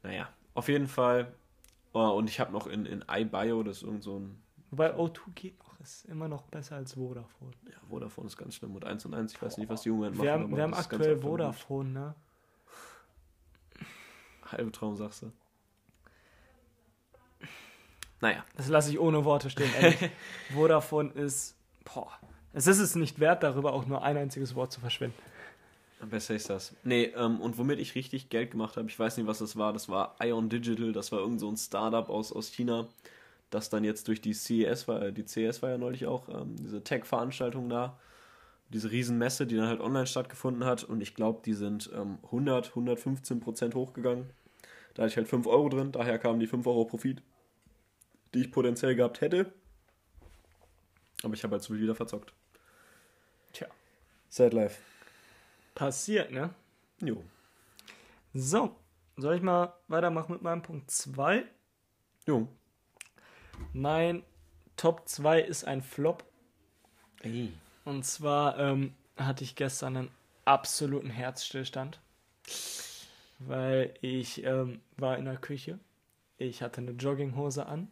naja, 0.04 0.30
auf 0.54 0.68
jeden 0.68 0.88
Fall. 0.88 1.34
Oh, 1.94 2.10
und 2.12 2.30
ich 2.30 2.40
habe 2.40 2.52
noch 2.52 2.68
in, 2.68 2.86
in 2.86 3.04
iBio, 3.10 3.64
das 3.64 3.78
ist 3.78 3.84
irgend 3.84 4.04
so 4.04 4.20
ein. 4.20 4.42
Wobei 4.72 4.96
O2 4.96 5.20
geht 5.36 5.60
noch, 5.60 5.80
ist 5.80 6.06
immer 6.06 6.28
noch 6.28 6.44
besser 6.44 6.76
als 6.76 6.94
Vodafone. 6.94 7.52
Ja, 7.66 7.78
Vodafone 7.90 8.28
ist 8.28 8.38
ganz 8.38 8.56
schlimm. 8.56 8.76
Und 8.76 8.86
1 8.86 9.06
und 9.06 9.14
1, 9.16 9.34
ich 9.34 9.42
weiß 9.42 9.58
nicht, 9.58 9.70
was 9.70 9.82
die 9.82 9.90
Jungen 9.90 10.12
machen. 10.12 10.24
Wir 10.24 10.32
haben, 10.32 10.56
wir 10.56 10.64
haben 10.64 10.74
aktuell. 10.74 11.18
Vodafone, 11.18 11.90
ne? 11.90 12.16
Halbe 14.52 14.72
Traum, 14.72 14.96
sagst 14.96 15.24
du. 15.24 15.32
Naja, 18.22 18.44
Das 18.58 18.68
lasse 18.68 18.92
ich 18.92 19.00
ohne 19.00 19.24
Worte 19.24 19.50
stehen, 19.50 19.72
ehrlich. 19.80 20.12
Vodafone 20.54 21.12
ist, 21.12 21.56
boah, 21.86 22.12
es 22.54 22.68
ist 22.68 22.80
es 22.80 22.96
nicht 22.96 23.20
wert, 23.20 23.44
darüber 23.44 23.74
auch 23.74 23.86
nur 23.86 24.04
ein 24.04 24.18
einziges 24.18 24.56
Wort 24.56 24.72
zu 24.72 24.80
verschwenden. 24.80 25.18
besser 26.10 26.36
ist 26.36 26.50
das. 26.50 26.76
Nee, 26.84 27.14
ähm, 27.16 27.40
und 27.42 27.58
womit 27.58 27.80
ich 27.80 27.96
richtig 27.96 28.30
Geld 28.30 28.52
gemacht 28.52 28.78
habe, 28.78 28.88
ich 28.88 28.98
weiß 28.98 29.18
nicht, 29.18 29.28
was 29.28 29.40
das 29.40 29.58
war, 29.58 29.74
das 29.74 29.90
war 29.90 30.16
Ion 30.22 30.50
Digital, 30.50 30.92
das 30.92 31.12
war 31.12 31.20
irgend 31.20 31.40
so 31.40 31.50
ein 31.50 31.58
Startup 31.58 32.10
aus, 32.10 32.32
aus 32.32 32.50
China, 32.50 32.88
das 33.50 33.70
dann 33.70 33.84
jetzt 33.84 34.08
durch 34.08 34.22
die 34.22 34.34
CES 34.34 34.88
war, 34.88 35.12
die 35.12 35.26
CES 35.26 35.62
war 35.62 35.70
ja 35.70 35.78
neulich 35.78 36.06
auch, 36.06 36.30
ähm, 36.30 36.56
diese 36.58 36.84
Tech-Veranstaltung 36.84 37.70
da, 37.70 37.98
diese 38.70 38.92
Riesenmesse, 38.92 39.48
die 39.48 39.56
dann 39.56 39.68
halt 39.68 39.82
online 39.82 40.08
stattgefunden 40.08 40.64
hat 40.64 40.84
und 40.84 41.02
ich 41.02 41.16
glaube, 41.16 41.42
die 41.44 41.54
sind 41.54 41.90
ähm, 41.94 42.20
100, 42.26 42.70
115 42.70 43.40
Prozent 43.40 43.76
hochgegangen. 43.76 44.30
Da 44.94 45.04
hatte 45.04 45.12
ich 45.12 45.18
halt 45.18 45.28
5 45.28 45.48
Euro 45.48 45.70
drin, 45.70 45.92
daher 45.92 46.20
kamen 46.20 46.40
die 46.40 46.48
5 46.48 46.66
Euro 46.68 46.86
Profit, 46.86 47.22
die 48.34 48.42
ich 48.42 48.52
potenziell 48.52 48.96
gehabt 48.96 49.22
hätte. 49.22 49.52
Aber 51.24 51.34
ich 51.34 51.44
habe 51.44 51.54
halt 51.54 51.64
zu 51.64 51.74
viel 51.74 51.82
wieder 51.82 51.96
verzockt. 51.96 52.34
Tja. 53.54 53.68
Sad 54.30 54.54
life. 54.54 54.82
Passiert, 55.76 56.32
ne? 56.32 56.54
Jo. 57.02 57.24
So, 58.34 58.76
soll 59.18 59.36
ich 59.36 59.42
mal 59.42 59.74
weitermachen 59.88 60.34
mit 60.34 60.42
meinem 60.42 60.62
Punkt 60.62 60.92
2? 60.92 61.46
Jo. 62.28 62.48
Mein 63.74 64.24
Top 64.78 65.08
2 65.10 65.42
ist 65.42 65.66
ein 65.66 65.82
Flop. 65.82 66.24
Ey. 67.22 67.52
Und 67.86 68.06
zwar 68.06 68.58
ähm, 68.60 68.94
hatte 69.18 69.44
ich 69.44 69.56
gestern 69.56 69.98
einen 69.98 70.12
absoluten 70.46 71.10
Herzstillstand, 71.10 72.00
weil 73.40 73.94
ich 74.02 74.44
ähm, 74.44 74.82
war 74.98 75.18
in 75.18 75.26
der 75.26 75.38
Küche, 75.38 75.80
ich 76.38 76.62
hatte 76.62 76.82
eine 76.82 76.92
Jogginghose 76.92 77.66
an 77.66 77.92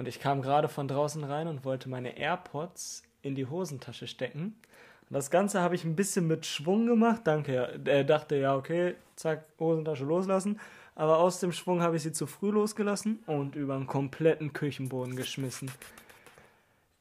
und 0.00 0.08
ich 0.08 0.18
kam 0.18 0.40
gerade 0.40 0.68
von 0.68 0.88
draußen 0.88 1.22
rein 1.24 1.46
und 1.46 1.62
wollte 1.66 1.90
meine 1.90 2.16
AirPods 2.16 3.02
in 3.20 3.34
die 3.34 3.44
Hosentasche 3.44 4.06
stecken. 4.06 4.56
Und 5.02 5.14
das 5.14 5.30
Ganze 5.30 5.60
habe 5.60 5.74
ich 5.74 5.84
ein 5.84 5.94
bisschen 5.94 6.26
mit 6.26 6.46
Schwung 6.46 6.86
gemacht. 6.86 7.20
Danke, 7.24 7.54
ja. 7.54 7.68
Er 7.84 8.04
dachte, 8.04 8.36
ja, 8.36 8.56
okay, 8.56 8.94
zack, 9.16 9.44
Hosentasche 9.58 10.04
loslassen. 10.04 10.58
Aber 10.94 11.18
aus 11.18 11.38
dem 11.38 11.52
Schwung 11.52 11.82
habe 11.82 11.96
ich 11.96 12.02
sie 12.02 12.12
zu 12.12 12.26
früh 12.26 12.48
losgelassen 12.48 13.18
und 13.26 13.56
über 13.56 13.74
einen 13.74 13.86
kompletten 13.86 14.54
Küchenboden 14.54 15.16
geschmissen. 15.16 15.70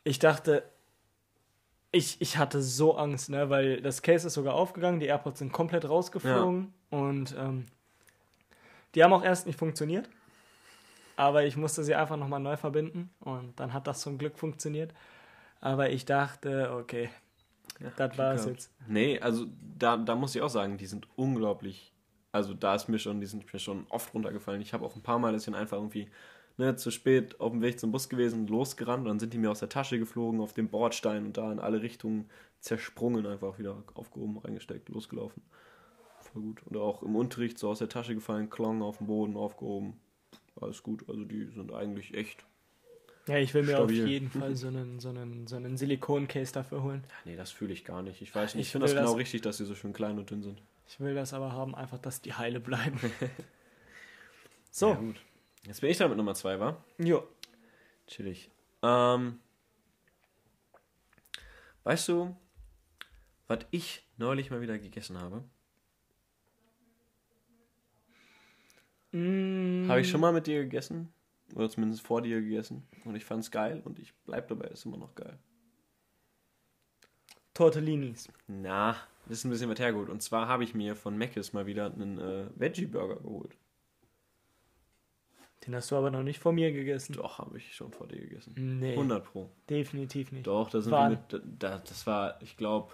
Ich 0.03 0.19
dachte, 0.19 0.63
ich, 1.93 2.19
ich 2.19 2.37
hatte 2.37 2.61
so 2.61 2.97
Angst, 2.97 3.29
ne, 3.29 3.49
weil 3.49 3.81
das 3.81 4.01
Case 4.01 4.27
ist 4.27 4.33
sogar 4.33 4.55
aufgegangen, 4.55 4.99
die 4.99 5.05
AirPods 5.05 5.39
sind 5.39 5.53
komplett 5.53 5.87
rausgeflogen 5.87 6.73
und 6.89 7.33
ähm, 7.39 7.65
die 8.93 9.05
haben 9.05 9.13
auch 9.13 9.23
erst 9.23 9.47
nicht 9.47 9.57
funktioniert. 9.57 10.09
Aber 11.19 11.45
ich 11.45 11.57
musste 11.57 11.83
sie 11.83 11.95
einfach 11.95 12.17
nochmal 12.17 12.39
neu 12.39 12.57
verbinden 12.57 13.11
und 13.19 13.59
dann 13.59 13.73
hat 13.73 13.87
das 13.87 14.01
zum 14.01 14.17
Glück 14.17 14.37
funktioniert. 14.39 14.93
Aber 15.61 15.89
ich 15.91 16.05
dachte, 16.05 16.71
okay, 16.73 17.09
Ja, 17.79 17.91
das 17.95 18.17
war's 18.17 18.45
gehabt. 18.45 18.47
jetzt. 18.47 18.71
Nee, 18.85 19.19
also 19.19 19.47
da, 19.77 19.97
da 19.97 20.15
muss 20.15 20.35
ich 20.35 20.41
auch 20.41 20.49
sagen, 20.49 20.77
die 20.77 20.85
sind 20.87 21.07
unglaublich. 21.17 21.93
Also 22.31 22.53
da 22.53 22.75
ist 22.75 22.87
mir 22.89 22.99
schon, 22.99 23.21
die 23.21 23.27
sind 23.27 23.51
mir 23.51 23.59
schon 23.59 23.85
oft 23.89 24.13
runtergefallen. 24.13 24.61
Ich 24.61 24.73
habe 24.73 24.85
auch 24.85 24.95
ein 24.95 25.03
paar 25.03 25.19
Mal 25.19 25.33
das 25.33 25.43
sind 25.45 25.55
einfach 25.55 25.77
irgendwie 25.77 26.09
ne, 26.57 26.75
zu 26.75 26.91
spät 26.91 27.39
auf 27.39 27.51
dem 27.51 27.61
Weg 27.61 27.79
zum 27.79 27.91
Bus 27.91 28.09
gewesen, 28.09 28.47
losgerannt 28.47 29.01
und 29.01 29.07
dann 29.09 29.19
sind 29.19 29.33
die 29.33 29.37
mir 29.39 29.51
aus 29.51 29.59
der 29.59 29.69
Tasche 29.69 29.99
geflogen, 29.99 30.41
auf 30.41 30.53
den 30.53 30.69
Bordstein 30.69 31.25
und 31.25 31.37
da 31.37 31.51
in 31.51 31.59
alle 31.59 31.81
Richtungen 31.81 32.29
zersprungen, 32.59 33.25
einfach 33.25 33.59
wieder 33.59 33.83
aufgehoben, 33.95 34.37
reingesteckt, 34.39 34.89
losgelaufen. 34.89 35.43
Voll 36.19 36.41
gut. 36.43 36.65
Oder 36.67 36.81
auch 36.81 37.03
im 37.03 37.15
Unterricht 37.15 37.57
so 37.59 37.69
aus 37.69 37.79
der 37.79 37.89
Tasche 37.89 38.15
gefallen, 38.15 38.49
Klong 38.49 38.81
auf 38.81 38.97
dem 38.99 39.07
Boden, 39.07 39.35
aufgehoben. 39.37 39.99
Alles 40.59 40.83
gut. 40.83 41.07
Also 41.09 41.23
die 41.25 41.45
sind 41.45 41.71
eigentlich 41.73 42.13
echt. 42.13 42.45
Ja, 43.27 43.37
ich 43.37 43.53
will 43.53 43.63
mir 43.63 43.73
Stabil. 43.73 44.03
auf 44.03 44.09
jeden 44.09 44.29
Fall 44.31 44.55
so 44.55 44.67
einen, 44.67 44.99
so 44.99 45.09
einen, 45.09 45.45
so 45.47 45.55
einen 45.55 45.77
Silikon-Case 45.77 46.51
dafür 46.51 46.81
holen. 46.83 47.03
Ja, 47.07 47.15
nee, 47.25 47.35
das 47.35 47.51
fühle 47.51 47.73
ich 47.73 47.85
gar 47.85 48.01
nicht. 48.01 48.21
Ich 48.21 48.33
weiß 48.33 48.55
nicht. 48.55 48.61
Ich, 48.63 48.67
Ich 48.67 48.71
finde 48.71 48.87
das 48.87 48.95
genau 48.95 49.11
das- 49.11 49.17
richtig, 49.17 49.41
dass 49.41 49.57
sie 49.57 49.65
so 49.65 49.75
schön 49.75 49.93
klein 49.93 50.17
und 50.17 50.29
dünn 50.31 50.41
sind. 50.41 50.61
Ich 50.87 50.99
will 50.99 51.13
das 51.13 51.33
aber 51.33 51.51
haben, 51.51 51.75
einfach, 51.75 51.99
dass 51.99 52.21
die 52.21 52.33
heile 52.33 52.59
bleiben. 52.59 52.99
so, 54.71 54.89
Ja, 54.89 54.95
gut. 54.95 55.17
Jetzt 55.67 55.81
bin 55.81 55.91
ich 55.91 55.97
dran 55.97 56.09
mit 56.09 56.17
Nummer 56.17 56.33
zwei, 56.33 56.59
wa? 56.59 56.83
jo. 56.97 57.27
Chillig. 58.07 58.49
Ähm, 58.81 59.39
weißt 61.83 62.07
du, 62.07 62.35
was 63.47 63.59
ich 63.69 64.07
neulich 64.17 64.49
mal 64.49 64.61
wieder 64.61 64.79
gegessen 64.79 65.19
habe? 65.19 65.43
Mm, 69.11 69.87
Habe 69.89 70.01
ich 70.01 70.09
schon 70.09 70.21
mal 70.21 70.33
mit 70.33 70.47
dir 70.47 70.63
gegessen? 70.63 71.09
Oder 71.55 71.69
zumindest 71.69 72.01
vor 72.01 72.21
dir 72.21 72.41
gegessen. 72.41 72.87
Und 73.05 73.15
ich 73.15 73.25
fand 73.25 73.43
es 73.43 73.51
geil 73.51 73.81
und 73.83 73.97
ich 73.99 74.13
bleib 74.25 74.47
dabei, 74.49 74.67
ist 74.67 74.85
immer 74.85 74.97
noch 74.97 75.15
geil. 75.15 75.39
Tortellinis. 77.53 78.29
Na, 78.47 78.95
das 79.27 79.39
ist 79.39 79.45
ein 79.45 79.49
bisschen 79.49 79.69
was 79.69 79.79
hergeholt. 79.79 80.09
Und 80.09 80.21
zwar 80.21 80.47
habe 80.47 80.63
ich 80.63 80.73
mir 80.75 80.95
von 80.95 81.17
Mc's 81.17 81.53
mal 81.53 81.65
wieder 81.65 81.91
einen 81.91 82.19
äh, 82.19 82.45
Veggie-Burger 82.55 83.17
geholt. 83.17 83.57
Den 85.65 85.75
hast 85.75 85.91
du 85.91 85.97
aber 85.97 86.09
noch 86.09 86.23
nicht 86.23 86.39
vor 86.39 86.53
mir 86.53 86.71
gegessen. 86.71 87.13
Doch, 87.13 87.39
habe 87.39 87.57
ich 87.57 87.75
schon 87.75 87.91
vor 87.91 88.07
dir 88.07 88.19
gegessen. 88.21 88.53
Nee, 88.79 88.91
100 88.93 89.25
Pro. 89.25 89.49
definitiv 89.69 90.31
nicht. 90.31 90.47
Doch, 90.47 90.69
da 90.69 90.79
sind 90.79 90.91
Wann? 90.91 91.11
wir 91.29 91.39
mit, 91.39 91.61
da, 91.61 91.79
das 91.79 92.07
war, 92.07 92.41
ich 92.41 92.55
glaube, 92.55 92.93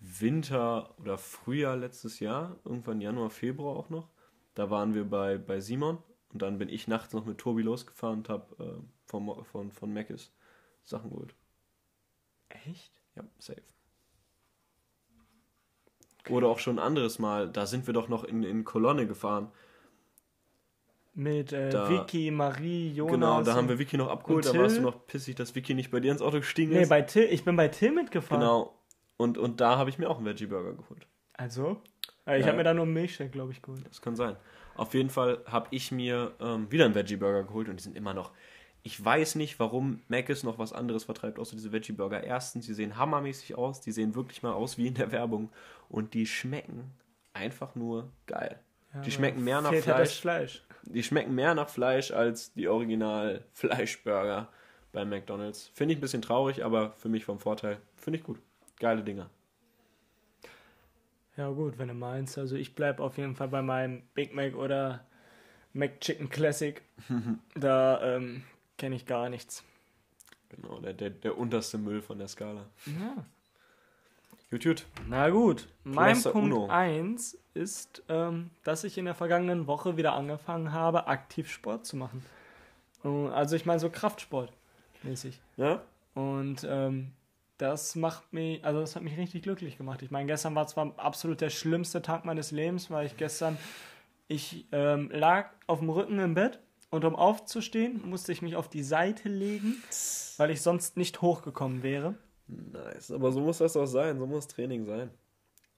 Winter 0.00 0.94
oder 1.00 1.16
Frühjahr 1.16 1.76
letztes 1.76 2.20
Jahr, 2.20 2.56
irgendwann 2.64 3.00
Januar, 3.00 3.30
Februar 3.30 3.76
auch 3.76 3.88
noch. 3.88 4.08
Da 4.54 4.70
waren 4.70 4.94
wir 4.94 5.04
bei, 5.04 5.38
bei 5.38 5.60
Simon 5.60 5.98
und 6.32 6.42
dann 6.42 6.58
bin 6.58 6.68
ich 6.68 6.86
nachts 6.88 7.12
noch 7.12 7.24
mit 7.24 7.38
Tobi 7.38 7.62
losgefahren 7.62 8.18
und 8.18 8.28
habe 8.28 8.64
äh, 8.64 8.82
von, 9.06 9.44
von, 9.44 9.70
von 9.72 9.92
Mc's 9.92 10.32
Sachen 10.84 11.10
geholt. 11.10 11.34
Echt? 12.48 12.92
Ja, 13.16 13.24
safe. 13.38 13.62
Oder 16.30 16.48
auch 16.48 16.58
schon 16.58 16.78
ein 16.78 16.84
anderes 16.84 17.18
Mal, 17.18 17.50
da 17.50 17.66
sind 17.66 17.86
wir 17.86 17.92
doch 17.94 18.08
noch 18.08 18.24
in, 18.24 18.42
in 18.44 18.64
Kolonne 18.64 19.06
gefahren. 19.06 19.50
Mit 21.14 21.52
äh, 21.52 21.68
Da- 21.70 21.88
Vicky, 21.90 22.30
Marie, 22.30 22.90
Jonas. 22.92 23.12
genau, 23.14 23.42
da 23.42 23.54
haben 23.54 23.68
wir 23.68 23.78
Vicky 23.78 23.96
noch 23.96 24.08
abgeholt, 24.08 24.46
da 24.46 24.54
warst 24.58 24.78
du 24.78 24.80
noch 24.80 25.06
pissig, 25.06 25.36
dass 25.36 25.54
Vicky 25.54 25.74
nicht 25.74 25.90
bei 25.90 26.00
dir 26.00 26.10
ins 26.10 26.22
Auto 26.22 26.38
gestiegen 26.38 26.72
Nee, 26.72 26.82
ist. 26.82 26.88
bei 26.88 27.02
Till, 27.02 27.24
ich 27.24 27.44
bin 27.44 27.56
bei 27.56 27.68
Till 27.68 27.92
mitgefahren. 27.92 28.40
genau. 28.40 28.74
Und, 29.16 29.38
und 29.38 29.60
da 29.60 29.76
habe 29.78 29.90
ich 29.90 29.98
mir 29.98 30.08
auch 30.10 30.16
einen 30.16 30.26
Veggie-Burger 30.26 30.72
geholt. 30.74 31.06
Also? 31.34 31.80
Äh, 32.26 32.36
ich 32.38 32.42
Ja. 32.42 32.48
habe 32.48 32.58
mir 32.58 32.64
da 32.64 32.74
nur 32.74 32.84
einen 32.84 32.92
Milchshake, 32.94 33.30
glaube 33.30 33.52
ich, 33.52 33.62
geholt. 33.62 33.82
Das 33.88 34.00
kann 34.02 34.16
sein. 34.16 34.36
Auf 34.76 34.94
jeden 34.94 35.10
Fall 35.10 35.38
habe 35.46 35.68
ich 35.70 35.92
mir 35.92 36.32
ähm, 36.40 36.70
wieder 36.70 36.84
einen 36.84 36.94
Veggie-Burger 36.94 37.44
geholt 37.44 37.68
und 37.68 37.78
die 37.78 37.82
sind 37.82 37.96
immer 37.96 38.14
noch. 38.14 38.32
Ich 38.82 39.02
weiß 39.02 39.36
nicht, 39.36 39.58
warum 39.60 40.02
Mc's 40.08 40.42
noch 40.42 40.58
was 40.58 40.72
anderes 40.72 41.04
vertreibt, 41.04 41.38
außer 41.38 41.56
diese 41.56 41.72
Veggie-Burger. 41.72 42.22
Erstens, 42.24 42.66
die 42.66 42.74
sehen 42.74 42.96
hammermäßig 42.98 43.56
aus, 43.56 43.80
die 43.80 43.92
sehen 43.92 44.14
wirklich 44.14 44.42
mal 44.42 44.52
aus 44.52 44.76
wie 44.76 44.86
in 44.88 44.94
der 44.94 45.10
Werbung 45.12 45.50
und 45.88 46.12
die 46.14 46.26
schmecken 46.26 46.92
einfach 47.32 47.74
nur 47.74 48.10
geil. 48.26 48.58
Ja, 48.92 49.00
Die 49.00 49.10
schmecken 49.10 49.42
mehr 49.42 49.60
nach 49.60 49.72
Fleisch. 49.74 50.20
Fleisch. 50.20 50.62
Die 50.82 51.02
schmecken 51.02 51.34
mehr 51.34 51.54
nach 51.54 51.68
Fleisch 51.68 52.10
als 52.10 52.52
die 52.54 52.68
Original-Fleischburger 52.68 54.48
bei 54.92 55.04
McDonalds. 55.04 55.70
Finde 55.74 55.92
ich 55.94 55.98
ein 55.98 56.00
bisschen 56.02 56.22
traurig, 56.22 56.64
aber 56.64 56.92
für 56.98 57.08
mich 57.08 57.24
vom 57.24 57.38
Vorteil. 57.38 57.78
Finde 57.96 58.18
ich 58.18 58.24
gut. 58.24 58.38
Geile 58.78 59.02
Dinger. 59.02 59.30
Ja 61.36 61.48
gut, 61.48 61.78
wenn 61.78 61.88
du 61.88 61.94
meinst. 61.94 62.38
Also 62.38 62.56
ich 62.56 62.74
bleibe 62.74 63.02
auf 63.02 63.18
jeden 63.18 63.34
Fall 63.34 63.48
bei 63.48 63.62
meinem 63.62 64.02
Big 64.14 64.34
Mac 64.34 64.54
oder 64.54 65.04
McChicken 65.72 66.30
Classic. 66.30 66.80
da 67.54 68.16
ähm, 68.16 68.44
kenne 68.78 68.96
ich 68.96 69.06
gar 69.06 69.28
nichts. 69.28 69.64
Genau, 70.50 70.78
der, 70.78 70.92
der, 70.92 71.10
der 71.10 71.36
unterste 71.36 71.78
Müll 71.78 72.00
von 72.00 72.18
der 72.18 72.28
Skala. 72.28 72.66
Ja. 72.86 73.24
Gut, 74.50 74.62
gut. 74.62 74.86
Na 75.08 75.30
gut, 75.30 75.66
mein 75.82 76.12
Cluster 76.12 76.30
Punkt 76.30 76.54
Uno. 76.54 76.68
1 76.68 77.36
ist, 77.54 78.02
ähm, 78.08 78.50
dass 78.62 78.84
ich 78.84 78.96
in 78.98 79.04
der 79.04 79.14
vergangenen 79.14 79.66
Woche 79.66 79.96
wieder 79.96 80.12
angefangen 80.12 80.72
habe, 80.72 81.08
aktiv 81.08 81.50
Sport 81.50 81.86
zu 81.86 81.96
machen. 81.96 82.24
Also 83.02 83.56
ich 83.56 83.66
meine 83.66 83.80
so 83.80 83.90
Kraftsport 83.90 84.52
mäßig. 85.02 85.40
Ja? 85.56 85.82
Und 86.14 86.66
ähm, 86.68 87.10
das 87.58 87.94
macht 87.94 88.32
mich, 88.32 88.64
also 88.64 88.80
das 88.80 88.96
hat 88.96 89.02
mich 89.02 89.16
richtig 89.16 89.42
glücklich 89.42 89.78
gemacht. 89.78 90.02
Ich 90.02 90.10
meine, 90.10 90.26
gestern 90.26 90.54
war 90.54 90.66
zwar 90.66 90.92
absolut 90.98 91.40
der 91.40 91.50
schlimmste 91.50 92.02
Tag 92.02 92.24
meines 92.24 92.50
Lebens, 92.50 92.90
weil 92.90 93.06
ich 93.06 93.16
gestern, 93.16 93.56
ich 94.28 94.66
ähm, 94.72 95.10
lag 95.12 95.50
auf 95.66 95.78
dem 95.78 95.90
Rücken 95.90 96.18
im 96.18 96.34
Bett 96.34 96.58
und 96.90 97.04
um 97.04 97.14
aufzustehen, 97.14 98.08
musste 98.08 98.32
ich 98.32 98.42
mich 98.42 98.56
auf 98.56 98.68
die 98.68 98.82
Seite 98.82 99.28
legen, 99.28 99.82
weil 100.36 100.50
ich 100.50 100.62
sonst 100.62 100.96
nicht 100.96 101.22
hochgekommen 101.22 101.82
wäre. 101.82 102.14
Nice. 102.46 103.10
Aber 103.10 103.32
so 103.32 103.40
muss 103.40 103.58
das 103.58 103.76
auch 103.76 103.86
sein. 103.86 104.18
So 104.18 104.26
muss 104.26 104.48
Training 104.48 104.84
sein. 104.84 105.10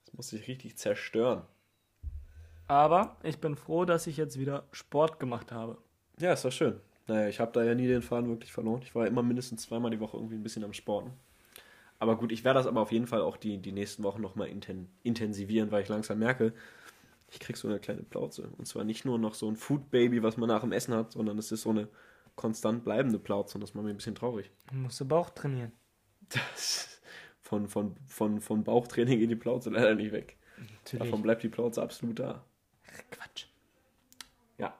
Das 0.05 0.13
muss 0.13 0.29
sich 0.29 0.47
richtig 0.47 0.77
zerstören. 0.77 1.43
Aber 2.67 3.15
ich 3.23 3.39
bin 3.39 3.55
froh, 3.55 3.85
dass 3.85 4.07
ich 4.07 4.17
jetzt 4.17 4.37
wieder 4.37 4.65
Sport 4.71 5.19
gemacht 5.19 5.51
habe. 5.51 5.77
Ja, 6.19 6.33
ist 6.33 6.43
doch 6.43 6.51
schön. 6.51 6.79
Naja, 7.07 7.29
ich 7.29 7.39
habe 7.39 7.53
da 7.53 7.63
ja 7.63 7.73
nie 7.73 7.87
den 7.87 8.01
Faden 8.01 8.29
wirklich 8.29 8.51
verloren. 8.51 8.81
Ich 8.81 8.93
war 8.93 9.07
immer 9.07 9.23
mindestens 9.23 9.63
zweimal 9.63 9.91
die 9.91 9.99
Woche 9.99 10.17
irgendwie 10.17 10.35
ein 10.35 10.43
bisschen 10.43 10.65
am 10.65 10.73
Sporten. 10.73 11.11
Aber 11.99 12.17
gut, 12.17 12.31
ich 12.31 12.43
werde 12.43 12.59
das 12.59 12.67
aber 12.67 12.81
auf 12.81 12.91
jeden 12.91 13.07
Fall 13.07 13.21
auch 13.21 13.37
die, 13.37 13.57
die 13.57 13.71
nächsten 13.71 14.03
Wochen 14.03 14.21
nochmal 14.21 14.49
inten 14.49 14.89
intensivieren, 15.03 15.71
weil 15.71 15.83
ich 15.83 15.89
langsam 15.89 16.19
merke, 16.19 16.53
ich 17.29 17.39
krieg 17.39 17.57
so 17.57 17.67
eine 17.67 17.79
kleine 17.79 18.03
Plauze. 18.03 18.49
Und 18.57 18.65
zwar 18.65 18.83
nicht 18.83 19.03
nur 19.03 19.17
noch 19.17 19.33
so 19.33 19.49
ein 19.49 19.55
Food 19.55 19.89
Baby, 19.89 20.23
was 20.23 20.37
man 20.37 20.47
nach 20.47 20.61
dem 20.61 20.71
Essen 20.71 20.93
hat, 20.93 21.11
sondern 21.11 21.37
es 21.37 21.51
ist 21.51 21.63
so 21.63 21.71
eine 21.71 21.87
konstant 22.35 22.83
bleibende 22.83 23.19
Plauze 23.19 23.55
und 23.55 23.61
das 23.61 23.73
macht 23.73 23.83
mir 23.85 23.89
ein 23.91 23.97
bisschen 23.97 24.15
traurig. 24.15 24.51
Ich 24.67 24.73
musste 24.73 25.05
Bauch 25.05 25.31
trainieren. 25.31 25.71
Das 26.29 27.01
von, 27.41 27.67
von, 27.67 27.95
von, 28.05 28.41
von 28.41 28.63
Bauchtraining 28.63 29.19
geht 29.19 29.29
die 29.29 29.35
Plauze 29.35 29.69
leider 29.71 29.95
nicht 29.95 30.11
weg. 30.11 30.37
Natürlich. 30.57 31.03
Davon 31.03 31.21
bleibt 31.21 31.43
die 31.43 31.49
Plauze 31.49 31.81
absolut 31.81 32.19
da. 32.19 32.43
Quatsch. 33.11 33.45
Ja. 34.57 34.75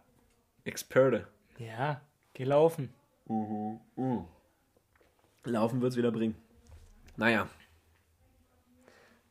Experte. 0.63 1.28
Ja, 1.57 2.01
gelaufen. 2.34 2.93
Mhm. 3.28 3.80
Mhm. 3.95 4.26
Laufen 5.43 5.82
wird's 5.82 5.95
wieder 5.97 6.11
bringen. 6.11 6.36
Naja, 7.18 7.47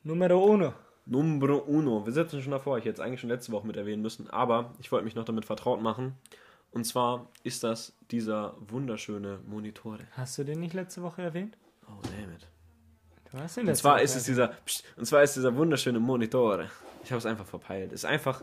Numero 0.03 0.39
uno. 0.45 0.73
Numero 1.07 1.59
uno. 1.59 2.05
Wir 2.05 2.13
sitzen 2.13 2.43
schon 2.43 2.53
davor. 2.53 2.79
Ich 2.79 2.85
hätte 2.85 2.95
es 2.95 3.01
eigentlich 3.01 3.21
schon 3.21 3.31
letzte 3.31 3.53
Woche 3.53 3.67
mit 3.67 3.77
erwähnen 3.77 4.03
müssen, 4.03 4.29
aber 4.31 4.75
ich 4.79 4.91
wollte 4.93 5.05
mich 5.05 5.15
noch 5.15 5.25
damit 5.25 5.45
vertraut 5.45 5.81
machen. 5.81 6.15
Und 6.73 6.85
zwar 6.85 7.29
ist 7.43 7.65
das 7.65 7.93
dieser 8.11 8.55
wunderschöne 8.59 9.41
Monitore. 9.47 10.01
Hast 10.13 10.37
du 10.39 10.45
den 10.45 10.61
nicht 10.61 10.75
letzte 10.75 11.03
Woche 11.03 11.23
erwähnt? 11.23 11.57
Oh, 11.89 12.03
damn 12.03 12.33
it. 12.33 12.47
Du 13.33 13.39
hast 13.39 13.57
den 13.57 13.63
Und 13.63 13.67
letzte 13.69 13.83
zwar 13.83 13.95
Woche 13.97 14.03
ist 14.05 14.17
es 14.17 14.29
erwähnt. 14.29 14.51
dieser, 14.53 14.63
pst, 14.65 14.85
und 14.97 15.07
zwar 15.07 15.23
ist 15.23 15.37
dieser 15.37 15.57
wunderschöne 15.57 15.99
Monitore. 16.01 16.71
Ich 17.03 17.11
habe 17.11 17.19
es 17.19 17.27
einfach 17.27 17.47
verpeilt. 17.47 17.93
Ist 17.93 18.05
einfach 18.05 18.43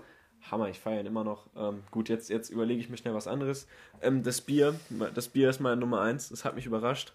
Hammer. 0.50 0.70
Ich 0.70 0.80
feiere 0.80 1.02
ihn 1.02 1.06
immer 1.06 1.24
noch. 1.24 1.48
Ähm, 1.56 1.84
gut, 1.92 2.10
jetzt, 2.10 2.30
jetzt 2.30 2.50
überlege 2.50 2.80
ich 2.82 2.90
mir 2.90 2.98
schnell 2.98 3.14
was 3.14 3.28
anderes. 3.28 3.68
Ähm, 4.02 4.24
das 4.24 4.42
Bier, 4.42 4.76
das 5.14 5.28
Bier 5.30 5.50
ist 5.50 5.60
meine 5.60 5.78
Nummer 5.78 6.02
eins. 6.02 6.30
Das 6.30 6.44
hat 6.44 6.56
mich 6.56 6.66
überrascht. 6.66 7.14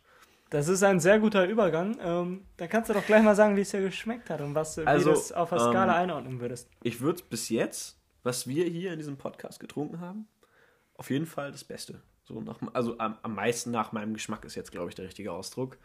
Das 0.50 0.68
ist 0.68 0.82
ein 0.82 1.00
sehr 1.00 1.18
guter 1.18 1.46
Übergang. 1.46 1.98
Ähm, 2.00 2.44
da 2.56 2.66
kannst 2.66 2.88
du 2.90 2.94
doch 2.94 3.04
gleich 3.04 3.22
mal 3.22 3.34
sagen, 3.34 3.56
wie 3.56 3.60
es 3.60 3.70
dir 3.70 3.80
geschmeckt 3.80 4.30
hat 4.30 4.40
und 4.40 4.54
was, 4.54 4.78
Also, 4.78 5.10
wie 5.10 5.14
du 5.14 5.18
es 5.18 5.32
auf 5.32 5.50
der 5.50 5.58
ähm, 5.58 5.64
Skala 5.64 5.94
einordnen 5.96 6.40
würdest. 6.40 6.70
Ich 6.82 7.00
würde 7.00 7.22
bis 7.28 7.48
jetzt, 7.48 7.98
was 8.22 8.46
wir 8.46 8.64
hier 8.64 8.92
in 8.92 8.98
diesem 8.98 9.16
Podcast 9.16 9.60
getrunken 9.60 10.00
haben, 10.00 10.26
auf 10.94 11.10
jeden 11.10 11.26
Fall 11.26 11.52
das 11.52 11.64
Beste. 11.64 12.00
So 12.24 12.40
nach, 12.40 12.58
also 12.72 12.98
am, 12.98 13.18
am 13.22 13.34
meisten 13.34 13.70
nach 13.70 13.92
meinem 13.92 14.14
Geschmack 14.14 14.44
ist 14.44 14.54
jetzt, 14.54 14.72
glaube 14.72 14.88
ich, 14.88 14.94
der 14.94 15.06
richtige 15.06 15.32
Ausdruck. 15.32 15.78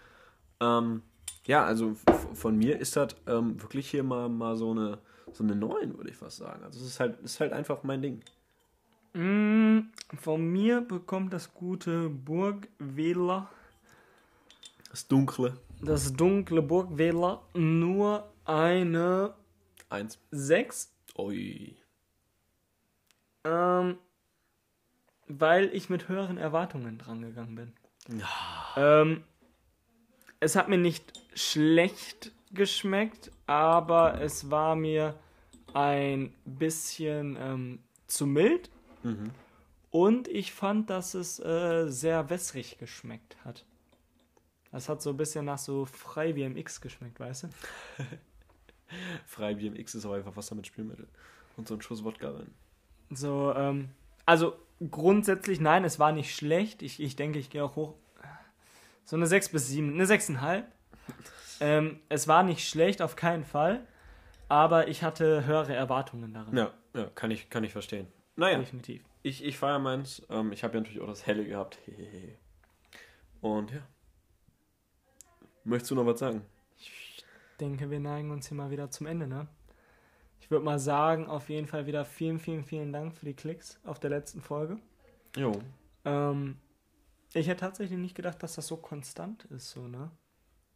Ähm, 0.60 1.02
ja, 1.46 1.66
also 1.66 1.96
von 2.34 2.58
mir 2.58 2.80
ist 2.80 2.96
das 2.96 3.16
ähm, 3.28 3.62
wirklich 3.62 3.90
hier 3.90 4.04
mal, 4.04 4.30
mal 4.30 4.56
so 4.56 4.72
eine 4.72 5.00
so 5.36 5.44
eine 5.44 5.56
9, 5.56 5.98
würde 5.98 6.10
ich 6.10 6.18
fast 6.18 6.38
sagen. 6.38 6.64
Also 6.64 6.80
es 6.80 6.88
ist 6.88 7.00
halt, 7.00 7.20
ist 7.22 7.40
halt 7.40 7.54
einfach 7.54 7.84
mein 7.84 8.02
Ding. 8.02 8.22
Mm, 9.14 9.90
von 10.20 10.46
mir 10.46 10.82
bekommt 10.82 11.34
das 11.34 11.54
gute 11.54 12.10
Burgwedler, 12.10 13.50
Das 14.94 15.08
Dunkle. 15.08 15.60
das 15.82 16.14
dunkle 16.14 16.62
Burgwedler, 16.62 17.42
nur 17.56 18.32
eine 18.46 19.34
Eins. 19.90 20.20
6. 20.30 20.94
Ui. 21.18 21.76
Ähm, 23.44 23.98
weil 25.28 25.74
ich 25.74 25.90
mit 25.90 26.10
höheren 26.10 26.38
Erwartungen 26.38 27.00
dran 27.00 27.24
gegangen 27.24 27.56
bin. 27.56 27.74
Ähm, 28.78 29.24
es 30.40 30.56
hat 30.56 30.70
mir 30.70 30.78
nicht 30.78 31.12
schlecht 31.34 32.32
geschmeckt, 32.52 33.32
aber 33.48 34.22
es 34.22 34.52
war 34.52 34.76
mir 34.76 35.16
ein 35.74 36.36
bisschen 36.46 37.36
ähm, 37.40 37.80
zu 38.06 38.28
mild. 38.28 38.70
Mhm. 39.02 39.32
Und 39.90 40.28
ich 40.28 40.54
fand, 40.54 40.92
dass 40.92 41.16
es 41.16 41.40
äh, 41.40 41.88
sehr 41.88 42.30
wässrig 42.30 42.78
geschmeckt 42.78 43.38
hat. 43.44 43.66
Das 44.74 44.90
hat 44.90 45.04
so 45.04 45.12
ein 45.12 45.18
bisschen 45.18 45.46
nach 45.46 45.60
so 45.60 45.86
frei 45.86 46.34
BMX 46.34 46.82
geschmeckt, 46.82 47.20
weißt 47.20 47.44
du? 47.44 47.48
Frei 49.26 49.54
BMX 49.54 49.94
ist 49.96 50.06
aber 50.06 50.16
einfach 50.16 50.36
Wasser 50.36 50.56
mit 50.56 50.66
Spielmittel. 50.66 51.08
Und 51.58 51.68
so 51.68 51.76
ein 51.76 51.82
Schuss 51.82 52.04
Wodka 52.04 52.32
rein. 52.32 52.52
So, 53.12 53.54
ähm, 53.56 53.90
also 54.26 54.56
grundsätzlich 54.90 55.60
nein, 55.60 55.84
es 55.84 56.00
war 56.00 56.12
nicht 56.12 56.36
schlecht. 56.36 56.82
Ich, 56.82 57.00
ich 57.00 57.16
denke, 57.16 57.38
ich 57.38 57.52
gehe 57.52 57.64
auch 57.64 57.76
hoch. 57.76 57.94
So 59.06 59.16
eine 59.16 59.28
6 59.28 59.50
bis 59.50 59.68
7, 59.68 59.94
eine 59.94 60.06
6,5. 60.06 60.64
ähm, 61.60 62.00
es 62.10 62.28
war 62.28 62.42
nicht 62.42 62.68
schlecht, 62.68 63.04
auf 63.04 63.16
keinen 63.16 63.44
Fall. 63.44 63.86
Aber 64.50 64.88
ich 64.88 65.04
hatte 65.04 65.46
höhere 65.46 65.76
Erwartungen 65.76 66.34
darin. 66.34 66.58
Ja, 66.58 66.74
ja, 66.96 67.06
kann 67.14 67.30
ich, 67.30 67.52
kann 67.52 67.64
ich 67.64 67.72
verstehen. 67.72 68.08
Naja. 68.36 68.58
Definitiv. 68.58 69.04
Ich, 69.22 69.44
ich 69.44 69.58
feiere 69.58 69.80
meins. 69.80 70.24
Ähm, 70.30 70.52
ich 70.52 70.64
habe 70.64 70.74
ja 70.74 70.80
natürlich 70.80 71.02
auch 71.02 71.08
das 71.08 71.28
Helle 71.28 71.46
gehabt. 71.46 71.78
Und 73.42 73.72
ja. 73.72 73.82
Möchtest 75.64 75.92
du 75.92 75.96
noch 75.96 76.06
was 76.06 76.20
sagen? 76.20 76.42
Ich 76.78 77.24
denke, 77.60 77.90
wir 77.90 78.00
neigen 78.00 78.32
uns 78.32 78.48
hier 78.48 78.58
mal 78.58 78.72
wieder 78.72 78.90
zum 78.92 79.08
Ende, 79.08 79.28
ne? 79.28 79.48
Ich 80.42 80.52
würde 80.52 80.66
mal 80.66 80.80
sagen, 80.80 81.28
auf 81.28 81.50
jeden 81.50 81.68
Fall 81.68 81.86
wieder 81.86 82.04
vielen, 82.04 82.40
vielen, 82.40 82.64
vielen 82.64 82.92
Dank 82.92 83.16
für 83.16 83.26
die 83.26 83.34
Klicks 83.34 83.80
auf 83.86 84.00
der 84.00 84.10
letzten 84.10 84.42
Folge. 84.42 84.78
Jo. 85.38 85.54
Ähm, 86.04 86.58
ich 87.34 87.48
hätte 87.48 87.62
tatsächlich 87.62 87.98
nicht 87.98 88.14
gedacht, 88.16 88.44
dass 88.44 88.56
das 88.56 88.68
so 88.68 88.76
konstant 88.78 89.46
ist, 89.46 89.72
so, 89.72 89.88
ne? 89.88 90.12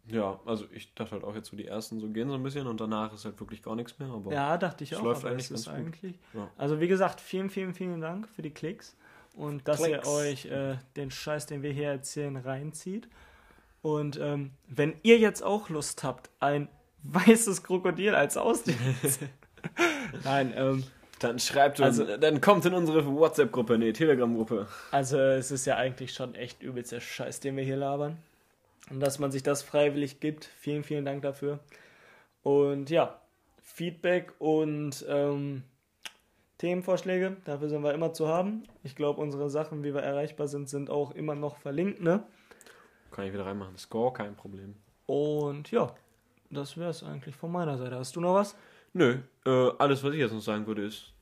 Ja, 0.05 0.39
also 0.45 0.65
ich 0.71 0.95
dachte 0.95 1.11
halt 1.11 1.25
auch 1.25 1.35
jetzt 1.35 1.49
so 1.49 1.57
die 1.57 1.67
ersten 1.67 1.99
so 1.99 2.07
gehen 2.07 2.29
so 2.29 2.35
ein 2.35 2.43
bisschen 2.43 2.65
und 2.65 2.79
danach 2.79 3.13
ist 3.13 3.25
halt 3.25 3.37
wirklich 3.41 3.61
gar 3.61 3.75
nichts 3.75 3.99
mehr. 3.99 4.07
Aber 4.07 4.31
Ja, 4.31 4.57
dachte 4.57 4.85
ich 4.85 4.93
es 4.93 4.97
auch. 4.99 5.03
läuft 5.03 5.25
eigentlich 5.25 5.51
es 5.51 5.59
ist 5.59 5.65
ganz 5.65 5.77
gut. 5.77 5.85
eigentlich. 5.85 6.19
Ja. 6.33 6.49
Also 6.57 6.79
wie 6.79 6.87
gesagt, 6.87 7.19
vielen, 7.19 7.49
vielen, 7.49 7.73
vielen 7.73 7.99
Dank 7.99 8.29
für 8.29 8.41
die 8.41 8.51
Klicks 8.51 8.95
und 9.35 9.67
dass 9.67 9.83
Klicks. 9.83 10.07
ihr 10.07 10.11
euch 10.13 10.45
äh, 10.45 10.77
den 10.95 11.11
Scheiß, 11.11 11.45
den 11.47 11.61
wir 11.61 11.73
hier 11.73 11.89
erzählen, 11.89 12.37
reinzieht. 12.37 13.09
Und 13.87 14.19
ähm, 14.21 14.51
wenn 14.67 14.95
ihr 15.03 15.17
jetzt 15.17 15.41
auch 15.43 15.69
Lust 15.69 16.03
habt, 16.03 16.29
ein 16.41 16.67
weißes 17.03 17.63
Krokodil 17.63 18.15
als 18.15 18.35
Haustier. 18.35 18.75
Nein, 20.25 20.53
ähm, 20.57 20.83
dann 21.19 21.39
schreibt 21.39 21.79
uns, 21.79 21.99
Also- 21.99 22.17
dann 22.17 22.41
kommt 22.41 22.65
in 22.65 22.73
unsere 22.73 23.05
WhatsApp-Gruppe, 23.05 23.77
nee, 23.77 23.93
Telegram-Gruppe. 23.93 24.67
also 24.91 25.17
es 25.17 25.51
ist 25.51 25.65
ja 25.65 25.77
eigentlich 25.77 26.13
schon 26.13 26.35
echt 26.35 26.61
übelst 26.61 26.91
der 26.91 26.99
Scheiß, 26.99 27.39
den 27.39 27.55
wir 27.55 27.63
hier 27.63 27.77
labern. 27.77 28.17
Und 28.89 28.99
dass 28.99 29.19
man 29.19 29.31
sich 29.31 29.41
das 29.43 29.63
freiwillig 29.63 30.19
gibt, 30.19 30.45
vielen, 30.59 30.83
vielen 30.83 31.05
Dank 31.05 31.21
dafür. 31.21 31.59
Und 32.43 32.89
ja, 32.89 33.21
Feedback 33.63 34.33
und 34.39 35.05
ähm, 35.07 35.63
Themenvorschläge, 36.57 37.37
dafür 37.45 37.69
sind 37.69 37.83
wir 37.83 37.93
immer 37.93 38.13
zu 38.13 38.27
haben. 38.27 38.63
Ich 38.83 38.95
glaube, 38.95 39.21
unsere 39.21 39.49
Sachen, 39.49 39.83
wie 39.83 39.93
wir 39.93 40.01
erreichbar 40.01 40.47
sind, 40.47 40.67
sind 40.69 40.89
auch 40.89 41.11
immer 41.11 41.35
noch 41.35 41.57
verlinkt, 41.57 42.01
ne? 42.01 42.23
Kann 43.11 43.25
ich 43.25 43.33
wieder 43.33 43.45
reinmachen. 43.45 43.77
Score, 43.77 44.13
kein 44.13 44.35
Problem. 44.35 44.75
Und 45.05 45.71
ja, 45.71 45.93
das 46.49 46.77
wäre 46.77 46.89
es 46.89 47.03
eigentlich 47.03 47.35
von 47.35 47.51
meiner 47.51 47.77
Seite. 47.77 47.95
Hast 47.95 48.15
du 48.15 48.21
noch 48.21 48.35
was? 48.35 48.55
Nö, 48.93 49.19
äh, 49.45 49.71
alles, 49.77 50.03
was 50.03 50.13
ich 50.13 50.19
jetzt 50.19 50.33
noch 50.33 50.41
sagen 50.41 50.65
würde, 50.65 50.85
ist 50.85 51.13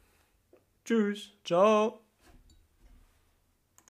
Tschüss. 0.86 1.32
Ciao. 1.44 2.05